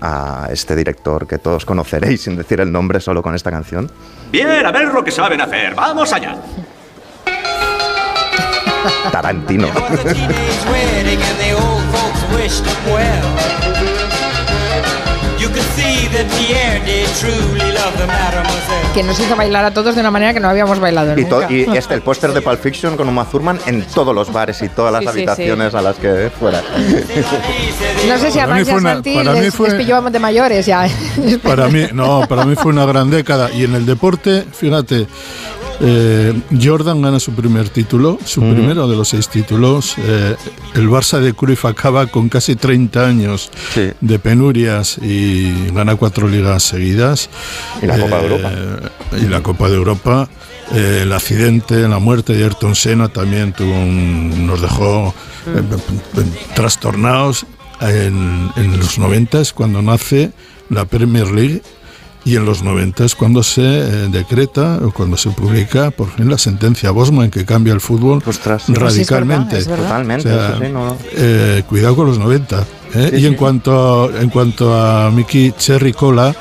a 0.00 0.48
este 0.50 0.76
director 0.76 1.26
que 1.26 1.38
todos 1.38 1.64
conoceréis 1.64 2.22
sin 2.22 2.36
decir 2.36 2.60
el 2.60 2.70
nombre 2.70 3.00
solo 3.00 3.22
con 3.22 3.34
esta 3.34 3.50
canción. 3.50 3.90
Bien, 4.30 4.64
a 4.64 4.70
ver 4.70 4.88
lo 4.92 5.02
que 5.02 5.10
saben 5.10 5.40
hacer. 5.40 5.74
Vamos 5.74 6.12
allá. 6.12 6.36
Tarantino. 9.10 9.68
Que 18.94 19.02
nos 19.02 19.18
hizo 19.20 19.36
bailar 19.36 19.64
a 19.64 19.70
todos 19.72 19.94
de 19.94 20.00
una 20.00 20.10
manera 20.10 20.32
que 20.32 20.40
no 20.40 20.48
habíamos 20.48 20.78
bailado 20.80 21.18
Y, 21.18 21.22
nunca. 21.24 21.46
y 21.50 21.66
este, 21.76 21.94
el 21.94 22.02
póster 22.02 22.32
de 22.32 22.40
Pulp 22.40 22.60
Fiction 22.60 22.96
con 22.96 23.08
Uma 23.08 23.24
Thurman 23.24 23.58
en 23.66 23.82
todos 23.86 24.14
los 24.14 24.32
bares 24.32 24.62
y 24.62 24.68
todas 24.68 24.92
las 24.92 25.00
Sí, 25.02 25.06
sí, 25.06 25.10
habitaciones 25.10 25.74
a 25.74 25.82
las 25.82 25.96
que 25.96 26.30
fuera. 26.38 26.62
No 28.08 28.18
sé 28.18 28.30
si 28.30 28.38
a 28.40 28.46
una- 28.46 28.64
Santi 28.64 29.14
para 29.16 29.32
mí 29.32 29.40
les, 29.40 29.54
fue- 29.54 29.68
les 29.70 29.78
pilló 29.78 30.00
de 30.02 30.18
mayores 30.18 30.64
ya. 30.66 30.86
Para 31.42 31.68
mí, 31.68 31.86
no, 31.92 32.26
para 32.28 32.44
mí 32.44 32.54
fue 32.54 32.72
una 32.72 32.86
gran 32.86 33.10
década. 33.10 33.50
Y 33.52 33.64
en 33.64 33.74
el 33.74 33.84
deporte, 33.86 34.44
fíjate, 34.52 35.06
eh, 35.80 36.32
Jordan 36.62 37.02
gana 37.02 37.20
su 37.20 37.32
primer 37.32 37.68
título, 37.68 38.18
su 38.24 38.40
primero 38.54 38.88
de 38.88 38.96
los 38.96 39.08
seis 39.08 39.28
títulos. 39.28 39.94
Eh, 39.98 40.36
el 40.74 40.88
Barça 40.88 41.20
de 41.20 41.34
Cruyff 41.34 41.64
acaba 41.64 42.06
con 42.06 42.28
casi 42.28 42.56
30 42.56 43.06
años 43.06 43.50
de 44.00 44.18
penurias 44.18 44.98
y 44.98 45.68
gana 45.72 45.96
cuatro 45.96 46.28
ligas 46.28 46.62
seguidas. 46.62 47.28
Y 47.82 47.86
la 47.86 47.98
Copa 47.98 48.16
de 48.18 48.26
Europa. 48.26 48.52
Y 49.20 49.28
la 49.28 49.42
Copa 49.42 49.68
de 49.68 49.74
Europa. 49.76 50.28
Eh, 50.74 51.00
el 51.02 51.12
accidente, 51.12 51.86
la 51.88 51.98
muerte 52.00 52.32
de 52.34 52.42
Ayrton 52.44 52.74
Senna 52.74 53.08
también 53.08 53.52
tuvo 53.52 53.72
un- 53.72 54.46
nos 54.48 54.60
dejó 54.60 55.14
eh, 55.46 55.62
p- 56.14 56.22
trastornados 56.56 57.46
en, 57.80 58.50
en 58.56 58.78
los 58.80 58.98
90 58.98 59.42
cuando 59.54 59.80
nace 59.82 60.32
la 60.68 60.84
Premier 60.84 61.28
League 61.30 61.62
y 62.26 62.36
en 62.36 62.44
los 62.44 62.62
90 62.62 63.04
es 63.04 63.14
cuando 63.14 63.42
se 63.42 63.62
eh, 63.62 64.08
decreta 64.10 64.80
o 64.84 64.90
cuando 64.90 65.16
se 65.16 65.30
publica 65.30 65.90
por 65.92 66.10
fin 66.10 66.28
la 66.28 66.36
sentencia 66.36 66.90
Bosman 66.90 67.30
que 67.30 67.44
cambia 67.46 67.72
el 67.72 67.80
fútbol 67.80 68.20
radicalmente. 68.68 69.58
es 69.58 69.66
verdad, 69.68 69.68
es 69.68 69.68
verdad. 69.68 69.84
Totalmente, 69.84 70.28
O 70.28 70.32
sea, 70.32 70.58
sí, 70.58 70.72
no- 70.72 70.96
eh, 71.14 71.62
cuidado 71.68 71.96
con 71.96 72.06
los 72.08 72.18
90. 72.18 72.64
¿Eh? 72.94 73.10
Sí, 73.10 73.22
y 73.22 73.26
en 73.26 73.32
sí. 73.32 73.36
cuanto 73.36 74.16
en 74.16 74.30
cuanto 74.30 74.74
a 74.74 75.10
Mickey 75.10 75.52
Cherry 75.52 75.92
Cola, 75.92 76.34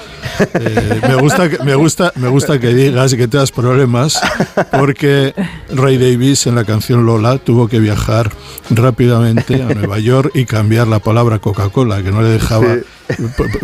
eh, 0.54 1.02
me 1.08 1.16
gusta 1.16 1.50
que, 1.50 1.60
me 1.64 1.76
gusta 1.76 2.12
me 2.16 2.28
gusta 2.28 2.60
que 2.60 2.74
digas 2.74 3.16
que 3.16 3.28
te 3.28 3.38
das 3.38 3.52
problemas 3.52 4.20
porque 4.72 5.34
Ray 5.70 5.98
Davis 5.98 6.48
en 6.48 6.56
la 6.56 6.64
canción 6.64 7.06
Lola 7.06 7.38
tuvo 7.38 7.68
que 7.68 7.80
viajar 7.80 8.32
rápidamente 8.70 9.62
a 9.62 9.74
Nueva 9.74 10.00
York 10.00 10.32
y 10.34 10.46
cambiar 10.46 10.88
la 10.88 11.00
palabra 11.00 11.40
Coca-Cola 11.40 12.04
que 12.04 12.12
no 12.12 12.22
le 12.22 12.30
dejaba 12.30 12.76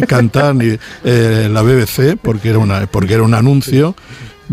cantar 0.08 0.56
ni 0.56 0.78
eh, 1.04 1.50
la 1.52 1.62
BBC 1.62 2.18
porque 2.22 2.50
era 2.50 2.60
una 2.60 2.88
porque 2.88 3.14
era 3.14 3.24
un 3.24 3.34
anuncio 3.34 3.96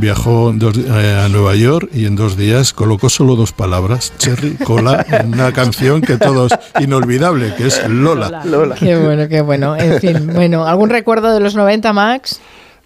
Viajó 0.01 0.53
dos- 0.55 0.79
eh, 0.79 1.21
a 1.25 1.29
Nueva 1.29 1.57
York 1.57 1.89
y 1.93 2.07
en 2.07 2.15
dos 2.15 2.37
días 2.37 2.73
colocó 2.73 3.09
solo 3.09 3.35
dos 3.35 3.53
palabras, 3.53 4.13
cherry, 4.19 4.55
cola, 4.55 5.05
en 5.11 5.35
una 5.35 5.51
canción 5.53 6.03
que 6.03 6.17
todos 6.17 6.53
inolvidable, 6.79 7.53
que 7.57 7.67
es 7.67 7.85
Lola. 7.89 8.43
Qué 8.79 8.97
bueno, 8.97 9.29
qué 9.29 9.41
bueno. 9.41 9.77
En 9.77 10.01
fin, 10.01 10.31
bueno, 10.35 10.65
¿algún 10.67 10.91
recuerdo 10.91 11.33
de 11.35 11.41
los 11.41 11.57
90, 11.57 11.93
Max? 11.93 12.41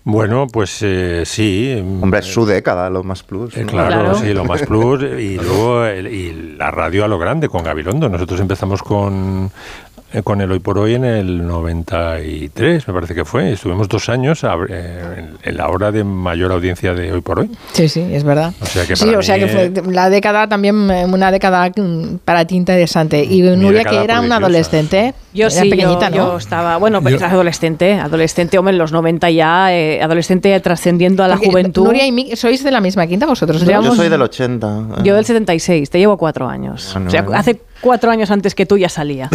Bueno, 0.05 0.47
pues 0.51 0.79
eh, 0.81 1.23
sí. 1.27 1.77
Hombre, 2.01 2.21
es 2.21 2.27
su 2.27 2.45
década, 2.47 2.89
lo 2.91 3.05
más 3.05 3.23
plus. 3.23 3.57
¿no? 3.57 3.67
Claro, 3.67 4.15
sí, 4.17 4.33
lo 4.33 4.45
más 4.45 4.63
plus. 4.63 5.03
Y 5.03 5.37
luego 5.37 5.85
el- 5.85 6.07
y 6.09 6.55
la 6.57 6.71
radio 6.71 7.05
a 7.05 7.09
lo 7.09 7.19
grande 7.19 7.49
con 7.49 7.63
Gabilondo. 7.63 8.09
Nosotros 8.09 8.41
empezamos 8.41 8.83
con, 8.83 9.51
eh, 9.92 9.92
con 10.25 10.41
el 10.41 10.51
Hoy 10.53 10.59
por 10.59 10.79
Hoy 10.79 10.95
en 10.95 11.05
el 11.05 11.47
93, 11.47 12.87
me 12.89 12.95
parece 12.95 13.15
que 13.15 13.25
fue. 13.25 13.53
Estuvimos 13.53 13.89
dos 13.89 14.09
años 14.09 14.45
a- 14.45 14.57
eh, 14.69 15.31
en, 15.43 15.57
la 15.57 15.69
hora 15.69 15.91
de 15.93 16.05
mayor 16.05 16.53
audiencia 16.53 16.93
de 16.95 17.13
Hoy 17.13 17.21
por 17.21 17.41
Hoy. 17.41 17.51
Sí, 17.73 17.89
sí, 17.89 18.01
es 18.13 18.25
verdad. 18.25 18.53
O 18.61 18.67
sea 18.67 18.87
que 18.87 18.97
Sí, 18.97 19.15
o 19.15 19.23
sea 19.23 19.37
mí, 19.37 19.41
que 19.43 19.49
fue 19.49 19.65
eh, 19.67 19.73
la 19.91 20.11
década 20.11 20.47
también, 20.49 20.91
eh, 20.91 21.07
una 21.07 21.31
década 21.31 21.71
mm, 21.75 22.17
para 22.25 22.45
ti 22.47 22.57
interesante. 22.57 23.25
Y 23.25 23.43
Nuria, 23.43 23.85
que 23.85 24.03
era 24.03 24.21
una 24.21 24.37
adolescente, 24.37 25.15
Yo 25.33 25.47
era 25.47 25.63
sí, 25.63 25.71
pequeñita, 25.71 26.11
yo, 26.11 26.17
¿no? 26.25 26.33
yo 26.33 26.39
estaba, 26.39 26.77
bueno, 26.77 27.01
pues 27.01 27.19
Yo- 27.19 27.27
adolescente, 27.27 27.95
adolescente, 27.95 28.59
hombre, 28.59 28.73
en 28.73 28.79
los 28.79 28.93
90 28.93 29.31
ya, 29.31 29.73
eh, 29.75 30.03
adolescente 30.03 30.59
trascendiendo 30.61 31.23
a 31.25 31.29
la 31.29 31.37
juventud. 31.37 31.85
Nuria 31.85 32.07
y 32.07 32.13
Mick, 32.13 32.37
¿sois 32.37 32.63
de 32.63 32.71
la 32.71 32.81
misma 32.81 33.07
quinta 33.07 33.27
vosotros? 33.27 33.65
Yo 33.65 33.95
soy 33.95 34.09
del 34.09 34.23
80. 34.23 34.67
eh. 34.99 35.03
Yo 35.05 35.15
del 35.15 35.25
76, 35.25 35.89
te 35.91 35.99
llevo 35.99 36.17
cuatro 36.17 36.49
años. 36.49 36.91
Bueno, 36.93 37.09
o 37.09 37.11
sea, 37.11 37.23
bueno. 37.23 37.39
hace 37.39 37.61
cuatro 37.83 38.11
años 38.11 38.31
antes 38.31 38.55
que 38.55 38.65
tú 38.65 38.79
ya 38.79 38.89
salía. 38.89 39.29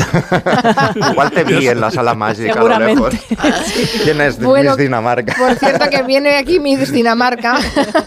Igual 1.11 1.29
te 1.31 1.43
vi 1.43 1.67
en 1.67 1.79
la 1.79 1.91
sala 1.91 2.15
mágica 2.15 2.53
a 2.53 2.55
lo 2.55 2.61
Seguramente. 2.61 3.19
lejos. 3.29 3.73
¿Quién 4.03 4.21
es 4.21 4.39
Bueno, 4.39 4.71
Miss 4.71 4.77
Dinamarca? 4.77 5.35
Por 5.37 5.55
cierto, 5.55 5.89
que 5.91 6.01
viene 6.01 6.37
aquí 6.37 6.59
Miss 6.59 6.91
Dinamarca 6.91 7.59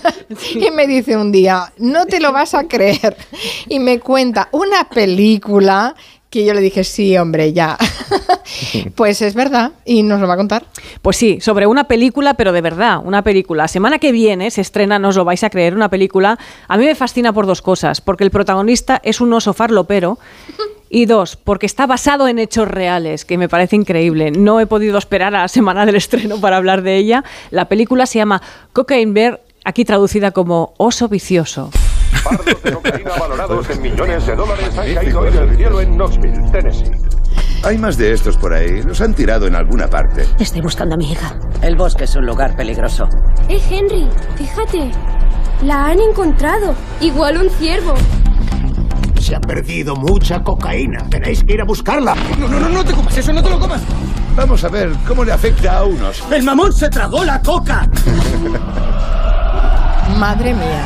y 0.55 0.71
me 0.73 0.89
dice 0.89 1.17
un 1.17 1.31
día, 1.31 1.73
no 1.79 2.07
te 2.07 2.19
lo 2.19 2.33
vas 2.33 2.55
a 2.55 2.65
creer. 2.65 3.17
Y 3.69 3.79
me 3.79 4.01
cuenta 4.01 4.49
una 4.51 4.89
película 4.89 5.95
que 6.31 6.45
yo 6.45 6.55
le 6.55 6.61
dije, 6.61 6.85
sí, 6.85 7.17
hombre, 7.19 7.53
ya. 7.53 7.77
Pues 8.95 9.23
es 9.23 9.35
verdad, 9.35 9.73
y 9.85 10.03
nos 10.03 10.21
lo 10.21 10.27
va 10.27 10.35
a 10.35 10.37
contar. 10.37 10.65
Pues 11.03 11.17
sí, 11.17 11.41
sobre 11.41 11.67
una 11.67 11.85
película, 11.85 12.35
pero 12.35 12.53
de 12.53 12.61
verdad, 12.61 13.01
una 13.03 13.23
película. 13.23 13.69
Semana 13.69 13.99
que 13.99 14.13
viene 14.13 14.51
se 14.51 14.61
estrena, 14.61 14.99
no 14.99 15.09
os 15.09 15.17
lo 15.17 15.25
vais 15.25 15.43
a 15.45 15.51
creer, 15.51 15.75
una 15.75 15.89
película. 15.89 16.39
A 16.69 16.77
mí 16.77 16.85
me 16.85 16.95
fascina 16.95 17.33
por 17.33 17.47
dos 17.47 17.63
cosas, 17.63 18.01
porque 18.01 18.25
el 18.25 18.31
protagonista 18.31 19.01
es 19.05 19.21
un 19.21 19.33
oso 19.33 19.53
farlopero. 19.53 20.19
Y 20.93 21.07
dos, 21.07 21.37
porque 21.37 21.67
está 21.67 21.87
basado 21.87 22.27
en 22.27 22.41
hechos 22.41 22.67
reales, 22.67 23.25
que 23.25 23.39
me 23.39 23.49
parece 23.49 23.77
increíble. 23.77 24.33
No 24.33 24.59
he 24.59 24.67
podido 24.67 24.99
esperar 24.99 25.37
a 25.37 25.43
la 25.43 25.49
semana 25.49 25.87
del 25.87 25.95
estreno 25.95 26.41
para 26.41 26.57
hablar 26.57 26.83
de 26.83 26.97
ella. 26.97 27.23
La 27.53 27.69
película 27.69 28.07
se 28.07 28.19
llama 28.19 28.43
Cocaine 28.73 29.15
Bear, 29.15 29.41
aquí 29.65 29.85
traducida 29.85 30.33
como 30.33 30.75
Oso 30.79 31.09
Vicioso. 31.09 31.71
Valorados 33.19 33.71
en 33.71 33.83
millones 33.83 34.27
de 34.27 34.37
dólares 34.37 34.79
han 34.79 34.95
caído 34.95 35.21
hoy 35.21 35.31
del 35.33 35.57
cielo 35.57 35.81
en 35.81 35.97
Knoxville, 35.97 36.51
Tennessee. 36.51 36.91
Hay 37.63 37.77
más 37.77 37.97
de 37.99 38.13
estos 38.13 38.37
por 38.39 38.55
ahí. 38.55 38.83
Los 38.83 39.01
han 39.01 39.15
tirado 39.15 39.47
en 39.47 39.55
alguna 39.55 39.87
parte. 39.89 40.27
Estoy 40.39 40.63
buscando 40.63 40.95
a 40.95 40.99
mi 40.99 41.13
hija. 41.13 41.39
El 41.61 41.77
bosque 41.77 42.05
es 42.05 42.17
un 42.17 42.25
lugar 42.25 42.57
peligroso. 42.57 43.07
Eh, 43.49 43.61
Henry, 43.71 44.09
fíjate. 44.37 44.91
La 45.63 45.87
han 45.87 46.01
encontrado. 46.01 46.75
Igual 47.01 47.37
un 47.37 47.51
ciervo. 47.51 47.95
Se 49.21 49.37
ha 49.37 49.41
perdido 49.41 49.95
mucha 49.95 50.43
cocaína. 50.43 51.05
Tenéis 51.11 51.45
que 51.45 51.53
ir 51.53 51.61
a 51.61 51.65
buscarla. 51.65 52.15
No, 52.39 52.49
no, 52.49 52.61
no, 52.61 52.69
no 52.71 52.85
te 52.85 52.93
comas 52.95 53.17
eso, 53.19 53.33
no 53.33 53.43
te 53.43 53.51
lo 53.51 53.61
comas. 53.61 53.83
Vamos 54.35 54.65
a 54.65 54.69
ver 54.69 54.91
cómo 55.07 55.23
le 55.23 55.33
afecta 55.33 55.79
a 55.79 55.85
unos. 55.85 56.23
El 56.31 56.43
mamón 56.43 56.73
se 56.73 56.89
tragó 56.89 57.25
la 57.25 57.43
coca. 57.43 57.87
Madre 60.19 60.55
mía. 60.55 60.85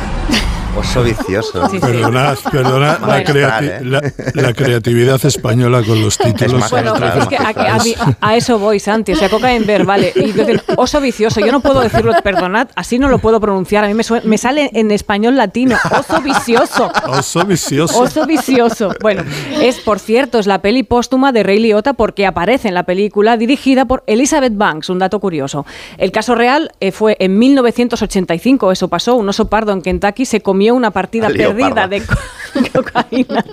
Oso 0.77 1.03
vicioso. 1.03 1.69
Perdonad, 1.79 2.37
perdonad 2.51 2.99
la, 2.99 3.23
creati- 3.23 3.63
¿eh? 3.69 3.79
la- 3.83 4.01
la 4.33 4.53
creatividad 4.53 5.23
española 5.25 5.81
con 5.83 6.01
los 6.01 6.17
títulos. 6.17 6.69
Bueno, 6.69 6.93
es 6.95 7.27
que 7.27 7.37
a, 7.37 7.49
a 7.75 7.79
mí- 7.79 7.95
a 8.19 8.35
eso 8.35 8.59
voy, 8.59 8.79
Santi. 8.79 9.13
O 9.13 9.15
sea, 9.15 9.29
Cocaine 9.29 9.65
Bear, 9.65 9.85
vale. 9.85 10.11
Y 10.15 10.33
yo 10.33 10.43
digo, 10.45 10.61
oso 10.77 10.99
vicioso. 10.99 11.39
Yo 11.39 11.51
no 11.51 11.61
puedo 11.61 11.79
decirlo, 11.79 12.11
perdonad, 12.23 12.67
así 12.75 12.99
no 12.99 13.07
lo 13.07 13.19
puedo 13.19 13.39
pronunciar. 13.39 13.85
A 13.85 13.87
mí 13.87 13.93
me, 13.93 14.03
me 14.23 14.37
sale 14.37 14.69
en 14.73 14.91
español 14.91 15.35
latino. 15.37 15.77
Oso 15.97 16.21
vicioso. 16.21 16.91
Oso 17.07 17.45
vicioso. 17.45 17.99
Oso 18.01 18.25
vicioso. 18.25 18.91
Bueno, 19.01 19.23
es, 19.61 19.79
por 19.79 19.99
cierto, 19.99 20.39
es 20.39 20.47
la 20.47 20.61
peli 20.61 20.83
póstuma 20.83 21.31
de 21.31 21.43
Ray 21.43 21.59
Liotta 21.59 21.93
porque 21.93 22.25
aparece 22.25 22.67
en 22.67 22.73
la 22.73 22.83
película 22.83 23.37
dirigida 23.37 23.85
por 23.85 24.03
Elizabeth 24.07 24.55
Banks, 24.57 24.89
un 24.89 24.99
dato 24.99 25.19
curioso. 25.19 25.65
El 25.97 26.11
caso 26.11 26.35
real 26.35 26.71
eh, 26.79 26.91
fue 26.91 27.15
en 27.19 27.37
1985, 27.39 28.71
eso 28.71 28.87
pasó, 28.89 29.15
un 29.15 29.29
oso 29.29 29.45
pardo 29.49 29.71
en 29.71 29.81
Kentucky 29.81 30.25
se 30.25 30.41
comió 30.41 30.64
una 30.73 30.91
partida 30.91 31.27
perdida 31.29 31.87
de 31.87 32.01
co- 32.01 32.15
cocaína 32.73 33.45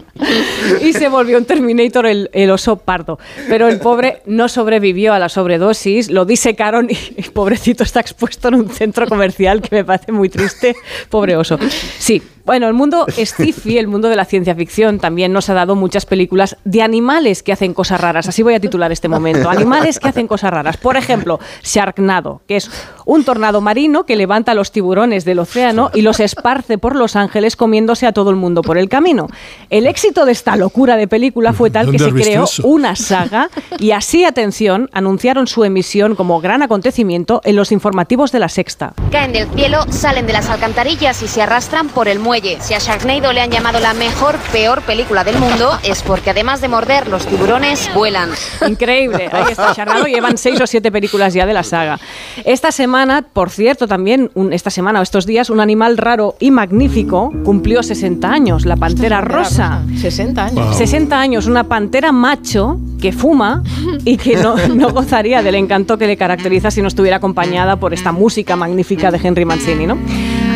y 0.81 0.93
se 0.93 1.09
volvió 1.09 1.37
un 1.39 1.45
Terminator 1.45 2.07
el, 2.07 2.31
el 2.33 2.51
oso 2.51 2.77
pardo. 2.77 3.19
Pero 3.49 3.69
el 3.69 3.79
pobre 3.81 4.23
no 4.27 4.49
sobrevivió 4.49 5.13
a 5.13 5.19
la 5.19 5.29
sobredosis, 5.29 6.11
lo 6.11 6.25
disecaron 6.25 6.89
y, 6.91 6.97
y 7.21 7.23
pobrecito 7.31 7.83
está 7.83 8.01
expuesto 8.01 8.49
en 8.49 8.55
un 8.55 8.71
centro 8.71 9.07
comercial 9.07 9.61
que 9.61 9.75
me 9.77 9.85
parece 9.85 10.13
muy 10.13 10.29
triste, 10.29 10.75
pobre 11.11 11.37
oso. 11.37 11.59
Sí, 11.99 12.23
bueno, 12.45 12.67
el 12.67 12.75
mundo 12.75 13.07
sci-fi, 13.09 13.79
el 13.79 13.87
mundo 13.87 14.09
de 14.09 14.17
la 14.17 14.25
ciencia 14.25 14.55
ficción, 14.55 14.99
también 14.99 15.33
nos 15.33 15.49
ha 15.49 15.55
dado 15.55 15.77
muchas 15.77 16.07
películas 16.07 16.57
de 16.65 16.83
animales 16.83 17.43
que 17.43 17.53
hacen 17.53 17.73
cosas 17.73 18.01
raras. 18.01 18.29
Así 18.29 18.43
voy 18.43 18.55
a 18.55 18.61
titular 18.61 18.91
este 18.91 19.09
momento. 19.09 19.49
Animales 19.49 20.01
que 20.01 20.09
hacen 20.09 20.27
cosas 20.27 20.51
raras. 20.51 20.77
Por 20.77 20.97
ejemplo, 20.97 21.39
Sharknado, 21.63 22.43
que 22.49 22.57
es 22.57 22.69
un 23.07 23.25
tornado 23.25 23.61
marino 23.61 24.05
que 24.07 24.17
levanta 24.17 24.53
a 24.53 24.55
los 24.55 24.73
tiburones 24.73 25.25
del 25.25 25.39
océano 25.39 25.91
y 25.95 26.03
los 26.03 26.19
esparce 26.19 26.79
por 26.79 26.97
Los 26.97 27.15
Ángeles 27.15 27.55
comiéndose 27.55 28.07
a 28.07 28.13
todo 28.13 28.31
el 28.31 28.37
mundo 28.37 28.63
por 28.63 28.77
el 28.77 28.89
camino. 28.89 29.29
El 29.71 29.87
éxito 29.87 30.25
de 30.25 30.33
esta 30.33 30.57
locura 30.57 30.97
de 30.97 31.07
película 31.07 31.53
fue 31.53 31.71
tal 31.71 31.93
que 31.93 31.99
¿Dónde 31.99 32.23
se 32.23 32.29
creó 32.29 32.45
eso? 32.45 32.67
una 32.67 32.97
saga 32.97 33.51
y 33.79 33.93
así, 33.93 34.25
atención, 34.25 34.91
anunciaron 34.93 35.47
su 35.47 35.63
emisión 35.63 36.17
como 36.17 36.41
gran 36.41 36.63
acontecimiento 36.63 37.41
en 37.45 37.55
los 37.55 37.71
informativos 37.71 38.33
de 38.33 38.41
la 38.41 38.49
Sexta. 38.49 38.95
Caen 39.13 39.33
del 39.33 39.49
cielo, 39.51 39.85
salen 39.91 40.27
de 40.27 40.33
las 40.33 40.51
alcantarillas 40.51 41.23
y 41.23 41.29
se 41.29 41.41
arrastran 41.43 41.89
por 41.89 42.09
el 42.09 42.19
muelle 42.19 42.32
muelle. 42.33 42.57
Si 42.63 42.73
a 42.73 42.79
Sharknado 42.79 43.31
le 43.35 43.43
han 43.43 43.51
llamado 43.51 43.79
la 43.79 43.93
mejor, 43.93 44.39
peor 44.53 44.81
película 44.83 45.23
del 45.23 45.39
mundo, 45.39 45.79
es 45.83 46.03
porque 46.03 46.31
además 46.31 46.63
de 46.63 46.69
morder, 46.69 47.07
los 47.09 47.27
tiburones 47.27 47.91
vuelan. 47.95 48.31
Increíble. 48.67 49.29
Ahí 49.31 49.45
está 49.53 49.75
Sharknado. 49.75 50.07
Llevan 50.07 50.39
seis 50.39 50.59
o 50.59 50.67
siete 50.67 50.91
películas 50.91 51.35
ya 51.35 51.45
de 51.45 51.53
la 51.53 51.63
saga. 51.63 52.01
Esta 52.47 52.73
semana, 52.73 53.21
por 53.21 53.51
cierto, 53.51 53.87
también, 53.87 54.31
un- 54.33 54.55
esta 54.55 54.71
semana 54.71 55.01
o 55.01 55.03
estos 55.03 55.27
días, 55.27 55.51
un 55.51 55.61
animal 55.61 55.99
raro 55.99 56.35
y 56.41 56.51
magnífico 56.51 57.31
cumplió 57.45 57.83
60 57.83 58.31
años, 58.33 58.65
la 58.65 58.77
pantera 58.77 59.21
rosa. 59.21 59.83
60 60.01 60.45
años. 60.47 60.65
Wow. 60.69 60.75
60 60.75 61.21
años, 61.21 61.47
una 61.47 61.65
pantera 61.65 62.13
macho 62.13 62.79
que 62.99 63.13
fuma 63.13 63.63
y 64.07 64.17
que 64.17 64.37
no, 64.37 64.57
no 64.75 64.89
gozaría 64.91 65.43
del 65.43 65.57
encanto 65.57 65.99
que 65.99 66.07
le 66.07 66.17
caracteriza 66.17 66.71
si 66.71 66.81
no 66.81 66.89
estuviera 66.89 67.19
acompañada 67.19 67.77
por 67.77 67.93
esta 67.93 68.11
música 68.11 68.57
magnífica 68.57 69.11
de 69.11 69.21
Henry 69.23 69.45
Mancini, 69.45 69.87
¿no? 69.87 69.99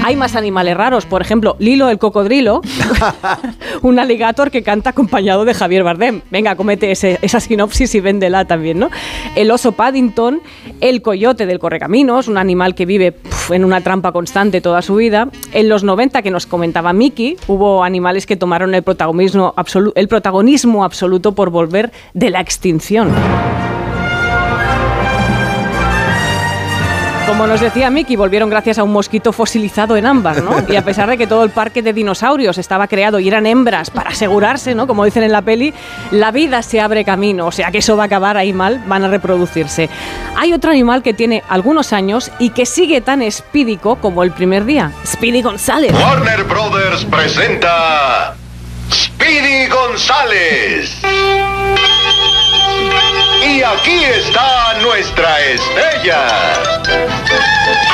Hay 0.06 0.14
más 0.14 0.36
animales 0.36 0.76
raros, 0.76 1.04
por 1.04 1.20
ejemplo, 1.20 1.56
Lilo 1.58 1.88
el 1.88 1.98
cocodrilo, 1.98 2.60
un 3.82 3.98
alligator 3.98 4.52
que 4.52 4.62
canta 4.62 4.90
acompañado 4.90 5.44
de 5.44 5.52
Javier 5.52 5.82
Bardem. 5.82 6.20
Venga, 6.30 6.54
comete 6.54 6.92
ese- 6.92 7.18
esa 7.22 7.40
sinopsis 7.40 7.92
y 7.96 7.98
véndela 8.00 8.44
también, 8.44 8.78
¿no? 8.78 8.88
El 9.34 9.50
oso 9.50 9.72
Paddington, 9.72 10.42
el 10.80 11.02
coyote 11.02 11.44
del 11.46 11.58
correcaminos, 11.58 12.28
un 12.28 12.38
animal 12.38 12.76
que 12.76 12.86
vive 12.86 13.10
puf, 13.10 13.50
en 13.50 13.64
una 13.64 13.80
trampa 13.80 14.12
constante 14.12 14.60
toda 14.60 14.80
su 14.80 14.94
vida. 14.94 15.28
En 15.52 15.68
los 15.68 15.82
90, 15.82 16.22
que 16.22 16.30
nos 16.30 16.46
comentaba 16.46 16.92
Miki, 16.92 17.36
hubo 17.48 17.82
animales 17.82 18.26
que 18.26 18.36
tomaron 18.36 18.76
el 18.76 18.84
protagonismo, 18.84 19.54
absolu- 19.56 19.90
el 19.96 20.06
protagonismo 20.06 20.84
absoluto 20.84 21.32
por 21.34 21.50
volver 21.50 21.90
de 22.14 22.30
la 22.30 22.40
extinción. 22.40 23.10
Como 27.26 27.48
nos 27.48 27.60
decía 27.60 27.90
Miki, 27.90 28.14
volvieron 28.14 28.48
gracias 28.48 28.78
a 28.78 28.84
un 28.84 28.92
mosquito 28.92 29.32
fosilizado 29.32 29.96
en 29.96 30.06
ámbar, 30.06 30.42
¿no? 30.42 30.64
Y 30.72 30.76
a 30.76 30.84
pesar 30.84 31.08
de 31.08 31.18
que 31.18 31.26
todo 31.26 31.42
el 31.42 31.50
parque 31.50 31.82
de 31.82 31.92
dinosaurios 31.92 32.56
estaba 32.56 32.86
creado 32.86 33.18
y 33.18 33.26
eran 33.26 33.46
hembras 33.46 33.90
para 33.90 34.10
asegurarse, 34.10 34.76
¿no? 34.76 34.86
Como 34.86 35.04
dicen 35.04 35.24
en 35.24 35.32
la 35.32 35.42
peli, 35.42 35.74
la 36.12 36.30
vida 36.30 36.62
se 36.62 36.80
abre 36.80 37.04
camino, 37.04 37.46
o 37.46 37.52
sea 37.52 37.72
que 37.72 37.78
eso 37.78 37.96
va 37.96 38.04
a 38.04 38.06
acabar 38.06 38.36
ahí 38.36 38.52
mal, 38.52 38.80
van 38.86 39.04
a 39.04 39.08
reproducirse. 39.08 39.90
Hay 40.36 40.52
otro 40.52 40.70
animal 40.70 41.02
que 41.02 41.14
tiene 41.14 41.42
algunos 41.48 41.92
años 41.92 42.30
y 42.38 42.50
que 42.50 42.64
sigue 42.64 43.00
tan 43.00 43.22
espídico 43.22 43.96
como 43.96 44.22
el 44.22 44.30
primer 44.30 44.64
día, 44.64 44.92
Speedy 45.04 45.42
González. 45.42 45.92
Warner 45.92 46.44
Brothers 46.44 47.04
presenta 47.06 48.36
Speedy 48.92 49.66
González. 49.66 51.02
Y 53.46 53.62
aquí 53.62 54.04
está 54.04 54.74
nuestra 54.82 55.40
estrella. 55.40 56.26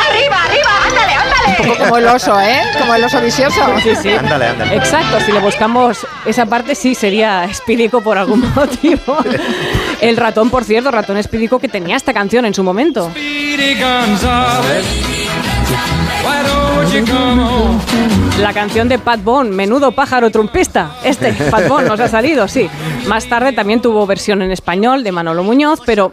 ¡Arriba, 0.08 0.44
arriba! 0.44 0.70
¡Ándale, 0.86 1.12
ándale! 1.12 1.56
Un 1.60 1.66
poco 1.68 1.78
como 1.84 1.96
el 1.98 2.06
oso, 2.08 2.40
¿eh? 2.40 2.62
Como 2.78 2.94
el 2.94 3.04
oso 3.04 3.20
vicioso. 3.20 3.60
Sí, 3.82 3.94
sí. 4.02 4.12
Ándale, 4.12 4.46
ándale. 4.48 4.76
Exacto, 4.76 5.20
si 5.20 5.30
le 5.32 5.40
buscamos 5.40 6.06
esa 6.24 6.46
parte 6.46 6.74
sí 6.74 6.94
sería 6.94 7.44
espídico 7.44 8.00
por 8.00 8.18
algún 8.18 8.40
motivo. 8.54 9.18
El 10.00 10.16
ratón, 10.16 10.50
por 10.50 10.64
cierto, 10.64 10.90
ratón 10.90 11.16
espídico 11.18 11.58
que 11.58 11.68
tenía 11.68 11.96
esta 11.96 12.12
canción 12.12 12.44
en 12.46 12.54
su 12.54 12.64
momento. 12.64 13.12
La 18.38 18.52
canción 18.52 18.88
de 18.88 18.98
Pat 18.98 19.22
Bone, 19.22 19.50
Menudo 19.50 19.92
pájaro 19.92 20.30
trumpista. 20.30 20.96
Este, 21.04 21.32
Pat 21.32 21.68
Bone, 21.68 21.88
nos 21.88 22.00
ha 22.00 22.08
salido, 22.08 22.48
sí. 22.48 22.68
Más 23.06 23.26
tarde 23.26 23.52
también 23.52 23.80
tuvo 23.80 24.06
versión 24.06 24.42
en 24.42 24.50
español 24.50 25.04
de 25.04 25.12
Manolo 25.12 25.42
Muñoz, 25.42 25.80
pero 25.86 26.12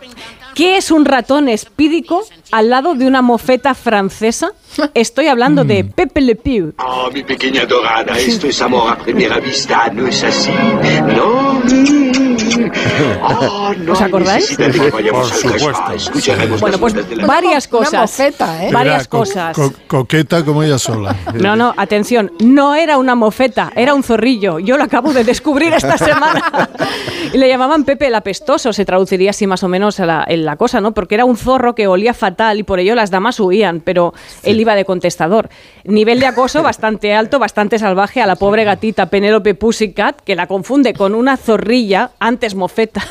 ¿qué 0.56 0.78
es 0.78 0.92
un 0.92 1.06
ratón 1.06 1.50
espídico 1.50 2.24
al 2.52 2.70
lado 2.70 2.94
de 2.96 3.08
una 3.08 3.22
mofeta 3.22 3.74
francesa? 3.74 4.52
Estoy 4.94 5.28
hablando 5.28 5.64
de 5.64 5.84
Pepe 5.84 6.22
Le 6.22 6.36
Pew. 6.36 6.74
Oh, 6.78 7.10
mi 7.12 7.24
pequeña 7.24 7.66
dorada, 7.66 8.18
esto 8.18 8.48
es 8.48 8.62
amor 8.62 8.92
a 8.92 8.98
primera 8.98 9.40
vista, 9.40 9.90
¿no 9.94 10.08
es 10.08 10.24
así? 10.24 10.52
No. 11.16 12.29
Oh, 13.22 13.74
no 13.78 13.94
¿Os 13.94 14.02
acordáis? 14.02 14.58
Por 14.58 15.26
supuesto. 15.26 16.58
Bueno, 16.60 16.78
pues 16.80 16.96
varias 17.26 17.68
Una 17.72 17.80
cosas. 17.80 18.02
mofeta, 18.02 18.66
¿eh? 18.66 18.72
Varias 18.72 19.08
co- 19.08 19.20
cosas. 19.20 19.56
co- 19.56 19.74
coqueta 19.88 20.44
como 20.44 20.64
ella 20.64 20.78
sola. 20.80 21.16
No, 21.34 21.56
no, 21.56 21.74
atención, 21.78 22.32
no 22.40 22.76
era 22.76 22.98
una 22.98 23.16
mofeta, 23.16 23.72
era 23.76 23.94
un 23.94 24.04
zorrillo. 24.04 24.60
Yo 24.60 24.78
lo 24.78 24.84
acabo 24.84 25.14
de 25.14 25.24
descubrir 25.24 25.74
esta 25.74 25.98
semana. 25.98 26.70
Y 27.34 27.38
le 27.38 27.48
llamaban 27.48 27.84
Pepe 27.84 28.08
el 28.08 28.16
apestoso, 28.16 28.74
se 28.74 28.86
traduciría 28.86 29.30
así 29.32 29.46
más 29.48 29.64
o 29.64 29.68
menos 29.68 30.00
a 30.00 30.06
la, 30.06 30.26
en 30.28 30.46
la 30.46 30.56
cosa, 30.56 30.82
¿no? 30.82 30.94
Porque 30.94 31.16
era 31.16 31.26
un 31.26 31.38
zorro 31.38 31.76
que 31.76 31.88
olía 31.88 32.14
fatal 32.14 32.60
y 32.60 32.64
por 32.64 32.80
ello 32.80 32.96
las 32.96 33.12
damas 33.12 33.40
huían, 33.40 33.82
pero 33.82 34.14
él 34.44 34.60
iba 34.60 34.76
de 34.76 34.86
contestador. 34.86 35.50
Nivel 35.90 36.20
de 36.20 36.28
acoso 36.28 36.62
bastante 36.62 37.16
alto, 37.16 37.40
bastante 37.40 37.80
salvaje 37.80 38.22
a 38.22 38.28
la 38.28 38.36
pobre 38.36 38.64
gatita 38.64 39.08
Penélope 39.08 39.56
Pussycat, 39.56 40.22
que 40.22 40.36
la 40.36 40.46
confunde 40.46 40.94
con 40.94 41.16
una 41.16 41.36
zorrilla, 41.36 42.12
antes 42.20 42.54
mofeta. 42.54 43.02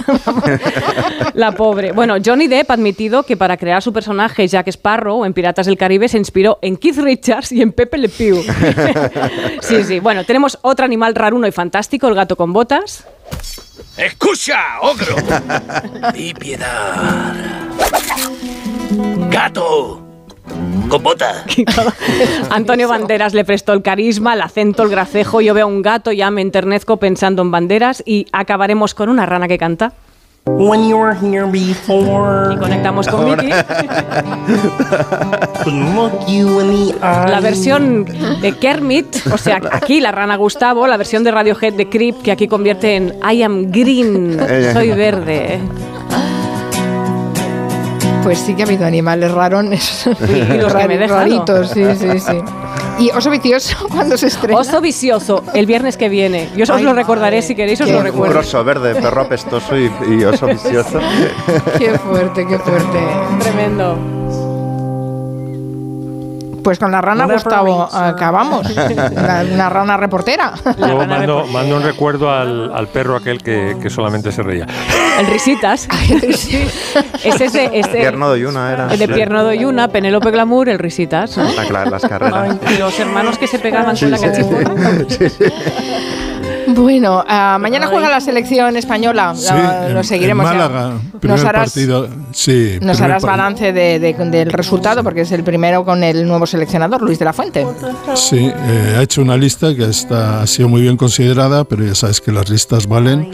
la 1.35 1.53
pobre. 1.53 1.91
Bueno, 1.91 2.14
Johnny 2.24 2.47
Depp 2.47 2.70
ha 2.70 2.74
admitido 2.74 3.24
que 3.24 3.37
para 3.37 3.57
crear 3.57 3.83
su 3.83 3.93
personaje 3.93 4.47
Jack 4.47 4.68
Sparrow 4.68 5.24
en 5.24 5.33
Piratas 5.33 5.66
del 5.66 5.76
Caribe 5.76 6.09
se 6.09 6.18
inspiró 6.18 6.61
en 6.62 6.76
Keith 6.76 6.99
Richards 6.99 7.51
y 7.51 7.62
en 7.62 7.72
Pepe 7.72 7.99
Le 7.99 8.09
Pew. 8.09 8.45
sí, 9.61 9.83
sí. 9.83 9.99
Bueno, 9.99 10.24
tenemos 10.24 10.57
otro 10.62 10.85
animal 10.85 11.16
raruno 11.16 11.49
y 11.49 11.53
fantástico, 11.53 12.07
el 12.07 12.14
gato 12.14 12.37
con 12.37 12.53
botas. 12.53 13.05
¡Escucha, 13.97 14.81
ogro! 14.83 15.16
Di 16.14 16.33
piedad. 16.33 17.35
¡Gato! 19.31 20.08
Con 20.88 21.03
bota. 21.03 21.44
Antonio 22.51 22.88
Banderas 22.88 23.34
le 23.34 23.44
prestó 23.44 23.72
el 23.72 23.82
carisma, 23.82 24.34
el 24.34 24.40
acento, 24.40 24.82
el 24.82 24.90
gracejo. 24.90 25.40
Yo 25.40 25.55
veo 25.55 25.66
a 25.66 25.68
un 25.68 25.82
gato, 25.82 26.12
ya 26.12 26.30
me 26.30 26.40
enternezco 26.40 26.96
pensando 26.96 27.42
en 27.42 27.51
banderas 27.51 28.03
y 28.07 28.26
acabaremos 28.32 28.94
con 28.94 29.09
una 29.09 29.26
rana 29.26 29.49
que 29.49 29.59
canta. 29.59 29.92
When 30.46 30.88
you 30.88 30.96
were 30.96 31.14
here 31.14 31.44
before, 31.44 32.55
Y 32.55 32.57
conectamos 32.57 33.07
con 33.07 33.26
Miki. 33.26 33.49
couldn't 35.62 35.94
look 35.94 36.26
you 36.26 36.61
in 36.61 36.70
the 36.70 36.94
eye. 37.03 37.30
La 37.30 37.40
versión 37.40 38.07
de 38.40 38.57
Kermit, 38.57 39.26
o 39.30 39.36
sea, 39.36 39.61
aquí 39.70 40.01
la 40.01 40.11
rana 40.11 40.36
Gustavo, 40.36 40.86
la 40.86 40.96
versión 40.96 41.22
de 41.22 41.32
Radiohead 41.32 41.74
de 41.74 41.90
Creep, 41.90 42.22
que 42.22 42.32
aquí 42.32 42.49
convierte 42.49 42.96
en 42.96 43.14
I 43.30 43.42
am 43.42 43.70
green, 43.70 44.40
soy 44.72 44.92
verde. 44.92 45.61
Pues 48.23 48.39
sí 48.41 48.55
que 48.55 48.62
ha 48.62 48.66
habido 48.66 48.85
animales 48.85 49.31
rarones. 49.33 50.07
Y 50.29 50.59
los 50.59 50.75
que 50.75 50.89
me. 50.89 51.07
Raritos, 51.07 51.71
sí, 51.71 51.85
sí, 51.97 52.19
sí. 52.21 52.39
Y 52.99 53.11
Oso 53.11 53.31
Vicioso, 53.31 53.77
cuando 53.91 54.16
se 54.19 54.27
estrena. 54.27 54.59
Oso 54.59 54.81
vicioso, 54.81 55.45
el 55.55 55.66
viernes 55.66 55.97
que 55.97 56.09
viene. 56.09 56.49
Yo 56.57 56.64
os 56.64 56.71
Ay, 56.71 56.83
lo 56.83 56.93
recordaré 56.93 57.43
si 57.43 57.55
queréis, 57.55 57.81
os 57.81 57.87
qué 57.87 57.93
lo 57.93 57.99
Un 58.01 58.05
recuerdo. 58.05 58.35
crossover 58.35 58.81
de 58.81 58.95
perro 58.97 59.23
apestoso 59.23 59.77
y, 59.79 59.91
y 60.11 60.25
oso 60.25 60.47
vicioso. 60.49 60.99
Qué 61.79 61.97
fuerte, 61.99 62.47
qué 62.47 62.59
fuerte. 62.59 62.99
Tremendo. 63.41 63.97
Pues 66.69 66.79
con 66.79 66.93
la 66.93 67.01
rana, 67.01 67.25
Gustavo, 67.25 67.89
acabamos. 67.91 68.66
Una, 68.77 69.43
una 69.51 69.69
rana 69.71 69.97
reportera. 69.97 70.53
Luego 70.77 70.99
rana 71.01 71.16
mando, 71.16 71.37
reportera. 71.37 71.59
mando 71.62 71.77
un 71.79 71.83
recuerdo 71.83 72.31
al, 72.31 72.71
al 72.75 72.89
perro 72.89 73.16
aquel 73.16 73.43
que, 73.43 73.79
que 73.81 73.89
solamente 73.89 74.31
se 74.33 74.43
reía. 74.43 74.66
El 75.19 75.27
Risitas. 75.29 75.89
es 77.25 77.41
ese, 77.41 77.71
ese 77.73 77.89
Pierno 77.89 78.31
de 78.35 78.47
una 78.47 78.71
era. 78.71 78.87
de 78.89 79.09
Pierno 79.09 79.45
Doyuna, 79.45 79.89
Penélope 79.89 80.31
Glamour, 80.31 80.69
el 80.69 80.79
Risitas. 80.79 81.39
¿no? 81.39 81.47
Claro, 81.66 81.89
las 81.91 82.03
carreras. 82.03 82.57
Y 82.71 82.77
los 82.77 83.01
hermanos 83.01 83.39
que 83.39 83.47
se 83.47 83.59
pegaban 83.59 83.97
con 83.97 84.11
la 84.11 84.19
Sí, 84.19 84.25
sí. 84.25 84.31
cachiporra. 84.31 85.05
Sí, 85.09 85.31
sí. 85.31 85.45
Bueno, 86.75 87.25
ah, 87.27 87.57
mañana 87.61 87.87
juega 87.87 88.09
la 88.11 88.21
selección 88.21 88.77
española. 88.77 89.35
Sí, 89.35 89.53
Lo- 89.53 89.87
en- 89.87 89.95
lo 89.95 90.05
seguiremos. 90.05 90.47
en 90.47 90.53
ya. 90.53 90.69
Málaga, 90.69 90.93
primer 91.21 91.39
Nos 91.39 91.47
harás, 91.49 91.73
partido. 91.73 92.09
Sí, 92.33 92.79
nos 92.83 93.01
harás 93.01 93.23
balance 93.23 93.73
de- 93.73 93.99
de- 93.99 94.12
del 94.14 94.53
resultado, 94.53 95.03
porque 95.03 95.23
es 95.23 95.33
el 95.33 95.45
primero 95.45 95.85
con 95.85 96.05
el 96.05 96.27
nuevo 96.27 96.47
seleccionador, 96.47 97.01
Luis 97.03 97.19
de 97.19 97.25
la 97.25 97.33
Fuente. 97.33 97.66
Sí, 98.14 98.51
eh, 98.55 98.97
ha 98.99 99.03
hecho 99.03 99.23
una 99.23 99.37
lista 99.37 99.75
que 99.75 99.85
está, 99.85 100.43
ha 100.43 100.47
sido 100.47 100.69
muy 100.69 100.83
bien 100.83 100.97
considerada, 100.97 101.64
pero 101.64 101.85
ya 101.85 101.95
sabes 101.95 102.21
que 102.21 102.33
las 102.33 102.49
listas 102.51 102.87
valen 102.87 103.31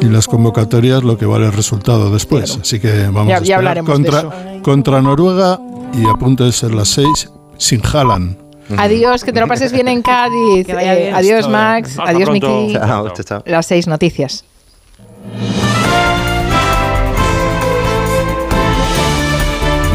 y 0.00 0.06
las 0.06 0.26
convocatorias 0.26 1.04
lo 1.04 1.16
que 1.16 1.26
vale 1.26 1.46
el 1.46 1.52
resultado 1.52 2.10
después. 2.10 2.58
Así 2.60 2.80
que 2.80 3.04
vamos 3.06 3.28
Ya- 3.28 3.36
a 3.36 3.38
ya 3.38 3.42
esperar. 3.42 3.58
hablaremos 3.58 3.88
de 3.88 3.92
contra, 3.94 4.18
eso. 4.20 4.62
contra 4.62 5.02
Noruega 5.02 5.58
y 5.94 6.04
a 6.08 6.14
punto 6.14 6.44
de 6.44 6.52
ser 6.52 6.74
las 6.74 6.88
seis 6.88 7.30
sin 7.58 7.80
Haaland. 7.86 8.41
Adiós, 8.78 9.24
que 9.24 9.32
te 9.32 9.40
lo 9.40 9.46
pases 9.48 9.72
bien 9.72 9.88
en 9.88 10.02
Cádiz. 10.02 10.66
Que 10.66 10.74
vaya 10.74 10.94
Eh, 10.94 11.02
bien. 11.02 11.14
adiós, 11.14 11.48
Max. 11.48 11.98
Adiós. 11.98 12.30
Miki. 12.30 12.72
Chao, 12.74 13.10
chao, 13.10 13.24
chao. 13.24 13.42
Las 13.46 13.66
seis 13.66 13.86
noticias. 13.86 14.44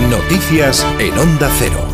Noticias 0.09 0.85
en 0.99 1.17
Onda 1.17 1.49
Cero. 1.57 1.86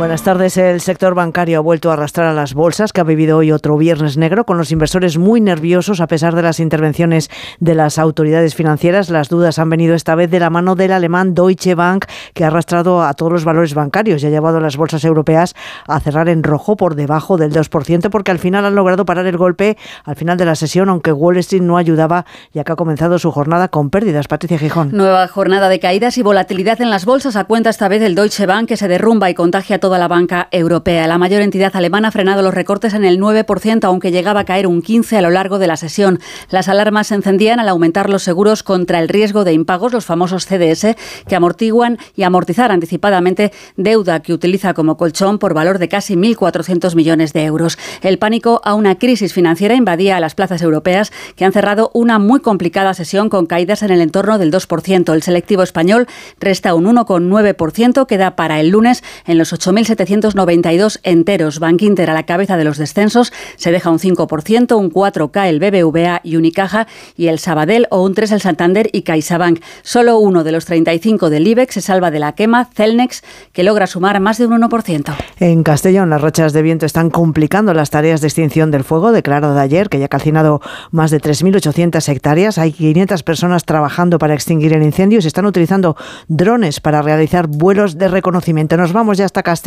Buenas 0.00 0.22
tardes. 0.22 0.56
El 0.56 0.80
sector 0.80 1.14
bancario 1.14 1.58
ha 1.58 1.60
vuelto 1.60 1.90
a 1.90 1.92
arrastrar 1.92 2.28
a 2.28 2.32
las 2.32 2.54
bolsas, 2.54 2.90
que 2.90 3.02
ha 3.02 3.04
vivido 3.04 3.36
hoy 3.36 3.52
otro 3.52 3.76
viernes 3.76 4.16
negro, 4.16 4.46
con 4.46 4.56
los 4.56 4.72
inversores 4.72 5.18
muy 5.18 5.42
nerviosos 5.42 6.00
a 6.00 6.06
pesar 6.06 6.34
de 6.34 6.40
las 6.40 6.58
intervenciones 6.58 7.28
de 7.58 7.74
las 7.74 7.98
autoridades 7.98 8.54
financieras. 8.54 9.10
Las 9.10 9.28
dudas 9.28 9.58
han 9.58 9.68
venido 9.68 9.94
esta 9.94 10.14
vez 10.14 10.30
de 10.30 10.40
la 10.40 10.48
mano 10.48 10.74
del 10.74 10.92
alemán 10.92 11.34
Deutsche 11.34 11.74
Bank, 11.74 12.06
que 12.32 12.44
ha 12.44 12.46
arrastrado 12.46 13.02
a 13.02 13.12
todos 13.12 13.30
los 13.30 13.44
valores 13.44 13.74
bancarios 13.74 14.22
y 14.22 14.26
ha 14.26 14.30
llevado 14.30 14.56
a 14.56 14.62
las 14.62 14.78
bolsas 14.78 15.04
europeas 15.04 15.54
a 15.86 16.00
cerrar 16.00 16.30
en 16.30 16.44
rojo 16.44 16.78
por 16.78 16.94
debajo 16.94 17.36
del 17.36 17.52
2%, 17.52 18.08
porque 18.08 18.30
al 18.30 18.38
final 18.38 18.64
han 18.64 18.76
logrado 18.76 19.04
parar 19.04 19.26
el 19.26 19.36
golpe 19.36 19.76
al 20.06 20.16
final 20.16 20.38
de 20.38 20.46
la 20.46 20.54
sesión, 20.54 20.88
aunque 20.88 21.12
Wall 21.12 21.36
Street 21.36 21.60
no 21.60 21.76
ayudaba, 21.76 22.24
ya 22.54 22.64
que 22.64 22.72
ha 22.72 22.76
comenzado 22.76 23.18
su 23.18 23.30
jornada 23.32 23.68
con 23.68 23.90
pérdidas. 23.90 24.28
Patricia 24.28 24.58
Gijón. 24.58 24.92
Nueva 24.92 25.28
jornada 25.28 25.68
de 25.68 25.78
caídas 25.78 26.16
y 26.16 26.22
volatilidad 26.22 26.80
en 26.80 26.88
las 26.88 27.04
bolsas 27.04 27.36
a 27.36 27.44
cuenta 27.44 27.68
esta 27.68 27.88
vez 27.88 28.00
del 28.00 28.14
Deutsche 28.14 28.46
Bank, 28.46 28.66
que 28.66 28.78
se 28.78 28.88
derrumba 28.88 29.28
y 29.28 29.34
contagia 29.34 29.76
a 29.76 29.78
toda 29.90 29.98
la 29.98 30.06
banca 30.06 30.46
europea. 30.52 31.08
La 31.08 31.18
mayor 31.18 31.42
entidad 31.42 31.74
alemana 31.74 32.06
ha 32.06 32.10
frenado 32.12 32.42
los 32.42 32.54
recortes 32.54 32.94
en 32.94 33.04
el 33.04 33.18
9%, 33.18 33.82
aunque 33.82 34.12
llegaba 34.12 34.38
a 34.38 34.44
caer 34.44 34.68
un 34.68 34.84
15% 34.84 35.16
a 35.16 35.20
lo 35.20 35.30
largo 35.30 35.58
de 35.58 35.66
la 35.66 35.76
sesión. 35.76 36.20
Las 36.48 36.68
alarmas 36.68 37.08
se 37.08 37.16
encendían 37.16 37.58
al 37.58 37.68
aumentar 37.68 38.08
los 38.08 38.22
seguros 38.22 38.62
contra 38.62 39.00
el 39.00 39.08
riesgo 39.08 39.42
de 39.42 39.52
impagos, 39.52 39.92
los 39.92 40.04
famosos 40.04 40.46
CDS, 40.46 40.94
que 41.26 41.34
amortiguan 41.34 41.98
y 42.14 42.22
amortizar 42.22 42.70
anticipadamente 42.70 43.50
deuda 43.76 44.22
que 44.22 44.32
utiliza 44.32 44.74
como 44.74 44.96
colchón 44.96 45.40
por 45.40 45.54
valor 45.54 45.80
de 45.80 45.88
casi 45.88 46.14
1.400 46.14 46.94
millones 46.94 47.32
de 47.32 47.42
euros. 47.42 47.76
El 48.00 48.20
pánico 48.20 48.60
a 48.62 48.74
una 48.74 48.94
crisis 48.94 49.34
financiera 49.34 49.74
invadía 49.74 50.18
a 50.18 50.20
las 50.20 50.36
plazas 50.36 50.62
europeas, 50.62 51.10
que 51.34 51.44
han 51.44 51.52
cerrado 51.52 51.90
una 51.94 52.20
muy 52.20 52.38
complicada 52.38 52.94
sesión 52.94 53.28
con 53.28 53.46
caídas 53.46 53.82
en 53.82 53.90
el 53.90 54.02
entorno 54.02 54.38
del 54.38 54.52
2%. 54.52 55.12
El 55.12 55.22
selectivo 55.24 55.64
español 55.64 56.06
resta 56.38 56.74
un 56.74 56.84
1,9%, 56.84 58.06
queda 58.06 58.36
para 58.36 58.60
el 58.60 58.68
lunes 58.68 59.02
en 59.26 59.36
los 59.36 59.48
8.792 59.84 61.00
enteros. 61.02 61.58
Bank 61.58 61.82
Inter 61.82 62.10
a 62.10 62.14
la 62.14 62.24
cabeza 62.24 62.56
de 62.56 62.64
los 62.64 62.78
descensos 62.78 63.32
se 63.56 63.72
deja 63.72 63.90
un 63.90 63.98
5%, 63.98 64.76
un 64.76 64.90
4K 64.90 65.48
el 65.48 65.58
BBVA 65.58 66.20
y 66.22 66.36
Unicaja 66.36 66.86
y 67.16 67.28
el 67.28 67.38
Sabadell 67.38 67.86
o 67.90 68.02
un 68.02 68.14
3 68.14 68.32
el 68.32 68.40
Santander 68.40 68.90
y 68.92 69.02
CaixaBank. 69.02 69.60
Solo 69.82 70.18
uno 70.18 70.44
de 70.44 70.52
los 70.52 70.64
35 70.66 71.30
del 71.30 71.46
IBEX 71.46 71.74
se 71.74 71.80
salva 71.80 72.10
de 72.10 72.18
la 72.18 72.32
quema, 72.32 72.68
Celnex, 72.74 73.22
que 73.52 73.62
logra 73.62 73.86
sumar 73.86 74.20
más 74.20 74.38
de 74.38 74.46
un 74.46 74.60
1%. 74.60 75.14
En 75.38 75.62
Castellón, 75.62 76.10
las 76.10 76.20
rachas 76.20 76.52
de 76.52 76.62
viento 76.62 76.86
están 76.86 77.10
complicando 77.10 77.72
las 77.74 77.90
tareas 77.90 78.20
de 78.20 78.28
extinción 78.28 78.70
del 78.70 78.84
fuego, 78.84 79.12
declarado 79.12 79.54
de 79.54 79.60
ayer, 79.60 79.88
que 79.88 79.98
ya 79.98 80.06
ha 80.06 80.08
calcinado 80.08 80.60
más 80.90 81.10
de 81.10 81.20
3.800 81.20 82.06
hectáreas. 82.08 82.58
Hay 82.58 82.72
500 82.72 83.22
personas 83.22 83.64
trabajando 83.64 84.18
para 84.18 84.34
extinguir 84.34 84.72
el 84.74 84.82
incendio 84.82 85.18
y 85.18 85.22
se 85.22 85.28
están 85.28 85.46
utilizando 85.46 85.96
drones 86.28 86.80
para 86.80 87.02
realizar 87.02 87.46
vuelos 87.46 87.96
de 87.96 88.08
reconocimiento. 88.08 88.76
Nos 88.76 88.92
vamos 88.92 89.18
ya 89.18 89.24
hasta 89.24 89.42
Castellón. 89.42 89.59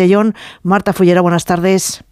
Marta 0.64 0.94
Fullera, 0.94 1.22
buenas 1.22 1.46
tardes. 1.46 2.04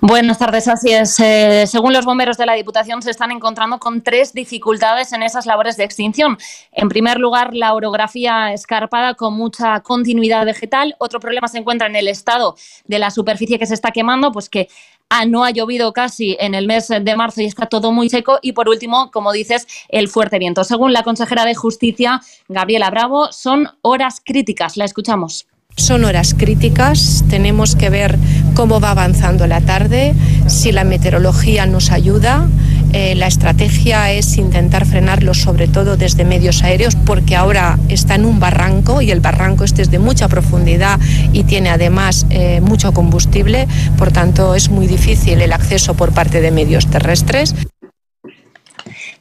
Buenas 0.00 0.38
tardes, 0.38 0.68
así 0.68 0.92
es. 0.92 1.18
Eh, 1.20 1.64
según 1.66 1.92
los 1.92 2.04
bomberos 2.04 2.36
de 2.36 2.44
la 2.44 2.52
Diputación, 2.54 3.00
se 3.00 3.10
están 3.10 3.30
encontrando 3.30 3.78
con 3.78 4.02
tres 4.02 4.34
dificultades 4.34 5.12
en 5.12 5.22
esas 5.22 5.46
labores 5.46 5.76
de 5.76 5.84
extinción. 5.84 6.36
En 6.72 6.88
primer 6.88 7.18
lugar, 7.18 7.54
la 7.54 7.72
orografía 7.72 8.52
escarpada 8.52 9.14
con 9.14 9.34
mucha 9.34 9.80
continuidad 9.80 10.44
vegetal. 10.44 10.94
Otro 10.98 11.20
problema 11.20 11.48
se 11.48 11.58
encuentra 11.58 11.86
en 11.86 11.96
el 11.96 12.08
estado 12.08 12.54
de 12.84 12.98
la 12.98 13.10
superficie 13.10 13.58
que 13.58 13.66
se 13.66 13.74
está 13.74 13.92
quemando, 13.92 14.30
pues 14.30 14.50
que 14.50 14.68
ah, 15.08 15.24
no 15.24 15.42
ha 15.42 15.50
llovido 15.50 15.92
casi 15.92 16.36
en 16.38 16.54
el 16.54 16.66
mes 16.66 16.88
de 16.88 17.16
marzo 17.16 17.40
y 17.40 17.46
está 17.46 17.66
todo 17.66 17.92
muy 17.92 18.10
seco. 18.10 18.38
Y 18.42 18.52
por 18.52 18.68
último, 18.68 19.10
como 19.10 19.32
dices, 19.32 19.66
el 19.88 20.08
fuerte 20.08 20.38
viento. 20.38 20.64
Según 20.64 20.92
la 20.92 21.02
consejera 21.02 21.46
de 21.46 21.54
Justicia, 21.54 22.20
Gabriela 22.48 22.90
Bravo, 22.90 23.32
son 23.32 23.68
horas 23.80 24.20
críticas. 24.22 24.76
La 24.76 24.84
escuchamos. 24.84 25.46
Son 25.76 26.04
horas 26.04 26.34
críticas, 26.36 27.24
tenemos 27.30 27.76
que 27.76 27.88
ver 27.88 28.18
cómo 28.54 28.78
va 28.78 28.90
avanzando 28.90 29.46
la 29.46 29.60
tarde, 29.60 30.14
si 30.46 30.70
la 30.70 30.84
meteorología 30.84 31.66
nos 31.66 31.90
ayuda. 31.90 32.46
Eh, 32.92 33.14
la 33.14 33.26
estrategia 33.26 34.12
es 34.12 34.36
intentar 34.36 34.84
frenarlo 34.84 35.32
sobre 35.32 35.66
todo 35.66 35.96
desde 35.96 36.26
medios 36.26 36.62
aéreos 36.62 36.94
porque 36.94 37.36
ahora 37.36 37.78
está 37.88 38.16
en 38.16 38.26
un 38.26 38.38
barranco 38.38 39.00
y 39.00 39.10
el 39.10 39.20
barranco 39.20 39.64
este 39.64 39.80
es 39.80 39.90
de 39.90 39.98
mucha 39.98 40.28
profundidad 40.28 41.00
y 41.32 41.44
tiene 41.44 41.70
además 41.70 42.26
eh, 42.28 42.60
mucho 42.60 42.92
combustible, 42.92 43.66
por 43.96 44.12
tanto 44.12 44.54
es 44.54 44.68
muy 44.68 44.86
difícil 44.86 45.40
el 45.40 45.54
acceso 45.54 45.94
por 45.94 46.12
parte 46.12 46.42
de 46.42 46.50
medios 46.50 46.86
terrestres. 46.86 47.54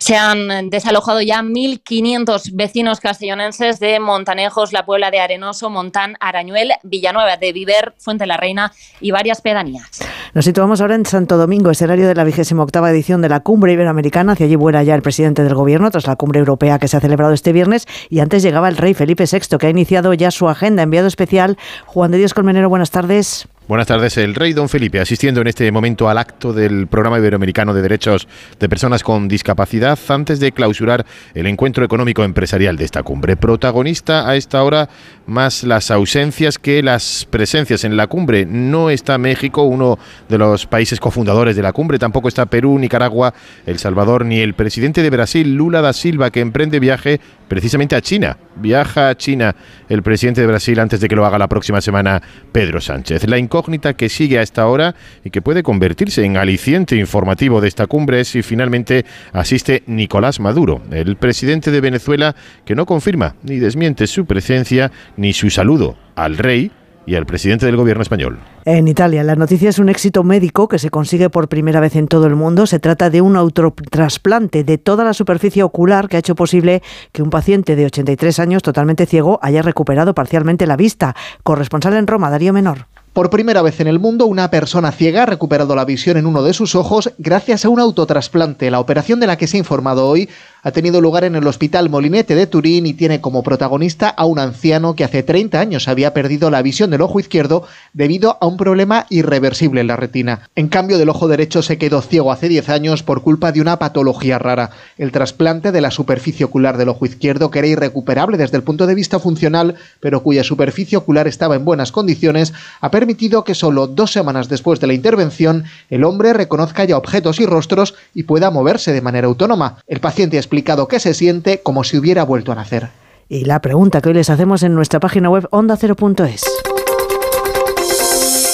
Se 0.02 0.18
han 0.18 0.72
desalojado 0.72 1.22
ya 1.22 1.44
1.500 1.44 2.56
vecinos 2.56 3.00
castellonenses 3.00 3.80
de 3.80 4.00
Montanejos, 4.00 4.74
La 4.74 4.84
Puebla 4.84 5.12
de 5.12 5.20
Arenoso, 5.20 5.70
Montán, 5.70 6.16
Arañuel, 6.20 6.72
Villanueva 6.82 7.38
de 7.38 7.54
Viver, 7.54 7.94
Fuente 8.00 8.26
la 8.26 8.36
Reina 8.36 8.72
y 9.00 9.12
varias 9.12 9.42
pedanías. 9.42 10.00
Nos 10.34 10.46
situamos 10.46 10.82
ahora 10.82 10.96
en 10.96 11.06
Santo 11.06 11.38
Domingo, 11.38 11.70
escenario 11.70 12.08
de 12.08 12.16
la 12.16 12.24
vigésima 12.24 12.64
octava 12.64 12.90
edición 12.90 13.22
de 13.22 13.30
la 13.30 13.42
Cumbre 13.42 13.74
Iberoamericana. 13.74 14.32
Hacia 14.32 14.48
allí 14.48 14.56
vuela 14.56 14.82
ya 14.82 14.96
el 14.96 15.04
presidente 15.04 15.44
del 15.44 15.54
Gobierno 15.54 15.92
tras 15.92 16.08
la 16.08 16.16
Cumbre 16.16 16.40
Europea 16.40 16.80
que 16.80 16.88
se 16.88 16.98
ha 16.98 17.00
celebrado 17.00 17.34
este 17.34 17.54
viernes. 17.54 17.86
Y 18.10 18.22
antes 18.22 18.42
llegaba 18.42 18.70
el 18.70 18.78
rey 18.78 18.96
Felipe 18.96 19.26
VI, 19.32 19.60
que 19.60 19.68
ha 19.68 19.70
iniciado 19.70 20.16
ya 20.16 20.32
su 20.32 20.50
agenda. 20.50 20.82
Enviado 20.82 21.06
especial, 21.06 21.60
Juan 21.86 22.10
de 22.10 22.18
Dios 22.18 22.34
Colmenero, 22.34 22.70
buenas 22.70 22.90
tardes. 22.90 23.48
Buenas 23.68 23.88
tardes. 23.88 24.18
El 24.18 24.34
rey 24.34 24.54
Don 24.54 24.68
Felipe 24.68 25.00
asistiendo 25.00 25.40
en 25.40 25.48
este 25.48 25.72
momento 25.72 26.10
al 26.10 26.18
acto 26.18 26.52
del 26.52 26.88
Programa 26.88 27.20
Iberoamericano 27.20 27.76
de 27.76 27.84
Derechos 27.84 28.28
de 28.60 28.68
Personas 28.68 29.04
con 29.04 29.28
Discapacidad 29.28 29.98
antes 30.10 30.40
de 30.40 30.52
clausurar 30.52 31.06
el 31.36 31.46
encuentro 31.46 31.86
económico 31.86 32.24
empresarial 32.24 32.76
de 32.76 32.86
esta 32.86 33.04
cumbre. 33.04 33.38
Protagonista 33.38 34.28
a 34.28 34.36
esta 34.36 34.64
hora 34.64 34.90
más 35.28 35.64
las 35.64 35.92
ausencias 35.92 36.58
que 36.58 36.82
las 36.82 37.28
presencias 37.30 37.84
en 37.84 37.96
la 37.96 38.08
cumbre. 38.08 38.46
No 38.46 38.90
está 38.90 39.20
México, 39.20 39.62
uno 39.62 40.00
de 40.28 40.40
los 40.40 40.66
países 40.66 41.00
cofundadores 41.00 41.56
de 41.56 41.62
la 41.62 41.72
cumbre, 41.72 42.00
tampoco 42.00 42.28
está 42.28 42.48
Perú, 42.48 42.80
Nicaragua, 42.80 43.34
El 43.68 43.78
Salvador 43.78 44.26
ni 44.26 44.40
el 44.40 44.56
presidente 44.56 45.04
de 45.04 45.12
Brasil, 45.12 45.56
Lula 45.56 45.82
da 45.82 45.94
Silva, 45.94 46.32
que 46.32 46.42
emprende 46.42 46.80
viaje 46.80 47.22
precisamente 47.48 47.96
a 47.96 48.02
China. 48.02 48.38
Viaja 48.56 49.10
a 49.10 49.16
China 49.16 49.56
el 49.90 50.04
presidente 50.04 50.42
de 50.42 50.48
Brasil 50.48 50.80
antes 50.80 51.00
de 51.00 51.08
que 51.08 51.16
lo 51.16 51.26
haga 51.26 51.38
la 51.38 51.48
próxima 51.48 51.82
semana 51.82 52.22
Pedro 52.52 52.82
Sánchez. 52.82 53.28
La 53.28 53.38
incógnita 53.38 53.94
que 53.94 54.10
sigue 54.10 54.40
a 54.40 54.42
esta 54.42 54.68
hora 54.68 54.96
y 55.24 55.30
que 55.30 55.42
puede 55.42 55.64
convertirse 55.64 56.24
en 56.24 56.38
aliciente 56.38 56.96
informativo 56.96 57.62
de 57.62 57.68
esta 57.68 57.88
cumbre 57.88 58.22
es 58.22 58.30
si 58.30 58.42
finalmente 58.42 59.06
asiste 59.34 59.84
Nicolás 59.88 60.40
Maduro, 60.40 60.82
el 60.92 61.16
presidente 61.16 61.72
de 61.72 61.82
Venezuela 61.82 62.36
que 62.66 62.76
no 62.76 62.86
confirma 62.86 63.36
ni 63.44 63.58
desmiente 63.58 64.08
su 64.08 64.26
presencia 64.26 64.92
ni 65.18 65.34
su 65.34 65.50
saludo 65.50 65.98
al 66.16 66.38
rey 66.38 66.72
y 67.06 67.16
al 67.16 67.26
presidente 67.26 67.66
del 67.66 67.78
gobierno 67.78 68.04
español. 68.04 68.40
En 68.66 68.88
Italia, 68.88 69.24
la 69.24 69.36
noticia 69.36 69.70
es 69.70 69.80
un 69.80 69.90
éxito 69.90 70.24
médico 70.24 70.68
que 70.68 70.80
se 70.80 70.90
consigue 70.90 71.30
por 71.30 71.50
primera 71.50 71.80
vez 71.80 71.96
en 71.96 72.08
todo 72.08 72.28
el 72.28 72.36
mundo. 72.36 72.68
Se 72.68 72.80
trata 72.80 73.10
de 73.10 73.22
un 73.22 73.36
autotrasplante 73.36 74.64
de 74.64 74.78
toda 74.78 75.04
la 75.04 75.14
superficie 75.14 75.64
ocular 75.64 76.08
que 76.08 76.18
ha 76.18 76.20
hecho 76.20 76.36
posible 76.36 76.82
que 77.12 77.24
un 77.24 77.30
paciente 77.30 77.76
de 77.76 77.86
83 77.86 78.40
años 78.40 78.64
totalmente 78.64 79.06
ciego 79.06 79.40
haya 79.42 79.62
recuperado 79.62 80.14
parcialmente 80.14 80.68
la 80.68 80.78
vista. 80.78 81.16
Corresponsal 81.44 81.94
en 81.94 82.08
Roma, 82.08 82.30
Darío 82.30 82.54
Menor. 82.54 82.88
Por 83.14 83.30
primera 83.30 83.62
vez 83.62 83.82
en 83.82 83.88
el 83.88 84.00
mundo, 84.00 84.26
una 84.26 84.50
persona 84.50 84.94
ciega 84.94 85.24
ha 85.24 85.26
recuperado 85.26 85.76
la 85.76 85.84
visión 85.84 86.16
en 86.16 86.26
uno 86.26 86.44
de 86.44 86.54
sus 86.54 86.76
ojos 86.76 87.12
gracias 87.18 87.66
a 87.66 87.70
un 87.70 87.82
autotrasplante. 87.82 88.72
La 88.72 88.80
operación 88.80 89.20
de 89.20 89.28
la 89.28 89.38
que 89.38 89.48
se 89.48 89.58
ha 89.58 89.60
informado 89.60 90.08
hoy 90.08 90.30
ha 90.64 90.72
tenido 90.72 91.02
lugar 91.02 91.24
en 91.24 91.36
el 91.36 91.48
Hospital 91.48 91.90
Molinete 91.90 92.36
de 92.36 92.48
Turín 92.48 92.86
y 92.86 92.94
tiene 92.94 93.22
como 93.22 93.44
protagonista 93.44 94.10
a 94.10 94.26
un 94.26 94.40
anciano 94.40 94.96
que 94.96 95.04
hace 95.04 95.24
30 95.24 95.60
años 95.60 95.88
había 95.88 96.14
perdido 96.14 96.52
la 96.52 96.62
visión 96.62 96.92
del 96.92 97.02
ojo 97.02 97.20
izquierdo 97.20 97.66
debido 97.94 98.38
a 98.40 98.46
un 98.46 98.58
problema 98.58 99.08
irreversible 99.10 99.82
en 99.82 99.88
la 99.88 99.96
retina. 99.96 100.50
En 100.56 100.68
cambio, 100.68 100.98
del 100.98 101.10
ojo 101.10 101.28
derecho 101.28 101.62
se 101.62 101.78
quedó 101.78 102.02
ciego 102.02 102.32
hace 102.32 102.48
10 102.48 102.70
años 102.70 103.04
por 103.04 103.24
culpa 103.24 103.52
de 103.52 103.62
una 103.62 103.80
patología 103.80 104.38
rara, 104.38 104.70
el 104.98 105.12
trasplante 105.12 105.72
de 105.72 105.82
la 105.82 105.92
superficie 105.92 106.46
ocular 106.46 106.78
del 106.78 106.90
ojo 106.90 107.06
izquierdo 107.06 107.50
que 107.50 107.60
era 107.60 107.68
irrecuperable 107.68 108.38
desde 108.38 108.58
el 108.58 108.64
punto 108.64 108.86
de 108.86 108.96
vista 108.96 109.20
funcional, 109.20 109.76
pero 110.00 110.22
cuya 110.22 110.44
superficie 110.44 110.98
ocular 110.98 111.28
estaba 111.28 111.56
en 111.56 111.66
buenas 111.66 111.92
condiciones, 111.92 112.54
ha 112.82 112.92
permitido 112.92 113.44
que 113.44 113.56
solo 113.56 113.88
dos 113.88 114.12
semanas 114.12 114.50
después 114.50 114.80
de 114.80 114.88
la 114.88 114.94
intervención 114.94 115.66
el 115.90 116.04
hombre 116.04 116.34
reconozca 116.34 116.86
ya 116.86 116.98
objetos 116.98 117.40
y 117.40 117.46
rostros 117.46 117.96
y 118.14 118.24
pueda 118.24 118.52
moverse 118.52 118.94
de 118.94 119.02
manera 119.02 119.28
autónoma. 119.28 119.78
El 119.88 120.00
paciente 120.00 120.38
ha 120.38 120.40
explicado 120.52 120.90
que 120.90 121.00
se 121.00 121.14
siente 121.14 121.62
como 121.62 121.86
si 121.86 121.98
hubiera 121.98 122.26
vuelto 122.26 122.52
a 122.52 122.56
nacer. 122.56 122.90
Y 123.30 123.46
la 123.46 123.62
pregunta 123.62 124.02
que 124.02 124.10
hoy 124.10 124.16
les 124.16 124.30
hacemos 124.30 124.64
en 124.64 124.76
nuestra 124.76 125.00
página 125.00 125.30
web 125.30 125.48
ondacero.es. 125.50 126.44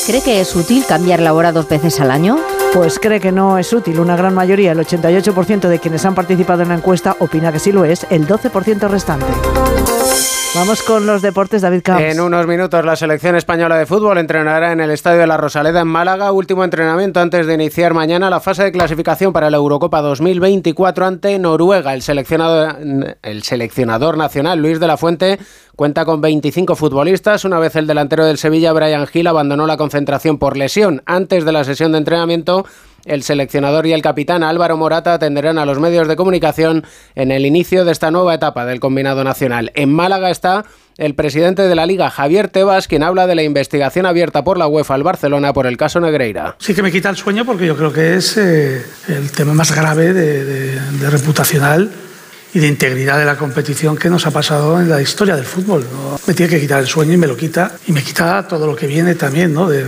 ¿Cree 0.05 0.21
que 0.21 0.39
es 0.39 0.55
útil 0.55 0.85
cambiar 0.87 1.21
la 1.21 1.33
hora 1.33 1.51
dos 1.51 1.67
veces 1.67 1.99
al 1.99 2.11
año? 2.11 2.37
Pues 2.71 2.99
cree 2.99 3.19
que 3.19 3.31
no 3.31 3.57
es 3.57 3.73
útil. 3.73 3.99
Una 3.99 4.15
gran 4.15 4.35
mayoría, 4.35 4.73
el 4.73 4.77
88% 4.77 5.67
de 5.67 5.79
quienes 5.79 6.05
han 6.05 6.13
participado 6.13 6.61
en 6.61 6.69
la 6.69 6.75
encuesta, 6.75 7.15
opina 7.19 7.51
que 7.51 7.57
sí 7.57 7.71
lo 7.71 7.83
es, 7.83 8.05
el 8.11 8.27
12% 8.27 8.87
restante. 8.89 9.25
Vamos 10.55 10.81
con 10.81 11.05
los 11.05 11.21
deportes, 11.21 11.61
David 11.61 11.81
Camps. 11.83 12.01
En 12.01 12.19
unos 12.19 12.47
minutos 12.47 12.83
la 12.83 12.95
selección 12.95 13.35
española 13.35 13.77
de 13.77 13.85
fútbol 13.85 14.17
entrenará 14.17 14.71
en 14.71 14.79
el 14.79 14.89
Estadio 14.89 15.19
de 15.19 15.27
la 15.27 15.37
Rosaleda 15.37 15.81
en 15.81 15.87
Málaga, 15.87 16.31
último 16.31 16.63
entrenamiento 16.63 17.19
antes 17.19 17.45
de 17.45 17.53
iniciar 17.53 17.93
mañana 17.93 18.29
la 18.29 18.39
fase 18.39 18.63
de 18.63 18.71
clasificación 18.71 19.33
para 19.33 19.51
la 19.51 19.57
Eurocopa 19.57 20.01
2024 20.01 21.05
ante 21.05 21.37
Noruega. 21.37 21.93
El 21.93 22.01
seleccionador, 22.01 22.77
el 23.21 23.43
seleccionador 23.43 24.17
nacional 24.17 24.59
Luis 24.59 24.79
de 24.79 24.87
la 24.87 24.97
Fuente 24.97 25.37
cuenta 25.75 26.05
con 26.05 26.21
25 26.21 26.75
futbolistas. 26.75 27.45
Una 27.45 27.59
vez 27.59 27.75
el 27.75 27.85
delantero 27.85 28.25
del 28.25 28.39
Sevilla, 28.39 28.73
Brian 28.73 29.05
Gil, 29.05 29.27
abandonó 29.27 29.67
la 29.67 29.77
concentración 29.77 30.39
por 30.39 30.57
lesión 30.57 31.03
antes 31.05 31.45
de 31.45 31.51
la 31.51 31.65
sesión 31.65 31.91
de 31.91 31.99
entrenamiento 31.99 32.65
el 33.07 33.23
seleccionador 33.23 33.87
y 33.87 33.93
el 33.93 34.01
capitán 34.01 34.43
Álvaro 34.43 34.77
Morata 34.77 35.13
atenderán 35.13 35.57
a 35.57 35.65
los 35.65 35.79
medios 35.79 36.07
de 36.07 36.15
comunicación 36.15 36.85
en 37.15 37.31
el 37.31 37.45
inicio 37.45 37.85
de 37.85 37.91
esta 37.91 38.11
nueva 38.11 38.35
etapa 38.35 38.65
del 38.65 38.79
combinado 38.79 39.23
nacional. 39.23 39.71
En 39.75 39.91
Málaga 39.91 40.29
está 40.29 40.65
el 40.97 41.13
presidente 41.15 41.61
de 41.63 41.75
la 41.75 41.85
Liga, 41.85 42.09
Javier 42.09 42.49
Tebas, 42.49 42.87
quien 42.87 43.03
habla 43.03 43.27
de 43.27 43.35
la 43.35 43.43
investigación 43.43 44.05
abierta 44.05 44.43
por 44.43 44.57
la 44.57 44.67
UEFA 44.67 44.95
al 44.95 45.03
Barcelona 45.03 45.53
por 45.53 45.67
el 45.67 45.77
caso 45.77 45.99
Negreira. 45.99 46.55
Sí 46.59 46.73
que 46.73 46.81
me 46.81 46.91
quita 46.91 47.09
el 47.09 47.15
sueño 47.15 47.45
porque 47.45 47.65
yo 47.65 47.77
creo 47.77 47.93
que 47.93 48.15
es 48.15 48.37
eh, 48.37 48.83
el 49.07 49.31
tema 49.31 49.53
más 49.53 49.73
grave 49.73 50.13
de, 50.13 50.43
de, 50.43 51.09
reputacional 51.09 51.91
y 52.53 52.59
de 52.59 52.67
integridad 52.67 53.19
de 53.19 53.25
la 53.25 53.37
competición 53.37 53.95
que 53.95 54.09
nos 54.09 54.25
ha 54.25 54.31
pasado 54.31 54.79
en 54.81 54.89
la 54.89 55.01
historia 55.01 55.35
del 55.35 55.45
fútbol. 55.45 55.85
Me 56.25 56.33
tiene 56.33 56.49
que 56.49 56.59
quitar 56.59 56.79
el 56.79 56.87
sueño 56.87 57.13
y 57.13 57.17
me 57.17 57.27
lo 57.27 57.37
quita. 57.37 57.73
Y 57.87 57.91
me 57.91 58.01
quita 58.01 58.47
todo 58.47 58.65
lo 58.65 58.75
que 58.75 58.87
viene 58.87 59.13
también, 59.15 59.53
¿no? 59.53 59.69
De, 59.69 59.85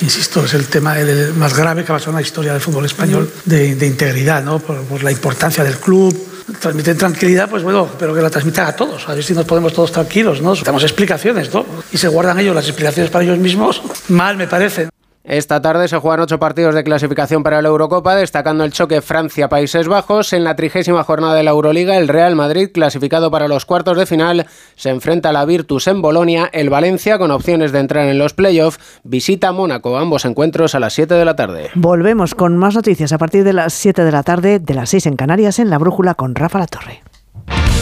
insisto, 0.00 0.44
es 0.44 0.54
el 0.54 0.66
tema 0.66 0.98
el 0.98 1.34
más 1.34 1.56
grave 1.56 1.84
que 1.84 1.92
ha 1.92 1.96
pasado 1.96 2.12
en 2.12 2.16
la 2.16 2.22
historia 2.22 2.52
del 2.52 2.60
fútbol 2.60 2.84
español 2.84 3.30
de, 3.44 3.74
de 3.74 3.86
integridad, 3.86 4.42
¿no? 4.42 4.58
Por, 4.58 4.82
por, 4.84 5.02
la 5.02 5.10
importancia 5.10 5.64
del 5.64 5.78
club. 5.78 6.16
Transmiten 6.60 6.96
tranquilidad, 6.96 7.50
pues 7.50 7.64
bueno, 7.64 7.88
pero 7.98 8.14
que 8.14 8.22
la 8.22 8.30
transmitan 8.30 8.68
a 8.68 8.76
todos, 8.76 9.08
a 9.08 9.14
ver 9.14 9.24
si 9.24 9.34
nos 9.34 9.44
podemos 9.44 9.72
todos 9.72 9.90
tranquilos, 9.90 10.40
¿no? 10.40 10.54
Damos 10.54 10.84
explicaciones, 10.84 11.52
¿no? 11.52 11.66
Y 11.90 11.98
se 11.98 12.06
guardan 12.06 12.38
ellos 12.38 12.54
las 12.54 12.66
explicaciones 12.66 13.10
para 13.10 13.24
ellos 13.24 13.38
mismos, 13.38 13.82
mal 14.08 14.36
me 14.36 14.46
parece. 14.46 14.88
Esta 15.26 15.60
tarde 15.60 15.88
se 15.88 15.98
juegan 15.98 16.20
ocho 16.20 16.38
partidos 16.38 16.72
de 16.76 16.84
clasificación 16.84 17.42
para 17.42 17.60
la 17.60 17.68
Eurocopa, 17.68 18.14
destacando 18.14 18.62
el 18.62 18.70
choque 18.70 19.00
Francia-Países 19.00 19.88
Bajos. 19.88 20.32
En 20.32 20.44
la 20.44 20.54
trigésima 20.54 21.02
jornada 21.02 21.34
de 21.34 21.42
la 21.42 21.50
Euroliga, 21.50 21.96
el 21.96 22.06
Real 22.06 22.36
Madrid, 22.36 22.70
clasificado 22.72 23.28
para 23.28 23.48
los 23.48 23.64
cuartos 23.64 23.98
de 23.98 24.06
final, 24.06 24.46
se 24.76 24.90
enfrenta 24.90 25.30
a 25.30 25.32
la 25.32 25.44
Virtus 25.44 25.88
en 25.88 26.00
Bolonia. 26.00 26.48
El 26.52 26.70
Valencia, 26.70 27.18
con 27.18 27.32
opciones 27.32 27.72
de 27.72 27.80
entrar 27.80 28.06
en 28.06 28.18
los 28.18 28.34
playoffs, 28.34 28.78
visita 29.02 29.50
Mónaco. 29.50 29.98
Ambos 29.98 30.24
encuentros 30.26 30.76
a 30.76 30.80
las 30.80 30.92
7 30.92 31.14
de 31.14 31.24
la 31.24 31.34
tarde. 31.34 31.70
Volvemos 31.74 32.36
con 32.36 32.56
más 32.56 32.76
noticias 32.76 33.12
a 33.12 33.18
partir 33.18 33.42
de 33.42 33.52
las 33.52 33.74
7 33.74 34.04
de 34.04 34.12
la 34.12 34.22
tarde, 34.22 34.60
de 34.60 34.74
las 34.74 34.90
6 34.90 35.06
en 35.06 35.16
Canarias, 35.16 35.58
en 35.58 35.70
La 35.70 35.78
Brújula 35.78 36.14
con 36.14 36.36
Rafa 36.36 36.60
La 36.60 36.68
Torre. 36.68 37.02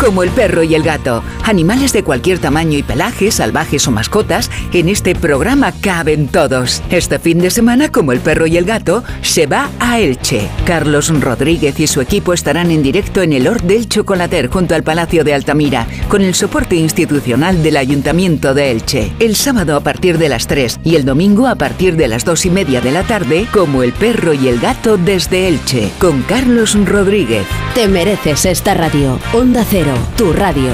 Como 0.00 0.22
el 0.22 0.30
perro 0.30 0.62
y 0.62 0.74
el 0.74 0.82
gato, 0.82 1.22
animales 1.44 1.92
de 1.92 2.02
cualquier 2.02 2.38
tamaño 2.38 2.78
y 2.78 2.82
pelaje, 2.82 3.30
salvajes 3.30 3.86
o 3.86 3.90
mascotas, 3.90 4.50
en 4.72 4.88
este 4.88 5.14
programa 5.14 5.72
caben 5.78 6.26
todos. 6.26 6.82
Este 6.88 7.18
fin 7.18 7.38
de 7.38 7.50
semana, 7.50 7.92
como 7.92 8.12
el 8.12 8.20
perro 8.20 8.46
y 8.46 8.56
el 8.56 8.64
gato, 8.64 9.04
se 9.20 9.46
va 9.46 9.68
a 9.78 10.00
Elche. 10.00 10.48
Carlos 10.64 11.12
Rodríguez 11.20 11.78
y 11.78 11.86
su 11.86 12.00
equipo 12.00 12.32
estarán 12.32 12.70
en 12.70 12.82
directo 12.82 13.20
en 13.20 13.34
el 13.34 13.46
Hort 13.46 13.62
del 13.64 13.90
Chocolater 13.90 14.48
junto 14.48 14.74
al 14.74 14.82
Palacio 14.82 15.22
de 15.22 15.34
Altamira, 15.34 15.86
con 16.08 16.22
el 16.22 16.34
soporte 16.34 16.76
institucional 16.76 17.62
del 17.62 17.76
Ayuntamiento 17.76 18.54
de 18.54 18.70
Elche. 18.70 19.12
El 19.18 19.36
sábado 19.36 19.76
a 19.76 19.80
partir 19.80 20.16
de 20.16 20.30
las 20.30 20.46
3 20.46 20.80
y 20.82 20.96
el 20.96 21.04
domingo 21.04 21.46
a 21.46 21.56
partir 21.56 21.96
de 21.96 22.08
las 22.08 22.24
2 22.24 22.46
y 22.46 22.50
media 22.50 22.80
de 22.80 22.92
la 22.92 23.02
tarde, 23.02 23.46
como 23.52 23.82
el 23.82 23.92
perro 23.92 24.32
y 24.32 24.48
el 24.48 24.60
gato 24.60 24.96
desde 24.96 25.46
Elche, 25.46 25.90
con 25.98 26.22
Carlos 26.22 26.74
Rodríguez. 26.86 27.44
Te 27.74 27.86
mereces 27.86 28.46
esta 28.46 28.72
radio. 28.72 29.18
Onda 29.34 29.62
Cero 29.68 29.89
tu 30.16 30.32
radio. 30.32 30.72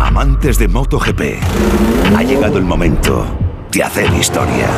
Amantes 0.00 0.58
de 0.58 0.68
MotoGP, 0.68 1.20
ha 2.16 2.22
llegado 2.22 2.58
el 2.58 2.64
momento 2.64 3.26
de 3.70 3.82
hacer 3.82 4.12
historia. 4.14 4.68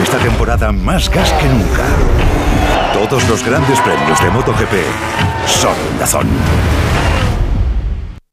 Esta 0.00 0.18
temporada 0.18 0.72
más 0.72 1.10
gas 1.10 1.32
que 1.32 1.48
nunca. 1.48 1.84
Todos 2.92 3.28
los 3.28 3.44
grandes 3.44 3.80
premios 3.80 4.20
de 4.20 4.30
MotoGP 4.30 4.74
son 5.46 5.74
Dazón. 5.98 6.28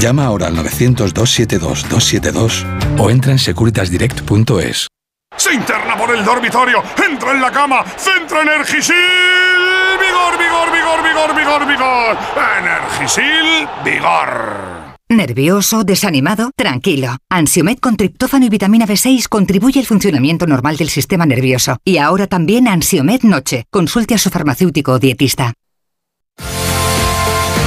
Llama 0.00 0.24
ahora 0.24 0.46
al 0.46 0.56
900-272-272 0.56 2.64
o 2.98 3.10
entra 3.10 3.32
en 3.32 3.38
securitasdirect.es. 3.38 4.86
Se 5.36 5.52
interna 5.52 5.98
por 5.98 6.16
el 6.16 6.24
dormitorio, 6.24 6.82
entra 7.06 7.32
en 7.32 7.42
la 7.42 7.52
cama, 7.52 7.84
centra 7.98 8.40
Energisil, 8.40 8.94
vigor, 10.00 10.38
vigor, 10.38 10.72
vigor, 10.72 11.02
vigor, 11.04 11.36
vigor, 11.36 11.66
vigor, 11.68 12.16
Energisil, 12.58 13.68
vigor. 13.84 14.96
¿Nervioso? 15.10 15.84
¿Desanimado? 15.84 16.50
Tranquilo. 16.56 17.18
Ansiomed 17.28 17.76
con 17.78 17.98
triptófano 17.98 18.46
y 18.46 18.48
vitamina 18.48 18.86
B6 18.86 19.28
contribuye 19.28 19.80
al 19.80 19.86
funcionamiento 19.86 20.46
normal 20.46 20.78
del 20.78 20.88
sistema 20.88 21.26
nervioso. 21.26 21.76
Y 21.84 21.98
ahora 21.98 22.26
también 22.26 22.68
Ansiomed 22.68 23.20
Noche. 23.22 23.64
Consulte 23.70 24.14
a 24.14 24.18
su 24.18 24.30
farmacéutico 24.30 24.92
o 24.92 24.98
dietista. 24.98 25.52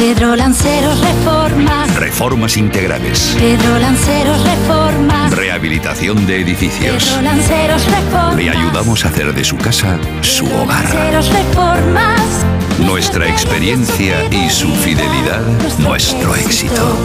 Pedro 0.00 0.34
Lanceros 0.34 0.98
Reformas. 0.98 1.94
Reformas 1.94 2.56
integrales. 2.56 3.36
Pedro 3.38 3.78
Lanceros 3.78 4.42
Reformas. 4.44 5.30
Rehabilitación 5.30 6.26
de 6.26 6.40
edificios. 6.40 7.04
Pedro 7.04 7.20
Lanceros 7.20 7.84
Reformas. 7.84 8.36
Le 8.36 8.48
ayudamos 8.48 9.04
a 9.04 9.08
hacer 9.08 9.34
de 9.34 9.44
su 9.44 9.58
casa 9.58 9.98
su 10.22 10.46
hogar. 10.46 10.84
Lanceros 10.84 11.30
Reformas. 11.30 12.46
Nuestra 12.78 13.28
experiencia 13.28 14.24
y 14.32 14.48
su 14.48 14.74
fidelidad, 14.74 15.42
nuestro 15.78 16.34
éxito. 16.34 16.96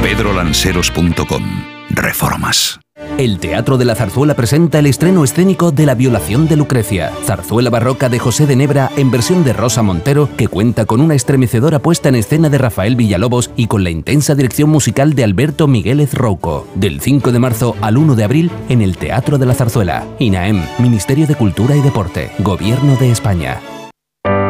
pedrolanceros.com. 0.00 1.42
Reformas. 1.90 2.78
El 3.18 3.38
Teatro 3.38 3.76
de 3.76 3.84
la 3.84 3.94
Zarzuela 3.94 4.34
presenta 4.34 4.78
el 4.78 4.86
estreno 4.86 5.24
escénico 5.24 5.72
de 5.72 5.86
La 5.86 5.94
violación 5.94 6.48
de 6.48 6.56
Lucrecia, 6.56 7.12
zarzuela 7.24 7.70
barroca 7.70 8.08
de 8.08 8.18
José 8.18 8.46
de 8.46 8.56
Nebra 8.56 8.90
en 8.96 9.10
versión 9.10 9.44
de 9.44 9.52
Rosa 9.52 9.82
Montero, 9.82 10.28
que 10.36 10.48
cuenta 10.48 10.86
con 10.86 11.00
una 11.00 11.14
estremecedora 11.14 11.80
puesta 11.80 12.08
en 12.08 12.14
escena 12.14 12.48
de 12.48 12.58
Rafael 12.58 12.96
Villalobos 12.96 13.50
y 13.56 13.66
con 13.66 13.84
la 13.84 13.90
intensa 13.90 14.34
dirección 14.34 14.70
musical 14.70 15.14
de 15.14 15.24
Alberto 15.24 15.68
Migueles 15.68 16.14
Rouco. 16.14 16.66
Del 16.74 17.00
5 17.00 17.32
de 17.32 17.38
marzo 17.38 17.76
al 17.80 17.96
1 17.96 18.14
de 18.14 18.24
abril 18.24 18.50
en 18.68 18.82
el 18.82 18.96
Teatro 18.96 19.38
de 19.38 19.46
la 19.46 19.54
Zarzuela. 19.54 20.06
INAEM, 20.18 20.62
Ministerio 20.78 21.26
de 21.26 21.34
Cultura 21.34 21.76
y 21.76 21.80
Deporte, 21.80 22.30
Gobierno 22.38 22.96
de 22.96 23.10
España. 23.10 23.60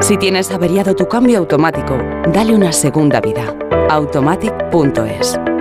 Si 0.00 0.16
tienes 0.16 0.50
averiado 0.50 0.94
tu 0.94 1.06
cambio 1.08 1.38
automático, 1.38 1.98
dale 2.32 2.54
una 2.54 2.72
segunda 2.72 3.20
vida. 3.20 3.54
Automatic.es. 3.90 5.38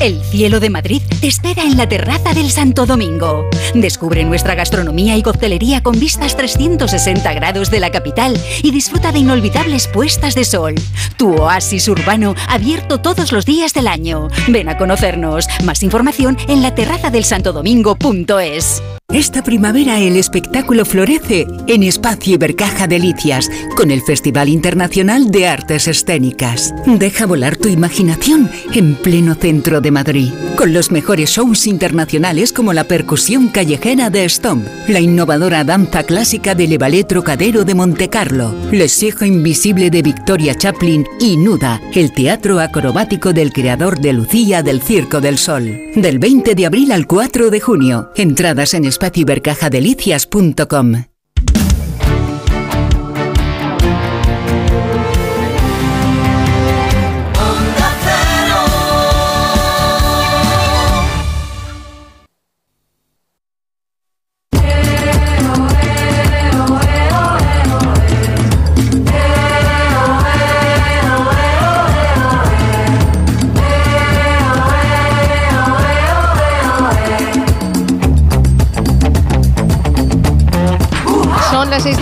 El 0.00 0.22
cielo 0.22 0.60
de 0.60 0.70
Madrid 0.70 1.02
te 1.20 1.26
espera 1.26 1.62
en 1.62 1.76
la 1.76 1.88
terraza 1.88 2.32
del 2.34 2.50
Santo 2.50 2.86
Domingo. 2.86 3.48
Descubre 3.74 4.24
nuestra 4.24 4.54
gastronomía 4.54 5.16
y 5.16 5.22
coctelería 5.22 5.82
con 5.82 5.98
vistas 5.98 6.36
360 6.36 7.32
grados 7.34 7.70
de 7.70 7.80
la 7.80 7.90
capital 7.90 8.38
y 8.62 8.70
disfruta 8.70 9.12
de 9.12 9.20
inolvidables 9.20 9.88
puestas 9.88 10.34
de 10.34 10.44
sol. 10.44 10.74
Tu 11.16 11.34
oasis 11.34 11.88
urbano 11.88 12.34
abierto 12.48 13.00
todos 13.00 13.32
los 13.32 13.46
días 13.46 13.72
del 13.72 13.88
año. 13.88 14.28
Ven 14.48 14.68
a 14.68 14.76
conocernos. 14.76 15.46
Más 15.64 15.82
información 15.82 16.36
en 16.48 16.62
la 16.62 16.74
terrazadelsantodomingo.es. 16.74 18.82
Esta 19.12 19.42
primavera 19.42 20.00
el 20.00 20.16
espectáculo 20.16 20.84
florece 20.84 21.46
en 21.68 21.84
Espacio 21.84 22.34
Ibercaja 22.34 22.88
Delicias 22.88 23.48
con 23.76 23.92
el 23.92 24.02
Festival 24.02 24.48
Internacional 24.48 25.30
de 25.30 25.46
Artes 25.46 25.86
Escénicas. 25.86 26.74
Deja 26.86 27.24
volar 27.24 27.56
tu 27.56 27.68
imaginación 27.68 28.50
en 28.74 28.96
pleno 28.96 29.36
centro 29.36 29.75
de 29.80 29.90
Madrid 29.90 30.32
con 30.56 30.72
los 30.72 30.90
mejores 30.90 31.30
shows 31.30 31.66
internacionales 31.66 32.52
como 32.52 32.72
la 32.72 32.84
percusión 32.84 33.48
callejera 33.48 34.10
de 34.10 34.28
Stomp, 34.28 34.66
la 34.88 35.00
innovadora 35.00 35.64
danza 35.64 36.02
clásica 36.02 36.54
del 36.54 36.78
Ballet 36.78 37.06
Trocadero 37.06 37.64
de 37.64 37.74
Montecarlo, 37.74 38.54
Le 38.72 38.88
Sijo 38.88 39.24
Invisible 39.24 39.90
de 39.90 40.02
Victoria 40.02 40.54
Chaplin 40.54 41.06
y 41.20 41.36
Nuda, 41.36 41.80
el 41.94 42.12
teatro 42.12 42.60
acrobático 42.60 43.32
del 43.32 43.52
creador 43.52 44.00
de 44.00 44.14
Lucía 44.14 44.62
del 44.62 44.80
Circo 44.80 45.20
del 45.20 45.38
Sol. 45.38 45.70
Del 45.94 46.18
20 46.18 46.54
de 46.54 46.66
abril 46.66 46.92
al 46.92 47.06
4 47.06 47.50
de 47.50 47.60
junio. 47.60 48.10
Entradas 48.16 48.74
en 48.74 48.86
espacioibercajadelicias.com. 48.86 51.15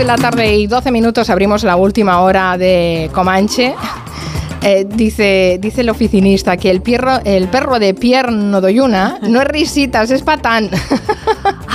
de 0.04 0.08
la 0.08 0.16
tarde 0.16 0.54
y 0.54 0.66
12 0.66 0.90
minutos, 0.90 1.30
abrimos 1.30 1.64
la 1.64 1.76
última 1.76 2.20
hora 2.20 2.58
de 2.58 3.10
Comanche. 3.14 3.74
Eh, 4.62 4.86
dice, 4.88 5.58
dice 5.60 5.80
el 5.80 5.88
oficinista 5.88 6.56
que 6.58 6.70
el, 6.70 6.82
perro, 6.82 7.20
el 7.24 7.48
perro 7.48 7.78
de 7.78 7.94
Pierre 7.94 8.30
Nodoyuna 8.30 9.18
no 9.22 9.40
es 9.40 9.48
risitas, 9.48 10.10
es 10.10 10.22
patán. 10.22 10.70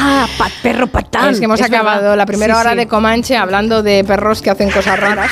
Ah, 0.02 0.26
pat, 0.38 0.52
perro 0.64 0.88
patán. 0.88 1.32
Es 1.34 1.40
que 1.40 1.46
hemos 1.46 1.60
Es 1.60 1.66
acabado 1.66 2.02
verdad. 2.04 2.16
la 2.18 2.26
primera 2.26 2.54
Sí, 2.56 2.62
hora 2.62 2.72
sí. 2.72 2.78
de 2.78 2.88
Comanche 2.88 3.36
hablando 3.36 3.84
de 3.84 4.06
perros 4.06 4.42
que 4.42 4.50
hacen 4.50 4.72
cosas 4.72 4.98
raras. 4.98 5.30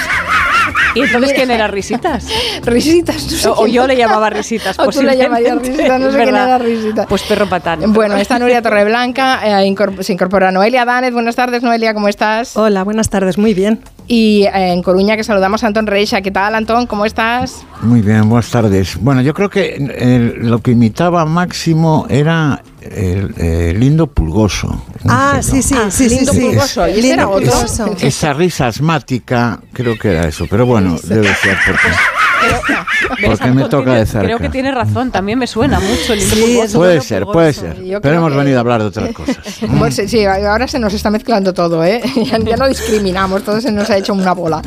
¿Y 0.95 1.01
entonces 1.01 1.33
quién 1.33 1.51
era 1.51 1.67
Risitas? 1.67 2.27
Risitas, 2.63 3.23
no 3.23 3.37
sé 3.37 3.49
O, 3.49 3.67
yo 3.67 3.87
le 3.87 3.95
llamaba 3.95 4.29
Risitas. 4.29 4.77
O 4.79 4.89
tú 4.89 5.01
le 5.01 5.17
llamarías. 5.17 5.57
Risitas, 5.59 5.99
no 5.99 6.11
sé 6.11 6.17
quién 6.23 6.35
era 6.35 6.57
Risitas. 6.57 7.05
Pues 7.07 7.23
perro 7.23 7.47
patán. 7.47 7.93
Bueno, 7.93 8.17
está 8.17 8.39
Nuria 8.39 8.61
Torreblanca, 8.61 9.61
eh, 9.63 9.75
se 10.01 10.13
incorpora 10.13 10.51
Noelia 10.51 10.85
Danez. 10.85 11.13
Buenas 11.13 11.35
tardes, 11.35 11.63
Noelia, 11.63 11.93
¿cómo 11.93 12.07
estás? 12.07 12.55
Hola, 12.57 12.83
buenas 12.83 13.09
tardes, 13.09 13.37
muy 13.37 13.53
bien. 13.53 13.79
Y 14.07 14.43
eh, 14.43 14.73
en 14.73 14.81
Coruña 14.81 15.17
que 15.17 15.23
saludamos 15.23 15.63
a 15.63 15.67
Antón 15.67 15.87
Reixa. 15.87 16.21
¿Qué 16.21 16.31
tal, 16.31 16.55
Antón? 16.55 16.87
¿Cómo 16.87 17.05
estás? 17.05 17.65
Muy 17.81 18.01
bien, 18.01 18.29
buenas 18.29 18.49
tardes. 18.49 18.97
Bueno, 19.01 19.21
yo 19.21 19.33
creo 19.33 19.49
que 19.49 19.75
eh, 19.77 20.33
lo 20.37 20.59
que 20.59 20.71
imitaba 20.71 21.25
Máximo 21.25 22.05
era 22.09 22.61
el, 22.91 23.33
eh, 23.37 23.73
Lindo 23.77 24.07
Pulgoso. 24.07 24.83
Ah, 25.07 25.39
sí, 25.41 25.61
sí, 25.61 25.75
Ah, 25.77 25.89
sí, 25.91 26.09
sí, 26.09 26.15
Lindo 26.15 26.33
sí. 26.33 26.39
Pulgoso. 26.41 26.87
¿Y 26.87 26.91
ese 26.91 27.01
Lindo 27.01 27.13
era 27.13 27.27
otro? 27.29 27.51
Pulgoso. 27.51 27.95
Esa 28.01 28.33
risa 28.33 28.67
asmática, 28.67 29.59
creo 29.73 29.97
que 29.97 30.11
era 30.11 30.27
eso, 30.27 30.45
pero 30.49 30.65
bueno, 30.65 30.97
debe 31.03 31.33
ser 31.35 31.57
porque, 31.65 33.27
porque 33.27 33.51
me 33.51 33.63
toca 33.69 33.93
de 33.95 34.05
cerca. 34.05 34.25
Creo 34.25 34.39
que 34.39 34.49
tiene 34.49 34.71
razón, 34.71 35.11
también 35.11 35.39
me 35.39 35.47
suena 35.47 35.79
mucho 35.79 36.13
el 36.13 36.19
Lindo 36.19 36.77
Puede 36.79 37.01
ser, 37.01 37.25
puede 37.25 37.53
ser. 37.53 37.75
Pero 38.01 38.15
hemos 38.15 38.31
que- 38.31 38.37
venido 38.37 38.57
a 38.57 38.61
hablar 38.61 38.81
de 38.81 38.87
otras 38.87 39.11
cosas. 39.13 39.37
Pues 39.77 39.95
sí, 39.95 40.07
sí, 40.07 40.25
ahora 40.25 40.67
se 40.67 40.79
nos 40.79 40.93
está 40.93 41.09
mezclando 41.09 41.53
todo, 41.53 41.83
¿eh? 41.83 42.01
Ya, 42.25 42.37
ya 42.39 42.57
no 42.57 42.67
discriminamos, 42.67 43.43
todo 43.43 43.61
se 43.61 43.71
nos 43.71 43.89
ha 43.89 43.97
hecho 43.97 44.13
una 44.13 44.33
bola. 44.33 44.61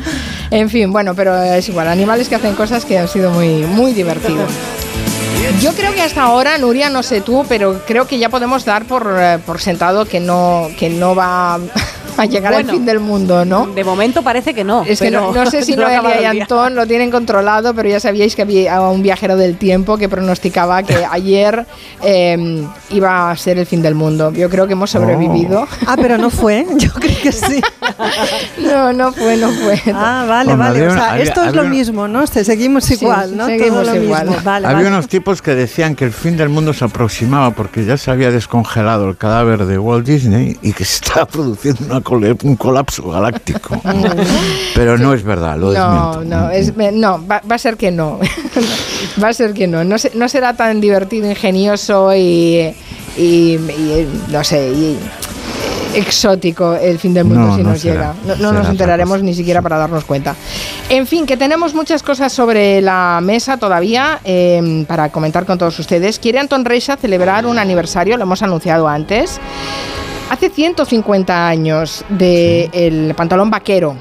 En 0.49 0.69
fin, 0.69 0.91
bueno, 0.91 1.13
pero 1.15 1.35
es 1.41 1.67
igual, 1.69 1.87
animales 1.87 2.27
que 2.27 2.35
hacen 2.35 2.55
cosas 2.55 2.85
que 2.85 2.97
han 2.97 3.07
sido 3.07 3.31
muy, 3.31 3.65
muy 3.65 3.93
divertidos. 3.93 4.51
Yo 5.59 5.73
creo 5.73 5.93
que 5.93 6.01
hasta 6.01 6.23
ahora, 6.23 6.57
Nuria, 6.57 6.89
no 6.89 7.01
sé 7.01 7.21
tú, 7.21 7.45
pero 7.49 7.81
creo 7.85 8.07
que 8.07 8.19
ya 8.19 8.29
podemos 8.29 8.63
dar 8.63 8.85
por, 8.85 9.15
eh, 9.19 9.39
por 9.45 9.59
sentado 9.59 10.05
que 10.05 10.19
no, 10.19 10.67
que 10.77 10.89
no 10.89 11.15
va 11.15 11.59
a 12.21 12.25
llegar 12.25 12.53
Bueno, 12.53 12.69
al 12.69 12.75
fin 12.75 12.85
del 12.85 12.99
mundo, 12.99 13.45
¿no? 13.45 13.67
De 13.67 13.83
momento 13.83 14.21
parece 14.21 14.53
que 14.53 14.63
no. 14.63 14.83
Es 14.83 14.99
que 14.99 15.11
no, 15.11 15.31
no 15.31 15.45
sé 15.49 15.61
si 15.65 15.75
no 15.75 15.83
Noelia 15.83 16.33
y. 16.33 16.41
Antón 16.41 16.75
lo 16.75 16.85
tienen 16.87 17.11
controlado, 17.11 17.73
pero 17.73 17.89
ya 17.89 17.99
sabíais 17.99 18.35
que 18.35 18.41
había 18.43 18.79
un 18.81 19.01
viajero 19.03 19.35
del 19.37 19.57
tiempo 19.57 19.97
que 19.97 20.07
pronosticaba 20.09 20.83
que 20.83 21.05
ayer 21.11 21.65
eh, 22.03 22.65
iba 22.89 23.31
a 23.31 23.35
ser 23.37 23.57
el 23.57 23.65
fin 23.65 23.81
del 23.81 23.95
mundo. 23.95 24.31
Yo 24.33 24.49
creo 24.49 24.67
que 24.67 24.73
hemos 24.73 24.89
sobrevivido. 24.91 25.67
Ah, 25.87 25.95
pero 26.01 26.17
no 26.17 26.29
fue, 26.29 26.65
yo 26.77 26.91
creo 26.93 27.17
que 27.21 27.31
sí. 27.31 27.61
No, 28.59 28.93
no 28.93 29.11
fue, 29.11 29.37
no 29.37 29.49
fue. 29.49 29.81
Ah, 29.93 30.25
vale, 30.27 30.55
Bueno, 30.55 30.63
vale. 30.63 30.87
O 30.87 30.93
sea, 30.93 31.11
había- 31.11 31.23
esto 31.23 31.43
es 31.43 31.53
lo 31.55 31.63
mismo, 31.65 32.07
¿no? 32.07 32.25
Se- 32.27 32.43
Seguimos 32.43 32.83
Sí, 32.85 32.95
igual, 32.99 33.35
¿no? 33.37 33.45
seguimos 33.45 33.83
Todo 33.83 33.95
lo 33.95 34.03
igual. 34.03 34.27
mismo. 34.27 34.41
Vale, 34.43 34.65
Había 34.67 34.77
vale. 34.77 34.87
unos 34.89 35.07
tipos 35.07 35.41
que 35.41 35.55
decían 35.55 35.95
que 35.95 36.05
el 36.05 36.11
fin 36.11 36.37
del 36.37 36.49
mundo 36.49 36.73
se 36.73 36.85
aproximaba 36.85 37.51
porque 37.51 37.85
ya 37.85 37.97
se 37.97 38.11
había 38.11 38.31
descongelado 38.31 39.07
el 39.09 39.17
cadáver 39.17 39.65
de 39.65 39.77
Walt 39.77 40.05
Disney 40.05 40.57
y 40.61 40.73
que 40.73 40.83
se 40.85 40.95
estaba 41.03 41.25
produciendo 41.25 41.85
una 41.85 42.01
cole- 42.11 42.35
un 42.43 42.55
colapso 42.57 43.09
galáctico. 43.09 43.81
Pero 44.75 44.97
no 44.97 45.13
es 45.13 45.23
verdad, 45.23 45.57
lo 45.57 45.71
No, 45.73 46.17
desmiento. 46.17 46.23
no, 46.35 46.49
es, 46.51 46.93
no 46.93 47.25
va, 47.27 47.41
va 47.49 47.55
a 47.55 47.59
ser 47.59 47.77
que 47.77 47.91
no. 47.91 48.19
va 49.23 49.29
a 49.29 49.33
ser 49.33 49.53
que 49.53 49.67
no. 49.67 49.83
No, 49.83 49.97
se- 49.97 50.11
no 50.15 50.27
será 50.27 50.53
tan 50.55 50.81
divertido, 50.81 51.29
ingenioso 51.29 52.13
y, 52.15 52.73
y- 53.17 53.55
y, 53.55 54.07
no 54.29 54.43
sé, 54.43 54.69
y, 54.71 54.97
exótico 55.93 56.73
el 56.75 56.97
fin 56.99 57.13
del 57.13 57.25
mundo 57.25 57.47
No, 57.47 57.55
si 57.57 57.63
no 57.63 57.69
nos 57.71 57.81
será. 57.81 58.13
llega. 58.23 58.35
No, 58.37 58.53
nos 58.53 58.67
enteraremos 58.69 59.21
ni 59.23 59.33
siquiera 59.33 59.61
para 59.61 59.77
darnos 59.77 60.05
cuenta. 60.05 60.35
En 60.89 61.05
fin, 61.05 61.25
que 61.25 61.35
tenemos 61.35 61.73
muchas 61.73 62.01
cosas 62.01 62.31
sobre 62.31 62.81
la 62.81 63.19
mesa 63.21 63.57
todavía 63.57 64.19
eh, 64.23 64.85
para 64.87 65.09
comentar 65.09 65.45
con 65.45 65.57
todos 65.57 65.77
ustedes. 65.79 66.17
Quiere 66.19 66.39
Anton 66.39 66.63
Reixa 66.63 66.95
celebrar 66.95 67.45
un 67.45 67.57
aniversario, 67.59 68.15
lo 68.15 68.23
hemos 68.23 68.41
anunciado 68.41 68.87
antes. 68.87 69.39
Hace 70.31 70.49
150 70.49 71.47
años 71.49 72.05
del 72.07 73.13
pantalón 73.15 73.49
vaquero. 73.49 73.97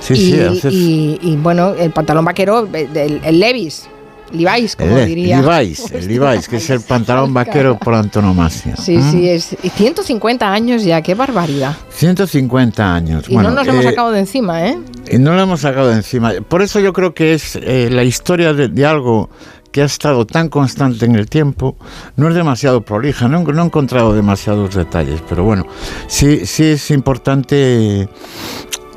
Sí, 0.00 0.14
y, 0.14 0.16
sí, 0.16 0.40
hace- 0.40 0.68
y- 0.72 1.18
y, 1.20 1.36
bueno, 1.36 1.74
el 1.74 1.90
pantalón 1.90 2.24
vaquero, 2.24 2.66
eh, 2.72 2.88
el, 2.94 3.20
el 3.22 3.38
Levis, 3.38 3.86
Levi's, 4.32 4.76
como 4.76 4.96
el 4.96 5.06
diría. 5.06 5.42
Levi's, 5.42 5.90
el 5.92 6.08
Levi's, 6.08 6.48
que 6.48 6.56
es 6.56 6.70
el 6.70 6.80
pantalón 6.80 7.34
vaquero 7.34 7.78
por 7.78 7.92
antonomasia. 7.94 8.76
Sí, 8.76 8.96
¿Mm? 8.96 9.10
sí, 9.12 9.28
es 9.28 9.56
y 9.62 9.68
150 9.68 10.50
años 10.50 10.82
ya, 10.84 11.02
qué 11.02 11.14
barbaridad. 11.14 11.76
150 11.90 12.94
años. 12.94 13.26
Y 13.28 13.34
bueno, 13.34 13.50
no 13.50 13.56
nos 13.56 13.66
lo 13.66 13.72
hemos 13.74 13.84
eh, 13.84 13.88
sacado 13.90 14.10
de 14.10 14.20
encima, 14.20 14.66
¿eh? 14.66 14.78
Y 15.10 15.18
no 15.18 15.34
lo 15.34 15.42
hemos 15.42 15.60
sacado 15.60 15.88
de 15.90 15.96
encima. 15.96 16.32
Por 16.48 16.62
eso 16.62 16.80
yo 16.80 16.94
creo 16.94 17.12
que 17.12 17.34
es 17.34 17.56
eh, 17.56 17.88
la 17.92 18.04
historia 18.04 18.54
de, 18.54 18.68
de 18.68 18.86
algo 18.86 19.28
que 19.74 19.82
ha 19.82 19.86
estado 19.86 20.24
tan 20.24 20.48
constante 20.50 21.04
en 21.04 21.16
el 21.16 21.26
tiempo, 21.28 21.76
no 22.14 22.28
es 22.28 22.36
demasiado 22.36 22.82
prolija, 22.82 23.26
no, 23.26 23.42
no 23.42 23.60
he 23.60 23.66
encontrado 23.66 24.14
demasiados 24.14 24.72
detalles, 24.76 25.20
pero 25.28 25.42
bueno, 25.42 25.66
sí, 26.06 26.46
sí 26.46 26.62
es 26.62 26.92
importante 26.92 28.08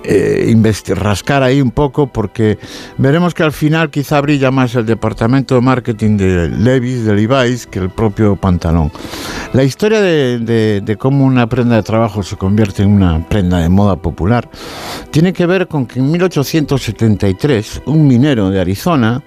eh, 0.04 0.74
rascar 0.96 1.42
ahí 1.42 1.62
un 1.62 1.72
poco 1.72 2.06
porque 2.14 2.60
veremos 3.00 3.34
que 3.34 3.42
al 3.42 3.52
final 3.52 3.90
quizá 3.90 4.22
brilla 4.22 4.52
más 4.52 4.76
el 4.76 4.86
departamento 4.86 5.56
de 5.56 5.62
marketing 5.62 6.16
de 6.16 6.48
Levi's, 6.50 7.06
de 7.06 7.16
Levi's, 7.16 7.66
que 7.66 7.80
el 7.80 7.90
propio 7.90 8.36
pantalón. 8.36 8.92
La 9.54 9.64
historia 9.64 10.00
de, 10.00 10.38
de- 10.40 10.82
de 10.82 10.96
cómo 10.96 11.26
una 11.26 11.48
prenda 11.50 11.76
de 11.76 11.84
trabajo 11.84 12.22
se 12.22 12.38
convierte 12.38 12.84
en 12.84 12.92
una 12.92 13.28
prenda 13.28 13.58
de 13.60 13.70
moda 13.70 13.96
popular 13.96 14.48
tiene 15.10 15.34
que 15.34 15.46
ver 15.48 15.68
con 15.68 15.88
que 15.88 15.98
en 16.00 16.12
1873 16.12 17.82
un 17.88 18.06
minero 18.08 18.50
de 18.52 18.62
Arizona, 18.62 19.24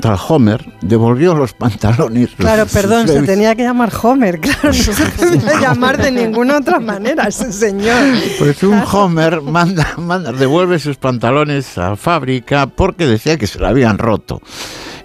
tal 0.00 0.16
Homer, 0.28 0.64
devolvió 0.80 1.34
los 1.34 1.52
pantalones. 1.52 2.30
Claro, 2.36 2.62
los- 2.62 2.72
perdón, 2.72 3.08
se 3.08 3.22
tenía 3.22 3.54
que 3.54 3.62
llamar 3.62 3.92
Homer, 4.02 4.40
claro, 4.40 4.68
no 4.68 4.72
se 4.72 4.92
podía 5.16 5.60
llamar 5.60 5.96
de 6.00 6.10
ninguna 6.12 6.58
otra 6.58 6.78
manera 6.80 7.24
ese 7.28 7.52
señor. 7.52 8.02
Pues 8.38 8.62
un 8.62 8.82
Homer 8.92 9.40
manda, 9.42 9.94
manda, 9.98 10.32
devuelve 10.32 10.78
sus 10.78 10.96
pantalones 10.96 11.76
a 11.78 11.96
fábrica 11.96 12.66
porque 12.66 13.06
decía 13.06 13.36
que 13.36 13.46
se 13.46 13.58
lo 13.58 13.66
habían 13.66 13.98
roto. 13.98 14.40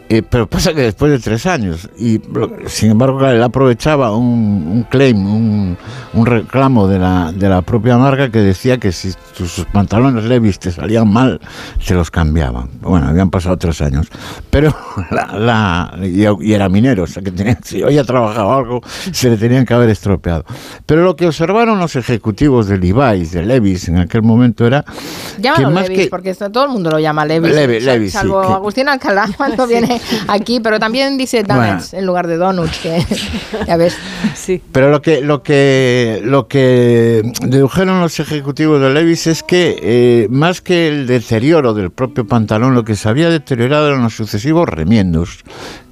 Eh, 0.10 0.22
pero 0.22 0.48
pasa 0.48 0.74
que 0.74 0.82
después 0.82 1.12
de 1.12 1.20
tres 1.20 1.46
años, 1.46 1.90
y 2.00 2.22
sin 2.68 2.92
embargo 2.92 3.28
él 3.28 3.44
aprovechaba 3.44 4.16
un, 4.16 4.66
un 4.72 4.84
claim, 4.84 5.18
un, 5.18 5.78
un 6.14 6.26
reclamo 6.26 6.88
de 6.88 6.98
la, 6.98 7.34
de 7.34 7.50
la 7.50 7.62
propia 7.62 7.98
marca 7.98 8.32
que 8.32 8.40
decía 8.40 8.78
que 8.78 8.94
si 8.94 9.12
sus 9.34 9.66
pantalones 9.74 10.24
Levis 10.24 10.60
te 10.60 10.72
salían 10.72 11.12
mal, 11.12 11.42
se 11.82 11.94
los 11.94 12.10
cambiaban. 12.10 12.70
Bueno, 12.82 13.08
habían 13.10 13.30
pasado 13.30 13.58
tres 13.58 13.82
años. 13.82 14.08
Pero 14.50 14.74
la, 15.12 15.28
la- 15.38 16.06
y, 16.06 16.24
y 16.48 16.54
era 16.54 16.70
minero, 16.70 17.04
o 17.04 17.08
sea 17.08 17.22
que 17.22 17.32
tenía, 17.32 17.58
si 17.62 17.84
había 17.84 18.06
trabajado 18.06 18.54
algo, 18.54 18.82
se 19.12 19.30
le 19.30 19.36
tenían 19.36 19.66
que 19.66 19.74
haber 19.74 19.90
estropeado. 19.90 20.46
Pero 20.86 21.04
lo 21.04 21.18
que 21.18 21.28
observaron 21.28 21.80
los 21.80 21.98
ejecutivos 21.98 22.68
de 22.68 22.78
Levi's, 22.78 23.32
de 23.34 23.44
Levis 23.46 23.90
en 23.90 23.98
aquel 23.98 24.22
momento 24.22 24.66
era 24.66 24.84
que 24.84 25.42
Llámalo 25.42 25.72
más 25.72 25.90
Levis, 25.90 26.06
que 26.06 26.10
porque 26.10 26.34
todo 26.34 26.64
el 26.64 26.70
mundo 26.72 26.92
lo 26.92 27.00
llama 27.00 27.26
Levis. 27.26 27.54
Levi- 27.54 27.80
sal- 27.82 27.86
Levis, 27.96 28.12
sí, 28.14 28.18
salvo 28.18 28.42
que- 28.42 28.48
Agustín 28.54 28.88
Alcalá 28.88 29.28
cuando 29.38 29.68
viene 29.68 29.97
aquí, 30.28 30.60
pero 30.60 30.80
también 30.80 31.18
dice 31.18 31.44
donuts 31.44 31.94
en 31.94 32.06
lugar 32.06 32.28
de 32.28 32.38
donuts, 32.38 32.78
que 32.80 33.06
ya 33.68 33.78
ves. 33.78 33.98
Sí. 34.36 34.62
Pero 34.72 34.90
lo 34.90 35.02
que, 35.02 35.22
lo 35.22 35.44
que, 35.44 36.22
lo 36.24 36.48
que 36.48 37.24
dedujeron 37.42 38.02
los 38.02 38.20
ejecutivos 38.20 38.82
de 38.82 38.90
Levis 38.94 39.28
es 39.28 39.44
que 39.44 39.78
eh, 39.82 40.28
más 40.30 40.62
que 40.62 40.88
el 40.88 41.08
deterioro 41.08 41.74
del 41.74 41.92
propio 41.92 42.28
pantalón, 42.28 42.74
lo 42.74 42.84
que 42.84 42.96
se 42.96 43.10
había 43.10 43.30
deteriorado 43.30 43.88
eran 43.88 44.04
los 44.04 44.16
sucesivos 44.16 44.68
remiendos 44.68 45.44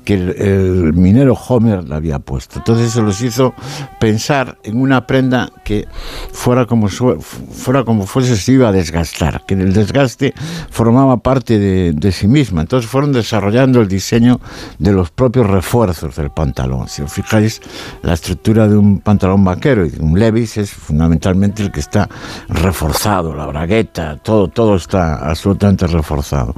que 0.05 0.13
el, 0.13 0.93
minero 0.93 1.33
Homer 1.33 1.83
le 1.83 1.95
había 1.95 2.19
puesto. 2.19 2.59
Entonces 2.59 2.91
se 2.91 3.01
los 3.01 3.21
hizo 3.21 3.53
pensar 3.99 4.57
en 4.63 4.79
una 4.79 5.05
prenda 5.05 5.51
que 5.63 5.87
fuera 6.31 6.65
como, 6.65 6.87
fuera 6.87 7.83
como 7.83 8.05
fuese 8.05 8.37
se 8.37 8.53
iba 8.53 8.69
a 8.69 8.71
desgastar, 8.71 9.45
que 9.45 9.55
el 9.55 9.73
desgaste 9.73 10.33
formaba 10.69 11.17
parte 11.17 11.59
de, 11.59 11.91
de 11.93 12.11
sí 12.11 12.27
misma. 12.27 12.61
Entonces 12.61 12.89
fueron 12.89 13.11
desarrollando 13.11 13.81
el 13.81 13.87
diseño 13.87 14.39
de 14.79 14.91
los 14.91 15.11
propios 15.11 15.47
refuerzos 15.47 16.15
del 16.15 16.29
pantalón. 16.29 16.87
Si 16.87 17.01
os 17.01 17.11
fijáis, 17.11 17.61
la 18.03 18.13
estructura 18.13 18.67
de 18.67 18.77
un 18.77 18.99
pantalón 18.99 19.43
vaquero 19.43 19.85
y 19.85 19.89
de 19.89 20.01
un 20.01 20.17
Levis 20.17 20.57
es 20.57 20.71
fundamentalmente 20.71 21.63
el 21.63 21.71
que 21.71 21.79
está 21.79 22.07
reforzado, 22.47 23.33
la 23.33 23.45
bragueta, 23.47 24.17
todo, 24.17 24.47
todo 24.47 24.75
está 24.75 25.15
absolutamente 25.15 25.87
reforzado. 25.87 26.53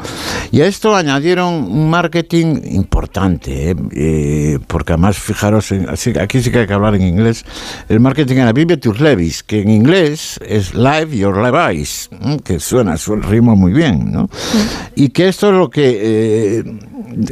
Y 0.51 0.61
a 0.61 0.67
esto 0.67 0.95
añadieron 0.95 1.53
un 1.53 1.89
marketing 1.89 2.61
importante, 2.71 3.36
¿eh? 3.45 3.75
Eh, 3.91 4.59
porque 4.67 4.93
además, 4.93 5.17
fijaros, 5.17 5.71
en- 5.71 5.89
así- 5.89 6.17
aquí 6.19 6.41
sí 6.41 6.51
que 6.51 6.59
hay 6.59 6.67
que 6.67 6.73
hablar 6.73 6.95
en 6.95 7.03
inglés, 7.03 7.45
el 7.89 7.99
marketing 7.99 8.37
era 8.37 8.51
Vive 8.53 8.77
tus 8.77 8.99
Levis, 8.99 9.43
que 9.43 9.61
en 9.61 9.69
inglés 9.69 10.39
es 10.47 10.73
Live 10.73 11.15
Your 11.17 11.37
Levi's, 11.37 12.09
¿m? 12.21 12.39
que 12.43 12.59
suena, 12.59 12.97
suena, 12.97 13.27
rima 13.27 13.55
muy 13.55 13.73
bien, 13.73 14.11
¿no? 14.11 14.29
Y 14.95 15.09
que 15.09 15.27
esto 15.27 15.49
es 15.49 15.53
lo 15.55 15.69
que 15.69 15.99
eh, 16.59 16.63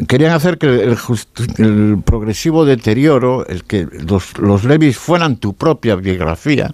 querían 0.08 0.34
hacer 0.34 0.58
que 0.58 0.68
el, 0.68 0.97
el 1.58 1.97
progresivo 2.03 2.66
deterioro, 2.66 3.45
el 3.47 3.64
que 3.64 3.88
los, 4.08 4.38
los 4.38 4.64
Levis 4.64 4.97
fueran 4.97 5.38
tu 5.38 5.53
propia 5.53 5.95
biografía, 5.95 6.72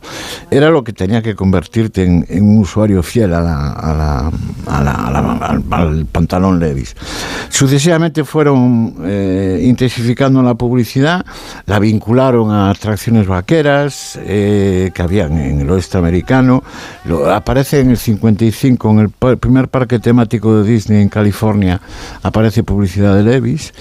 era 0.50 0.70
lo 0.70 0.84
que 0.84 0.94
tenía 0.94 1.22
que 1.22 1.36
convertirte 1.36 2.04
en, 2.04 2.26
en 2.30 2.44
un 2.44 2.58
usuario 2.60 3.02
fiel 3.04 3.34
a 3.34 3.42
la- 3.42 3.72
a 3.72 3.94
la- 3.94 4.32
a 4.68 4.84
la- 4.84 4.92
a 4.92 5.12
la- 5.12 5.32
al, 5.38 5.64
al 5.72 6.06
pantalón 6.06 6.60
Levis. 6.60 6.96
Sucesivamente 7.50 8.24
fueron 8.24 8.96
eh, 9.22 9.64
intensificando 9.64 10.42
la 10.42 10.56
publicidad, 10.56 11.26
la 11.66 11.80
vincularon 11.80 12.52
a 12.52 12.70
atracciones 12.70 13.28
vaqueras 13.28 14.20
eh, 14.24 14.92
que 14.94 15.02
habían 15.02 15.38
en 15.38 15.62
el 15.62 15.70
oeste 15.70 15.98
americano, 15.98 16.64
lo- 17.06 17.32
aparece 17.32 17.80
en 17.82 17.92
el 17.92 17.98
55 17.98 18.92
en 18.92 19.00
el 19.30 19.38
primer 19.38 19.68
parque 19.68 20.00
temático 20.00 20.62
de 20.62 20.70
Disney 20.72 21.02
en 21.02 21.10
California, 21.10 21.80
aparece 22.24 22.64
publicidad 22.64 23.16
de 23.16 23.24
Levis. 23.24 23.74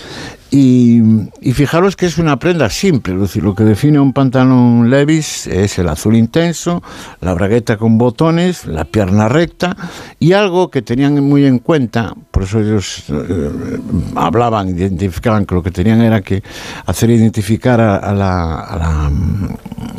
Y, 0.53 1.01
y 1.41 1.53
fijaros 1.53 1.95
que 1.95 2.07
es 2.07 2.19
una 2.19 2.39
prenda 2.39 2.69
simple, 2.71 3.15
lo 3.15 3.55
que 3.55 3.63
define 3.63 4.01
un 4.01 4.13
pantalón 4.13 4.91
Levis 4.91 5.47
es 5.47 5.79
el 5.79 5.89
azul 5.89 6.17
intenso, 6.17 6.83
la 7.21 7.35
bragueta 7.35 7.77
con 7.77 7.99
botones, 7.99 8.67
la 8.67 8.85
pierna 8.85 9.29
recta 9.29 9.77
y 10.19 10.33
algo 10.33 10.69
que 10.69 10.83
tenían 10.83 11.23
muy 11.23 11.47
en 11.47 11.61
cuenta, 11.61 12.15
por 12.33 12.43
eso 12.43 12.59
ellos 12.59 13.05
eh, 13.11 13.79
hablaban, 14.17 14.71
identificaban 14.71 15.47
que 15.47 15.55
lo 15.55 15.63
que 15.63 15.71
tenían 15.71 16.01
era 16.01 16.21
que 16.21 16.43
hacer 16.85 17.11
identificar 17.11 17.81
a, 17.81 18.13
la, 18.13 18.61
a 18.61 19.11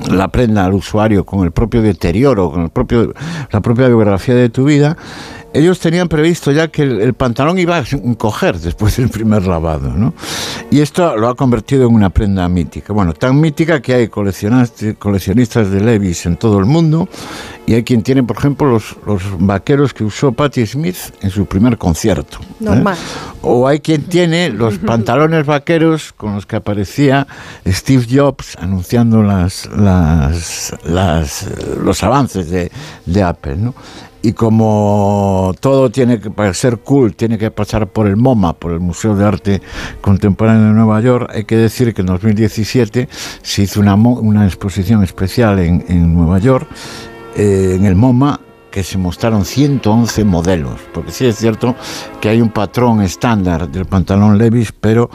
la 0.09 0.27
prenda 0.27 0.65
al 0.65 0.73
usuario 0.73 1.25
con 1.25 1.45
el 1.45 1.51
propio 1.51 1.81
deterioro, 1.81 2.51
con 2.51 2.63
el 2.63 2.69
propio, 2.69 3.13
la 3.51 3.61
propia 3.61 3.87
biografía 3.87 4.35
de 4.35 4.49
tu 4.49 4.65
vida. 4.65 4.97
Ellos 5.53 5.79
tenían 5.79 6.07
previsto 6.07 6.51
ya 6.51 6.69
que 6.69 6.83
el, 6.83 7.01
el 7.01 7.13
pantalón 7.13 7.59
iba 7.59 7.77
a 7.77 7.83
encoger 7.91 8.57
después 8.59 8.97
del 8.97 9.09
primer 9.09 9.45
lavado, 9.45 9.89
¿no? 9.89 10.13
Y 10.69 10.79
esto 10.79 11.17
lo 11.17 11.27
ha 11.27 11.35
convertido 11.35 11.87
en 11.87 11.93
una 11.93 12.09
prenda 12.09 12.47
mítica. 12.47 12.93
Bueno, 12.93 13.13
tan 13.13 13.39
mítica 13.39 13.81
que 13.81 13.93
hay 13.93 14.07
coleccionistas, 14.07 15.71
de 15.71 15.81
Levis 15.81 16.25
en 16.25 16.37
todo 16.37 16.59
el 16.59 16.65
mundo 16.65 17.09
y 17.65 17.73
hay 17.73 17.83
quien 17.83 18.01
tiene, 18.03 18.23
por 18.23 18.37
ejemplo, 18.37 18.71
los, 18.71 18.95
los 19.05 19.21
vaqueros 19.37 19.93
que 19.93 20.05
usó 20.05 20.31
Patti 20.31 20.65
Smith 20.65 20.97
en 21.21 21.29
su 21.29 21.45
primer 21.45 21.77
concierto. 21.77 22.39
¿eh? 22.41 22.55
Normal. 22.61 22.97
O 23.41 23.67
hay 23.67 23.81
quien 23.81 24.03
tiene 24.03 24.49
los 24.49 24.77
pantalones 24.77 25.45
vaqueros 25.45 26.13
con 26.13 26.35
los 26.35 26.45
que 26.45 26.55
aparecía 26.55 27.27
Steve 27.67 28.05
Jobs 28.09 28.55
anunciando 28.57 29.21
las, 29.23 29.69
las, 29.75 30.73
las, 30.85 31.47
los 31.83 32.01
avances 32.03 32.49
de, 32.49 32.71
de 33.05 33.23
Apple, 33.23 33.57
¿no? 33.57 33.75
Y 34.23 34.33
como 34.33 35.53
todo 35.59 35.89
tiene 35.89 36.19
que, 36.19 36.29
para 36.29 36.53
ser 36.53 36.77
cool, 36.79 37.15
tiene 37.15 37.37
que 37.37 37.49
pasar 37.49 37.87
por 37.87 38.07
el 38.07 38.17
MoMA, 38.17 38.53
por 38.53 38.71
el 38.71 38.79
Museo 38.79 39.15
de 39.15 39.25
Arte 39.25 39.61
Contemporáneo 40.01 40.67
de 40.67 40.73
Nueva 40.73 41.01
York, 41.01 41.31
hay 41.33 41.45
que 41.45 41.57
decir 41.57 41.93
que 41.93 42.01
en 42.01 42.07
2017 42.07 43.09
se 43.41 43.61
hizo 43.63 43.79
una, 43.79 43.95
una 43.95 44.45
exposición 44.45 45.03
especial 45.03 45.59
en, 45.59 45.83
en 45.87 46.13
Nueva 46.13 46.37
York, 46.39 46.67
eh, 47.35 47.73
en 47.75 47.85
el 47.85 47.95
MoMA, 47.95 48.39
que 48.71 48.83
se 48.83 48.97
mostraron 48.97 49.43
111 49.43 50.23
modelos, 50.23 50.79
porque 50.93 51.11
sí 51.11 51.25
es 51.25 51.35
cierto 51.35 51.75
que 52.21 52.29
hay 52.29 52.41
un 52.41 52.49
patrón 52.49 53.01
estándar 53.01 53.69
del 53.69 53.85
pantalón 53.85 54.37
Levis, 54.37 54.71
pero 54.71 55.09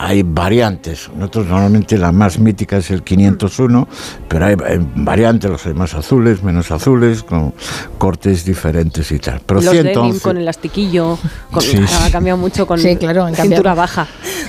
hay 0.00 0.22
variantes. 0.22 1.10
Nosotros 1.16 1.46
normalmente 1.48 1.98
la 1.98 2.12
más 2.12 2.38
mítica 2.38 2.76
es 2.76 2.90
el 2.92 3.02
501, 3.02 3.88
pero 4.28 4.46
hay, 4.46 4.54
hay 4.66 4.78
variantes, 4.94 5.50
los 5.50 5.66
hay 5.66 5.74
más 5.74 5.94
azules, 5.94 6.42
menos 6.42 6.70
azules, 6.70 7.22
con 7.24 7.52
cortes 7.98 8.44
diferentes 8.44 9.10
y 9.10 9.18
tal. 9.18 9.40
Pero 9.44 9.60
Los 9.60 9.72
denim 9.72 9.92
111 9.92 10.20
con 10.20 10.36
elastiquillo, 10.38 11.18
con- 11.50 11.62
Sí, 11.62 11.78
ha 12.06 12.10
cambiado 12.10 12.38
mucho 12.38 12.66
con 12.66 12.78
Sí, 12.78 12.96
claro, 12.96 13.24
han 13.24 13.34
cintura 13.34 13.54
cambiado. 13.74 13.76
baja. 13.76 14.06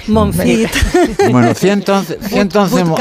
Monfit. 0.08 0.70
Bueno, 1.32 1.54
111, 1.54 2.18
111, 2.22 2.84
mo- 2.86 2.96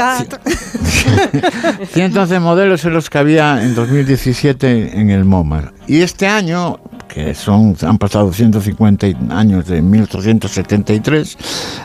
111 1.91 2.39
modelos 2.39 2.83
en 2.85 2.93
los 2.93 3.09
que 3.09 3.17
había 3.17 3.63
en 3.63 3.75
2017 3.75 4.99
en 4.99 5.09
el 5.09 5.25
MoMA. 5.25 5.73
Y 5.87 6.01
este 6.01 6.27
año, 6.27 6.79
que 7.09 7.35
son 7.35 7.75
han 7.81 7.97
pasado 7.97 8.31
150 8.31 9.07
años 9.31 9.65
de 9.65 9.81
1873, 9.81 11.37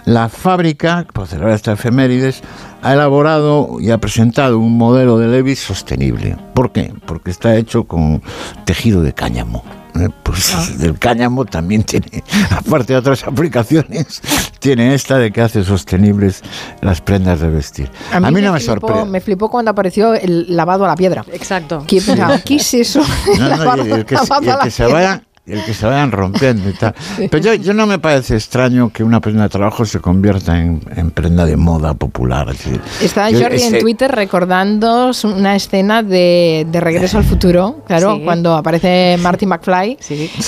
la 0.05 0.29
fábrica, 0.29 1.07
por 1.13 1.27
celebrar 1.27 1.55
esta 1.55 1.73
efemérides, 1.73 2.43
ha 2.83 2.93
elaborado 2.93 3.81
y 3.81 3.91
ha 3.91 3.99
presentado 3.99 4.61
un 4.61 4.79
modelo 4.79 5.19
de 5.19 5.27
Levis 5.27 5.59
sostenible. 5.59 6.37
¿Por 6.55 6.71
qué? 6.71 6.93
Porque 7.07 7.33
está 7.33 7.57
hecho 7.57 7.85
con 7.85 8.23
tejido 8.65 9.03
de 9.03 9.13
cáñamo. 9.13 9.84
Eh, 10.01 10.09
Pues 10.23 10.53
Ah. 10.55 10.67
el 10.83 10.99
cáñamo 10.99 11.45
también 11.45 11.83
tiene, 11.85 12.25
aparte 12.51 12.93
de 12.95 12.99
otras 12.99 13.23
aplicaciones, 13.25 14.21
tiene 14.59 14.95
esta 14.95 15.19
de 15.19 15.31
que 15.31 15.41
hace 15.41 15.63
sostenibles 15.63 16.43
las 16.81 17.01
prendas 17.01 17.41
de 17.41 17.49
vestir. 17.49 17.91
A 18.13 18.19
mí, 18.21 18.41
no 18.43 18.53
me 18.53 18.61
sorprende. 18.61 19.05
Me 19.05 19.21
flipó 19.21 19.49
cuando 19.51 19.71
apareció 19.71 20.15
el 20.15 20.47
lavado 20.57 20.85
a 20.85 20.89
la 20.89 20.97
piedra. 20.97 21.25
Exacto. 21.33 21.85
¿Qué, 21.87 22.01
pensaba, 22.01 22.39
¿qué 22.41 22.57
es 22.57 22.75
eso? 22.75 23.01
No, 23.01 23.35
no, 23.39 23.49
Lavado- 23.57 23.83
el 23.85 24.05
que, 24.05 24.15
lavado 24.17 24.43
y 24.43 24.47
el 24.47 24.51
a 24.53 24.57
la 24.57 24.65
que 24.65 24.71
se 24.71 24.85
piedra. 24.85 24.95
vayan 25.01 25.23
y 25.23 25.34
el 25.47 25.63
que 25.65 25.75
se 25.75 25.85
vayan 25.85 26.11
rompiendo 26.11 26.71
y 26.71 26.73
tal. 26.73 26.95
Pero 27.31 27.39
yo, 27.39 27.55
yo 27.55 27.75
no 27.75 27.87
me 27.87 27.99
parece 27.99 28.35
extraño 28.35 28.91
que 28.91 29.05
una 29.05 29.21
prenda 29.21 29.43
de 29.43 29.51
trabajo 29.51 29.85
se 29.85 30.01
convierta 30.01 30.59
en, 30.59 30.81
en 30.97 31.11
prenda 31.11 31.45
de 31.45 31.57
moda 31.57 31.93
popular. 31.93 32.49
es 32.51 32.59
decir, 32.65 32.81
Está 33.03 33.29
yo 33.31 33.41
Jordi 33.43 33.63
en 33.63 33.79
Twitter 33.79 34.11
recordando 34.11 35.11
una 35.25 35.55
escena 35.55 36.03
de, 36.03 36.67
de 36.71 36.81
Regreso 36.81 37.19
al 37.19 37.25
Futuro, 37.25 37.83
claro, 37.87 38.17
Sí. 38.17 38.23
cuando 38.25 38.55
aparece 38.55 39.19
Marty 39.21 39.45
McFly, 39.47 39.99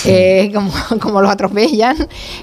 eh, 0.06 0.51
como, 0.55 0.73
como 1.01 1.20
lo 1.20 1.28
atropellan, 1.28 1.97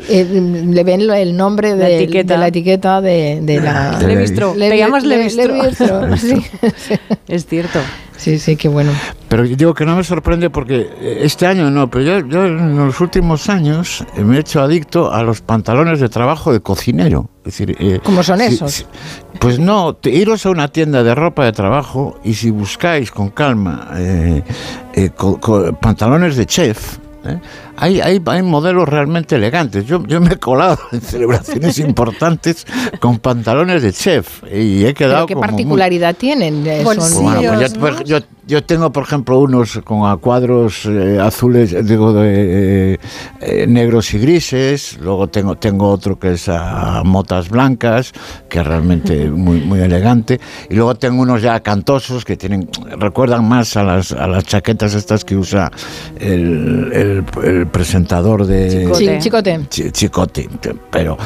eh, 0.10 0.24
le 0.24 0.84
ven 0.84 1.02
el 1.10 1.36
nombre 1.36 1.72
La 1.76 1.86
de, 1.86 2.04
etiqueta. 2.04 2.34
de 2.36 2.40
la 2.40 2.48
etiqueta 2.50 3.02
de, 3.02 3.40
de 3.42 3.62
la... 3.62 4.00
Levi- 4.00 4.70
Te 4.70 4.78
llamas 4.78 5.04
Le- 5.04 5.18
Levistro. 5.18 5.56
Levistro, 5.56 6.18
sí. 6.18 6.46
Es 7.28 7.46
cierto. 7.48 7.80
Sí, 8.18 8.38
sí, 8.40 8.56
qué 8.56 8.68
bueno. 8.68 8.92
Pero 9.28 9.44
digo 9.44 9.74
que 9.74 9.86
no 9.86 9.96
me 9.96 10.04
sorprende 10.04 10.50
porque 10.50 10.88
eh, 11.02 11.20
este 11.22 11.46
año 11.48 11.70
no, 11.72 11.90
pero 11.90 12.04
yo, 12.22 12.28
yo 12.28 12.46
en 12.46 12.78
los 12.78 13.00
últimos 13.02 13.50
años 13.50 14.06
eh, 14.16 14.24
me 14.24 14.38
he 14.38 14.40
hecho 14.40 14.62
adicto 14.62 15.12
a 15.12 15.24
los 15.24 15.42
pantalones 15.42 16.00
de 16.00 16.10
trabajo 16.10 16.54
de 16.54 16.62
cocinero. 16.62 17.30
Es 17.40 17.46
decir, 17.58 17.76
eh, 17.80 18.00
¿Cómo 18.04 18.22
son 18.24 18.40
si- 18.40 18.46
esos? 18.46 18.72
si- 18.72 18.86
pues 19.40 19.60
no, 19.60 19.96
te- 19.96 20.12
iros 20.12 20.46
a 20.46 20.52
una 20.52 20.68
tienda 20.68 21.04
de 21.04 21.16
ropa 21.16 21.44
de 21.46 21.52
trabajo 21.52 22.20
y 22.24 22.36
si 22.36 22.52
buscáis 22.52 23.12
con 23.12 23.30
calma 23.30 23.90
eh, 23.96 24.44
eh, 24.94 25.10
co- 25.16 25.40
co- 25.40 25.74
pantalones 25.74 26.36
de 26.38 26.46
chef, 26.46 26.98
¿eh? 27.26 27.40
Hay, 27.78 28.00
hay, 28.02 28.22
hay 28.26 28.42
modelos 28.44 28.88
realmente 28.88 29.36
elegantes. 29.36 29.86
Yo, 29.86 30.06
yo 30.06 30.22
me 30.22 30.34
he 30.34 30.38
colado 30.38 30.78
en 30.92 31.02
celebraciones 31.02 31.80
importantes 31.80 32.66
con 33.00 33.20
pantalones 33.20 33.82
de 33.82 33.92
chef 33.92 34.44
y 34.54 34.86
he 34.86 34.94
quedado 34.94 35.26
¿Pero 35.26 35.28
qué 35.28 35.34
como 35.34 35.42
muy- 35.46 35.50
particularidad 35.52 36.16
tienen? 36.16 36.66
Eh, 36.68 36.82
pues 36.84 37.04
son- 37.04 37.24
bueno, 37.24 37.54
pues 37.58 37.74
yo, 37.74 37.80
por- 37.80 38.04
yo- 38.04 38.20
yo 38.46 38.62
tengo, 38.62 38.92
por 38.92 39.04
ejemplo, 39.04 39.40
unos 39.40 39.80
con 39.86 40.06
a 40.10 40.18
cuadros 40.18 40.86
eh, 40.86 41.18
azules, 41.22 41.74
digo, 41.88 42.12
de, 42.12 42.94
eh, 42.96 43.00
eh, 43.40 43.66
negros 43.68 44.14
y 44.14 44.20
grises. 44.20 44.98
Luego 45.02 45.28
tengo, 45.28 45.56
tengo 45.56 45.90
otro 45.90 46.20
que 46.20 46.34
es 46.34 46.50
a 46.50 47.02
motas 47.06 47.50
blancas, 47.50 48.12
que 48.50 48.60
es 48.60 48.68
realmente 48.68 49.30
muy, 49.30 49.62
muy 49.62 49.80
elegante. 49.80 50.42
Y 50.70 50.76
luego 50.76 50.94
tengo 50.96 51.22
unos 51.22 51.42
ya 51.42 51.62
cantosos 51.62 52.26
que 52.26 52.36
tienen, 52.36 52.70
recuerdan 53.00 53.48
más 53.48 53.78
a 53.78 53.84
las, 53.86 54.12
a 54.12 54.28
las 54.28 54.44
chaquetas 54.44 54.94
estas 54.94 55.24
que 55.24 55.38
usa 55.38 55.72
el, 56.20 56.92
el- 56.94 57.26
el 57.46 57.63
presentador 57.68 58.46
de... 58.46 58.90
Sí, 58.96 59.08
chicote. 59.20 59.60
Chi- 59.70 59.92
chicote, 59.92 60.50
te- 60.60 60.76
pero 60.92 61.18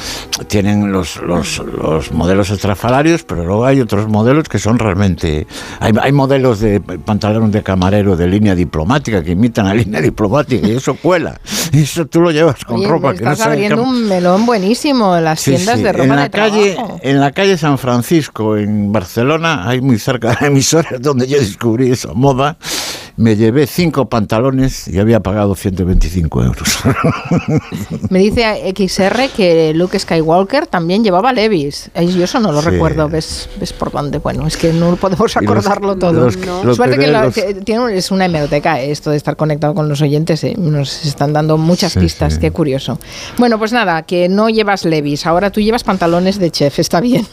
tienen 0.47 0.91
los, 0.91 1.17
los, 1.21 1.59
los 1.59 2.11
modelos 2.11 2.49
estrafalarios, 2.49 3.23
pero 3.23 3.43
luego 3.45 3.65
hay 3.65 3.81
otros 3.81 4.07
modelos 4.07 4.47
que 4.49 4.59
son 4.59 4.79
realmente... 4.79 5.47
Hay, 5.79 5.93
hay 6.01 6.11
modelos 6.11 6.59
de 6.59 6.79
pantalón 6.81 7.51
de 7.51 7.63
camarero 7.63 8.15
de 8.15 8.27
línea 8.27 8.55
diplomática 8.55 9.23
que 9.23 9.31
imitan 9.31 9.65
la 9.67 9.73
línea 9.73 10.01
diplomática 10.01 10.67
y 10.67 10.71
eso 10.75 10.95
cuela. 10.95 11.39
Y 11.71 11.81
eso 11.83 12.05
tú 12.05 12.21
lo 12.21 12.31
llevas 12.31 12.63
con 12.65 12.77
Oye, 12.77 12.87
ropa 12.87 13.13
que 13.13 13.23
no 13.23 13.31
estás 13.31 13.47
abriendo 13.47 13.81
un 13.83 14.07
melón 14.07 14.45
buenísimo 14.45 15.15
en 15.17 15.23
las 15.25 15.39
Sí, 15.41 15.51
tiendas 15.51 15.77
sí. 15.77 15.83
de 15.83 15.91
ropa 15.91 16.03
en 16.03 16.09
de 16.09 16.15
la 16.15 16.29
calle 16.29 16.73
trabajo. 16.73 16.99
en 17.01 17.19
la 17.19 17.31
calle 17.31 17.57
San 17.57 17.77
Francisco 17.77 18.57
en 18.57 18.91
Barcelona 18.91 19.67
hay 19.67 19.81
muy 19.81 19.99
cerca 19.99 20.29
de 20.29 20.37
la 20.41 20.47
emisora 20.47 20.89
donde 20.99 21.27
yo 21.27 21.37
descubrí 21.37 21.91
esa 21.91 22.13
moda 22.13 22.57
me 23.17 23.35
llevé 23.35 23.65
cinco 23.67 24.07
pantalones 24.09 24.87
y 24.87 24.99
había 24.99 25.19
pagado 25.21 25.55
125 25.55 26.43
euros 26.43 26.79
Me 28.09 28.19
dice 28.19 28.43
XR 28.75 29.29
que 29.35 29.73
Luke 29.73 29.97
Skywalker 29.99 30.67
también 30.67 31.03
llevaba 31.03 31.33
Levis. 31.33 31.89
Yo 31.95 32.23
eso 32.23 32.39
no 32.39 32.51
lo 32.51 32.61
Sí. 32.61 32.69
recuerdo. 32.69 33.09
¿Ves, 33.09 33.49
¿Ves 33.59 33.73
por 33.73 33.91
dónde? 33.91 34.19
Bueno, 34.19 34.45
es 34.47 34.55
que 34.57 34.71
no 34.73 34.95
podemos 34.97 35.35
Y 35.35 35.39
los- 35.45 35.49
acordarlo 35.51 35.95
todo. 35.97 36.25
los- 36.25 36.37
No. 36.37 36.63
los 36.63 36.77
Suerte 36.77 36.97
que, 36.97 37.05
que 37.05 37.11
la- 37.11 37.25
los- 37.25 37.33
que 37.35 37.53
tiene 37.55 37.95
es 37.97 38.11
una 38.11 38.25
hemeroteca 38.25 38.79
esto 38.81 39.09
de 39.11 39.17
estar 39.17 39.35
conectado 39.35 39.73
con 39.73 39.89
los 39.89 40.01
oyentes. 40.01 40.43
eh. 40.43 40.55
Nos 40.57 41.05
están 41.05 41.33
dando 41.33 41.57
muchas 41.57 41.93
Sí, 41.93 41.99
pistas. 41.99 42.35
sí. 42.35 42.39
Qué 42.39 42.51
curioso. 42.51 42.99
Bueno, 43.37 43.57
pues 43.57 43.71
nada, 43.73 44.03
que 44.03 44.29
no 44.29 44.49
llevas 44.49 44.85
Levis. 44.85 45.25
Ahora 45.25 45.51
tú 45.51 45.59
llevas 45.59 45.83
pantalones 45.83 46.37
de 46.39 46.51
chef. 46.51 46.79
Está 46.79 47.01
bien. 47.01 47.25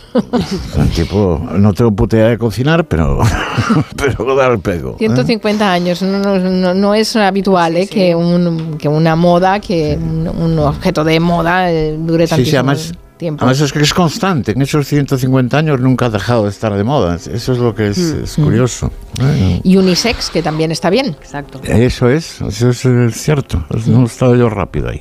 El 0.79 0.89
tipo, 0.91 1.41
no 1.53 1.73
tengo 1.75 1.93
puta 1.93 2.17
idea 2.17 2.29
de 2.29 2.39
cocinar, 2.39 2.87
pero, 2.87 3.19
pero 3.97 4.35
da 4.35 4.47
el 4.49 4.61
pego. 4.61 4.97
¿eh? 4.99 5.09
150 5.81 6.01
años. 6.01 6.03
No, 6.03 6.39
no- 6.39 6.75
no- 6.75 6.95
es 6.95 7.17
habitual 7.17 7.77
eh, 7.77 7.87
Que, 7.87 8.15
un, 8.15 8.77
que 8.79 8.89
una 8.89 9.17
moda, 9.17 9.61
que 9.61 9.99
un, 10.01 10.29
un 10.29 10.59
objeto 10.61 11.05
de 11.05 11.21
moda 11.21 11.71
eh, 11.71 11.97
dure 11.99 12.27
Sí, 12.27 12.31
tantísimo 12.31 12.51
sí, 12.51 12.57
además, 12.57 12.93
tiempo. 13.17 13.45
además 13.45 13.61
es 13.61 13.73
que 13.73 13.81
es 13.81 13.95
constante. 13.95 14.53
En 14.53 14.63
esos 14.63 14.87
150 14.87 15.57
años 15.59 15.81
nunca 15.81 16.07
ha 16.07 16.11
dejado 16.11 16.45
de 16.45 16.51
estar 16.51 16.75
de 16.75 16.85
moda. 16.85 17.17
Eso 17.17 17.53
es 17.53 17.59
lo 17.59 17.75
que 17.75 17.89
es, 17.89 17.99
Mm. 17.99 18.25
es 18.25 18.35
curioso. 18.37 18.91
¿eh? 19.21 19.61
Y 19.63 19.77
unisex, 19.77 20.31
que 20.31 20.43
también 20.43 20.71
está 20.73 20.91
bien. 20.91 21.07
Exacto. 21.21 21.61
Eso 21.65 22.09
es, 22.09 22.41
eso 22.41 22.71
es 22.71 22.85
eh, 22.85 23.09
cierto. 23.13 23.65
No 23.87 24.03
he 24.03 24.07
estado 24.07 24.35
yo 24.37 24.49
rápido 24.49 24.89
ahí. 24.91 25.01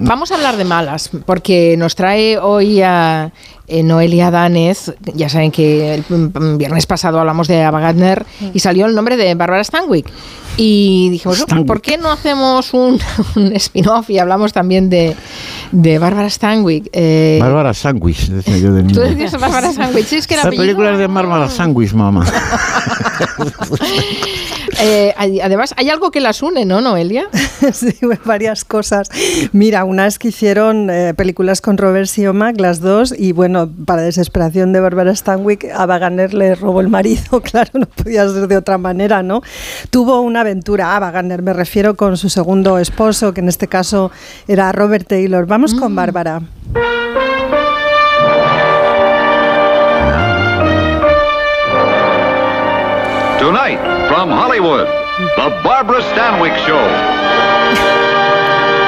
Vamos 0.00 0.30
a 0.32 0.34
hablar 0.36 0.56
de 0.56 0.64
malas, 0.64 1.10
porque 1.26 1.76
nos 1.76 1.94
trae 1.94 2.38
hoy 2.38 2.82
a 2.82 3.32
eh, 3.70 3.82
Noelia 3.82 4.30
Danez. 4.30 4.94
Ya 5.14 5.28
saben 5.28 5.50
que 5.50 5.94
el 5.94 6.04
mm, 6.08 6.56
viernes 6.58 6.86
pasado 6.86 7.18
hablamos 7.20 7.48
de 7.48 7.62
Ava 7.62 7.80
Gardner 7.80 8.26
y 8.52 8.58
salió 8.60 8.86
el 8.86 8.94
nombre 8.94 9.16
de 9.16 9.34
Barbara 9.34 9.64
Stanwyck. 9.64 10.06
Y 10.56 11.08
dijimos, 11.10 11.46
"Oh, 11.56 11.64
¿por 11.64 11.80
qué 11.80 11.96
no 11.96 12.10
hacemos 12.10 12.74
un, 12.74 12.98
un 13.36 13.52
spin-off 13.56 14.10
y 14.10 14.18
hablamos 14.18 14.52
también 14.52 14.90
de, 14.90 15.16
de 15.72 15.98
Barbara 15.98 16.28
Stanwyck? 16.28 16.88
Eh, 16.92 17.38
Bárbara 17.40 17.72
Sandwich, 17.72 18.28
decía 18.28 18.58
yo 18.58 18.72
de 18.74 18.82
Tú 18.92 19.00
niño. 19.00 19.00
decías 19.16 19.40
Barbara 19.40 19.72
Stanwyck, 19.72 20.04
sí, 20.06 20.16
es 20.16 20.26
que 20.26 20.34
Esta 20.34 20.48
apellido- 20.48 20.62
película 20.64 20.92
es 20.92 20.98
de 20.98 21.06
Bárbara 21.06 21.48
Sandwich, 21.48 21.92
mamá. 21.94 22.26
Eh, 24.82 25.12
además, 25.42 25.74
hay 25.76 25.90
algo 25.90 26.10
que 26.10 26.20
las 26.20 26.42
une, 26.42 26.64
¿no, 26.64 26.80
Noelia? 26.80 27.24
sí, 27.72 27.94
varias 28.24 28.64
cosas. 28.64 29.10
Mira, 29.52 29.84
una 29.84 30.06
es 30.06 30.18
que 30.18 30.28
hicieron 30.28 30.88
eh, 30.88 31.12
películas 31.14 31.60
con 31.60 31.76
Robert 31.76 32.06
Siomac, 32.06 32.58
las 32.58 32.80
dos, 32.80 33.14
y 33.16 33.32
bueno, 33.32 33.59
para 33.66 34.02
desesperación 34.02 34.72
de 34.72 34.80
Barbara 34.80 35.14
Stanwyck, 35.14 35.66
a 35.74 35.86
Wagner 35.86 36.34
le 36.34 36.54
robó 36.54 36.80
el 36.80 36.88
marido, 36.88 37.40
claro, 37.42 37.70
no 37.74 37.86
podía 37.86 38.28
ser 38.28 38.48
de 38.48 38.56
otra 38.56 38.78
manera, 38.78 39.22
¿no? 39.22 39.42
Tuvo 39.90 40.20
una 40.20 40.40
aventura, 40.40 40.96
a 40.96 41.00
Wagner 41.00 41.42
me 41.42 41.52
refiero, 41.52 41.96
con 41.96 42.16
su 42.16 42.28
segundo 42.28 42.78
esposo, 42.78 43.32
que 43.34 43.40
en 43.40 43.48
este 43.48 43.68
caso 43.68 44.10
era 44.46 44.72
Robert 44.72 45.06
Taylor. 45.06 45.46
Vamos 45.46 45.74
con 45.74 45.94
Bárbara. 45.94 46.42
Tonight, 53.38 53.80
from 54.08 54.30
Hollywood, 54.30 54.86
The 55.36 55.48
Barbara 55.64 56.02
Stanwyck 56.12 56.54
Show. 56.66 57.29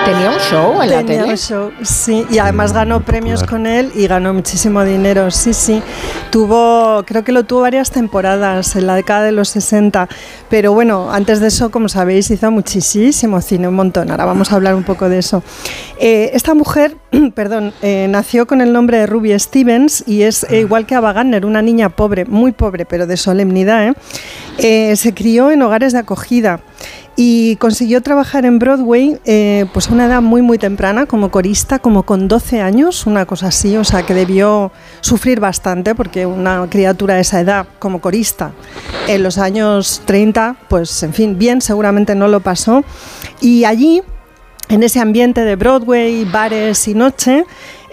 Tenía 0.04 0.30
un 0.30 0.38
show 0.38 0.82
en 0.82 0.90
la 0.90 0.96
Tenía 0.98 1.20
tele. 1.20 1.30
un 1.30 1.36
show, 1.38 1.70
sí, 1.82 2.26
y 2.30 2.38
además 2.38 2.72
ganó 2.72 3.02
premios 3.02 3.44
con 3.44 3.66
él 3.66 3.92
y 3.94 4.06
ganó 4.08 4.34
muchísimo 4.34 4.82
dinero, 4.84 5.30
sí, 5.30 5.52
sí. 5.52 5.80
Tuvo, 6.30 7.04
creo 7.06 7.22
que 7.22 7.30
lo 7.30 7.44
tuvo 7.44 7.60
varias 7.62 7.90
temporadas 7.90 8.74
en 8.74 8.86
la 8.86 8.94
década 8.96 9.22
de 9.22 9.32
los 9.32 9.48
60, 9.50 10.08
pero 10.50 10.72
bueno, 10.72 11.12
antes 11.12 11.40
de 11.40 11.48
eso, 11.48 11.70
como 11.70 11.88
sabéis, 11.88 12.30
hizo 12.30 12.50
muchísimo 12.50 13.40
cine, 13.40 13.68
un 13.68 13.74
montón. 13.74 14.10
Ahora 14.10 14.24
vamos 14.24 14.52
a 14.52 14.56
hablar 14.56 14.74
un 14.74 14.82
poco 14.82 15.08
de 15.08 15.18
eso. 15.18 15.42
Eh, 15.98 16.30
esta 16.34 16.54
mujer, 16.54 16.96
perdón, 17.34 17.72
eh, 17.82 18.06
nació 18.08 18.46
con 18.46 18.60
el 18.60 18.72
nombre 18.72 18.98
de 18.98 19.06
Ruby 19.06 19.38
Stevens 19.38 20.02
y 20.06 20.22
es 20.22 20.44
eh, 20.50 20.60
igual 20.60 20.84
que 20.86 20.94
Ava 20.96 21.12
Gardner, 21.12 21.46
una 21.46 21.62
niña 21.62 21.90
pobre, 21.90 22.24
muy 22.24 22.52
pobre, 22.52 22.84
pero 22.86 23.06
de 23.06 23.16
solemnidad. 23.16 23.88
¿eh? 23.88 23.94
Eh, 24.58 24.96
se 24.96 25.14
crió 25.14 25.50
en 25.50 25.62
hogares 25.62 25.92
de 25.92 26.00
acogida. 26.00 26.60
Y 27.16 27.56
consiguió 27.56 28.00
trabajar 28.02 28.46
en 28.46 28.58
Broadway 28.58 29.18
eh, 29.24 29.66
pues 29.72 29.88
a 29.88 29.92
una 29.92 30.06
edad 30.06 30.22
muy 30.22 30.40
muy 30.40 30.58
temprana 30.58 31.06
como 31.06 31.30
corista, 31.30 31.78
como 31.78 32.04
con 32.04 32.28
12 32.28 32.60
años, 32.60 33.06
una 33.06 33.26
cosa 33.26 33.48
así, 33.48 33.76
o 33.76 33.84
sea 33.84 34.04
que 34.04 34.14
debió 34.14 34.72
sufrir 35.00 35.40
bastante 35.40 35.94
porque 35.94 36.24
una 36.26 36.66
criatura 36.70 37.14
de 37.14 37.20
esa 37.20 37.40
edad 37.40 37.66
como 37.78 38.00
corista 38.00 38.52
en 39.08 39.22
los 39.22 39.38
años 39.38 40.02
30, 40.04 40.56
pues 40.68 41.02
en 41.02 41.12
fin, 41.12 41.38
bien 41.38 41.60
seguramente 41.60 42.14
no 42.14 42.28
lo 42.28 42.40
pasó. 42.40 42.84
Y 43.40 43.64
allí 43.64 44.02
en 44.68 44.82
ese 44.82 45.00
ambiente 45.00 45.44
de 45.44 45.56
Broadway, 45.56 46.24
bares 46.24 46.88
y 46.88 46.94
noche, 46.94 47.44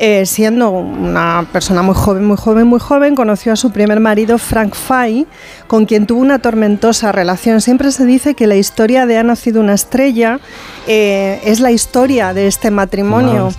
eh, 0.02 0.26
siendo 0.26 0.70
una 0.72 1.46
persona 1.52 1.82
muy 1.82 1.94
joven, 1.94 2.24
muy 2.26 2.38
joven, 2.38 2.68
muy 2.68 2.80
joven, 2.80 3.16
conoció 3.16 3.52
a 3.52 3.58
su 3.58 3.72
primer 3.72 4.00
marido, 4.00 4.38
Frank 4.38 4.74
Fay, 4.74 5.28
con 5.68 5.86
quien 5.86 6.08
tuvo 6.08 6.22
una 6.22 6.40
tormentosa 6.40 7.12
relación. 7.12 7.60
Siempre 7.60 7.92
se 7.92 8.06
dice 8.06 8.34
que 8.34 8.48
la 8.48 8.56
historia 8.56 9.06
de 9.06 9.18
Ha 9.18 9.24
nacido 9.24 9.60
una 9.60 9.74
estrella 9.74 10.40
eh, 10.88 11.42
es 11.44 11.60
la 11.60 11.72
historia 11.72 12.34
de 12.34 12.48
este 12.48 12.72
matrimonio. 12.72 13.50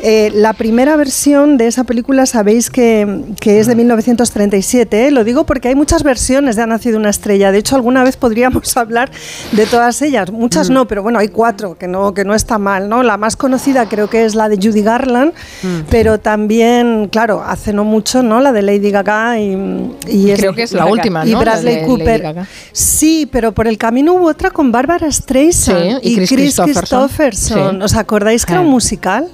Eh, 0.00 0.32
la 0.34 0.52
primera 0.52 0.96
versión 0.96 1.56
de 1.56 1.68
esa 1.68 1.84
película 1.84 2.26
sabéis 2.26 2.70
que, 2.70 3.24
que 3.38 3.60
es 3.60 3.68
de 3.68 3.76
1937. 3.76 5.06
¿eh? 5.06 5.10
Lo 5.12 5.22
digo 5.22 5.44
porque 5.44 5.68
hay 5.68 5.76
muchas 5.76 6.02
versiones 6.02 6.56
de 6.56 6.62
Ha 6.62 6.66
nacido 6.66 6.98
una 6.98 7.10
estrella. 7.10 7.52
De 7.52 7.58
hecho, 7.58 7.76
alguna 7.76 8.02
vez 8.02 8.16
podríamos 8.16 8.76
hablar 8.76 9.10
de 9.52 9.66
todas 9.66 10.02
ellas. 10.02 10.32
Muchas 10.32 10.70
no, 10.70 10.88
pero 10.88 11.02
bueno, 11.02 11.20
hay 11.20 11.28
cuatro, 11.28 11.76
que 11.76 11.86
no, 11.86 12.14
que 12.14 12.24
no 12.24 12.34
está 12.34 12.58
mal. 12.58 12.88
¿no? 12.88 13.02
La 13.02 13.16
más 13.16 13.36
conocida 13.36 13.88
creo 13.88 14.10
que 14.10 14.24
es 14.24 14.34
la 14.34 14.48
de 14.48 14.56
Judy 14.56 14.82
Garland, 14.82 15.34
pero 15.90 16.18
también, 16.18 17.08
claro, 17.10 17.42
hace 17.44 17.72
no 17.72 17.84
mucho, 17.84 18.22
¿no? 18.22 18.40
La 18.40 18.52
de 18.52 18.62
Lady 18.62 18.90
Gaga 18.90 19.38
y, 19.38 19.56
y 20.08 20.32
Creo 20.34 20.54
que 20.54 20.62
es 20.62 20.72
la 20.72 20.86
última, 20.86 21.26
y 21.26 21.32
¿no? 21.32 21.38
La 21.38 21.52
Bradley 21.52 21.84
Cooper. 21.84 22.34
Sí, 22.72 23.28
pero 23.30 23.52
por 23.52 23.66
el 23.66 23.78
camino 23.78 24.14
hubo 24.14 24.26
otra 24.26 24.50
con 24.50 24.72
Barbara 24.72 25.10
Streisand 25.10 26.00
Sí, 26.02 26.10
y 26.10 26.16
Chris 26.16 26.30
Christopherson. 26.30 27.08
Christopherson. 27.08 27.76
Sí. 27.78 27.82
¿Os 27.84 27.94
acordáis 27.94 28.46
que 28.46 28.52
era 28.52 28.60
un 28.62 28.68
musical? 28.68 29.28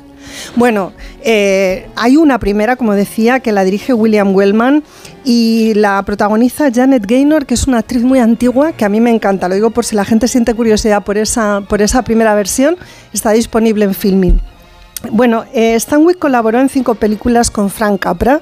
Bueno, 0.56 0.92
eh, 1.22 1.88
hay 1.96 2.16
una 2.16 2.38
primera, 2.38 2.76
como 2.76 2.94
decía, 2.94 3.40
que 3.40 3.52
la 3.52 3.64
dirige 3.64 3.94
William 3.94 4.34
Wellman 4.34 4.82
y 5.24 5.74
la 5.74 6.02
protagoniza 6.02 6.70
Janet 6.72 7.06
Gaynor, 7.06 7.46
que 7.46 7.54
es 7.54 7.66
una 7.66 7.78
actriz 7.78 8.02
muy 8.02 8.18
antigua 8.18 8.72
que 8.72 8.84
a 8.84 8.88
mí 8.88 9.00
me 9.00 9.10
encanta. 9.10 9.48
Lo 9.48 9.54
digo 9.54 9.70
por 9.70 9.84
si 9.84 9.96
la 9.96 10.04
gente 10.04 10.28
siente 10.28 10.54
curiosidad 10.54 11.02
por 11.02 11.18
esa, 11.18 11.62
por 11.68 11.82
esa 11.82 12.02
primera 12.02 12.34
versión. 12.34 12.76
Está 13.12 13.30
disponible 13.32 13.84
en 13.84 13.94
Filmin. 13.94 14.40
Bueno, 15.10 15.44
eh, 15.52 15.78
Stanwyck 15.78 16.18
colaboró 16.18 16.58
en 16.60 16.68
cinco 16.68 16.94
películas 16.94 17.50
con 17.50 17.70
Frank 17.70 18.00
Capra. 18.00 18.40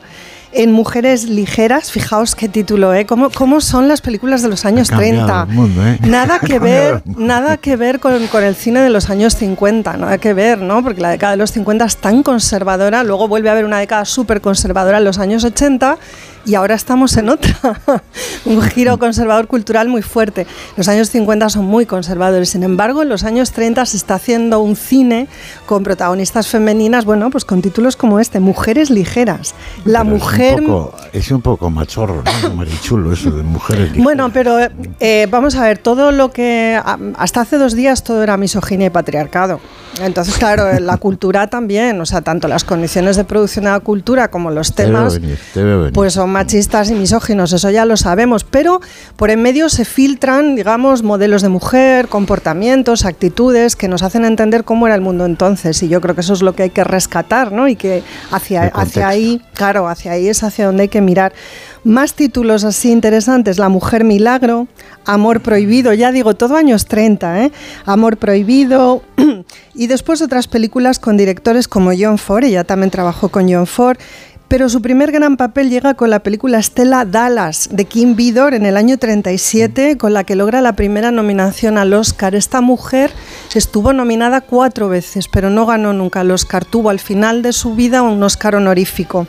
En 0.59 0.73
Mujeres 0.73 1.25
Ligeras, 1.29 1.93
fijaos 1.93 2.35
qué 2.35 2.49
título, 2.49 2.95
¿eh? 2.95 3.05
¿Cómo, 3.05 3.29
cómo 3.29 3.61
son 3.61 3.89
las 3.89 4.01
películas 4.01 4.41
de 4.41 4.49
los 4.49 4.65
años 4.65 4.91
Ha 4.91 4.97
cambiado 4.97 5.27
30? 5.27 5.47
el 5.51 5.55
mundo, 5.55 5.87
¿eh? 5.87 5.99
Nada 6.01 6.39
que 6.47 6.59
ver, 6.59 7.03
nada 7.05 7.59
que 7.59 7.77
ver 7.77 8.01
con, 8.01 8.27
con 8.29 8.43
el 8.43 8.55
cine 8.55 8.81
de 8.81 8.89
los 8.89 9.11
años 9.11 9.37
50, 9.37 9.99
nada 9.99 10.17
que 10.17 10.33
ver, 10.33 10.59
¿no? 10.63 10.83
Porque 10.83 11.03
la 11.03 11.11
década 11.11 11.33
de 11.33 11.37
los 11.37 11.53
50 11.53 11.85
es 11.85 11.99
tan 11.99 12.23
conservadora, 12.23 13.05
luego 13.05 13.29
vuelve 13.29 13.51
a 13.51 13.53
haber 13.53 13.67
una 13.67 13.81
década 13.81 14.07
súper 14.07 14.41
conservadora 14.41 14.97
en 14.97 15.05
los 15.05 15.19
años 15.19 15.45
80 15.45 15.99
y 16.47 16.55
ahora 16.55 16.77
estamos 16.77 17.17
en 17.17 17.29
otra. 17.29 17.59
Un 18.45 18.63
giro 18.63 18.99
conservador 18.99 19.49
cultural 19.49 19.89
muy 19.89 20.03
fuerte. 20.03 20.47
Los 20.77 20.89
años 20.89 21.11
50 21.11 21.51
son 21.51 21.65
muy 21.65 21.87
conservadores, 21.87 22.51
sin 22.51 22.63
embargo, 22.63 23.03
en 23.03 23.09
los 23.09 23.25
años 23.25 23.51
30 23.51 23.85
se 23.85 23.97
está 23.97 24.15
haciendo 24.15 24.61
un 24.61 24.77
cine 24.77 25.27
con 25.67 25.83
protagonistas 25.83 26.47
femeninas, 26.47 27.05
bueno, 27.05 27.31
pues 27.31 27.45
con 27.45 27.63
títulos 27.63 27.97
como 27.97 28.21
este, 28.21 28.39
Mujeres 28.39 28.91
Ligeras. 28.91 29.55
La 29.85 30.05
Pero 30.05 30.15
mujer... 30.53 30.59
Es 30.59 30.61
un 30.61 30.67
poco, 30.67 30.97
es 31.13 31.31
un 31.31 31.43
poco 31.43 31.71
machorro, 31.71 32.23
¿no? 32.43 32.55
Marichulo, 32.55 33.13
eso 33.13 33.31
de 33.31 33.43
mujeres. 33.43 33.83
ligeras. 33.89 34.05
Bueno, 34.05 34.31
pero 34.33 34.59
eh, 35.01 35.27
vamos 35.31 35.57
a 35.57 35.63
ver, 35.63 35.79
todo 35.79 36.13
lo 36.13 36.31
que 36.31 36.81
hasta 37.17 37.41
hace 37.41 37.59
dos 37.59 37.75
días 37.75 38.03
todo 38.03 38.23
era 38.23 38.37
misoginia 38.37 38.87
y 38.87 38.91
patriarcado. 38.91 39.61
Entonces, 40.01 40.37
claro, 40.37 40.69
eh, 40.69 40.81
la 40.81 40.99
cultura 40.99 41.47
también, 41.47 42.01
o 42.01 42.07
sea, 42.07 42.21
tanto 42.21 42.49
las 42.49 42.65
condiciones 42.65 43.17
de 43.17 43.25
producción 43.25 43.65
de 43.65 43.71
la 43.71 43.81
cultura 43.81 44.29
como 44.29 44.51
los 44.51 44.75
Te 44.75 44.85
temas, 44.85 45.21
venir, 45.21 45.39
te 45.55 45.63
venir. 45.63 45.93
pues 45.93 46.15
son 46.15 46.31
machistas 46.31 46.91
y 46.91 46.95
misóginos, 46.95 47.53
eso 47.53 47.71
ya 47.71 47.85
lo 47.85 47.97
sabemos, 47.97 48.45
pero 48.45 48.81
por 49.17 49.31
en 49.31 49.43
medio 49.43 49.69
se 49.69 49.85
filtran, 49.85 50.55
digamos, 50.55 51.03
modelos 51.03 51.43
de 51.43 51.49
mujer, 51.49 52.09
comportamientos, 52.09 53.05
actitudes 53.05 53.77
que 53.77 53.89
nos 53.89 54.03
hacen 54.03 54.25
entender 54.25 54.65
cómo 54.65 54.87
era 54.87 54.95
el 54.95 55.01
mundo 55.01 55.25
entonces 55.25 55.83
y 55.83 55.89
yo 55.89 56.01
creo 56.01 56.15
que 56.15 56.21
eso 56.21 56.35
es 56.35 56.43
lo 56.43 56.55
que 56.55 56.65
hay 56.65 56.71
que 56.71 56.85
rescatar, 56.85 57.53
¿no? 57.53 57.69
Y 57.69 57.77
que 57.77 58.03
hacia, 58.31 58.65
hacia 58.75 59.09
ahí, 59.09 59.41
claro, 59.55 59.89
hacia 59.89 60.13
ahí 60.13 60.26
es 60.29 60.43
hacia 60.43 60.67
donde 60.67 60.83
hay 60.83 60.89
que 60.89 61.01
mirar. 61.01 61.33
Más 61.85 62.15
títulos 62.15 62.65
así 62.65 62.91
interesantes, 62.91 63.59
La 63.59 63.69
mujer 63.69 64.05
milagro, 64.05 64.69
Amor 65.05 65.41
prohibido, 65.41 65.93
ya 65.93 66.11
digo, 66.11 66.35
todo 66.35 66.57
años 66.57 66.87
30, 66.87 67.45
¿eh? 67.45 67.53
Amor 67.85 68.17
prohibido, 68.17 69.03
y 69.75 69.87
después 69.87 70.21
otras 70.21 70.49
películas 70.49 70.99
con 70.99 71.17
directores 71.17 71.69
como 71.69 71.93
John 71.97 72.19
Ford, 72.19 72.45
ella 72.45 72.65
también 72.65 72.91
trabajó 72.91 73.29
con 73.29 73.49
John 73.49 73.67
Ford, 73.67 73.99
pero 74.49 74.69
su 74.69 74.81
primer 74.81 75.11
gran 75.11 75.37
papel 75.37 75.71
llega 75.71 75.95
con 75.95 76.11
la 76.11 76.21
película 76.21 76.63
Stella 76.63 77.05
Dallas 77.05 77.69
de 77.73 77.85
Kim 77.85 78.15
Vidor 78.15 78.55
en 78.55 78.65
el 78.65 78.77
año 78.77 78.97
37, 78.97 79.97
con 79.99 80.13
la 80.13 80.25
que 80.25 80.37
logra 80.37 80.61
la 80.61 80.75
primera 80.75 81.11
nominación 81.11 81.79
al 81.79 81.93
Oscar. 81.93 82.35
Esta 82.35 82.61
mujer 82.61 83.11
estuvo 83.55 83.93
nominada 83.93 84.41
cuatro 84.41 84.89
veces, 84.89 85.27
pero 85.29 85.51
no 85.51 85.67
ganó 85.67 85.93
nunca 85.93 86.21
el 86.21 86.31
Oscar. 86.31 86.65
Tuvo 86.65 86.91
al 86.91 87.01
final 87.01 87.43
de 87.43 87.53
su 87.53 87.75
vida 87.75 88.03
un 88.03 88.23
Oscar 88.23 88.55
honorífico. 88.55 89.27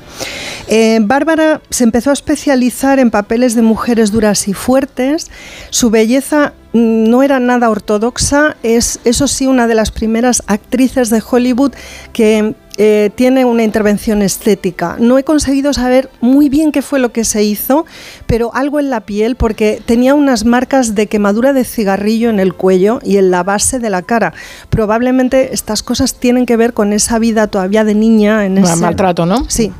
Eh, 0.68 1.00
Bárbara 1.02 1.62
se 1.70 1.84
empezó 1.84 2.12
a 2.12 2.14
especializar 2.14 3.00
en 3.00 3.10
papeles 3.10 3.56
de 3.56 3.64
mujeres 3.64 4.12
duras 4.12 4.48
y 4.48 4.54
fuertes. 4.54 5.32
Su 5.72 5.90
belleza 5.90 6.54
mm, 6.74 7.10
no 7.10 7.24
era 7.24 7.40
nada 7.40 7.70
ortodoxa, 7.70 8.56
es 8.62 9.00
eso 9.04 9.28
sí 9.28 9.48
una 9.48 9.66
de 9.66 9.76
las 9.76 9.90
primeras 9.92 10.44
actrices 10.46 11.10
de 11.10 11.24
Hollywood 11.28 11.74
que 12.14 12.54
eh, 12.78 13.10
tiene 13.16 13.44
una 13.44 13.64
intervención 13.64 14.22
estética. 14.22 14.98
No 15.00 15.18
he 15.18 15.24
conseguido 15.24 15.74
saber 15.74 16.10
muy 16.22 16.48
bien 16.48 16.72
qué 16.72 16.82
fue 16.82 17.00
lo 17.00 17.12
que 17.12 17.24
se 17.24 17.44
hizo, 17.44 17.86
pero 18.28 18.54
algo 18.54 18.80
en 18.80 18.90
la 18.90 19.02
piel, 19.02 19.36
porque 19.36 19.82
tenía 19.86 20.14
unas 20.14 20.46
marcas 20.46 20.94
de 20.94 21.08
quemadura 21.08 21.54
de 21.54 21.64
cigarrillo 21.64 22.30
en 22.30 22.40
el 22.40 22.54
cuello 22.54 23.00
y 23.04 23.18
en 23.18 23.32
la 23.32 23.44
base 23.44 23.80
de 23.80 23.90
la 23.90 24.04
cara. 24.04 24.34
Probablemente 24.70 25.54
estas 25.54 25.82
cosas 25.82 26.16
tienen 26.16 26.46
que 26.46 26.56
ver 26.56 26.74
con 26.74 26.94
esa 26.94 27.20
vida 27.20 27.48
todavía 27.48 27.84
de 27.84 27.96
niña 27.96 28.46
en 28.46 28.58
ese 28.58 28.76
maltrato, 28.76 29.26
¿no? 29.26 29.50
Sí. 29.50 29.72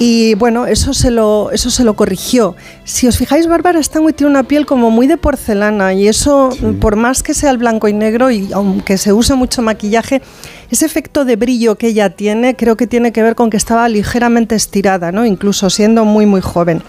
Y 0.00 0.34
bueno, 0.34 0.66
eso 0.66 0.94
se 0.94 1.10
lo, 1.10 1.50
eso 1.50 1.70
se 1.70 1.82
lo 1.82 1.96
corrigió. 1.96 2.54
Si 2.84 3.08
os 3.08 3.18
fijáis, 3.18 3.48
Bárbara 3.48 3.82
Stanwyck 3.82 4.14
tiene 4.14 4.30
una 4.30 4.44
piel 4.44 4.64
como 4.64 4.90
muy 4.92 5.08
de 5.08 5.16
porcelana 5.16 5.92
y 5.92 6.06
eso, 6.06 6.50
por 6.80 6.94
más 6.94 7.24
que 7.24 7.34
sea 7.34 7.50
el 7.50 7.58
blanco 7.58 7.88
y 7.88 7.92
negro 7.92 8.30
y 8.30 8.48
aunque 8.52 8.96
se 8.96 9.12
use 9.12 9.34
mucho 9.34 9.60
maquillaje, 9.60 10.22
ese 10.70 10.86
efecto 10.86 11.24
de 11.24 11.34
brillo 11.34 11.74
que 11.74 11.88
ella 11.88 12.10
tiene 12.10 12.54
creo 12.54 12.76
que 12.76 12.86
tiene 12.86 13.10
que 13.10 13.24
ver 13.24 13.34
con 13.34 13.50
que 13.50 13.56
estaba 13.56 13.88
ligeramente 13.88 14.54
estirada, 14.54 15.10
¿no? 15.10 15.26
incluso 15.26 15.68
siendo 15.68 16.04
muy, 16.04 16.26
muy 16.26 16.42
joven. 16.42 16.80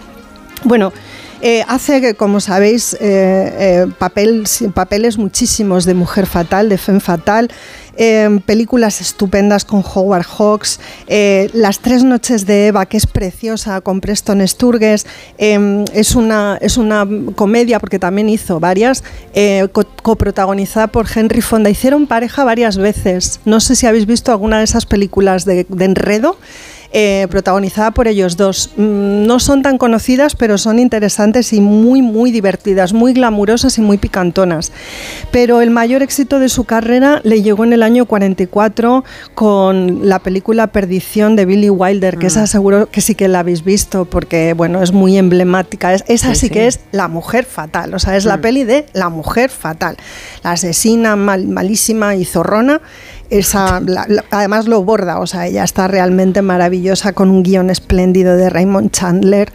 Bueno, 0.62 0.92
eh, 1.42 1.64
hace, 1.68 2.02
que, 2.02 2.14
como 2.14 2.38
sabéis, 2.38 2.92
eh, 2.94 2.98
eh, 3.00 3.86
papel- 3.98 4.46
papeles 4.74 5.16
muchísimos 5.16 5.86
de 5.86 5.94
mujer 5.94 6.26
fatal, 6.26 6.68
de 6.68 6.76
femme 6.76 7.00
fatal, 7.00 7.50
eh, 8.00 8.40
películas 8.46 9.00
estupendas 9.02 9.66
con 9.66 9.84
Howard 9.94 10.24
Hawks, 10.26 10.80
eh, 11.06 11.50
Las 11.52 11.80
tres 11.80 12.02
noches 12.02 12.46
de 12.46 12.68
Eva, 12.68 12.86
que 12.86 12.96
es 12.96 13.06
preciosa, 13.06 13.82
con 13.82 14.00
Preston 14.00 14.40
Sturges, 14.48 15.06
eh, 15.36 15.84
es, 15.92 16.14
una, 16.14 16.56
es 16.62 16.78
una 16.78 17.06
comedia, 17.34 17.78
porque 17.78 17.98
también 17.98 18.30
hizo 18.30 18.58
varias, 18.58 19.04
eh, 19.34 19.68
co- 19.70 19.84
coprotagonizada 20.02 20.86
por 20.86 21.06
Henry 21.14 21.42
Fonda. 21.42 21.68
Hicieron 21.68 22.06
pareja 22.06 22.44
varias 22.44 22.78
veces. 22.78 23.40
No 23.44 23.60
sé 23.60 23.76
si 23.76 23.86
habéis 23.86 24.06
visto 24.06 24.32
alguna 24.32 24.56
de 24.58 24.64
esas 24.64 24.86
películas 24.86 25.44
de 25.44 25.66
enredo 25.78 26.38
eh, 26.92 27.26
protagonizada 27.30 27.90
por 27.92 28.08
ellos 28.08 28.36
dos. 28.36 28.70
Mm, 28.76 29.10
No 29.26 29.38
son 29.38 29.62
tan 29.62 29.78
conocidas, 29.78 30.34
pero 30.34 30.58
son 30.58 30.78
interesantes 30.80 31.52
y 31.52 31.60
muy, 31.60 32.02
muy 32.02 32.32
divertidas, 32.32 32.92
muy 32.92 33.12
glamurosas 33.12 33.78
y 33.78 33.80
muy 33.80 33.96
picantonas. 33.98 34.72
Pero 35.30 35.60
el 35.60 35.70
mayor 35.70 36.02
éxito 36.02 36.38
de 36.40 36.48
su 36.48 36.64
carrera 36.64 37.20
le 37.22 37.42
llegó 37.42 37.62
en 37.64 37.72
el 37.72 37.82
año 37.84 38.06
44 38.06 39.04
con 39.34 40.08
la 40.08 40.18
película 40.18 40.68
Perdición 40.68 41.36
de 41.36 41.44
Billy 41.46 41.70
Wilder, 41.70 42.18
que 42.18 42.26
esa 42.26 42.46
seguro 42.46 42.88
que 42.90 43.00
sí 43.00 43.14
que 43.14 43.28
la 43.28 43.40
habéis 43.40 43.62
visto, 43.62 44.04
porque 44.04 44.54
bueno, 44.54 44.82
es 44.82 44.92
muy 44.92 45.16
emblemática. 45.16 45.94
Es- 45.94 46.04
esa 46.08 46.34
sí. 46.34 46.50
que 46.50 46.66
es 46.66 46.80
la 46.92 47.06
mujer 47.08 47.44
fatal, 47.44 47.94
o 47.94 47.98
sea, 47.98 48.16
es 48.16 48.24
la 48.24 48.36
Mm. 48.38 48.40
peli 48.40 48.64
de 48.64 48.86
la 48.94 49.08
mujer 49.10 49.50
fatal. 49.50 49.96
La 50.42 50.52
asesina 50.52 51.14
mal- 51.16 51.46
malísima 51.46 52.16
y 52.16 52.24
zorrona. 52.24 52.80
Esa, 53.30 53.80
además 54.30 54.66
lo 54.66 54.82
borda, 54.82 55.20
o 55.20 55.26
sea, 55.26 55.46
ella 55.46 55.62
está 55.62 55.86
realmente 55.86 56.42
maravillosa 56.42 57.12
con 57.12 57.30
un 57.30 57.42
guion 57.44 57.70
espléndido 57.70 58.36
de 58.36 58.50
Raymond 58.50 58.90
Chandler. 58.90 59.52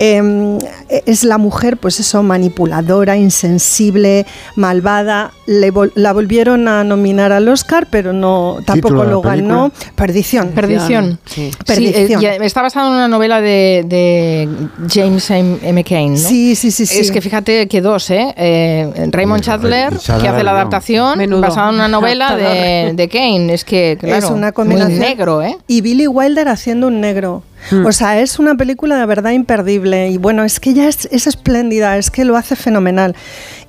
Eh, 0.00 0.58
es 1.06 1.24
la 1.24 1.38
mujer, 1.38 1.76
pues 1.76 1.98
eso, 2.00 2.22
manipuladora, 2.22 3.16
insensible, 3.16 4.26
malvada. 4.54 5.32
Le 5.46 5.72
vol- 5.72 5.92
la 5.94 6.12
volvieron 6.12 6.68
a 6.68 6.84
nominar 6.84 7.32
al 7.32 7.48
Oscar, 7.48 7.86
pero 7.90 8.12
no 8.12 8.58
tampoco 8.66 8.94
¿Título 8.94 9.00
de 9.00 9.06
la 9.06 9.12
lo 9.12 9.20
ganó. 9.22 9.72
Perdición. 9.94 10.48
Perdición. 10.50 11.18
Sí. 11.24 11.50
Sí, 11.50 11.56
Perdición. 11.66 12.22
eh, 12.24 12.38
está 12.42 12.62
basado 12.62 12.88
en 12.88 12.94
una 12.94 13.08
novela 13.08 13.40
de, 13.40 13.84
de 13.86 14.48
James 14.92 15.30
M. 15.30 15.58
M. 15.62 15.84
Cain, 15.84 16.12
¿no? 16.12 16.18
Sí, 16.18 16.54
sí, 16.54 16.70
sí, 16.70 16.86
sí. 16.86 16.98
Es 17.00 17.10
que 17.10 17.20
fíjate 17.20 17.66
que 17.68 17.80
dos, 17.80 18.10
¿eh? 18.10 18.34
Eh, 18.36 19.08
Raymond 19.10 19.42
Chandler, 19.42 19.90
que 19.98 20.28
hace 20.28 20.42
la 20.44 20.50
adaptación, 20.52 21.18
Menudo. 21.18 21.40
basada 21.42 21.70
en 21.70 21.74
una 21.76 21.88
novela 21.88 22.36
de, 22.36 22.92
de 22.94 23.08
Cain. 23.08 23.50
Es 23.50 23.64
que, 23.64 23.96
claro, 23.98 24.16
es 24.18 24.30
una 24.30 24.48
muy 24.48 24.52
combinación. 24.52 24.98
negro, 25.00 25.42
¿eh? 25.42 25.56
Y 25.66 25.80
Billy 25.80 26.06
Wilder 26.06 26.48
haciendo 26.48 26.86
un 26.88 27.00
negro. 27.00 27.42
O 27.84 27.92
sea, 27.92 28.20
es 28.20 28.38
una 28.38 28.54
película 28.54 28.96
de 28.98 29.06
verdad 29.06 29.32
imperdible. 29.32 30.10
Y 30.10 30.16
bueno, 30.16 30.44
es 30.44 30.60
que 30.60 30.70
ella 30.70 30.88
es, 30.88 31.08
es 31.10 31.26
espléndida, 31.26 31.96
es 31.98 32.10
que 32.10 32.24
lo 32.24 32.36
hace 32.36 32.56
fenomenal. 32.56 33.14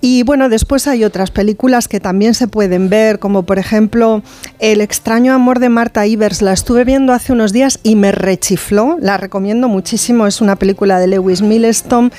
Y 0.01 0.23
bueno, 0.23 0.47
después 0.47 0.87
hay 0.87 1.03
otras 1.03 1.31
películas 1.31 1.87
que 1.87 1.99
también 1.99 2.33
se 2.33 2.47
pueden 2.47 2.89
ver, 2.89 3.19
como 3.19 3.43
por 3.43 3.59
ejemplo 3.59 4.23
El 4.59 4.79
extraño 4.79 5.33
amor 5.33 5.59
de 5.59 5.69
Marta 5.69 6.07
Ivers. 6.07 6.41
La 6.41 6.53
estuve 6.53 6.85
viendo 6.85 7.11
hace 7.13 7.33
unos 7.33 7.51
días 7.51 7.79
y 7.83 7.95
me 7.95 8.11
rechifló. 8.11 8.97
La 9.01 9.17
recomiendo 9.17 9.67
muchísimo. 9.67 10.27
Es 10.27 10.39
una 10.39 10.55
película 10.55 10.99
de 10.99 11.07
Lewis 11.07 11.41
Milestone. 11.41 12.11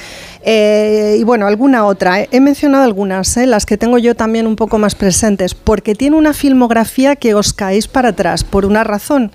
Eh, 0.43 1.17
y 1.19 1.25
bueno, 1.25 1.47
alguna 1.47 1.85
otra. 1.85 2.27
He 2.31 2.41
mencionado 2.41 2.85
algunas, 2.85 3.37
eh, 3.37 3.47
las 3.47 3.67
que 3.67 3.77
tengo 3.77 3.99
yo 3.99 4.15
también 4.15 4.47
un 4.47 4.57
poco 4.57 4.79
más 4.79 4.95
presentes, 4.95 5.55
porque 5.55 5.95
tiene 5.95 6.17
una 6.17 6.33
filmografía 6.33 7.17
que 7.17 7.35
os 7.35 7.53
caéis 7.53 7.89
para 7.89 8.11
atrás, 8.11 8.45
por 8.45 8.65
una 8.65 8.85
razón. 8.85 9.33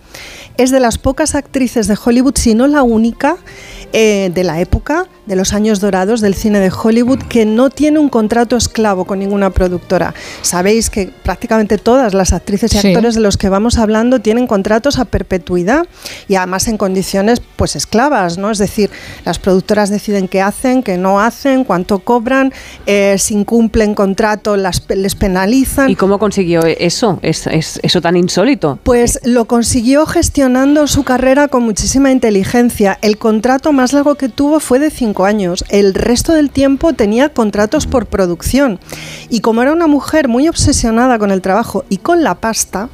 Es 0.58 0.72
de 0.72 0.80
las 0.80 0.98
pocas 0.98 1.36
actrices 1.36 1.88
de 1.88 1.98
Hollywood, 2.04 2.36
si 2.38 2.56
no 2.56 2.68
la 2.68 2.84
única, 2.84 3.38
eh, 3.94 4.32
de 4.34 4.44
la 4.44 4.60
época, 4.60 5.08
de 5.26 5.36
los 5.36 5.54
años 5.54 5.80
dorados 5.80 6.22
del 6.22 6.36
cine 6.36 6.60
de 6.60 6.72
Hollywood, 6.72 7.20
que 7.24 7.46
no 7.46 7.70
tiene 7.70 8.00
un 8.00 8.10
contrato 8.10 8.56
esclavo 8.58 9.06
con 9.06 9.20
ninguna 9.20 9.50
productora. 9.50 10.14
Sabéis 10.42 10.90
que 10.90 11.12
prácticamente 11.24 11.78
todas 11.78 12.14
las 12.14 12.34
actrices 12.34 12.74
y 12.74 12.78
Sí. 12.80 12.88
actores 12.90 13.16
de 13.16 13.22
los 13.22 13.38
que 13.38 13.50
vamos 13.50 13.78
hablando 13.78 14.20
tienen 14.20 14.48
contratos 14.48 15.00
a 15.00 15.06
perpetuidad 15.06 15.86
y 16.28 16.36
además 16.36 16.68
en 16.68 16.78
condiciones 16.78 17.42
pues 17.56 17.76
esclavas, 17.76 18.38
¿no? 18.38 18.52
Es 18.52 18.58
decir, 18.58 18.90
las 19.26 19.40
productoras 19.40 19.90
deciden 19.90 20.28
qué 20.28 20.42
hacen, 20.42 20.84
qué 20.84 20.98
no 20.98 21.20
hacen, 21.20 21.64
cuánto 21.64 22.00
cobran, 22.00 22.54
eh, 22.86 23.16
si 23.18 23.34
incumplen 23.36 23.96
contrato 23.96 24.58
las, 24.58 24.84
les 24.90 25.16
penalizan. 25.16 25.90
¿Y 25.90 25.96
cómo 25.96 26.20
consiguió 26.20 26.62
eso? 26.66 27.20
Es, 27.22 27.48
es- 27.48 27.80
eso 27.84 28.02
tan 28.02 28.16
insólito. 28.18 28.80
Pues 28.84 29.20
lo 29.24 29.46
consiguió 29.46 30.06
gestionando 30.06 30.88
su 30.88 31.04
carrera 31.04 31.48
con 31.48 31.64
muchísima 31.64 32.12
inteligencia. 32.12 32.98
El 33.02 33.18
contrato 33.18 33.72
más 33.72 33.94
largo 33.94 34.16
que 34.16 34.30
tuvo 34.30 34.60
fue 34.60 34.80
de 34.80 34.92
años. 35.24 35.64
El 35.70 35.94
resto 35.94 36.34
del 36.34 36.50
tiempo 36.50 36.92
tenía 36.92 37.30
contratos 37.30 37.88
por 37.88 38.08
producción. 38.08 38.80
Y 39.30 39.40
como 39.40 39.62
era 39.62 39.72
una 39.72 39.88
mujer 39.88 40.28
muy 40.28 40.50
obsesionada 40.50 41.18
con 41.20 41.32
el 41.32 41.42
trabajo 41.42 41.86
y 41.88 41.98
con 41.98 42.24
la 42.24 42.36
pasta, 42.36 42.90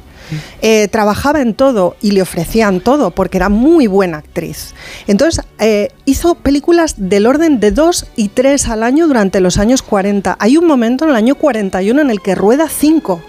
eh, 0.60 0.88
trabajaba 0.88 1.40
en 1.40 1.54
todo 1.54 1.96
y 2.00 2.12
le 2.12 2.22
ofrecían 2.22 2.80
todo 2.80 3.10
porque 3.10 3.38
era 3.38 3.48
muy 3.48 3.86
buena 3.86 4.18
actriz. 4.18 4.74
Entonces 5.06 5.44
eh, 5.58 5.88
hizo 6.04 6.34
películas 6.36 6.94
del 6.96 7.26
orden 7.26 7.60
de 7.60 7.70
dos 7.70 8.06
y 8.16 8.28
tres 8.28 8.68
al 8.68 8.82
año 8.82 9.06
durante 9.06 9.40
los 9.40 9.58
años 9.58 9.82
40. 9.82 10.36
Hay 10.38 10.56
un 10.56 10.66
momento 10.66 11.04
en 11.04 11.10
el 11.10 11.16
año 11.16 11.34
41 11.34 12.00
en 12.00 12.10
el 12.10 12.20
que 12.20 12.34
rueda 12.34 12.68
cinco. 12.68 13.20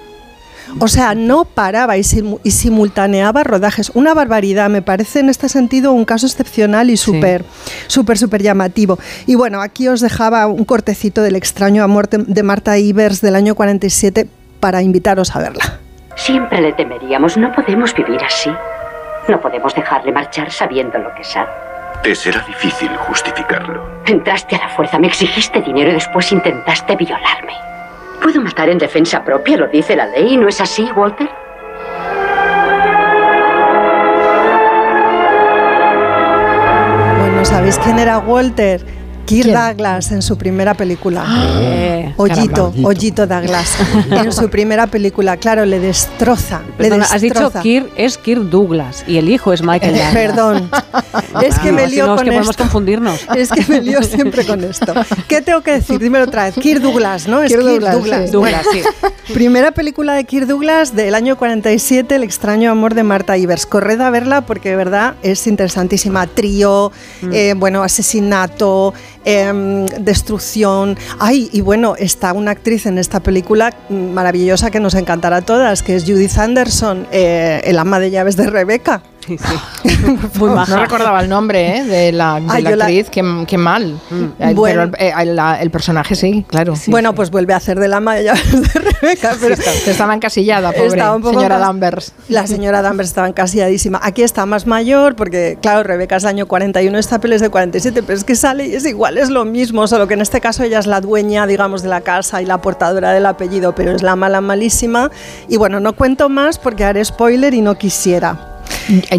O 0.79 0.87
sea, 0.87 1.15
no 1.15 1.45
paraba 1.45 1.97
y, 1.97 2.01
simu- 2.01 2.39
y 2.43 2.51
simultaneaba 2.51 3.43
rodajes. 3.43 3.91
Una 3.93 4.13
barbaridad, 4.13 4.69
me 4.69 4.81
parece 4.81 5.19
en 5.19 5.29
este 5.29 5.49
sentido 5.49 5.91
un 5.93 6.05
caso 6.05 6.25
excepcional 6.25 6.89
y 6.89 6.97
súper, 6.97 7.45
súper, 7.87 8.17
súper 8.17 8.41
llamativo. 8.41 8.97
Y 9.27 9.35
bueno, 9.35 9.61
aquí 9.61 9.87
os 9.87 10.01
dejaba 10.01 10.47
un 10.47 10.65
cortecito 10.65 11.21
del 11.21 11.35
extraño 11.35 11.83
amor 11.83 12.09
de, 12.09 12.19
de 12.19 12.43
Marta 12.43 12.77
Ivers 12.77 13.21
del 13.21 13.35
año 13.35 13.55
47 13.55 14.27
para 14.59 14.81
invitaros 14.81 15.35
a 15.35 15.39
verla. 15.39 15.79
Siempre 16.15 16.61
le 16.61 16.73
temeríamos. 16.73 17.37
No 17.37 17.51
podemos 17.51 17.93
vivir 17.93 18.21
así. 18.23 18.49
No 19.27 19.39
podemos 19.41 19.73
dejarle 19.73 20.11
marchar 20.11 20.51
sabiendo 20.51 20.97
lo 20.99 21.13
que 21.15 21.23
sabe. 21.23 21.49
Te 22.03 22.13
será 22.15 22.41
difícil 22.45 22.89
justificarlo. 22.97 23.81
Entraste 24.05 24.55
a 24.57 24.59
la 24.59 24.69
fuerza, 24.69 24.99
me 24.99 25.07
exigiste 25.07 25.61
dinero 25.61 25.91
y 25.91 25.93
después 25.93 26.31
intentaste 26.33 26.95
violarme. 26.97 27.53
Puedo 28.23 28.39
matar 28.41 28.69
en 28.69 28.77
defensa 28.77 29.21
propia, 29.21 29.57
lo 29.57 29.67
dice 29.67 29.97
la 29.97 30.07
ley, 30.07 30.37
¿no 30.37 30.47
es 30.47 30.61
así, 30.61 30.89
Walter? 30.95 31.29
Bueno, 37.19 37.43
¿sabéis 37.43 37.77
quién 37.79 37.99
era 37.99 38.19
Walter? 38.19 38.92
Kirk 39.25 39.51
Douglas 39.51 40.11
en 40.11 40.21
su 40.21 40.37
primera 40.37 40.73
película. 40.73 41.25
Eh, 41.59 42.13
Ollito, 42.17 42.69
caramba. 42.71 42.89
Ollito 42.89 43.27
Douglas. 43.27 43.71
en 44.11 44.31
su 44.31 44.49
primera 44.49 44.87
película, 44.87 45.37
claro, 45.37 45.65
le 45.65 45.79
destroza. 45.79 46.61
le 46.77 46.89
Perdona, 46.89 47.05
has 47.05 47.21
dicho 47.21 47.33
destroza. 47.35 47.61
Kirk 47.61 47.91
es 47.95 48.17
Kirk 48.17 48.41
Douglas 48.43 49.03
y 49.07 49.17
el 49.17 49.29
hijo 49.29 49.53
es 49.53 49.61
Michael 49.63 49.95
Eh, 49.95 49.99
Douglas. 49.99 50.13
Perdón. 50.13 50.69
es 51.43 51.59
que 51.59 51.69
Ah, 51.69 51.71
me 51.71 51.87
lío 51.87 52.05
no, 52.07 52.13
es 52.15 52.17
con 52.19 52.25
que 52.25 52.31
podemos 52.31 52.49
esto. 52.49 52.63
confundirnos. 52.63 53.19
Es 53.35 53.49
que 53.49 53.65
me 53.67 53.81
lío 53.81 54.01
siempre 54.03 54.45
con 54.45 54.63
esto. 54.63 54.93
¿Qué 55.27 55.41
tengo 55.41 55.61
que 55.61 55.71
decir? 55.71 55.99
Dímelo 55.99 56.25
otra 56.25 56.45
vez. 56.45 56.55
Kirk 56.55 56.81
Douglas, 56.81 57.27
¿no? 57.27 57.41
Es 57.41 57.51
Kirk 57.51 57.61
Kirk 57.63 57.71
Douglas, 57.91 58.31
Douglas. 58.31 58.65
sí. 58.71 58.81
Douglas, 58.81 58.93
Bueno, 59.01 59.15
Primera 59.33 59.71
película 59.71 60.13
de 60.13 60.25
Kirk 60.25 60.47
Douglas 60.47 60.95
del 60.95 61.15
año 61.15 61.37
47, 61.37 62.15
El 62.15 62.23
extraño 62.23 62.69
amor 62.71 62.93
de 62.93 63.03
Marta 63.03 63.37
Ivers. 63.37 63.65
Corred 63.65 63.99
a 64.01 64.09
verla 64.09 64.41
porque 64.41 64.69
de 64.69 64.75
verdad 64.75 65.15
es 65.23 65.47
interesantísima. 65.47 66.27
Trío, 66.27 66.91
eh, 67.31 67.53
bueno, 67.57 67.83
asesinato, 67.83 68.93
em, 69.25 69.85
destrucción. 69.85 70.97
Ay, 71.19 71.49
y 71.51 71.61
bueno, 71.61 71.95
está 71.97 72.33
una 72.33 72.51
actriz 72.51 72.85
en 72.85 72.97
esta 72.97 73.21
película 73.21 73.73
maravillosa 73.89 74.71
que 74.71 74.79
nos 74.79 74.95
encantará 74.95 75.37
a 75.37 75.41
todas, 75.41 75.83
que 75.83 75.95
es 75.95 76.03
Judith 76.03 76.37
Anderson, 76.37 77.07
eh, 77.11 77.61
el 77.65 77.79
ama 77.79 77.99
de 77.99 78.11
llaves 78.11 78.35
de 78.35 78.47
Rebeca. 78.47 79.01
Sí, 79.25 79.37
sí. 79.37 79.89
Muy 80.39 80.49
maja. 80.49 80.75
No 80.75 80.81
recordaba 80.81 81.21
el 81.21 81.29
nombre 81.29 81.77
¿eh? 81.77 81.83
de 81.85 82.11
la, 82.11 82.39
de 82.39 82.45
Ah, 82.49 82.59
la 82.59 82.69
yo 82.71 82.75
la- 82.75 82.85
actriz, 82.85 83.09
qué, 83.09 83.23
qué 83.47 83.57
mal. 83.57 83.97
Eh, 84.39 84.53
Bueno. 84.53 84.91
Pero 84.91 85.11
el, 85.21 85.29
eh, 85.29 85.33
la- 85.33 85.61
el 85.61 85.71
personaje 85.71 86.15
sí, 86.15 86.45
claro. 86.47 86.73
bueno, 86.87 87.13
pues 87.15 87.31
vuelve 87.31 87.53
a 87.53 87.57
hacer 87.57 87.79
de 88.15 88.23
llaves 88.23 88.73
de 88.73 88.79
Rebeca. 88.79 89.35
Pero 89.39 89.55
estaba 89.87 90.13
encasillada, 90.13 90.71
pobre 90.71 90.87
Estaba 90.87 91.15
un 91.15 91.21
poco 91.21 91.35
señora 91.35 91.55
encas- 91.57 91.59
Danvers. 91.67 92.13
La 92.27 92.47
señora 92.47 92.81
Danvers 92.81 93.09
estaba 93.09 93.27
encasilladísima. 93.27 93.99
Aquí 94.03 94.23
está 94.23 94.45
más 94.45 94.67
mayor, 94.67 95.15
porque 95.15 95.57
claro, 95.61 95.83
Rebeca 95.83 96.17
es 96.17 96.23
del 96.23 96.29
año 96.29 96.47
41, 96.47 96.97
esta 96.97 97.19
peli 97.19 97.35
es 97.35 97.41
de 97.41 97.49
47, 97.49 98.03
pero 98.03 98.17
es 98.17 98.23
que 98.23 98.35
sale 98.35 98.67
y 98.67 98.75
es 98.75 98.85
igual, 98.85 99.17
es 99.17 99.29
lo 99.29 99.45
mismo, 99.45 99.87
solo 99.87 100.07
que 100.07 100.15
en 100.15 100.21
este 100.21 100.41
caso 100.41 100.63
ella 100.63 100.79
es 100.79 100.87
la 100.87 100.99
dueña, 101.01 101.47
digamos, 101.47 101.81
de 101.81 101.89
la 101.89 102.01
casa 102.01 102.41
y 102.41 102.45
la 102.45 102.59
portadora 102.59 103.11
del 103.11 103.25
apellido, 103.25 103.73
pero 103.75 103.91
es 103.95 104.01
la 104.03 104.15
mala 104.15 104.41
malísima. 104.41 105.11
Y 105.47 105.57
bueno, 105.57 105.79
no 105.79 105.93
cuento 105.93 106.27
más 106.29 106.57
porque 106.59 106.83
haré 106.83 107.03
spoiler 107.05 107.53
y 107.53 107.61
no 107.61 107.75
quisiera. 107.77 108.49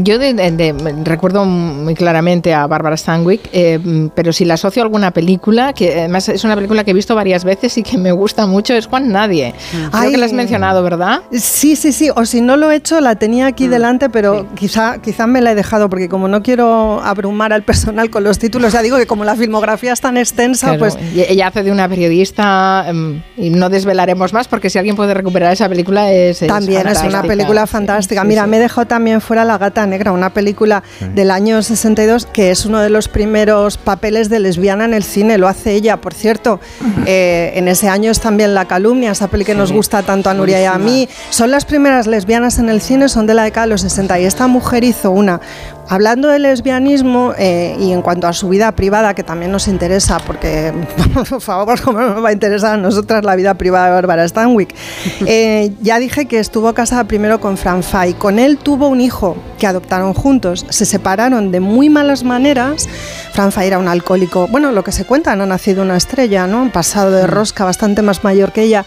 Yo 0.03 0.19
de- 0.19 0.35
de- 0.35 0.51
de- 0.51 0.95
recuerdo 1.05 1.45
muy 1.45 1.95
claramente 1.95 2.53
a 2.55 2.67
Barbara 2.67 2.97
Stanwyck, 2.97 3.49
eh, 3.53 3.79
mm, 3.83 4.09
pero 4.15 4.33
si 4.33 4.45
la 4.45 4.55
asocio 4.55 4.83
a 4.83 4.85
alguna 4.85 5.11
película, 5.11 5.73
que 5.73 5.93
además 5.93 6.29
es 6.29 6.45
una 6.45 6.55
película 6.55 6.85
que 6.85 6.91
he 6.91 6.95
visto 6.95 7.15
varias 7.15 7.45
veces 7.45 7.77
y 7.79 7.83
que 7.83 7.97
me 7.99 8.13
gusta 8.13 8.47
mucho, 8.47 8.75
es 8.75 8.87
Juan 8.87 9.11
Nadie. 9.11 9.55
Creo 9.71 9.89
Ay. 9.93 10.11
que 10.13 10.17
la 10.19 10.27
has 10.27 10.33
mencionado, 10.33 10.83
¿verdad? 10.83 11.23
Sí, 11.33 11.77
sí, 11.77 11.93
sí, 11.93 12.11
o 12.15 12.25
si 12.25 12.41
no 12.41 12.57
lo 12.57 12.71
he 12.71 12.77
hecho, 12.77 13.01
la 13.01 13.15
tenía 13.17 13.45
Mm, 13.47 13.49
aquí 13.49 13.69
delante, 13.69 14.09
pero 14.11 14.47
quizá, 14.55 14.99
quizá 14.99 15.27
me 15.27 15.41
la 15.41 15.53
he 15.53 15.55
dejado, 15.55 15.89
porque 15.89 16.09
como 16.09 16.29
no 16.29 16.43
quiero 16.43 17.01
abrumar 17.03 17.53
al 17.53 17.63
personal 17.63 18.11
con 18.11 18.25
los 18.25 18.39
títulos, 18.39 18.73
ya 18.73 18.83
digo 18.83 18.97
que 18.97 19.07
como 19.07 19.25
la 19.25 19.35
filmografía 19.37 19.93
es 19.93 20.01
tan 20.01 20.17
extensa, 20.17 20.77
Claro, 20.77 20.79
pues 20.81 20.99
ella 21.15 21.49
hace 21.49 21.63
de 21.63 21.71
una 21.73 21.89
periodista 21.89 22.85
em, 22.89 23.21
y 23.37 23.51
no 23.51 23.69
desvelaremos 23.71 24.33
más 24.33 24.49
porque 24.49 24.71
si 24.71 24.79
alguien 24.79 24.97
puede 24.97 25.15
recuperar 25.15 25.53
esa 25.53 25.69
película 25.69 26.11
es, 26.13 26.43
es 26.43 26.49
También 26.49 26.81
es 26.83 26.85
una 26.87 26.95
fantástica. 26.95 27.29
película 27.29 27.67
Sí, 27.67 27.73
fantástica. 27.73 28.23
sí, 28.23 28.29
Mira, 28.29 28.45
sí. 28.45 28.51
me 28.51 28.57
he 28.57 28.61
dejado 28.61 28.87
también 28.87 29.21
fuera 29.21 29.45
La 29.45 29.54
Gata 29.59 29.87
Negra, 29.87 30.13
una 30.13 30.31
película 30.31 30.83
del 31.15 31.31
año 31.31 31.63
62 31.63 32.27
que 32.27 32.51
es 32.51 32.67
uno 32.67 32.81
de 32.81 32.91
los 32.91 33.09
primeros 33.09 33.77
papeles 33.77 34.29
de 34.29 34.41
lesbiana 34.41 34.85
en 34.85 34.95
el 34.95 35.03
cine. 35.03 35.39
Lo 35.39 35.49
hace 35.49 35.73
ella, 35.73 36.01
por 36.01 36.15
cierto. 36.15 36.61
Eh, 37.07 37.53
en 37.55 37.69
ese 37.69 37.89
año 37.89 38.11
es 38.11 38.21
también 38.21 38.55
La 38.55 38.67
Calumnia, 38.67 39.13
esa 39.13 39.29
peli 39.29 39.45
que 39.45 39.55
nos 39.55 39.73
gusta 39.73 40.03
tanto 40.03 40.31
a 40.31 40.35
Nuria 40.35 40.61
y 40.61 40.65
a 40.65 40.79
mí. 40.79 41.09
Son 41.31 41.51
las 41.51 41.65
primeras 41.65 42.07
lesbianas 42.07 42.59
en 42.59 42.69
el 42.69 42.81
cine, 42.81 43.09
son 43.09 43.27
de 43.27 43.35
la 43.35 43.45
década 43.45 43.67
de 43.67 43.71
los 43.71 43.81
60 43.83 44.21
y 44.21 44.25
esta 44.25 44.47
mujer 44.47 44.85
hizo 44.85 45.11
una. 45.11 45.41
Hablando 45.89 46.29
de 46.29 46.39
lesbianismo 46.39 47.35
eh, 47.37 47.77
y 47.79 47.93
en 47.93 48.03
cuanto 48.03 48.27
a 48.27 48.33
su 48.33 48.49
vida 48.49 48.73
privada, 48.73 49.15
que 49.15 49.23
también 49.23 49.53
nos 49.53 49.69
interesa, 49.69 50.19
porque, 50.19 50.73
por 51.15 51.41
favor, 51.41 51.81
¿cómo 51.83 52.01
no 52.01 52.15
nos 52.15 52.25
va 52.25 52.31
a 52.31 52.33
interesar 52.33 52.75
a 52.75 52.77
nosotras 52.77 53.25
la 53.25 53.37
vida 53.37 53.55
privada 53.55 53.87
de 53.87 53.93
Bárbara 53.93 54.27
Stanwyck? 54.27 54.75
Eh, 55.27 55.73
ya 55.81 55.99
dije 55.99 56.27
que 56.27 56.39
estuvo 56.39 56.73
casada 56.75 57.05
primero 57.05 57.41
con 57.41 57.57
Fran 57.57 57.83
Fay. 57.83 58.15
Con 58.15 58.39
él 58.39 58.59
tuvo 58.59 58.89
un 58.89 59.01
hijo 59.01 59.37
que 59.59 59.67
adoptaron 59.67 60.13
juntos. 60.13 60.67
Se 60.69 60.85
separaron 60.85 61.51
de 61.51 61.61
muy 61.61 61.89
malas 61.89 62.25
maneras. 62.25 62.89
Fran 63.33 63.53
Fay 63.53 63.69
era 63.69 63.79
un 63.79 63.89
alcohólico, 63.89 64.47
bueno, 64.49 64.71
lo 64.73 64.85
que 64.85 64.93
se 64.93 65.05
cuenta, 65.05 65.35
no 65.35 65.45
ha 65.45 65.47
nacido 65.47 65.83
una 65.83 65.97
estrella, 65.97 66.47
¿no? 66.47 66.63
Un 66.63 66.71
pasado 66.71 67.11
de 67.11 67.27
rosca 67.27 67.65
bastante 67.65 68.03
más 68.03 68.23
mayor 68.23 68.53
que 68.53 68.63
ella. 68.63 68.85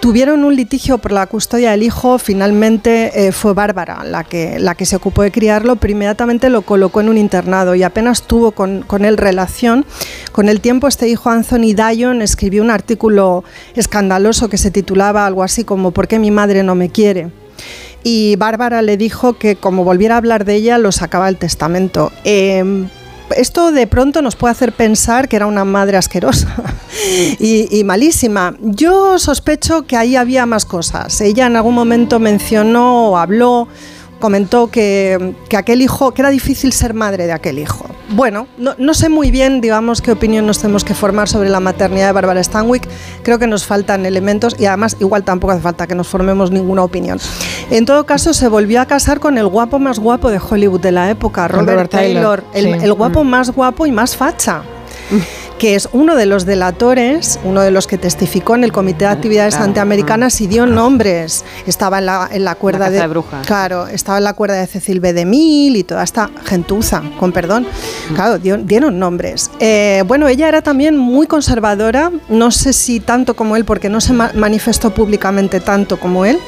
Tuvieron 0.00 0.44
un 0.44 0.54
litigio 0.54 0.98
por 0.98 1.10
la 1.10 1.26
custodia 1.26 1.72
del 1.72 1.82
hijo, 1.82 2.18
finalmente 2.18 3.26
eh, 3.26 3.32
fue 3.32 3.54
Bárbara 3.54 4.04
la 4.04 4.24
que, 4.24 4.58
la 4.60 4.74
que 4.74 4.86
se 4.86 4.94
ocupó 4.94 5.22
de 5.22 5.32
criarlo, 5.32 5.76
pero 5.76 5.92
inmediatamente 5.92 6.48
lo 6.48 6.62
colocó 6.62 7.00
en 7.00 7.08
un 7.08 7.18
internado 7.18 7.74
y 7.74 7.82
apenas 7.82 8.22
tuvo 8.22 8.52
con, 8.52 8.82
con 8.82 9.04
él 9.04 9.16
relación. 9.16 9.84
Con 10.32 10.48
el 10.48 10.60
tiempo 10.60 10.86
este 10.86 11.08
hijo 11.08 11.30
Anthony 11.30 11.74
Dyon 11.74 12.22
escribió 12.22 12.62
un 12.62 12.70
artículo 12.70 13.42
escandaloso 13.74 14.48
que 14.48 14.58
se 14.58 14.70
titulaba 14.70 15.26
algo 15.26 15.42
así 15.42 15.64
como 15.64 15.90
¿Por 15.90 16.06
qué 16.06 16.18
mi 16.18 16.30
madre 16.30 16.62
no 16.62 16.74
me 16.74 16.90
quiere? 16.90 17.30
y 18.08 18.36
Bárbara 18.36 18.82
le 18.82 18.96
dijo 18.96 19.32
que 19.32 19.56
como 19.56 19.82
volviera 19.82 20.14
a 20.14 20.18
hablar 20.18 20.44
de 20.44 20.54
ella 20.54 20.78
lo 20.78 20.92
sacaba 20.92 21.26
del 21.26 21.38
testamento. 21.38 22.12
Eh, 22.22 22.86
esto 23.34 23.72
de 23.72 23.86
pronto 23.86 24.22
nos 24.22 24.36
puede 24.36 24.52
hacer 24.52 24.72
pensar 24.72 25.28
que 25.28 25.36
era 25.36 25.46
una 25.46 25.64
madre 25.64 25.96
asquerosa 25.96 26.48
y, 27.38 27.82
malísima. 27.84 28.56
Yo 28.60 29.18
sospecho 29.18 29.86
que 29.86 29.96
ahí 29.96 30.16
había 30.16 30.46
más 30.46 30.64
cosas. 30.64 31.20
Ella 31.20 31.46
en 31.46 31.56
algún 31.56 31.74
momento 31.74 32.18
mencionó 32.18 33.10
o 33.10 33.16
habló 33.16 33.68
comentó 34.18 34.68
que, 34.68 35.34
que, 35.48 35.56
aquel 35.56 35.82
hijo, 35.82 36.12
que 36.12 36.22
era 36.22 36.30
difícil 36.30 36.72
ser 36.72 36.94
madre 36.94 37.26
de 37.26 37.32
aquel 37.32 37.58
hijo. 37.58 37.86
Bueno, 38.10 38.46
no, 38.56 38.74
no, 38.78 38.94
sé 38.94 39.08
muy 39.08 39.30
bien, 39.30 39.60
digamos, 39.60 40.00
qué 40.00 40.12
opinión 40.12 40.46
nos 40.46 40.60
tenemos 40.60 40.84
que 40.84 40.94
formar 40.94 41.28
sobre 41.28 41.48
la 41.48 41.60
maternidad 41.60 42.06
de 42.06 42.12
Barbara 42.12 42.42
Stanwyck. 42.42 42.88
Creo 43.22 43.38
que 43.38 43.46
nos 43.46 43.66
faltan 43.66 44.06
elementos 44.06 44.56
y 44.58 44.66
además 44.66 44.96
igual 45.00 45.24
tampoco 45.24 45.52
hace 45.52 45.62
falta 45.62 45.86
que 45.86 45.94
nos 45.94 46.08
formemos 46.08 46.50
ninguna 46.50 46.82
opinión. 46.82 47.18
En 47.70 47.84
todo 47.84 48.06
caso, 48.06 48.32
se 48.32 48.48
volvió 48.48 48.80
a 48.80 48.86
casar 48.86 49.20
con 49.20 49.38
el 49.38 49.46
guapo 49.46 49.78
más 49.78 49.98
guapo 49.98 50.30
de 50.30 50.38
Hollywood 50.38 50.80
de 50.80 50.92
la 50.92 51.10
época, 51.10 51.48
Robert, 51.48 51.68
Robert 51.70 51.90
Taylor, 51.90 52.42
Taylor 52.42 52.74
el, 52.74 52.80
sí. 52.80 52.86
el, 52.86 52.92
guapo 52.92 53.24
mm. 53.24 53.28
más 53.28 53.50
guapo 53.50 53.86
y 53.86 53.92
más 53.92 54.16
facha 54.16 54.62
que 55.58 55.74
es 55.74 55.88
uno 55.92 56.16
de 56.16 56.26
los 56.26 56.44
delatores, 56.46 57.38
uno 57.44 57.62
de 57.62 57.70
los 57.70 57.86
que 57.86 57.98
testificó 57.98 58.54
en 58.54 58.64
el 58.64 58.72
Comité 58.72 59.06
de 59.06 59.10
Actividades 59.10 59.54
claro, 59.54 59.68
Antiamericanas 59.68 60.40
y 60.40 60.46
dio 60.46 60.66
nombres. 60.66 61.44
Estaba 61.66 61.98
en 61.98 62.06
la, 62.06 62.28
en 62.30 62.44
la 62.44 62.54
cuerda 62.54 62.86
la 62.86 62.90
de, 62.90 63.00
de 63.00 63.06
brujas. 63.06 63.46
Claro, 63.46 63.86
estaba 63.86 64.18
en 64.18 64.24
la 64.24 64.34
cuerda 64.34 64.56
de 64.56 64.66
Cecil 64.66 65.00
B. 65.00 65.12
DeMille 65.12 65.78
y 65.78 65.84
toda 65.84 66.02
esta 66.04 66.30
gentuza, 66.44 67.02
con 67.18 67.32
perdón. 67.32 67.66
Claro, 68.14 68.38
dio, 68.38 68.56
dieron 68.58 68.98
nombres. 68.98 69.50
Eh, 69.60 70.04
bueno, 70.06 70.28
ella 70.28 70.48
era 70.48 70.62
también 70.62 70.96
muy 70.96 71.26
conservadora, 71.26 72.10
no 72.28 72.50
sé 72.50 72.72
si 72.72 73.00
tanto 73.00 73.34
como 73.34 73.56
él, 73.56 73.64
porque 73.64 73.88
no 73.88 74.00
se 74.00 74.12
ma 74.12 74.30
manifestó 74.34 74.92
públicamente 74.92 75.60
tanto 75.60 75.98
como 75.98 76.24
él 76.24 76.38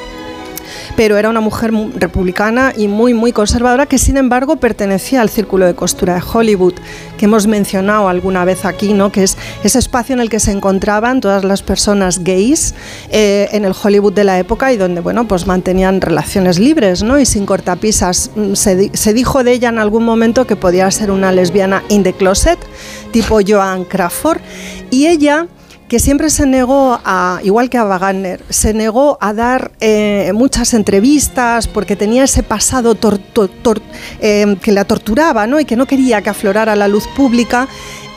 pero 0.98 1.16
era 1.16 1.30
una 1.30 1.40
mujer 1.40 1.70
republicana 1.94 2.72
y 2.76 2.88
muy, 2.88 3.14
muy 3.14 3.30
conservadora 3.30 3.86
que 3.86 3.98
sin 3.98 4.16
embargo 4.16 4.56
pertenecía 4.56 5.20
al 5.20 5.28
círculo 5.28 5.64
de 5.64 5.76
costura 5.76 6.16
de 6.16 6.22
Hollywood, 6.32 6.74
que 7.16 7.26
hemos 7.26 7.46
mencionado 7.46 8.08
alguna 8.08 8.44
vez 8.44 8.64
aquí, 8.64 8.94
¿no? 8.94 9.12
que 9.12 9.22
es 9.22 9.36
ese 9.62 9.78
espacio 9.78 10.14
en 10.14 10.20
el 10.20 10.28
que 10.28 10.40
se 10.40 10.50
encontraban 10.50 11.20
todas 11.20 11.44
las 11.44 11.62
personas 11.62 12.24
gays 12.24 12.74
eh, 13.10 13.48
en 13.52 13.64
el 13.64 13.74
Hollywood 13.80 14.12
de 14.12 14.24
la 14.24 14.40
época 14.40 14.72
y 14.72 14.76
donde 14.76 15.00
bueno, 15.00 15.28
pues 15.28 15.46
mantenían 15.46 16.00
relaciones 16.00 16.58
libres 16.58 17.04
¿no? 17.04 17.20
y 17.20 17.26
sin 17.26 17.46
cortapisas. 17.46 18.32
Se, 18.54 18.90
se 18.92 19.14
dijo 19.14 19.44
de 19.44 19.52
ella 19.52 19.68
en 19.68 19.78
algún 19.78 20.04
momento 20.04 20.48
que 20.48 20.56
podía 20.56 20.90
ser 20.90 21.12
una 21.12 21.30
lesbiana 21.30 21.84
in 21.90 22.02
the 22.02 22.12
closet, 22.12 22.58
tipo 23.12 23.38
Joan 23.46 23.84
Crawford, 23.84 24.40
y 24.90 25.06
ella 25.06 25.46
que 25.88 25.98
siempre 25.98 26.28
se 26.28 26.46
negó 26.46 27.00
a, 27.04 27.40
igual 27.42 27.70
que 27.70 27.78
a 27.78 27.84
Wagner, 27.84 28.42
se 28.50 28.74
negó 28.74 29.16
a 29.20 29.32
dar 29.32 29.72
eh, 29.80 30.30
muchas 30.34 30.74
entrevistas 30.74 31.66
porque 31.66 31.96
tenía 31.96 32.24
ese 32.24 32.42
pasado 32.42 32.94
eh, 34.20 34.56
que 34.62 34.72
la 34.72 34.84
torturaba 34.84 35.46
¿no? 35.46 35.58
y 35.58 35.64
que 35.64 35.76
no 35.76 35.86
quería 35.86 36.20
que 36.20 36.30
aflorara 36.30 36.76
la 36.76 36.88
luz 36.88 37.04
pública. 37.16 37.68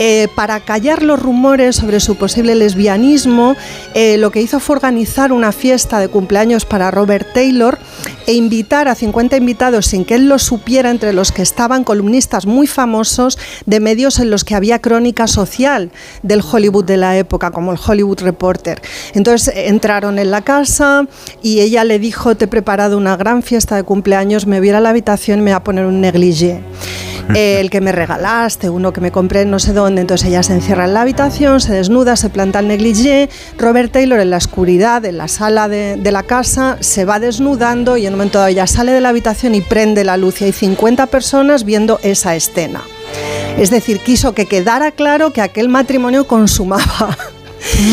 Eh, 0.04 0.30
para 0.34 0.60
callar 0.62 1.04
los 1.04 1.22
rumores 1.22 1.76
sobre 1.76 2.00
su 2.00 2.16
posible 2.16 2.56
lesbianismo, 2.56 3.56
eh, 3.94 4.18
lo 4.18 4.32
que 4.32 4.42
hizo 4.42 4.60
fue 4.60 4.78
organizar 4.78 5.32
una 5.32 5.52
fiesta 5.52 6.00
de 6.00 6.08
cumpleaños 6.08 6.66
para 6.66 6.90
Robert 6.90 7.28
Taylor 7.36 7.78
e 8.26 8.34
invitar 8.34 8.88
a 8.88 8.96
50 8.96 9.38
invitados 9.38 9.86
sin 9.86 10.04
que 10.04 10.16
él 10.16 10.28
lo 10.28 10.40
supiera, 10.40 10.90
entre 10.90 11.14
los 11.14 11.32
que 11.32 11.44
estaban 11.44 11.84
columnistas 11.84 12.48
muy 12.48 12.66
famosos 12.66 13.38
de 13.68 13.80
medios 13.80 14.18
en 14.18 14.32
los 14.32 14.44
que 14.44 14.56
había 14.56 14.80
crónica 14.80 15.28
social 15.28 15.92
del 16.24 16.42
Hollywood 16.42 16.86
de 16.86 16.98
la 16.98 17.16
época, 17.20 17.52
como 17.52 17.72
el 17.72 17.78
Hollywood 17.78 18.22
Reporter. 18.22 18.82
Entonces 19.14 19.54
entraron 19.56 20.18
en 20.18 20.32
la 20.32 20.42
casa 20.42 21.06
y 21.44 21.60
ella 21.60 21.84
le 21.84 22.00
dijo, 22.00 22.36
te 22.36 22.46
he 22.46 22.48
preparado 22.48 22.98
una 22.98 23.18
gran 23.18 23.44
fiesta 23.44 23.76
de 23.76 23.84
cumpleaños, 23.84 24.48
me 24.48 24.62
voy 24.62 24.72
a 24.72 24.82
la 24.82 24.90
habitación 24.90 25.42
y 25.42 25.42
me 25.44 25.52
voy 25.52 25.58
a 25.58 25.64
poner 25.64 25.86
un 25.86 26.02
negligé. 26.02 26.60
El 27.36 27.70
que 27.70 27.82
me 27.82 27.92
regalaste, 27.92 28.70
uno 28.70 28.94
que 28.94 29.02
me 29.02 29.12
compré 29.12 29.46
no 29.46 29.60
sé 29.60 29.74
dónde, 29.74 30.02
entonces 30.02 30.28
ella 30.28 30.44
se 30.44 30.54
encierra 30.54 30.86
en 30.86 30.94
la 30.94 31.02
habitación, 31.02 31.60
se 31.60 31.74
desnuda, 31.74 32.16
se 32.16 32.30
planta 32.30 32.60
el 32.60 32.68
negligé, 32.68 33.30
Robert 33.58 33.92
Taylor 33.92 34.20
en 34.20 34.30
la 34.30 34.38
oscuridad, 34.38 35.06
en 35.06 35.18
la 35.18 35.28
sala 35.28 35.68
de, 35.68 35.98
de 35.98 36.12
la 36.12 36.24
casa, 36.24 36.78
se 36.80 37.06
va 37.06 37.20
desnudando 37.20 37.98
y 37.98 38.06
en 38.06 38.14
un 38.14 38.20
momento 38.20 38.40
dado 38.40 38.50
ella 38.50 38.68
sale 38.68 38.92
de 38.92 39.02
la 39.02 39.10
habitación 39.10 39.56
y 39.56 39.62
prende 39.62 40.04
la 40.04 40.18
luz. 40.18 40.42
Y 40.42 40.46
hay 40.46 40.52
50 40.52 41.08
personas 41.08 41.64
viendo 41.64 42.00
esa 42.04 42.36
escena. 42.36 42.82
Es 43.58 43.70
decir, 43.70 44.00
quiso 44.00 44.34
que 44.34 44.46
quedara 44.46 44.92
claro 44.92 45.34
que 45.34 45.42
aquel 45.42 45.70
matrimonio 45.70 46.26
consumaba 46.28 47.18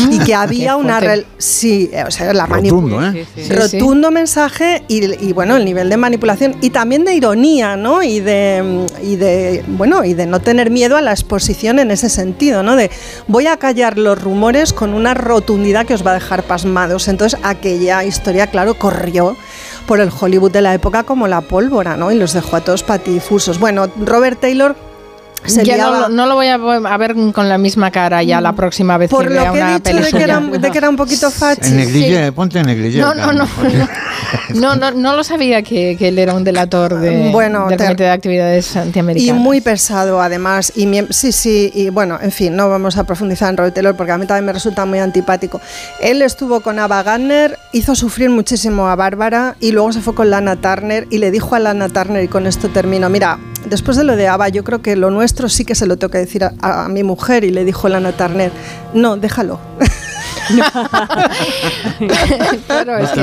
y 0.09 0.19
que 0.19 0.35
había 0.35 0.75
una 0.75 0.99
sí, 1.37 1.89
o 2.05 2.11
sea, 2.11 2.33
la 2.33 2.45
rotundo, 2.45 3.03
¿eh? 3.03 3.25
sí, 3.35 3.43
sí, 3.43 3.53
rotundo 3.53 4.11
mensaje 4.11 4.83
y, 4.87 5.27
y, 5.27 5.33
bueno 5.33 5.55
el 5.55 5.65
nivel 5.65 5.89
de 5.89 5.97
manipulación 5.97 6.55
y 6.61 6.69
también 6.71 7.05
de 7.05 7.13
ironía 7.13 7.77
no 7.77 8.03
y 8.03 8.19
de 8.19 8.87
y 9.01 9.15
de 9.15 9.63
bueno 9.67 10.03
y 10.03 10.13
de 10.13 10.25
no 10.25 10.39
tener 10.39 10.69
miedo 10.69 10.97
a 10.97 11.01
la 11.01 11.11
exposición 11.11 11.79
en 11.79 11.91
ese 11.91 12.09
sentido 12.09 12.63
no 12.63 12.75
de 12.75 12.89
voy 13.27 13.47
a 13.47 13.57
callar 13.57 13.97
los 13.97 14.21
rumores 14.21 14.73
con 14.73 14.93
una 14.93 15.13
rotundidad 15.13 15.85
que 15.85 15.93
os 15.93 16.05
va 16.05 16.11
a 16.11 16.15
dejar 16.15 16.43
pasmados. 16.43 17.07
Entonces 17.07 17.39
aquella 17.43 18.03
historia 18.03 18.47
claro 18.47 18.73
corrió 18.75 19.37
por 19.85 19.99
el 19.99 20.09
Hollywood 20.09 20.51
de 20.51 20.61
la 20.61 20.73
época 20.73 21.03
como 21.03 21.27
la 21.27 21.41
pólvora 21.41 21.97
no 21.97 22.11
y 22.11 22.15
los 22.15 22.33
dejó 22.33 22.57
a 22.57 22.61
todos 22.61 22.83
patifusos. 22.83 23.59
Bueno 23.59 23.87
Robert 23.99 24.39
Taylor 24.39 24.75
se 25.45 25.63
ya 25.63 25.77
no, 25.77 26.09
no, 26.09 26.25
lo 26.25 26.35
voy 26.35 26.47
a, 26.47 26.57
ver 26.97 27.15
con 27.33 27.49
la 27.49 27.57
misma 27.57 27.91
cara 27.91 28.21
ya 28.23 28.41
la 28.41 28.53
próxima 28.53 28.97
vez 28.97 29.09
Por 29.09 29.27
que 29.27 29.33
lo 29.33 29.41
vea 29.41 29.51
que 29.51 29.57
una 29.57 29.71
he 29.71 29.79
dicho 29.79 29.95
de 29.95 30.11
que, 30.11 30.23
era, 30.23 30.39
de 30.39 30.71
que 30.71 30.77
era 30.77 30.89
un 30.89 30.95
poquito 30.95 31.31
fachi. 31.31 31.71
En 31.71 31.87
sí. 31.87 32.31
ponte 32.35 32.59
en 32.59 32.67
negligé. 32.67 32.99
No, 32.99 33.13
no, 33.13 33.33
no, 33.33 33.47
no, 34.53 34.75
no, 34.75 34.91
no, 34.91 35.15
lo 35.15 35.23
sabía 35.23 35.61
que, 35.61 35.95
que, 35.97 36.09
él 36.09 36.19
era 36.19 36.33
un 36.33 36.43
delator 36.43 36.99
de, 36.99 37.31
bueno, 37.31 37.67
del 37.67 37.77
Comité 37.77 38.03
de 38.03 38.09
Actividades 38.09 38.75
Antiamericanas. 38.75 39.37
Y 39.37 39.39
muy 39.39 39.61
pesado 39.61 40.21
además. 40.21 40.73
Y 40.75 40.89
sí, 41.09 41.31
sí, 41.31 41.71
y 41.73 41.89
bueno, 41.89 42.19
en 42.21 42.31
fin, 42.31 42.55
no 42.55 42.69
vamos 42.69 42.97
a 42.97 43.03
profundizar 43.05 43.49
en 43.49 43.57
Robert 43.57 43.75
Taylor 43.75 43.95
porque 43.95 44.11
a 44.11 44.17
mí 44.17 44.25
también 44.25 44.45
me 44.45 44.53
resulta 44.53 44.85
muy 44.85 44.99
antipático. 44.99 45.61
Él 45.99 46.21
estuvo 46.21 46.61
con 46.61 46.79
Ava 46.79 47.03
Gardner, 47.03 47.57
hizo 47.71 47.95
sufrir 47.95 48.29
muchísimo 48.29 48.87
a 48.87 48.95
Bárbara 48.95 49.55
y 49.59 49.71
luego 49.71 49.93
se 49.93 50.01
fue 50.01 50.15
con 50.15 50.29
Lana 50.29 50.55
Turner 50.57 51.07
y 51.09 51.19
le 51.19 51.31
dijo 51.31 51.55
a 51.55 51.59
Lana 51.59 51.89
Turner, 51.89 52.23
y 52.23 52.27
con 52.27 52.47
esto 52.47 52.69
termino, 52.69 53.09
mira, 53.09 53.39
después 53.69 53.97
de 53.97 54.03
lo 54.03 54.15
de 54.15 54.27
Ava, 54.27 54.49
yo 54.49 54.63
creo 54.63 54.81
que 54.81 54.95
lo 54.95 55.11
nuestro 55.11 55.49
sí 55.49 55.65
que 55.65 55.75
se 55.75 55.85
lo 55.85 55.97
tengo 55.97 56.11
que 56.11 56.19
decir 56.19 56.43
a, 56.43 56.87
mi 56.89 57.03
mujer 57.03 57.43
y 57.43 57.51
le 57.51 57.65
dijo 57.65 57.89
Lana 57.89 58.13
Turner, 58.13 58.51
no, 58.93 59.17
déjalo. 59.17 59.59
claro, 62.67 62.97
es 62.97 63.11
que 63.11 63.21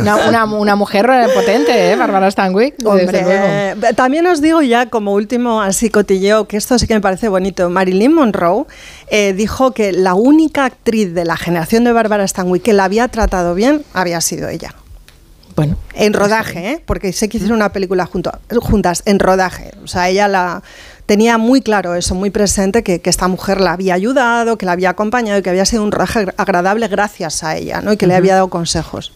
una, 0.00 0.16
una, 0.28 0.44
una, 0.44 0.76
mujer 0.76 1.06
potente, 1.34 1.92
¿eh? 1.92 1.96
Bárbara 1.96 2.30
Stanwyck. 2.30 2.76
Hombre, 2.84 3.24
eh, 3.26 3.74
también 3.94 4.26
os 4.26 4.40
digo 4.40 4.62
ya 4.62 4.86
como 4.86 5.12
último 5.12 5.60
así 5.60 5.90
cotilleo, 5.90 6.48
que 6.48 6.56
esto 6.56 6.78
sí 6.78 6.86
que 6.86 6.94
me 6.94 7.02
parece 7.02 7.28
bonito. 7.28 7.68
Marilyn 7.68 8.14
Monroe 8.14 8.64
eh, 9.08 9.34
dijo 9.34 9.72
que 9.72 9.92
la 9.92 10.14
única 10.14 10.64
actriz 10.64 11.12
de 11.14 11.26
la 11.26 11.36
generación 11.36 11.84
de 11.84 11.92
Bárbara 11.92 12.26
Stanwyck 12.26 12.62
que 12.62 12.72
la 12.72 12.84
había 12.84 13.08
tratado 13.08 13.54
bien 13.54 13.84
había 13.92 14.22
sido 14.22 14.48
ella. 14.48 14.74
Bueno, 15.56 15.78
en 15.94 16.12
rodaje, 16.12 16.72
¿eh? 16.72 16.82
porque 16.84 17.14
sé 17.14 17.30
que 17.30 17.38
hicieron 17.38 17.56
una 17.56 17.72
película 17.72 18.04
junto, 18.04 18.30
juntas, 18.60 19.02
en 19.06 19.18
rodaje. 19.18 19.72
O 19.82 19.86
sea, 19.86 20.10
ella 20.10 20.28
la 20.28 20.62
tenía 21.06 21.38
muy 21.38 21.62
claro 21.62 21.94
eso, 21.94 22.14
muy 22.14 22.28
presente, 22.28 22.82
que, 22.82 23.00
que, 23.00 23.08
esta 23.08 23.26
mujer 23.26 23.62
la 23.62 23.72
había 23.72 23.94
ayudado, 23.94 24.58
que 24.58 24.66
la 24.66 24.72
había 24.72 24.90
acompañado 24.90 25.38
y 25.38 25.42
que 25.42 25.48
había 25.48 25.64
sido 25.64 25.82
un 25.82 25.92
rodaje 25.92 26.26
agradable 26.36 26.88
gracias 26.88 27.42
a 27.42 27.56
ella, 27.56 27.80
¿no? 27.80 27.94
Y 27.94 27.96
que 27.96 28.04
uh 28.04 28.08
-huh. 28.08 28.10
le 28.10 28.16
había 28.16 28.34
dado 28.34 28.48
consejos. 28.48 29.12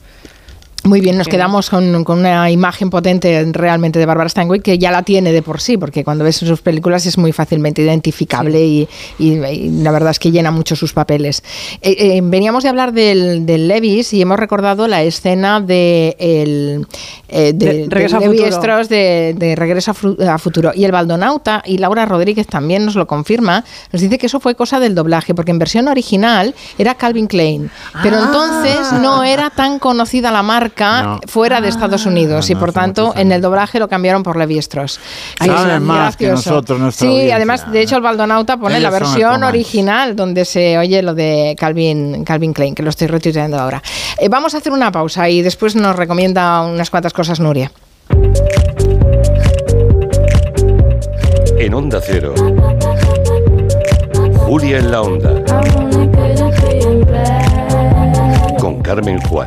Muy 0.84 1.02
bien, 1.02 1.18
nos 1.18 1.28
quedamos 1.28 1.68
con, 1.68 2.04
con, 2.04 2.20
una 2.20 2.50
imagen 2.50 2.88
potente 2.88 3.46
realmente 3.52 3.98
de 3.98 4.06
Barbara 4.06 4.30
Stanwyck 4.30 4.62
que 4.62 4.78
ya 4.78 4.90
la 4.90 5.02
tiene 5.02 5.30
de 5.30 5.42
por 5.42 5.60
sí, 5.60 5.76
porque 5.76 6.04
cuando 6.04 6.24
ves 6.24 6.36
sus 6.36 6.62
películas 6.62 7.04
es 7.04 7.18
muy 7.18 7.32
fácilmente 7.32 7.82
identificable 7.82 8.58
sí. 8.58 8.88
y, 9.18 9.24
y, 9.24 9.44
y, 9.44 9.82
la 9.82 9.90
verdad 9.90 10.12
es 10.12 10.18
que 10.18 10.30
llena 10.30 10.50
mucho 10.50 10.76
sus 10.76 10.94
papeles. 10.94 11.42
Eh, 11.82 12.16
eh, 12.16 12.20
veníamos 12.22 12.62
de 12.62 12.70
hablar 12.70 12.94
del, 12.94 13.44
del, 13.44 13.68
Levis 13.68 14.14
y 14.14 14.22
hemos 14.22 14.38
recordado 14.38 14.88
la 14.88 15.02
escena 15.02 15.60
de, 15.60 16.16
el, 16.18 16.86
eh, 17.28 17.52
de, 17.54 17.66
de, 17.66 17.86
Regreso 17.88 18.18
de 18.18 18.24
a 18.24 18.28
Levi. 18.28 18.44
Strauss 18.44 18.88
de, 18.88 19.34
de, 19.36 19.56
Regreso 19.56 19.92
a, 19.92 20.34
a, 20.34 20.38
Futuro. 20.38 20.72
Y 20.74 20.84
el 20.84 20.92
Baldonauta, 20.92 21.62
y 21.66 21.76
Laura 21.76 22.06
Rodríguez 22.06 22.46
también 22.46 22.86
nos 22.86 22.94
lo 22.94 23.06
confirma, 23.06 23.64
nos 23.92 24.00
dice 24.00 24.16
que 24.16 24.26
eso 24.26 24.40
fue 24.40 24.54
cosa 24.54 24.80
del 24.80 24.94
doblaje, 24.94 25.34
porque 25.34 25.50
en 25.50 25.58
versión 25.58 25.88
original 25.88 26.54
era 26.78 26.94
Calvin 26.94 27.26
Klein, 27.26 27.70
pero 28.02 28.16
ah. 28.16 28.24
entonces 28.24 28.92
no 29.02 29.24
era 29.24 29.50
tan 29.50 29.78
conocida 29.78 30.30
la 30.30 30.42
marca 30.42 30.69
marca 30.70 31.02
No. 31.02 31.20
fuera 31.26 31.60
de 31.60 31.68
Estados 31.68 32.06
Unidos 32.06 32.48
y 32.50 32.54
por 32.54 32.72
tanto 32.72 33.12
en 33.16 33.32
el 33.32 33.40
doblaje 33.40 33.78
lo 33.78 33.88
cambiaron 33.88 34.22
por 34.22 34.36
Levi 34.36 34.58
Strauss. 34.58 35.00
Que 35.38 35.46
Saben 35.46 35.76
es 35.76 35.80
más 35.80 36.16
que 36.16 36.26
gracioso. 36.26 36.50
nosotros, 36.50 36.80
nuestra 36.80 37.04
Sí, 37.06 37.10
audiencia. 37.12 37.36
además, 37.36 37.72
de 37.72 37.80
hecho, 37.82 37.96
el 37.96 38.02
Baldonauta 38.02 38.56
pone 38.56 38.80
la 38.80 38.88
Ellos 38.88 39.00
versión 39.00 39.42
original 39.42 40.16
donde 40.16 40.44
se 40.44 40.78
oye 40.78 41.02
lo 41.02 41.14
de 41.14 41.56
Calvin, 41.58 42.24
Calvin 42.24 42.52
Klein, 42.52 42.74
que 42.74 42.82
lo 42.82 42.90
estoy 42.90 43.08
retuiteando 43.08 43.58
ahora. 43.58 43.82
Eh, 44.18 44.28
vamos 44.28 44.54
a 44.54 44.58
hacer 44.58 44.72
una 44.72 44.90
pausa 44.92 45.28
y 45.28 45.42
después 45.42 45.74
nos 45.76 45.96
recomienda 45.96 46.60
unas 46.62 46.90
cuantas 46.90 47.12
cosas 47.12 47.40
Nuria. 47.40 47.70
En 51.58 51.74
Onda 51.74 52.00
Cero. 52.02 52.34
Julia 54.38 54.78
en 54.78 54.90
la 54.90 55.02
Onda. 55.02 55.30
Con 58.58 58.82
Carmen 58.82 59.20
Juan. 59.22 59.46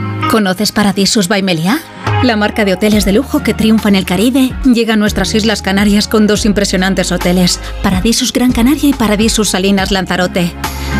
¿Conoces 0.31 0.71
Paradisus 0.71 1.27
by 1.27 1.43
Meliá? 1.43 1.79
La 2.23 2.37
marca 2.37 2.63
de 2.63 2.71
hoteles 2.71 3.03
de 3.03 3.11
lujo 3.11 3.43
que 3.43 3.53
triunfa 3.53 3.89
en 3.89 3.95
el 3.95 4.05
Caribe 4.05 4.53
llega 4.63 4.93
a 4.93 4.95
nuestras 4.97 5.35
Islas 5.35 5.61
Canarias 5.61 6.07
con 6.07 6.25
dos 6.25 6.45
impresionantes 6.45 7.11
hoteles, 7.11 7.59
Paradisus 7.83 8.31
Gran 8.31 8.53
Canaria 8.53 8.87
y 8.87 8.93
Paradisus 8.93 9.49
Salinas 9.49 9.91
Lanzarote. 9.91 10.53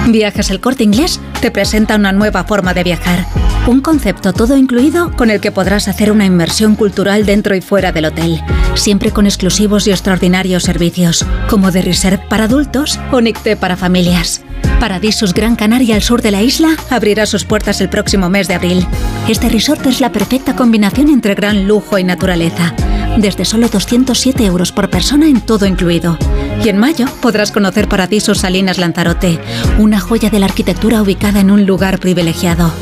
Viajes 0.10 0.50
El 0.50 0.60
Corte 0.60 0.84
Inglés 0.84 1.22
te 1.40 1.50
presenta 1.50 1.96
una 1.96 2.12
nueva 2.12 2.44
forma 2.44 2.74
de 2.74 2.84
viajar. 2.84 3.26
Un 3.68 3.82
concepto 3.82 4.34
todo 4.34 4.58
incluido 4.58 5.12
con 5.16 5.30
el 5.30 5.40
que 5.40 5.52
podrás 5.52 5.88
hacer 5.88 6.12
una 6.12 6.26
inmersión 6.26 6.76
cultural 6.76 7.26
dentro 7.26 7.56
y 7.56 7.62
fuera 7.62 7.92
del 7.92 8.06
hotel, 8.06 8.42
siempre 8.74 9.12
con 9.12 9.28
exclusivos 9.28 9.86
y 9.86 9.92
extraordinarios 9.92 10.64
servicios, 10.64 11.24
como 11.48 11.72
de 11.72 11.84
reserve 11.84 12.24
para 12.28 12.46
adultos 12.46 13.00
o 13.12 13.22
Nicté 13.22 13.56
para 13.56 13.78
familias. 13.78 14.42
Paradisus 14.80 15.36
Gran 15.36 15.56
Canaria 15.56 15.94
al 15.94 16.02
sur 16.02 16.24
de 16.24 16.32
la 16.32 16.42
isla 16.42 16.70
abrirá 16.90 17.28
sus 17.28 17.46
puertas 17.46 17.82
el 17.82 17.90
próximo 17.90 18.30
mes 18.30 18.48
de 18.48 18.56
abril. 18.56 18.88
Este 19.28 19.48
resort 19.48 19.86
es 19.86 20.02
la 20.02 20.12
perfecta 20.12 20.56
combinación 20.56 21.10
entre 21.10 21.36
gran 21.36 21.68
lujo 21.68 22.00
y 22.00 22.04
naturaleza. 22.04 22.74
Desde 23.18 23.46
solo 23.46 23.68
207 23.68 24.44
euros 24.44 24.72
por 24.72 24.90
persona 24.90 25.28
en 25.28 25.40
todo 25.40 25.68
incluido. 25.68 26.18
Y 26.64 26.70
en 26.70 26.78
mayo 26.78 27.06
podrás 27.22 27.52
conocer 27.52 27.88
Paradisus 27.88 28.40
Salinas 28.40 28.80
Lanzarote, 28.80 29.40
una 29.78 30.00
joya 30.00 30.32
de 30.32 30.40
la 30.40 30.48
arquitectura 30.48 31.02
ubicada 31.04 31.42
en 31.42 31.52
un 31.52 31.68
lugar 31.68 32.00
privilegiado. 32.00 32.74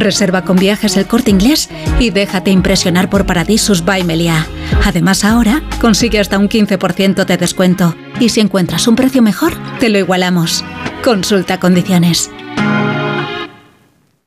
Reserva 0.00 0.42
con 0.42 0.56
viajes 0.56 0.96
el 0.96 1.06
corte 1.06 1.30
inglés 1.30 1.68
y 1.98 2.10
déjate 2.10 2.50
impresionar 2.50 3.10
por 3.10 3.26
Paradisus 3.26 3.84
by 3.84 4.04
Meliá. 4.04 4.46
Además, 4.84 5.24
ahora 5.24 5.62
consigue 5.80 6.20
hasta 6.20 6.38
un 6.38 6.48
15% 6.48 7.24
de 7.24 7.36
descuento. 7.36 7.94
Y 8.20 8.30
si 8.30 8.40
encuentras 8.40 8.86
un 8.88 8.96
precio 8.96 9.22
mejor, 9.22 9.52
te 9.78 9.88
lo 9.88 9.98
igualamos. 9.98 10.64
Consulta 11.02 11.60
condiciones. 11.60 12.30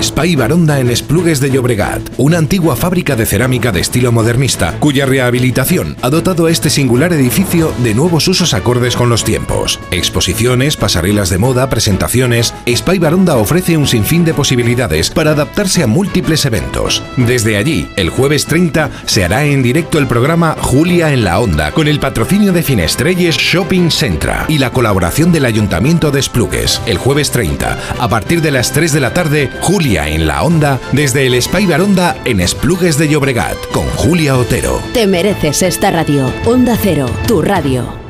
Spy 0.00 0.36
Baronda 0.36 0.80
en 0.80 0.88
Esplugues 0.88 1.38
de 1.40 1.50
Llobregat, 1.50 2.00
una 2.16 2.38
antigua 2.38 2.76
fábrica 2.76 3.14
de 3.14 3.26
cerámica 3.26 3.72
de 3.72 3.80
estilo 3.80 4.10
modernista, 4.10 4.78
cuya 4.78 5.04
rehabilitación 5.04 5.96
ha 6.00 6.08
dotado 6.08 6.46
a 6.46 6.50
este 6.50 6.70
singular 6.70 7.12
edificio 7.12 7.74
de 7.82 7.94
nuevos 7.94 8.26
usos 8.26 8.54
acordes 8.54 8.96
con 8.96 9.10
los 9.10 9.22
tiempos. 9.22 9.80
Exposiciones, 9.90 10.78
pasarelas 10.78 11.28
de 11.28 11.36
moda, 11.36 11.68
presentaciones. 11.68 12.54
Spy 12.66 12.98
Baronda 12.98 13.36
ofrece 13.36 13.76
un 13.76 13.86
sinfín 13.86 14.24
de 14.24 14.32
posibilidades 14.32 15.10
para 15.10 15.32
adaptarse 15.32 15.82
a 15.82 15.86
múltiples 15.86 16.46
eventos. 16.46 17.02
Desde 17.18 17.58
allí, 17.58 17.86
el 17.96 18.08
jueves 18.08 18.46
30 18.46 18.90
se 19.04 19.24
hará 19.24 19.44
en 19.44 19.62
directo 19.62 19.98
el 19.98 20.06
programa 20.06 20.56
Julia 20.58 21.12
en 21.12 21.22
la 21.22 21.38
Onda, 21.38 21.70
con 21.72 21.86
el 21.86 22.00
patrocinio 22.00 22.54
de 22.54 22.62
Finestrelles 22.62 23.36
Shopping 23.36 23.90
Centra 23.90 24.46
y 24.48 24.56
la 24.56 24.70
colaboración 24.70 25.32
del 25.32 25.44
Ayuntamiento 25.44 26.10
de 26.10 26.20
Esplugues. 26.20 26.80
El 26.86 26.96
jueves 26.96 27.30
30, 27.30 27.78
a 27.98 28.08
partir 28.08 28.40
de 28.40 28.52
las 28.52 28.72
3 28.72 28.92
de 28.92 29.00
la 29.00 29.12
tarde, 29.12 29.50
Julia 29.60 29.81
en 29.82 30.28
la 30.28 30.44
Onda, 30.44 30.78
desde 30.92 31.26
el 31.26 31.42
Spy 31.42 31.66
Baronda 31.66 32.16
en 32.24 32.40
Esplugues 32.40 32.98
de 32.98 33.08
Llobregat, 33.08 33.56
con 33.72 33.84
Julia 33.96 34.36
Otero. 34.36 34.80
Te 34.94 35.08
mereces 35.08 35.62
esta 35.62 35.90
radio. 35.90 36.32
Onda 36.44 36.76
Cero, 36.80 37.10
tu 37.26 37.42
radio. 37.42 38.00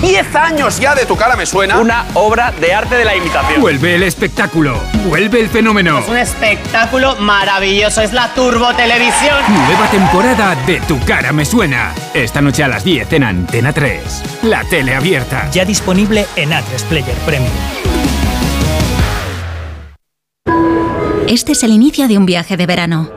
10 0.00 0.36
años 0.36 0.78
ya 0.78 0.94
de 0.94 1.06
tu 1.06 1.16
cara 1.16 1.34
me 1.34 1.44
suena. 1.44 1.80
Una 1.80 2.06
obra 2.14 2.52
de 2.52 2.72
arte 2.72 2.94
de 2.94 3.04
la 3.04 3.16
imitación. 3.16 3.60
Vuelve 3.60 3.96
el 3.96 4.04
espectáculo, 4.04 4.80
vuelve 5.08 5.40
el 5.40 5.48
fenómeno. 5.48 5.98
Es 5.98 6.08
un 6.08 6.16
espectáculo 6.16 7.16
maravilloso, 7.16 8.00
es 8.00 8.12
la 8.12 8.32
Turbo 8.32 8.72
Televisión. 8.74 9.38
Nueva 9.48 9.90
temporada 9.90 10.54
de 10.66 10.80
Tu 10.82 11.00
cara 11.04 11.32
me 11.32 11.44
suena. 11.44 11.94
Esta 12.14 12.40
noche 12.40 12.62
a 12.62 12.68
las 12.68 12.84
10 12.84 13.12
en 13.12 13.24
Antena 13.24 13.72
3. 13.72 14.22
La 14.44 14.62
tele 14.62 14.94
abierta. 14.94 15.50
Ya 15.50 15.64
disponible 15.64 16.26
en 16.36 16.50
A3 16.50 16.84
Player 16.88 17.16
Premium. 17.26 17.87
Este 21.28 21.52
es 21.52 21.62
el 21.62 21.72
inicio 21.72 22.08
de 22.08 22.16
un 22.16 22.24
viaje 22.24 22.56
de 22.56 22.64
verano. 22.64 23.10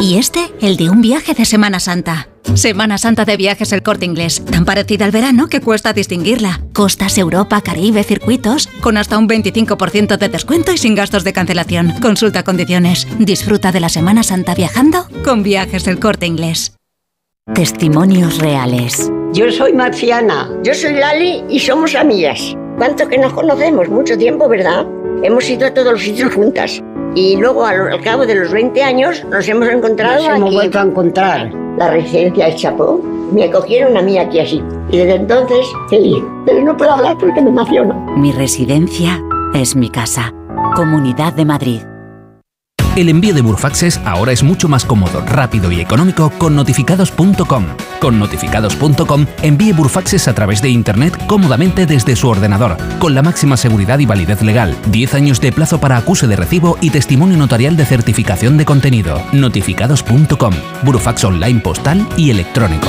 Y 0.00 0.18
este, 0.18 0.40
el 0.60 0.76
de 0.76 0.90
un 0.90 1.00
viaje 1.00 1.34
de 1.34 1.44
Semana 1.44 1.78
Santa. 1.78 2.28
Semana 2.54 2.98
Santa 2.98 3.24
de 3.24 3.36
Viajes 3.36 3.70
El 3.70 3.84
Corte 3.84 4.06
Inglés, 4.06 4.44
tan 4.44 4.64
parecida 4.64 5.04
al 5.04 5.12
verano 5.12 5.46
que 5.46 5.60
cuesta 5.60 5.92
distinguirla. 5.92 6.60
Costas, 6.72 7.16
Europa, 7.16 7.60
Caribe, 7.60 8.02
circuitos, 8.02 8.66
con 8.80 8.96
hasta 8.96 9.16
un 9.18 9.28
25% 9.28 10.18
de 10.18 10.28
descuento 10.28 10.72
y 10.72 10.78
sin 10.78 10.96
gastos 10.96 11.22
de 11.22 11.32
cancelación. 11.32 11.94
Consulta 12.02 12.42
condiciones. 12.42 13.06
Disfruta 13.20 13.70
de 13.70 13.80
la 13.80 13.88
Semana 13.88 14.24
Santa 14.24 14.56
viajando 14.56 15.06
con 15.22 15.44
Viajes 15.44 15.86
El 15.86 16.00
Corte 16.00 16.26
Inglés. 16.26 16.74
Testimonios 17.54 18.38
reales. 18.38 19.12
Yo 19.32 19.52
soy 19.52 19.74
Marciana. 19.74 20.50
Yo 20.64 20.74
soy 20.74 20.94
Lali 20.94 21.44
y 21.48 21.60
somos 21.60 21.94
amigas. 21.94 22.56
¿Cuánto 22.78 23.06
que 23.06 23.18
nos 23.18 23.32
conocemos? 23.32 23.88
Mucho 23.88 24.18
tiempo, 24.18 24.48
¿verdad? 24.48 24.86
Hemos 25.22 25.48
ido 25.48 25.68
a 25.68 25.74
todos 25.74 25.92
los 25.92 26.02
sitios 26.02 26.34
juntas. 26.34 26.82
Y 27.14 27.36
luego, 27.36 27.64
al, 27.64 27.92
al 27.92 28.00
cabo 28.02 28.26
de 28.26 28.34
los 28.34 28.52
20 28.52 28.82
años, 28.82 29.24
nos 29.30 29.48
hemos 29.48 29.68
encontrado 29.68 30.16
Nos 30.18 30.28
aquí. 30.28 30.36
hemos 30.38 30.54
vuelto 30.54 30.78
a 30.78 30.82
encontrar. 30.82 31.52
La 31.76 31.90
residencia 31.90 32.46
de 32.46 32.54
Chapó. 32.56 33.00
Me 33.32 33.44
acogieron 33.44 33.96
a 33.96 34.02
mí 34.02 34.18
aquí 34.18 34.40
así. 34.40 34.62
Y 34.90 34.96
desde 34.98 35.16
entonces, 35.16 35.66
feliz. 35.90 36.22
Pero 36.46 36.62
no 36.64 36.76
puedo 36.76 36.92
hablar 36.92 37.16
porque 37.18 37.40
me 37.42 37.50
emociono. 37.50 37.94
Mi 38.16 38.32
residencia 38.32 39.20
es 39.54 39.76
mi 39.76 39.90
casa. 39.90 40.32
Comunidad 40.74 41.32
de 41.34 41.44
Madrid. 41.44 41.80
El 42.98 43.08
envío 43.08 43.32
de 43.32 43.42
Burfaxes 43.42 44.00
ahora 44.04 44.32
es 44.32 44.42
mucho 44.42 44.66
más 44.66 44.84
cómodo, 44.84 45.20
rápido 45.20 45.70
y 45.70 45.80
económico 45.80 46.30
con 46.30 46.56
notificados.com. 46.56 47.64
Con 48.00 48.18
notificados.com 48.18 49.26
envíe 49.40 49.72
Burfaxes 49.72 50.26
a 50.26 50.34
través 50.34 50.60
de 50.60 50.70
Internet 50.70 51.16
cómodamente 51.28 51.86
desde 51.86 52.16
su 52.16 52.28
ordenador, 52.28 52.76
con 52.98 53.14
la 53.14 53.22
máxima 53.22 53.56
seguridad 53.56 54.00
y 54.00 54.06
validez 54.06 54.42
legal, 54.42 54.76
10 54.88 55.14
años 55.14 55.40
de 55.40 55.52
plazo 55.52 55.78
para 55.78 55.96
acuse 55.96 56.26
de 56.26 56.34
recibo 56.34 56.76
y 56.80 56.90
testimonio 56.90 57.36
notarial 57.36 57.76
de 57.76 57.86
certificación 57.86 58.56
de 58.56 58.64
contenido. 58.64 59.22
Notificados.com. 59.30 60.54
Burfax 60.82 61.22
online 61.22 61.60
postal 61.60 62.04
y 62.16 62.30
electrónico. 62.30 62.88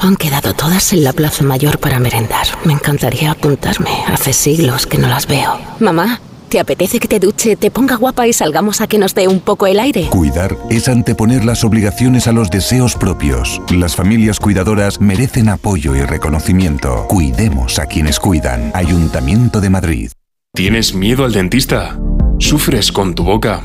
Han 0.00 0.16
quedado 0.16 0.54
todas 0.54 0.92
en 0.92 1.04
la 1.04 1.12
Plaza 1.12 1.44
Mayor 1.44 1.78
para 1.78 2.00
merendar. 2.00 2.48
Me 2.64 2.72
encantaría 2.72 3.30
apuntarme. 3.30 3.90
Hace 4.12 4.32
siglos 4.32 4.88
que 4.88 4.98
no 4.98 5.06
las 5.06 5.28
veo. 5.28 5.60
Mamá, 5.78 6.20
¿te 6.48 6.58
apetece 6.58 6.98
que 6.98 7.08
te 7.08 7.20
duche, 7.20 7.56
te 7.56 7.70
ponga 7.70 7.96
guapa 7.96 8.26
y 8.26 8.32
salgamos 8.32 8.80
a 8.80 8.86
que 8.86 8.98
nos 8.98 9.14
dé 9.14 9.28
un 9.28 9.40
poco 9.40 9.66
el 9.66 9.78
aire? 9.78 10.08
Cuidar 10.10 10.56
es 10.70 10.88
anteponer 10.88 11.44
las 11.44 11.62
obligaciones 11.62 12.26
a 12.26 12.32
los 12.32 12.50
deseos 12.50 12.96
propios. 12.96 13.60
Las 13.70 13.94
familias 13.94 14.40
cuidadoras 14.40 15.00
merecen 15.00 15.48
apoyo 15.48 15.94
y 15.94 16.02
reconocimiento. 16.02 17.06
Cuidemos 17.08 17.78
a 17.78 17.86
quienes 17.86 18.18
cuidan. 18.18 18.72
Ayuntamiento 18.74 19.60
de 19.60 19.70
Madrid. 19.70 20.10
¿Tienes 20.54 20.94
miedo 20.94 21.24
al 21.24 21.32
dentista? 21.32 21.98
¿Sufres 22.38 22.90
con 22.90 23.14
tu 23.14 23.24
boca? 23.24 23.62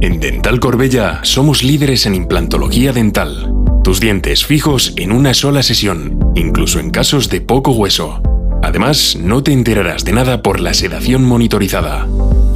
En 0.00 0.20
Dental 0.20 0.60
Corbella 0.60 1.20
somos 1.22 1.64
líderes 1.64 2.06
en 2.06 2.14
implantología 2.14 2.92
dental. 2.92 3.52
Tus 3.82 4.00
dientes 4.00 4.44
fijos 4.44 4.92
en 4.96 5.12
una 5.12 5.32
sola 5.32 5.62
sesión, 5.62 6.18
incluso 6.34 6.80
en 6.80 6.90
casos 6.90 7.30
de 7.30 7.40
poco 7.40 7.70
hueso. 7.72 8.20
Además, 8.62 9.16
no 9.20 9.42
te 9.42 9.52
enterarás 9.52 10.04
de 10.04 10.12
nada 10.12 10.42
por 10.42 10.60
la 10.60 10.74
sedación 10.74 11.24
monitorizada. 11.24 12.06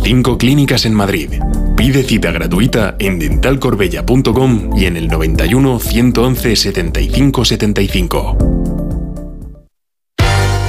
Cinco 0.03 0.39
clínicas 0.39 0.85
en 0.87 0.95
Madrid. 0.95 1.41
Pide 1.77 2.03
cita 2.03 2.31
gratuita 2.31 2.97
en 2.99 3.19
dentalcorbella.com 3.19 4.77
y 4.77 4.87
en 4.87 4.97
el 4.97 5.09
91 5.09 5.79
111 5.79 6.57
75 6.57 7.45
75. 7.45 8.80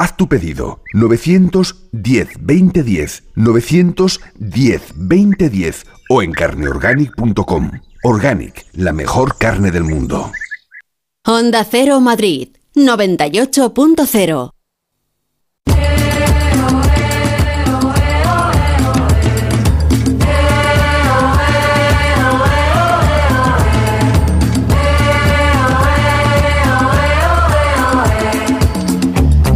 Haz 0.00 0.16
tu 0.16 0.30
pedido 0.30 0.80
910 0.94 2.28
2010 2.40 3.22
910 3.34 4.94
2010 4.96 5.84
o 6.08 6.22
en 6.22 6.32
carneorganic.com. 6.32 7.70
Organic, 8.02 8.64
la 8.72 8.94
mejor 8.94 9.36
carne 9.36 9.70
del 9.70 9.84
mundo. 9.84 10.32
Honda 11.26 11.66
Cero 11.70 12.00
Madrid 12.00 12.48
98.0 12.74 14.52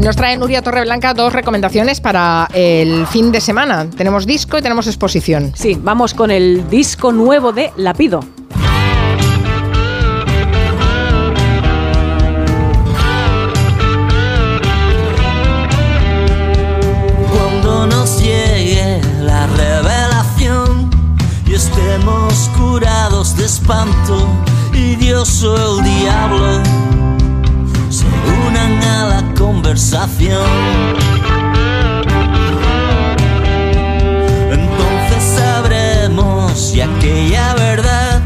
Nos 0.05 0.17
trae 0.17 0.37
Nuria 0.37 0.61
Torreblanca 0.61 1.15
dos 1.15 1.33
recomendaciones 1.33 2.03
para 2.03 2.47
el 2.53 3.07
fin 3.07 3.33
de 3.33 3.41
semana. 3.41 3.89
Tenemos 3.89 4.27
disco 4.27 4.59
y 4.59 4.61
tenemos 4.61 4.87
exposición. 4.87 5.53
Sí, 5.55 5.79
vamos 5.81 6.13
con 6.13 6.31
el 6.31 6.69
disco 6.69 7.11
nuevo 7.11 7.53
de 7.53 7.73
Lapido. 7.79 8.21
Cuando 17.33 17.87
nos 17.87 18.23
llegue 18.23 19.01
la 19.23 19.47
revelación 19.47 20.91
y 21.47 21.55
estemos 21.55 22.51
curados 22.59 23.35
de 23.39 23.47
espanto 23.47 24.29
y 24.75 24.97
Dios 24.97 25.43
o 25.45 25.79
el 25.79 25.83
diablo 25.83 26.94
unan 28.47 28.83
a 28.83 29.05
la 29.07 29.35
conversación. 29.35 30.47
Entonces 34.51 35.23
sabremos 35.37 36.53
si 36.59 36.81
aquella 36.81 37.55
verdad 37.55 38.21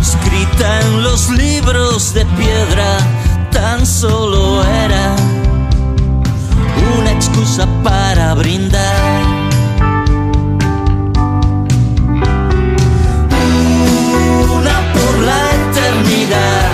escrita 0.00 0.80
en 0.80 1.02
los 1.02 1.30
libros 1.30 2.14
de 2.14 2.24
piedra 2.26 2.98
tan 3.50 3.86
solo 3.86 4.64
era 4.64 5.14
una 6.98 7.12
excusa 7.12 7.66
para 7.82 8.34
brindar. 8.34 9.22
Una 14.56 14.92
por 14.92 15.18
la 15.18 15.40
eternidad. 15.68 16.69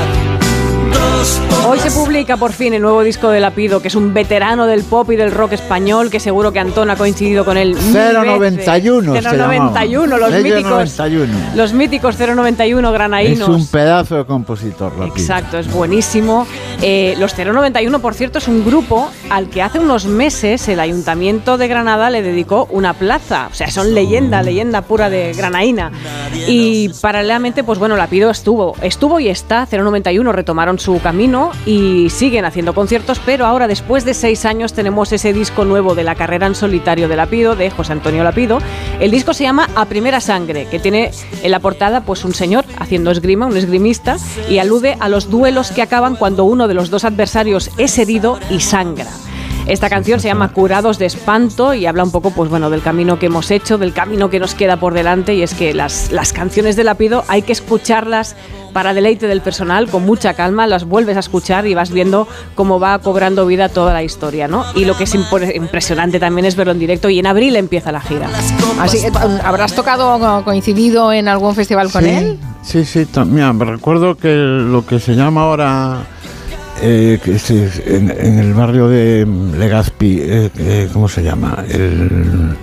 Hoy 1.69 1.81
se 1.81 1.91
publica 1.91 2.37
por 2.37 2.53
fin 2.53 2.75
el 2.75 2.83
nuevo 2.83 3.03
disco 3.03 3.29
de 3.29 3.41
Lapido, 3.41 3.83
que 3.83 3.89
es 3.89 3.95
un 3.97 4.15
veterano 4.15 4.67
del 4.67 4.85
pop 4.85 5.11
y 5.11 5.17
del 5.17 5.33
rock 5.33 5.53
español, 5.53 6.11
que 6.11 6.21
seguro 6.21 6.53
que 6.53 6.61
Antón 6.61 6.91
ha 6.91 6.97
coincidido 6.97 7.45
con 7.45 7.57
él. 7.57 7.75
mil 7.75 7.93
091 7.93 9.13
veces. 9.13 9.31
se 9.31 9.37
091, 9.37 10.17
los 10.19 10.33
míticos. 10.33 10.97
091. 10.97 11.33
Los 11.57 11.73
míticos 11.73 12.17
091 12.19 12.89
Es 12.89 12.95
granaínos. 12.95 13.49
un 13.49 13.67
pedazo 13.67 14.17
de 14.17 14.25
compositor, 14.27 14.93
Lapido. 14.93 15.17
Exacto, 15.17 15.59
es 15.59 15.71
buenísimo. 15.73 16.47
Eh, 16.83 17.17
los 17.19 17.35
091, 17.37 17.99
por 18.01 18.15
cierto, 18.15 18.39
es 18.39 18.47
un 18.47 18.65
grupo 18.65 19.11
al 19.31 19.49
que 19.49 19.63
hace 19.63 19.81
unos 19.81 20.07
meses 20.07 20.69
el 20.69 20.79
Ayuntamiento 20.79 21.59
de 21.59 21.67
Granada 21.67 22.11
le 22.11 22.23
dedicó 22.23 22.69
una 22.71 22.95
plaza. 22.95 23.49
O 23.51 23.55
sea, 23.55 23.71
son 23.71 23.93
leyenda, 23.93 24.43
leyenda 24.43 24.83
pura 24.83 25.11
de 25.11 25.33
granaína. 25.33 25.91
Y 26.47 26.91
paralelamente, 27.01 27.65
pues 27.65 27.79
bueno, 27.79 27.97
Lapido 27.97 28.31
estuvo, 28.31 28.77
estuvo 28.83 29.19
y 29.19 29.29
está. 29.29 29.67
091 29.71 30.31
retomaron 30.33 30.79
su 30.79 31.01
camino 31.01 31.51
y 31.65 32.11
siguen 32.11 32.45
haciendo 32.45 32.74
conciertos, 32.74 33.20
pero 33.24 33.47
ahora, 33.47 33.66
después 33.66 34.05
de 34.05 34.15
seis 34.15 34.45
años, 34.45 34.73
tenemos 34.73 35.12
ese 35.12 35.33
disco 35.33 35.65
nuevo 35.65 35.95
de 35.95 36.05
la 36.05 36.15
carrera 36.15 36.47
en 36.47 36.55
solitario 36.55 37.09
de 37.09 37.16
Lapido, 37.16 37.57
de 37.57 37.70
José 37.70 37.93
Antonio 37.93 38.23
Lapido. 38.23 38.59
El 39.01 39.11
disco 39.11 39.35
se 39.35 39.45
llama 39.45 39.69
A 39.74 39.87
Primera 39.87 40.20
Sangre, 40.20 40.66
que 40.70 40.78
tiene 40.78 41.11
en 41.43 41.51
la 41.51 41.61
portada 41.61 42.03
pues 42.03 42.24
un 42.24 42.35
señor 42.35 42.65
haciendo 42.78 43.11
esgrima, 43.11 43.47
un 43.47 43.57
esgrimista, 43.57 44.16
y 44.49 44.59
alude 44.59 44.97
a 45.01 45.09
los 45.09 45.31
duelos 45.31 45.70
que 45.70 45.83
acaban 45.83 46.16
cuando 46.16 46.45
uno 46.45 46.69
de 46.69 46.74
los 46.74 46.91
dos 46.91 47.05
adversarios 47.05 47.70
es 47.78 47.99
herido 47.99 48.39
y 48.51 48.61
sangra. 48.61 49.11
Esta 49.67 49.91
canción 49.91 50.21
se 50.21 50.29
llama 50.29 50.53
Curados 50.53 50.99
de 50.99 51.07
Espanto 51.07 51.75
y 51.75 51.87
habla 51.87 52.05
un 52.05 52.13
poco 52.13 52.31
pues 52.31 52.49
bueno, 52.49 52.71
del 52.71 52.83
camino 52.83 53.19
que 53.19 53.27
hemos 53.27 53.51
hecho, 53.51 53.79
del 53.79 53.93
camino 53.93 54.31
que 54.31 54.39
nos 54.39 54.55
queda 54.55 54.77
por 54.77 54.95
delante 54.95 55.35
y 55.35 55.43
es 55.43 55.55
que 55.55 55.75
las, 55.75 56.13
las 56.13 56.33
canciones 56.33 56.77
de 56.77 56.85
Lapido 56.85 57.25
hay 57.27 57.43
que 57.43 57.53
escucharlas 57.53 58.37
para 58.73 58.93
deleite 58.93 59.27
del 59.27 59.41
personal 59.41 59.89
con 59.89 60.05
mucha 60.05 60.35
calma, 60.35 60.67
las 60.67 60.85
vuelves 60.85 61.17
a 61.17 61.21
escuchar 61.21 61.67
y 61.67 61.75
vas 61.75 61.91
viendo 61.91 62.29
cómo 62.55 62.79
va 62.79 62.99
cobrando 62.99 63.47
vida 63.47 63.71
toda 63.71 63.95
la 63.95 64.03
historia, 64.03 64.49
¿no? 64.49 64.67
Y 64.75 64.85
lo 64.85 64.97
que 64.97 65.05
es 65.05 65.15
impresionante 65.15 66.21
también 66.21 66.45
es 66.45 66.57
verlo 66.57 66.73
en 66.73 66.79
directo 66.79 67.09
y 67.09 67.19
en 67.19 67.27
abril 67.27 67.57
empieza 67.57 67.91
la 67.91 68.03
gira. 68.03 68.29
Así 68.79 69.01
que, 69.01 69.11
¿habrás 69.43 69.75
tocado 69.75 70.17
o 70.17 70.45
coincidido 70.45 71.11
en 71.11 71.27
algún 71.27 71.55
festival 71.55 71.91
con 71.91 72.05
sí, 72.05 72.11
él? 72.11 72.39
Sí, 72.63 72.85
sí, 72.85 73.07
mira, 73.25 73.53
me 73.55 73.65
recuerdo 73.65 74.15
que 74.17 74.35
lo 74.35 74.85
que 74.85 75.01
se 75.01 75.15
llama 75.15 75.41
ahora, 75.41 76.05
eh, 76.82 77.19
que 77.23 77.36
es- 77.36 77.51
es 77.51 77.82
en, 77.86 78.11
en 78.11 78.39
el 78.39 78.55
barrio 78.55 78.89
de 78.89 79.27
Legazpi, 79.59 80.19
eh, 80.20 80.51
eh, 80.59 80.89
¿cómo 80.93 81.09
se 81.09 81.23
llama? 81.23 81.65
El, 81.69 82.57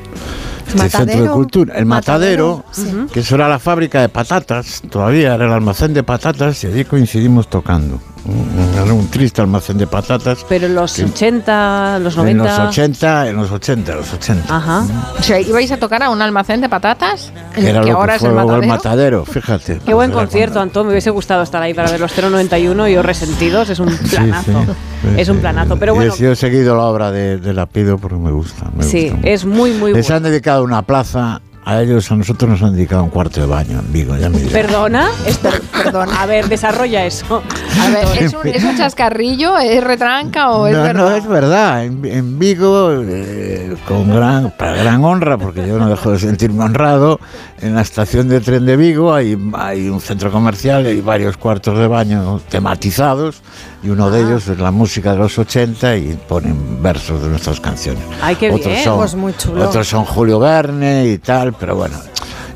este 0.67 0.89
centro 0.89 1.15
de 1.23 1.29
cultura, 1.33 1.75
el 1.75 1.85
matadero, 1.85 2.63
Matadero, 2.67 3.07
que 3.11 3.19
eso 3.19 3.35
era 3.35 3.47
la 3.49 3.59
fábrica 3.59 4.01
de 4.01 4.09
patatas, 4.09 4.81
todavía 4.89 5.35
era 5.35 5.45
el 5.45 5.51
almacén 5.51 5.93
de 5.93 6.03
patatas 6.03 6.63
y 6.63 6.67
allí 6.67 6.85
coincidimos 6.85 7.47
tocando. 7.49 7.99
Mm, 8.25 8.77
Era 8.83 8.93
un 8.93 9.07
triste 9.09 9.41
almacén 9.41 9.77
de 9.77 9.85
patatas. 9.87 10.45
Pero 10.47 10.67
en 10.67 10.75
los 10.75 10.93
Que- 10.93 11.03
80, 11.05 11.99
los 11.99 12.13
En 12.17 12.37
90... 12.37 12.43
los 12.43 12.69
80, 12.69 13.27
en 13.29 13.35
los 13.35 13.51
80, 13.51 13.95
los 13.95 14.13
80. 14.13 14.55
Ajá. 14.55 14.85
O 15.19 15.23
sea, 15.23 15.39
¿ibais 15.41 15.71
a 15.71 15.77
tocar 15.77 16.03
a 16.03 16.09
un 16.09 16.21
almacén 16.21 16.61
de 16.61 16.69
patatas? 16.69 17.31
En 17.55 17.63
Que 17.63 17.69
era 17.69 17.79
el 17.79 17.85
que 17.85 17.91
lo 17.91 17.97
ahora 17.97 18.13
que 18.13 18.17
es 18.17 18.23
el 18.23 18.29
fue 18.29 18.33
luego 18.35 18.49
matadero. 18.51 18.67
matadero, 18.73 19.25
fíjate. 19.25 19.79
Qué 19.85 19.93
buen 19.93 20.11
concierto, 20.11 20.59
Antón. 20.59 20.87
Me 20.87 20.93
hubiese 20.93 21.09
gustado 21.09 21.43
estar 21.43 21.61
ahí 21.61 21.73
para 21.73 21.91
ver 21.91 21.99
los 21.99 22.11
091 22.17 22.87
y 22.87 22.95
os 22.95 23.05
resentidos. 23.05 23.69
Es 23.69 23.79
un 23.79 23.89
Sí, 23.89 24.15
planazo. 24.15 24.51
sí. 24.65 25.07
Es 25.17 25.27
un 25.29 25.37
planazo. 25.39 25.77
Pero 25.77 25.93
bueno, 25.95 26.15
yo 26.15 26.31
he 26.31 26.35
seguido 26.35 26.75
la 26.77 26.83
obra 26.83 27.11
de, 27.11 27.37
de 27.37 27.53
Lapido 27.53 27.97
porque 27.97 28.15
me 28.17 28.31
gusta. 28.31 28.69
me 28.75 28.83
sí, 28.83 29.09
gusta 29.09 29.27
es 29.27 29.43
muy, 29.45 29.71
muy 29.71 29.93
Les 29.93 30.05
bueno. 30.07 30.17
han 30.17 30.23
dedicado 30.23 30.63
una 30.63 30.81
plaza 30.83 31.41
a 31.65 31.81
ellos, 31.81 32.11
a 32.11 32.15
nosotros 32.15 32.49
nos 32.49 32.61
han 32.61 32.73
dedicado 32.75 33.03
un 33.03 33.09
cuarto 33.09 33.39
de 33.41 33.45
baño 33.47 33.79
en 33.79 33.91
Vigo, 33.93 34.15
ya 34.17 34.29
me 34.29 34.37
dirás. 34.37 34.53
¿Perdona? 34.53 35.07
Esto, 35.25 35.49
perdona. 35.83 36.21
A 36.21 36.25
ver, 36.25 36.47
desarrolla 36.49 37.05
eso. 37.05 37.41
A 37.81 37.89
ver, 37.89 38.05
¿es 38.23 38.33
un, 38.33 38.47
¿es 38.47 38.63
un 38.63 38.77
chascarrillo? 38.77 39.57
¿Es 39.57 39.83
retranca 39.83 40.51
o 40.51 40.67
es 40.67 40.75
no, 40.75 40.83
verdad? 40.83 41.09
no, 41.09 41.15
es 41.15 41.27
verdad. 41.27 41.83
En, 41.85 42.03
en 42.05 42.39
Vigo, 42.39 42.91
eh, 43.01 43.75
con 43.87 44.09
gran, 44.13 44.51
para 44.57 44.75
gran 44.75 45.03
honra, 45.03 45.37
porque 45.37 45.67
yo 45.67 45.77
no 45.79 45.89
dejo 45.89 46.11
de 46.11 46.19
sentirme 46.19 46.63
honrado, 46.63 47.19
en 47.61 47.75
la 47.75 47.81
estación 47.81 48.27
de 48.29 48.41
tren 48.41 48.65
de 48.65 48.75
Vigo 48.75 49.13
hay, 49.13 49.37
hay 49.53 49.87
un 49.89 50.01
centro 50.01 50.31
comercial 50.31 50.85
y 50.87 50.99
varios 51.01 51.37
cuartos 51.37 51.77
de 51.79 51.87
baño 51.87 52.41
tematizados, 52.49 53.41
y 53.81 53.89
uno 53.89 54.07
Ah. 54.07 54.09
de 54.09 54.21
ellos 54.21 54.47
es 54.47 54.59
la 54.59 54.71
música 54.71 55.11
de 55.13 55.17
los 55.19 55.37
80 55.39 55.95
y 55.97 56.17
ponen 56.27 56.81
versos 56.83 57.21
de 57.21 57.29
nuestras 57.29 57.59
canciones. 57.59 58.03
Ay, 58.21 58.35
qué 58.35 58.51
otros 58.51 58.65
bien. 58.67 58.83
Son, 58.83 58.97
Pues 58.97 59.15
muy 59.15 59.33
chulo. 59.37 59.67
Otros 59.67 59.87
son 59.87 60.03
Julio 60.05 60.39
Verne 60.39 61.07
y 61.07 61.17
tal, 61.19 61.52
pero 61.59 61.75
bueno. 61.75 61.95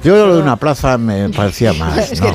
Yo 0.03 0.15
lo 0.15 0.35
de 0.35 0.41
una 0.43 0.55
plaza 0.57 0.95
me 0.99 1.27
parecía 1.29 1.73
más, 1.73 2.11
Es 2.11 2.21
¿no? 2.21 2.31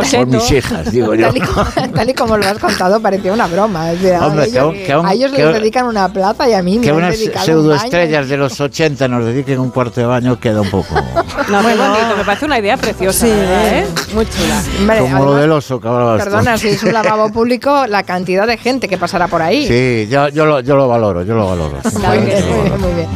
que 0.00 0.16
Por, 0.16 0.26
mis 0.26 0.50
hijas, 0.50 0.90
digo 0.90 1.14
yo. 1.14 1.26
Tal 1.28 1.36
y, 1.36 1.40
como, 1.40 1.64
tal 1.94 2.10
y 2.10 2.14
como 2.14 2.36
lo 2.38 2.46
has 2.48 2.58
contado, 2.58 3.00
parecía 3.00 3.32
una 3.34 3.46
broma. 3.46 3.90
o 3.90 3.96
sea, 3.98 4.26
Hombre, 4.26 4.44
a 4.44 4.46
ellos, 4.46 4.74
que 4.74 4.92
aún- 4.92 5.06
a 5.06 5.12
ellos 5.12 5.30
que- 5.30 5.44
les 5.44 5.54
dedican 5.54 5.86
una 5.86 6.08
plaza 6.10 6.48
y 6.48 6.54
a 6.54 6.62
mí 6.62 6.78
me 6.78 6.86
Que 6.86 6.92
unas 6.92 7.10
dedicado 7.18 7.40
un 7.40 7.44
pseudoestrellas 7.44 8.28
de 8.28 8.36
los 8.38 8.58
80 8.58 9.08
nos 9.08 9.26
dediquen 9.26 9.60
un 9.60 9.70
cuarto 9.70 10.00
de 10.00 10.06
baño 10.06 10.40
queda 10.40 10.62
un 10.62 10.70
poco 10.70 10.94
No, 10.94 11.60
qué 11.60 11.74
bonito, 11.76 12.16
me 12.16 12.24
parece 12.24 12.46
una 12.46 12.58
idea 12.58 12.76
preciosa, 12.78 13.26
Sí. 13.26 13.30
¿verdad, 13.30 13.78
¿eh? 13.78 13.86
Muy 14.14 14.26
chula. 14.26 14.62
Hombre, 14.80 14.98
como 15.00 15.10
lo 15.10 15.22
además, 15.24 15.40
del 15.42 15.52
oso 15.52 15.80
que 15.80 15.88
hablabas. 15.88 16.24
Perdona, 16.24 16.56
si 16.56 16.68
es 16.68 16.82
un 16.82 16.92
lavabo 16.94 17.30
público, 17.30 17.86
la 17.86 18.02
cantidad 18.04 18.46
de 18.46 18.56
gente 18.56 18.88
que 18.88 18.96
pasará 18.96 19.28
por 19.28 19.42
ahí. 19.42 19.66
Sí, 19.68 20.08
yo, 20.10 20.28
yo, 20.30 20.46
lo, 20.46 20.60
yo 20.60 20.76
lo 20.76 20.88
valoro, 20.88 21.22
yo 21.24 21.34
lo 21.34 21.46
valoro. 21.46 21.78
Muy 21.84 22.18
bien, 22.26 22.40
lo 22.50 22.56
muy 22.56 22.78
muy 22.78 22.92
bien. 22.94 23.08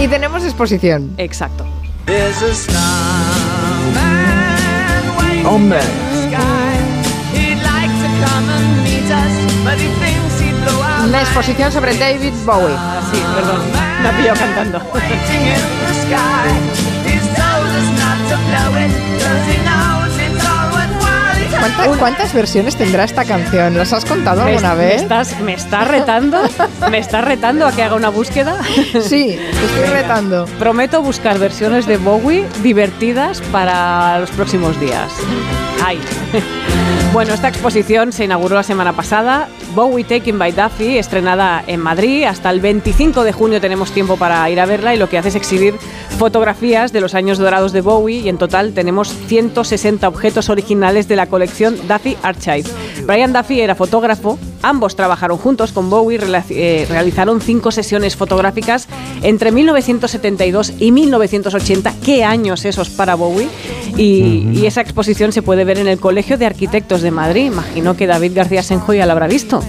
Y 0.00 0.06
tenemos 0.06 0.44
exposición. 0.44 1.12
Exacto. 1.16 1.64
There's 2.08 2.40
a 2.42 2.54
starman 2.54 3.98
waiting 5.20 5.44
Hombre. 5.44 5.78
in 5.78 5.84
the 6.08 6.16
sky. 6.28 6.72
He'd 7.36 7.60
like 7.72 7.92
to 8.02 8.08
come 8.24 8.46
and 8.56 8.68
meet 8.82 9.08
us, 9.12 9.34
but 9.64 9.76
he 9.78 9.88
thinks 10.00 10.40
he'd 10.40 10.56
blow 10.64 10.80
our 10.80 11.04
Una 11.06 11.20
exposición 11.20 11.70
sobre 11.70 11.92
David 11.96 12.32
Bowie. 12.46 12.76
Sí, 13.12 13.18
perdón. 13.36 13.60
Me 14.02 14.08
ha 14.08 14.12
pillado 14.16 14.38
cantando. 14.40 14.78
waiting 14.94 15.44
in 15.52 15.62
the 15.84 15.92
sky. 16.04 16.48
He's 17.04 17.26
told 17.36 17.68
us 17.78 17.88
not 18.00 18.18
to 18.30 18.36
blow 18.48 18.70
it, 18.84 18.92
'cause 19.20 19.44
he 19.52 19.56
knows 19.68 19.97
¿Cuántas, 21.58 21.96
cuántas 21.98 22.32
versiones 22.34 22.76
tendrá 22.76 23.04
esta 23.04 23.24
canción? 23.24 23.76
¿Las 23.76 23.92
has 23.92 24.04
contado 24.04 24.44
¿Me, 24.44 24.50
alguna 24.52 24.74
me 24.74 24.86
vez? 24.86 25.02
estás, 25.02 25.40
¿Me 25.40 25.54
estás 25.54 25.88
retando? 25.88 26.38
¿Me 26.90 26.98
estás 26.98 27.24
retando 27.24 27.66
a 27.66 27.72
que 27.72 27.82
haga 27.82 27.94
una 27.96 28.08
búsqueda? 28.08 28.60
Sí, 29.00 29.38
te 29.38 29.64
estoy 29.66 29.84
retando. 29.92 30.46
Prometo 30.58 31.02
buscar 31.02 31.38
versiones 31.38 31.86
de 31.86 31.96
Bowie 31.96 32.46
divertidas 32.62 33.40
para 33.52 34.18
los 34.20 34.30
próximos 34.30 34.78
días. 34.80 35.12
Ay. 35.84 35.98
Bueno, 37.12 37.32
esta 37.32 37.48
exposición 37.48 38.12
se 38.12 38.24
inauguró 38.24 38.56
la 38.56 38.62
semana 38.62 38.92
pasada. 38.92 39.48
Bowie 39.74 40.04
Taken 40.04 40.38
by 40.38 40.52
Duffy, 40.52 40.98
estrenada 40.98 41.64
en 41.66 41.80
Madrid. 41.80 42.24
Hasta 42.24 42.50
el 42.50 42.60
25 42.60 43.24
de 43.24 43.32
junio 43.32 43.62
tenemos 43.62 43.92
tiempo 43.92 44.18
para 44.18 44.48
ir 44.50 44.60
a 44.60 44.66
verla 44.66 44.94
y 44.94 44.98
lo 44.98 45.08
que 45.08 45.16
hace 45.16 45.30
es 45.30 45.34
exhibir 45.34 45.74
fotografías 46.18 46.92
de 46.92 47.00
los 47.00 47.14
años 47.14 47.38
dorados 47.38 47.72
de 47.72 47.80
Bowie 47.80 48.20
y 48.20 48.28
en 48.28 48.36
total 48.36 48.74
tenemos 48.74 49.08
160 49.08 50.06
objetos 50.06 50.50
originales 50.50 51.08
de 51.08 51.16
la 51.16 51.26
colección 51.26 51.76
Duffy 51.88 52.16
Archive. 52.22 52.64
Brian 53.06 53.32
Duffy 53.32 53.62
era 53.62 53.74
fotógrafo, 53.74 54.38
ambos 54.62 54.96
trabajaron 54.96 55.38
juntos 55.38 55.72
con 55.72 55.90
Bowie, 55.90 56.18
eh, 56.50 56.86
realizaron 56.88 57.40
cinco 57.40 57.70
sesiones 57.70 58.16
fotográficas 58.16 58.88
entre 59.22 59.52
1972 59.52 60.72
y 60.78 60.92
1980. 60.92 61.94
¿Qué 62.04 62.24
años 62.24 62.64
esos 62.64 62.88
para 62.90 63.14
Bowie? 63.14 63.48
Y, 63.96 64.48
y 64.52 64.66
esa 64.66 64.80
exposición 64.80 65.32
se 65.32 65.42
puede 65.42 65.64
ver 65.64 65.78
en 65.78 65.88
el 65.88 65.98
Colegio 65.98 66.38
de 66.38 66.46
Arquitectos 66.46 67.02
de 67.02 67.10
Madrid. 67.10 67.46
Imagino 67.46 67.96
que 67.96 68.06
David 68.06 68.32
García 68.34 68.62
Senjo 68.62 68.94
ya 68.94 69.06
la 69.06 69.12
habrá 69.12 69.26
visto. 69.26 69.62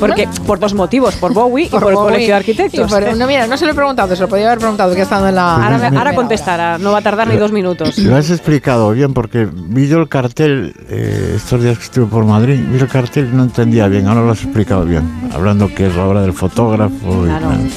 Porque, 0.00 0.28
por 0.46 0.58
dos 0.58 0.74
motivos, 0.74 1.14
por 1.16 1.32
Bowie 1.34 1.66
y 1.66 1.68
por 1.68 1.88
el 1.90 1.94
Colegio 1.96 2.28
de 2.28 2.34
Arquitectos. 2.34 2.90
por- 2.90 3.16
no, 3.16 3.26
mira, 3.26 3.46
no 3.46 3.56
se 3.56 3.64
lo 3.66 3.72
he 3.72 3.74
preguntado, 3.74 4.14
se 4.14 4.22
lo 4.22 4.28
podía 4.28 4.46
haber 4.46 4.58
preguntado, 4.58 4.94
que 4.94 5.00
ha 5.00 5.04
estado 5.04 5.28
en 5.28 5.34
la... 5.34 5.56
Ahora, 5.98 6.14
contestará, 6.14 6.78
no 6.78 6.92
va 6.92 6.98
a 6.98 7.02
tardar 7.02 7.28
ni 7.28 7.36
dos 7.36 7.52
minutos. 7.52 7.98
Lo 7.98 8.16
has 8.16 8.30
explicado 8.30 8.90
bien 8.92 9.12
porque 9.12 9.48
vi 9.52 9.88
yo 9.88 9.98
el 9.98 10.08
cartel 10.08 10.74
eh, 10.88 11.34
estos 11.36 11.62
días 11.62 11.78
que 11.78 11.84
estuve 11.84 12.06
por 12.06 12.24
Madrid, 12.24 12.58
vi 12.70 12.78
el 12.78 12.88
cartel 12.88 13.28
y 13.32 13.36
no 13.36 13.42
entendía 13.44 13.85
bien, 13.88 14.06
ahora 14.06 14.22
lo 14.22 14.30
has 14.32 14.42
explicado 14.42 14.84
bien, 14.84 15.02
hablando 15.32 15.68
que 15.74 15.86
es 15.86 15.94
la 15.96 16.04
obra 16.06 16.22
del 16.22 16.32
fotógrafo. 16.32 17.24
y 17.24 17.28
Claro. 17.28 17.48
tal. 17.50 17.70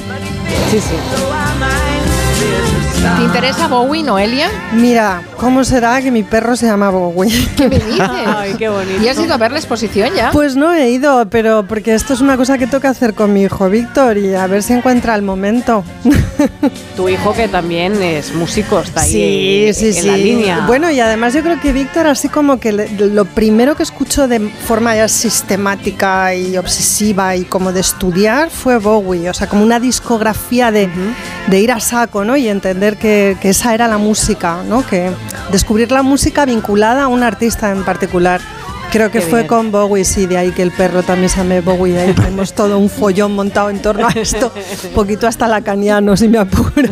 Sí, 0.71 0.79
sí. 0.79 0.95
¿Te 3.01 3.23
interesa 3.23 3.67
Bowie, 3.67 4.03
Noelia? 4.03 4.49
Mira, 4.73 5.21
¿cómo 5.37 5.63
será 5.63 6.01
que 6.01 6.11
mi 6.11 6.23
perro 6.23 6.55
se 6.55 6.65
llama 6.65 6.89
Bowie? 6.89 7.31
¿Qué 7.57 7.69
me 7.69 7.79
dices? 7.79 7.99
Ay, 8.25 8.55
qué 8.57 8.67
bonito. 8.69 9.01
¿Y 9.01 9.07
has 9.07 9.17
ido 9.19 9.33
a 9.33 9.37
ver 9.37 9.51
la 9.51 9.59
exposición 9.59 10.09
ya? 10.15 10.31
Pues 10.31 10.55
no 10.57 10.73
he 10.73 10.89
ido, 10.89 11.25
pero 11.29 11.65
porque 11.67 11.93
esto 11.93 12.13
es 12.13 12.19
una 12.21 12.35
cosa 12.37 12.57
que 12.57 12.67
toca 12.67 12.89
hacer 12.89 13.13
con 13.13 13.31
mi 13.33 13.43
hijo 13.43 13.69
Víctor 13.69 14.17
y 14.17 14.35
a 14.35 14.47
ver 14.47 14.63
si 14.63 14.73
encuentra 14.73 15.15
el 15.15 15.21
momento. 15.21 15.83
Tu 16.95 17.07
hijo 17.09 17.33
que 17.33 17.47
también 17.47 18.01
es 18.01 18.33
músico, 18.33 18.79
está 18.79 19.01
ahí 19.01 19.11
Sí, 19.11 19.65
en, 19.67 19.73
sí, 19.73 19.87
en 19.87 19.93
sí. 19.93 20.07
la 20.07 20.17
línea. 20.17 20.63
Bueno, 20.67 20.89
y 20.91 20.99
además 20.99 21.33
yo 21.33 21.41
creo 21.41 21.59
que 21.61 21.71
Víctor, 21.71 22.07
así 22.07 22.27
como 22.27 22.59
que 22.59 22.71
lo 22.73 23.23
primero 23.25 23.75
que 23.75 23.83
escuchó 23.83 24.27
de 24.27 24.39
forma 24.39 24.95
ya 24.95 25.07
sistemática 25.07 26.35
y 26.35 26.57
obsesiva 26.57 27.35
y 27.37 27.43
como 27.45 27.71
de 27.71 27.79
estudiar 27.81 28.49
fue 28.49 28.77
Bowie, 28.77 29.29
o 29.29 29.33
sea, 29.33 29.47
como 29.47 29.63
una 29.63 29.79
discografía 29.79 30.71
de, 30.71 30.89
de 31.47 31.59
ir 31.59 31.71
a 31.71 31.79
saco, 31.79 32.25
¿no? 32.25 32.35
Y 32.35 32.47
entender 32.49 32.88
que, 32.97 33.37
que 33.41 33.49
esa 33.49 33.73
era 33.73 33.87
la 33.87 33.97
música, 33.97 34.63
¿no? 34.63 34.85
Que 34.85 35.11
descubrir 35.51 35.91
la 35.91 36.03
música 36.03 36.45
vinculada 36.45 37.03
a 37.03 37.07
un 37.07 37.23
artista 37.23 37.71
en 37.71 37.83
particular. 37.83 38.41
Creo 38.91 39.11
que 39.11 39.19
Qué 39.19 39.25
fue 39.25 39.39
bien. 39.41 39.47
con 39.47 39.71
Bowie, 39.71 40.03
sí, 40.03 40.25
de 40.25 40.37
ahí 40.37 40.51
que 40.51 40.63
el 40.63 40.71
perro 40.71 41.03
también 41.03 41.29
se 41.29 41.37
llame 41.37 41.61
Bowie. 41.61 41.99
Ahí 41.99 42.13
tenemos 42.13 42.53
todo 42.53 42.79
un 42.79 42.89
follón 42.89 43.33
montado 43.35 43.69
en 43.69 43.81
torno 43.81 44.07
a 44.07 44.11
esto, 44.11 44.51
poquito 44.95 45.27
hasta 45.27 45.47
lacaniano, 45.47 46.17
si 46.17 46.27
me 46.27 46.39
apuras. 46.39 46.89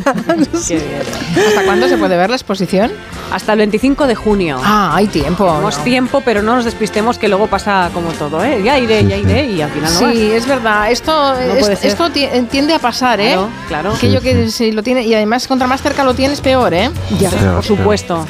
Qué 0.68 0.76
bien. 0.76 1.48
¿Hasta 1.48 1.64
cuándo 1.64 1.88
se 1.90 1.98
puede 1.98 2.16
ver 2.16 2.30
la 2.30 2.36
exposición? 2.36 2.92
Hasta 3.32 3.54
el 3.54 3.58
25 3.60 4.08
de 4.08 4.16
junio. 4.16 4.60
Ah, 4.64 4.92
hay 4.96 5.08
tiempo. 5.08 5.46
Tenemos 5.46 5.78
¿no? 5.80 5.84
tiempo, 5.84 6.22
pero 6.24 6.42
no 6.42 6.56
nos 6.56 6.66
despistemos 6.66 7.18
que 7.18 7.28
luego 7.28 7.48
pasa 7.48 7.90
como 7.94 8.12
todo, 8.12 8.42
¿eh? 8.44 8.62
Ya 8.64 8.78
iré, 8.80 9.06
ya 9.06 9.18
iré 9.18 9.46
y 9.48 9.62
al 9.62 9.70
final 9.72 9.94
no 9.94 10.02
vas. 10.02 10.14
Sí, 10.14 10.32
es 10.32 10.46
verdad. 10.48 10.92
Esto, 10.92 11.34
es- 11.38 11.84
esto 11.84 12.10
ti- 12.12 12.28
tiende 12.50 12.74
a 12.76 12.80
pasar, 12.80 13.20
¿eh? 13.20 13.34
Claro, 13.34 13.50
claro. 13.68 13.94
Aquello 13.96 14.22
que 14.22 14.50
si 14.50 14.72
lo 14.72 14.82
tiene 14.84 15.02
y 15.02 15.14
además 15.14 15.48
contra 15.48 15.68
más 15.68 15.82
cerca 15.82 16.04
lo 16.04 16.14
tienes 16.14 16.40
peor, 16.42 16.74
¿eh? 16.74 16.90
Ya, 17.20 17.30
por 17.32 17.64
supuesto. 17.66 18.26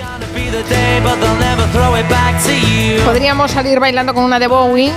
Podríamos 3.05 3.55
salir 3.57 3.79
bailando 3.79 4.13
con 4.13 4.23
una 4.23 4.37
de 4.37 4.45
Bowie, 4.45 4.91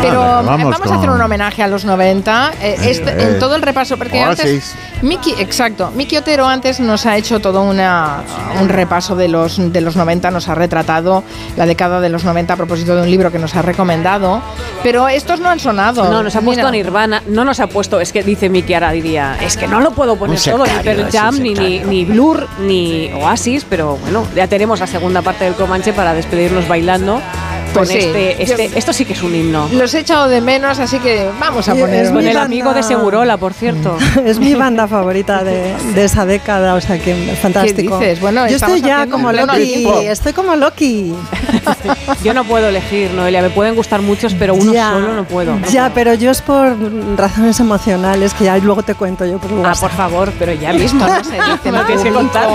pero 0.00 0.20
Vale, 0.20 0.42
eh, 0.42 0.46
vamos 0.46 0.78
vamos, 0.78 0.92
a 0.92 0.94
hacer 0.94 1.10
un 1.10 1.20
homenaje 1.20 1.60
a 1.60 1.66
los 1.66 1.84
90. 1.84 2.52
eh, 2.62 2.76
este- 2.82 3.10
eh, 3.10 3.22
en 3.32 3.38
todo 3.40 3.56
el 3.56 3.62
repaso, 3.62 3.96
porque 3.96 4.24
Oasis. 4.24 4.44
antes. 4.44 4.74
Miki, 5.02 5.34
exacto. 5.38 5.90
Miki 5.96 6.16
Otero 6.18 6.46
antes 6.46 6.78
nos 6.78 7.06
ha 7.06 7.16
hecho 7.16 7.40
todo 7.40 7.62
una, 7.62 8.18
un 8.60 8.68
repaso 8.68 9.16
de 9.16 9.26
los, 9.28 9.72
de 9.72 9.80
los 9.80 9.96
90, 9.96 10.30
nos 10.30 10.48
ha 10.48 10.54
retratado 10.54 11.24
la 11.56 11.66
década 11.66 12.00
de 12.00 12.10
los 12.10 12.22
90 12.24 12.54
a 12.54 12.56
propósito 12.56 12.94
de 12.94 13.02
un 13.02 13.10
libro 13.10 13.32
que 13.32 13.38
nos 13.40 13.56
ha 13.56 13.62
recomendado, 13.62 14.40
pero 14.84 15.08
estos 15.08 15.40
no 15.40 15.48
han 15.48 15.58
sonado. 15.58 16.04
No, 16.10 16.22
nos 16.22 16.36
ha 16.36 16.40
Mira. 16.40 16.52
puesto 16.52 16.70
Nirvana, 16.70 17.22
no 17.26 17.44
nos 17.44 17.58
ha 17.58 17.66
puesto, 17.66 17.98
es 18.00 18.12
que 18.12 18.22
dice 18.22 18.48
Miki 18.48 18.74
ahora 18.74 18.92
diría, 18.92 19.36
es 19.40 19.56
que 19.56 19.66
no 19.66 19.80
lo 19.80 19.90
puedo 19.92 20.14
poner 20.16 20.38
Un 20.38 20.44
todo, 20.44 20.64
ni 20.64 20.70
sectario, 20.70 21.02
Pearl 21.02 21.12
Jam, 21.12 21.34
ni, 21.38 21.40
ni, 21.40 21.56
sectario. 21.56 21.86
ni 21.88 22.04
Blur, 22.04 22.46
ni 22.60 23.10
Oasis, 23.14 23.66
pero 23.68 23.96
bueno, 23.96 24.24
ya 24.36 24.46
tenemos 24.46 24.78
la 24.78 24.86
segunda 24.86 25.22
parte 25.22 25.44
del 25.44 25.54
Comanche 25.54 25.92
para 25.92 26.14
despedirnos 26.14 26.68
bailando 26.68 26.99
con 27.00 27.59
Pues 27.74 27.88
sí. 27.88 27.98
este, 27.98 28.42
este, 28.42 28.78
esto 28.78 28.92
sí 28.92 29.04
que 29.04 29.12
es 29.12 29.22
un 29.22 29.34
himno. 29.34 29.68
Los 29.72 29.94
he 29.94 30.00
echado 30.00 30.28
de 30.28 30.40
menos, 30.40 30.78
así 30.78 30.98
que 30.98 31.28
vamos 31.38 31.68
a 31.68 31.74
poner. 31.74 32.04
es 32.06 32.10
Con 32.10 32.18
el 32.20 32.26
banda- 32.26 32.42
amigo 32.42 32.74
de 32.74 32.82
Segurola, 32.82 33.36
por 33.36 33.52
cierto. 33.54 33.96
Es 34.24 34.38
mi 34.38 34.54
banda 34.54 34.86
favorita 34.88 35.44
de, 35.44 35.74
de 35.94 36.04
esa 36.04 36.26
década, 36.26 36.74
o 36.74 36.80
sea 36.80 36.98
que 36.98 37.14
fantástico. 37.40 37.98
dices? 37.98 38.20
Bueno, 38.20 38.46
yo 38.48 38.56
estoy 38.56 38.80
ya 38.80 39.06
como 39.06 39.32
Loki, 39.32 39.86
estoy 40.06 40.32
como 40.32 40.56
Loki. 40.56 41.14
Yo 42.24 42.34
no 42.34 42.44
puedo 42.44 42.68
elegir, 42.68 43.10
Noelia, 43.12 43.42
me 43.42 43.50
pueden 43.50 43.74
gustar 43.74 44.02
muchos, 44.02 44.34
pero 44.34 44.54
uno 44.54 44.72
Ya, 44.72 44.90
solo 44.92 45.12
no 45.14 45.24
puedo. 45.24 45.54
no 45.56 45.66
Ya, 45.68 45.82
puedo. 45.84 45.94
pero 45.94 46.14
yo 46.14 46.30
es 46.30 46.42
por 46.42 46.76
razones 47.16 47.58
emocionales 47.60 48.34
que 48.34 48.44
ya 48.44 48.56
luego 48.58 48.82
te 48.82 48.94
cuento 48.94 49.24
yo 49.24 49.38
por 49.38 49.50
Ah, 49.66 49.72
por 49.78 49.90
favor, 49.90 50.32
pero 50.38 50.52
ya 50.52 50.72
mismo. 50.72 51.06
No 51.06 51.14
se 51.24 51.30
dice 51.32 51.36
en 51.68 51.74
No 51.74 51.84
tienes 51.84 52.02
que 52.04 52.10
público, 52.10 52.14
contar. 52.14 52.48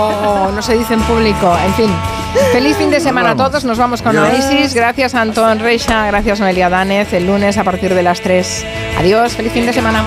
No 0.54 0.62
se 0.62 0.76
dice 0.76 0.94
en 0.94 1.00
público. 1.02 1.56
En 1.66 1.74
fin. 1.74 1.90
Feliz 2.52 2.76
fin 2.76 2.90
de 2.90 3.00
semana 3.00 3.30
a 3.30 3.36
todos. 3.36 3.64
Nos 3.64 3.78
vamos 3.78 4.02
con. 4.02 4.16
Oasis. 4.16 4.74
Gracias 4.74 5.05
Antón 5.14 5.60
Reixa. 5.60 6.06
Gracias 6.06 6.40
Noelia 6.40 6.68
Danez. 6.68 7.12
El 7.12 7.26
lunes 7.26 7.58
a 7.58 7.64
partir 7.64 7.94
de 7.94 8.02
las 8.02 8.20
3. 8.20 8.66
Adiós. 8.98 9.36
Feliz 9.36 9.52
fin 9.52 9.66
de 9.66 9.72
semana. 9.72 10.06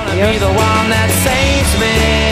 Be 1.79 2.28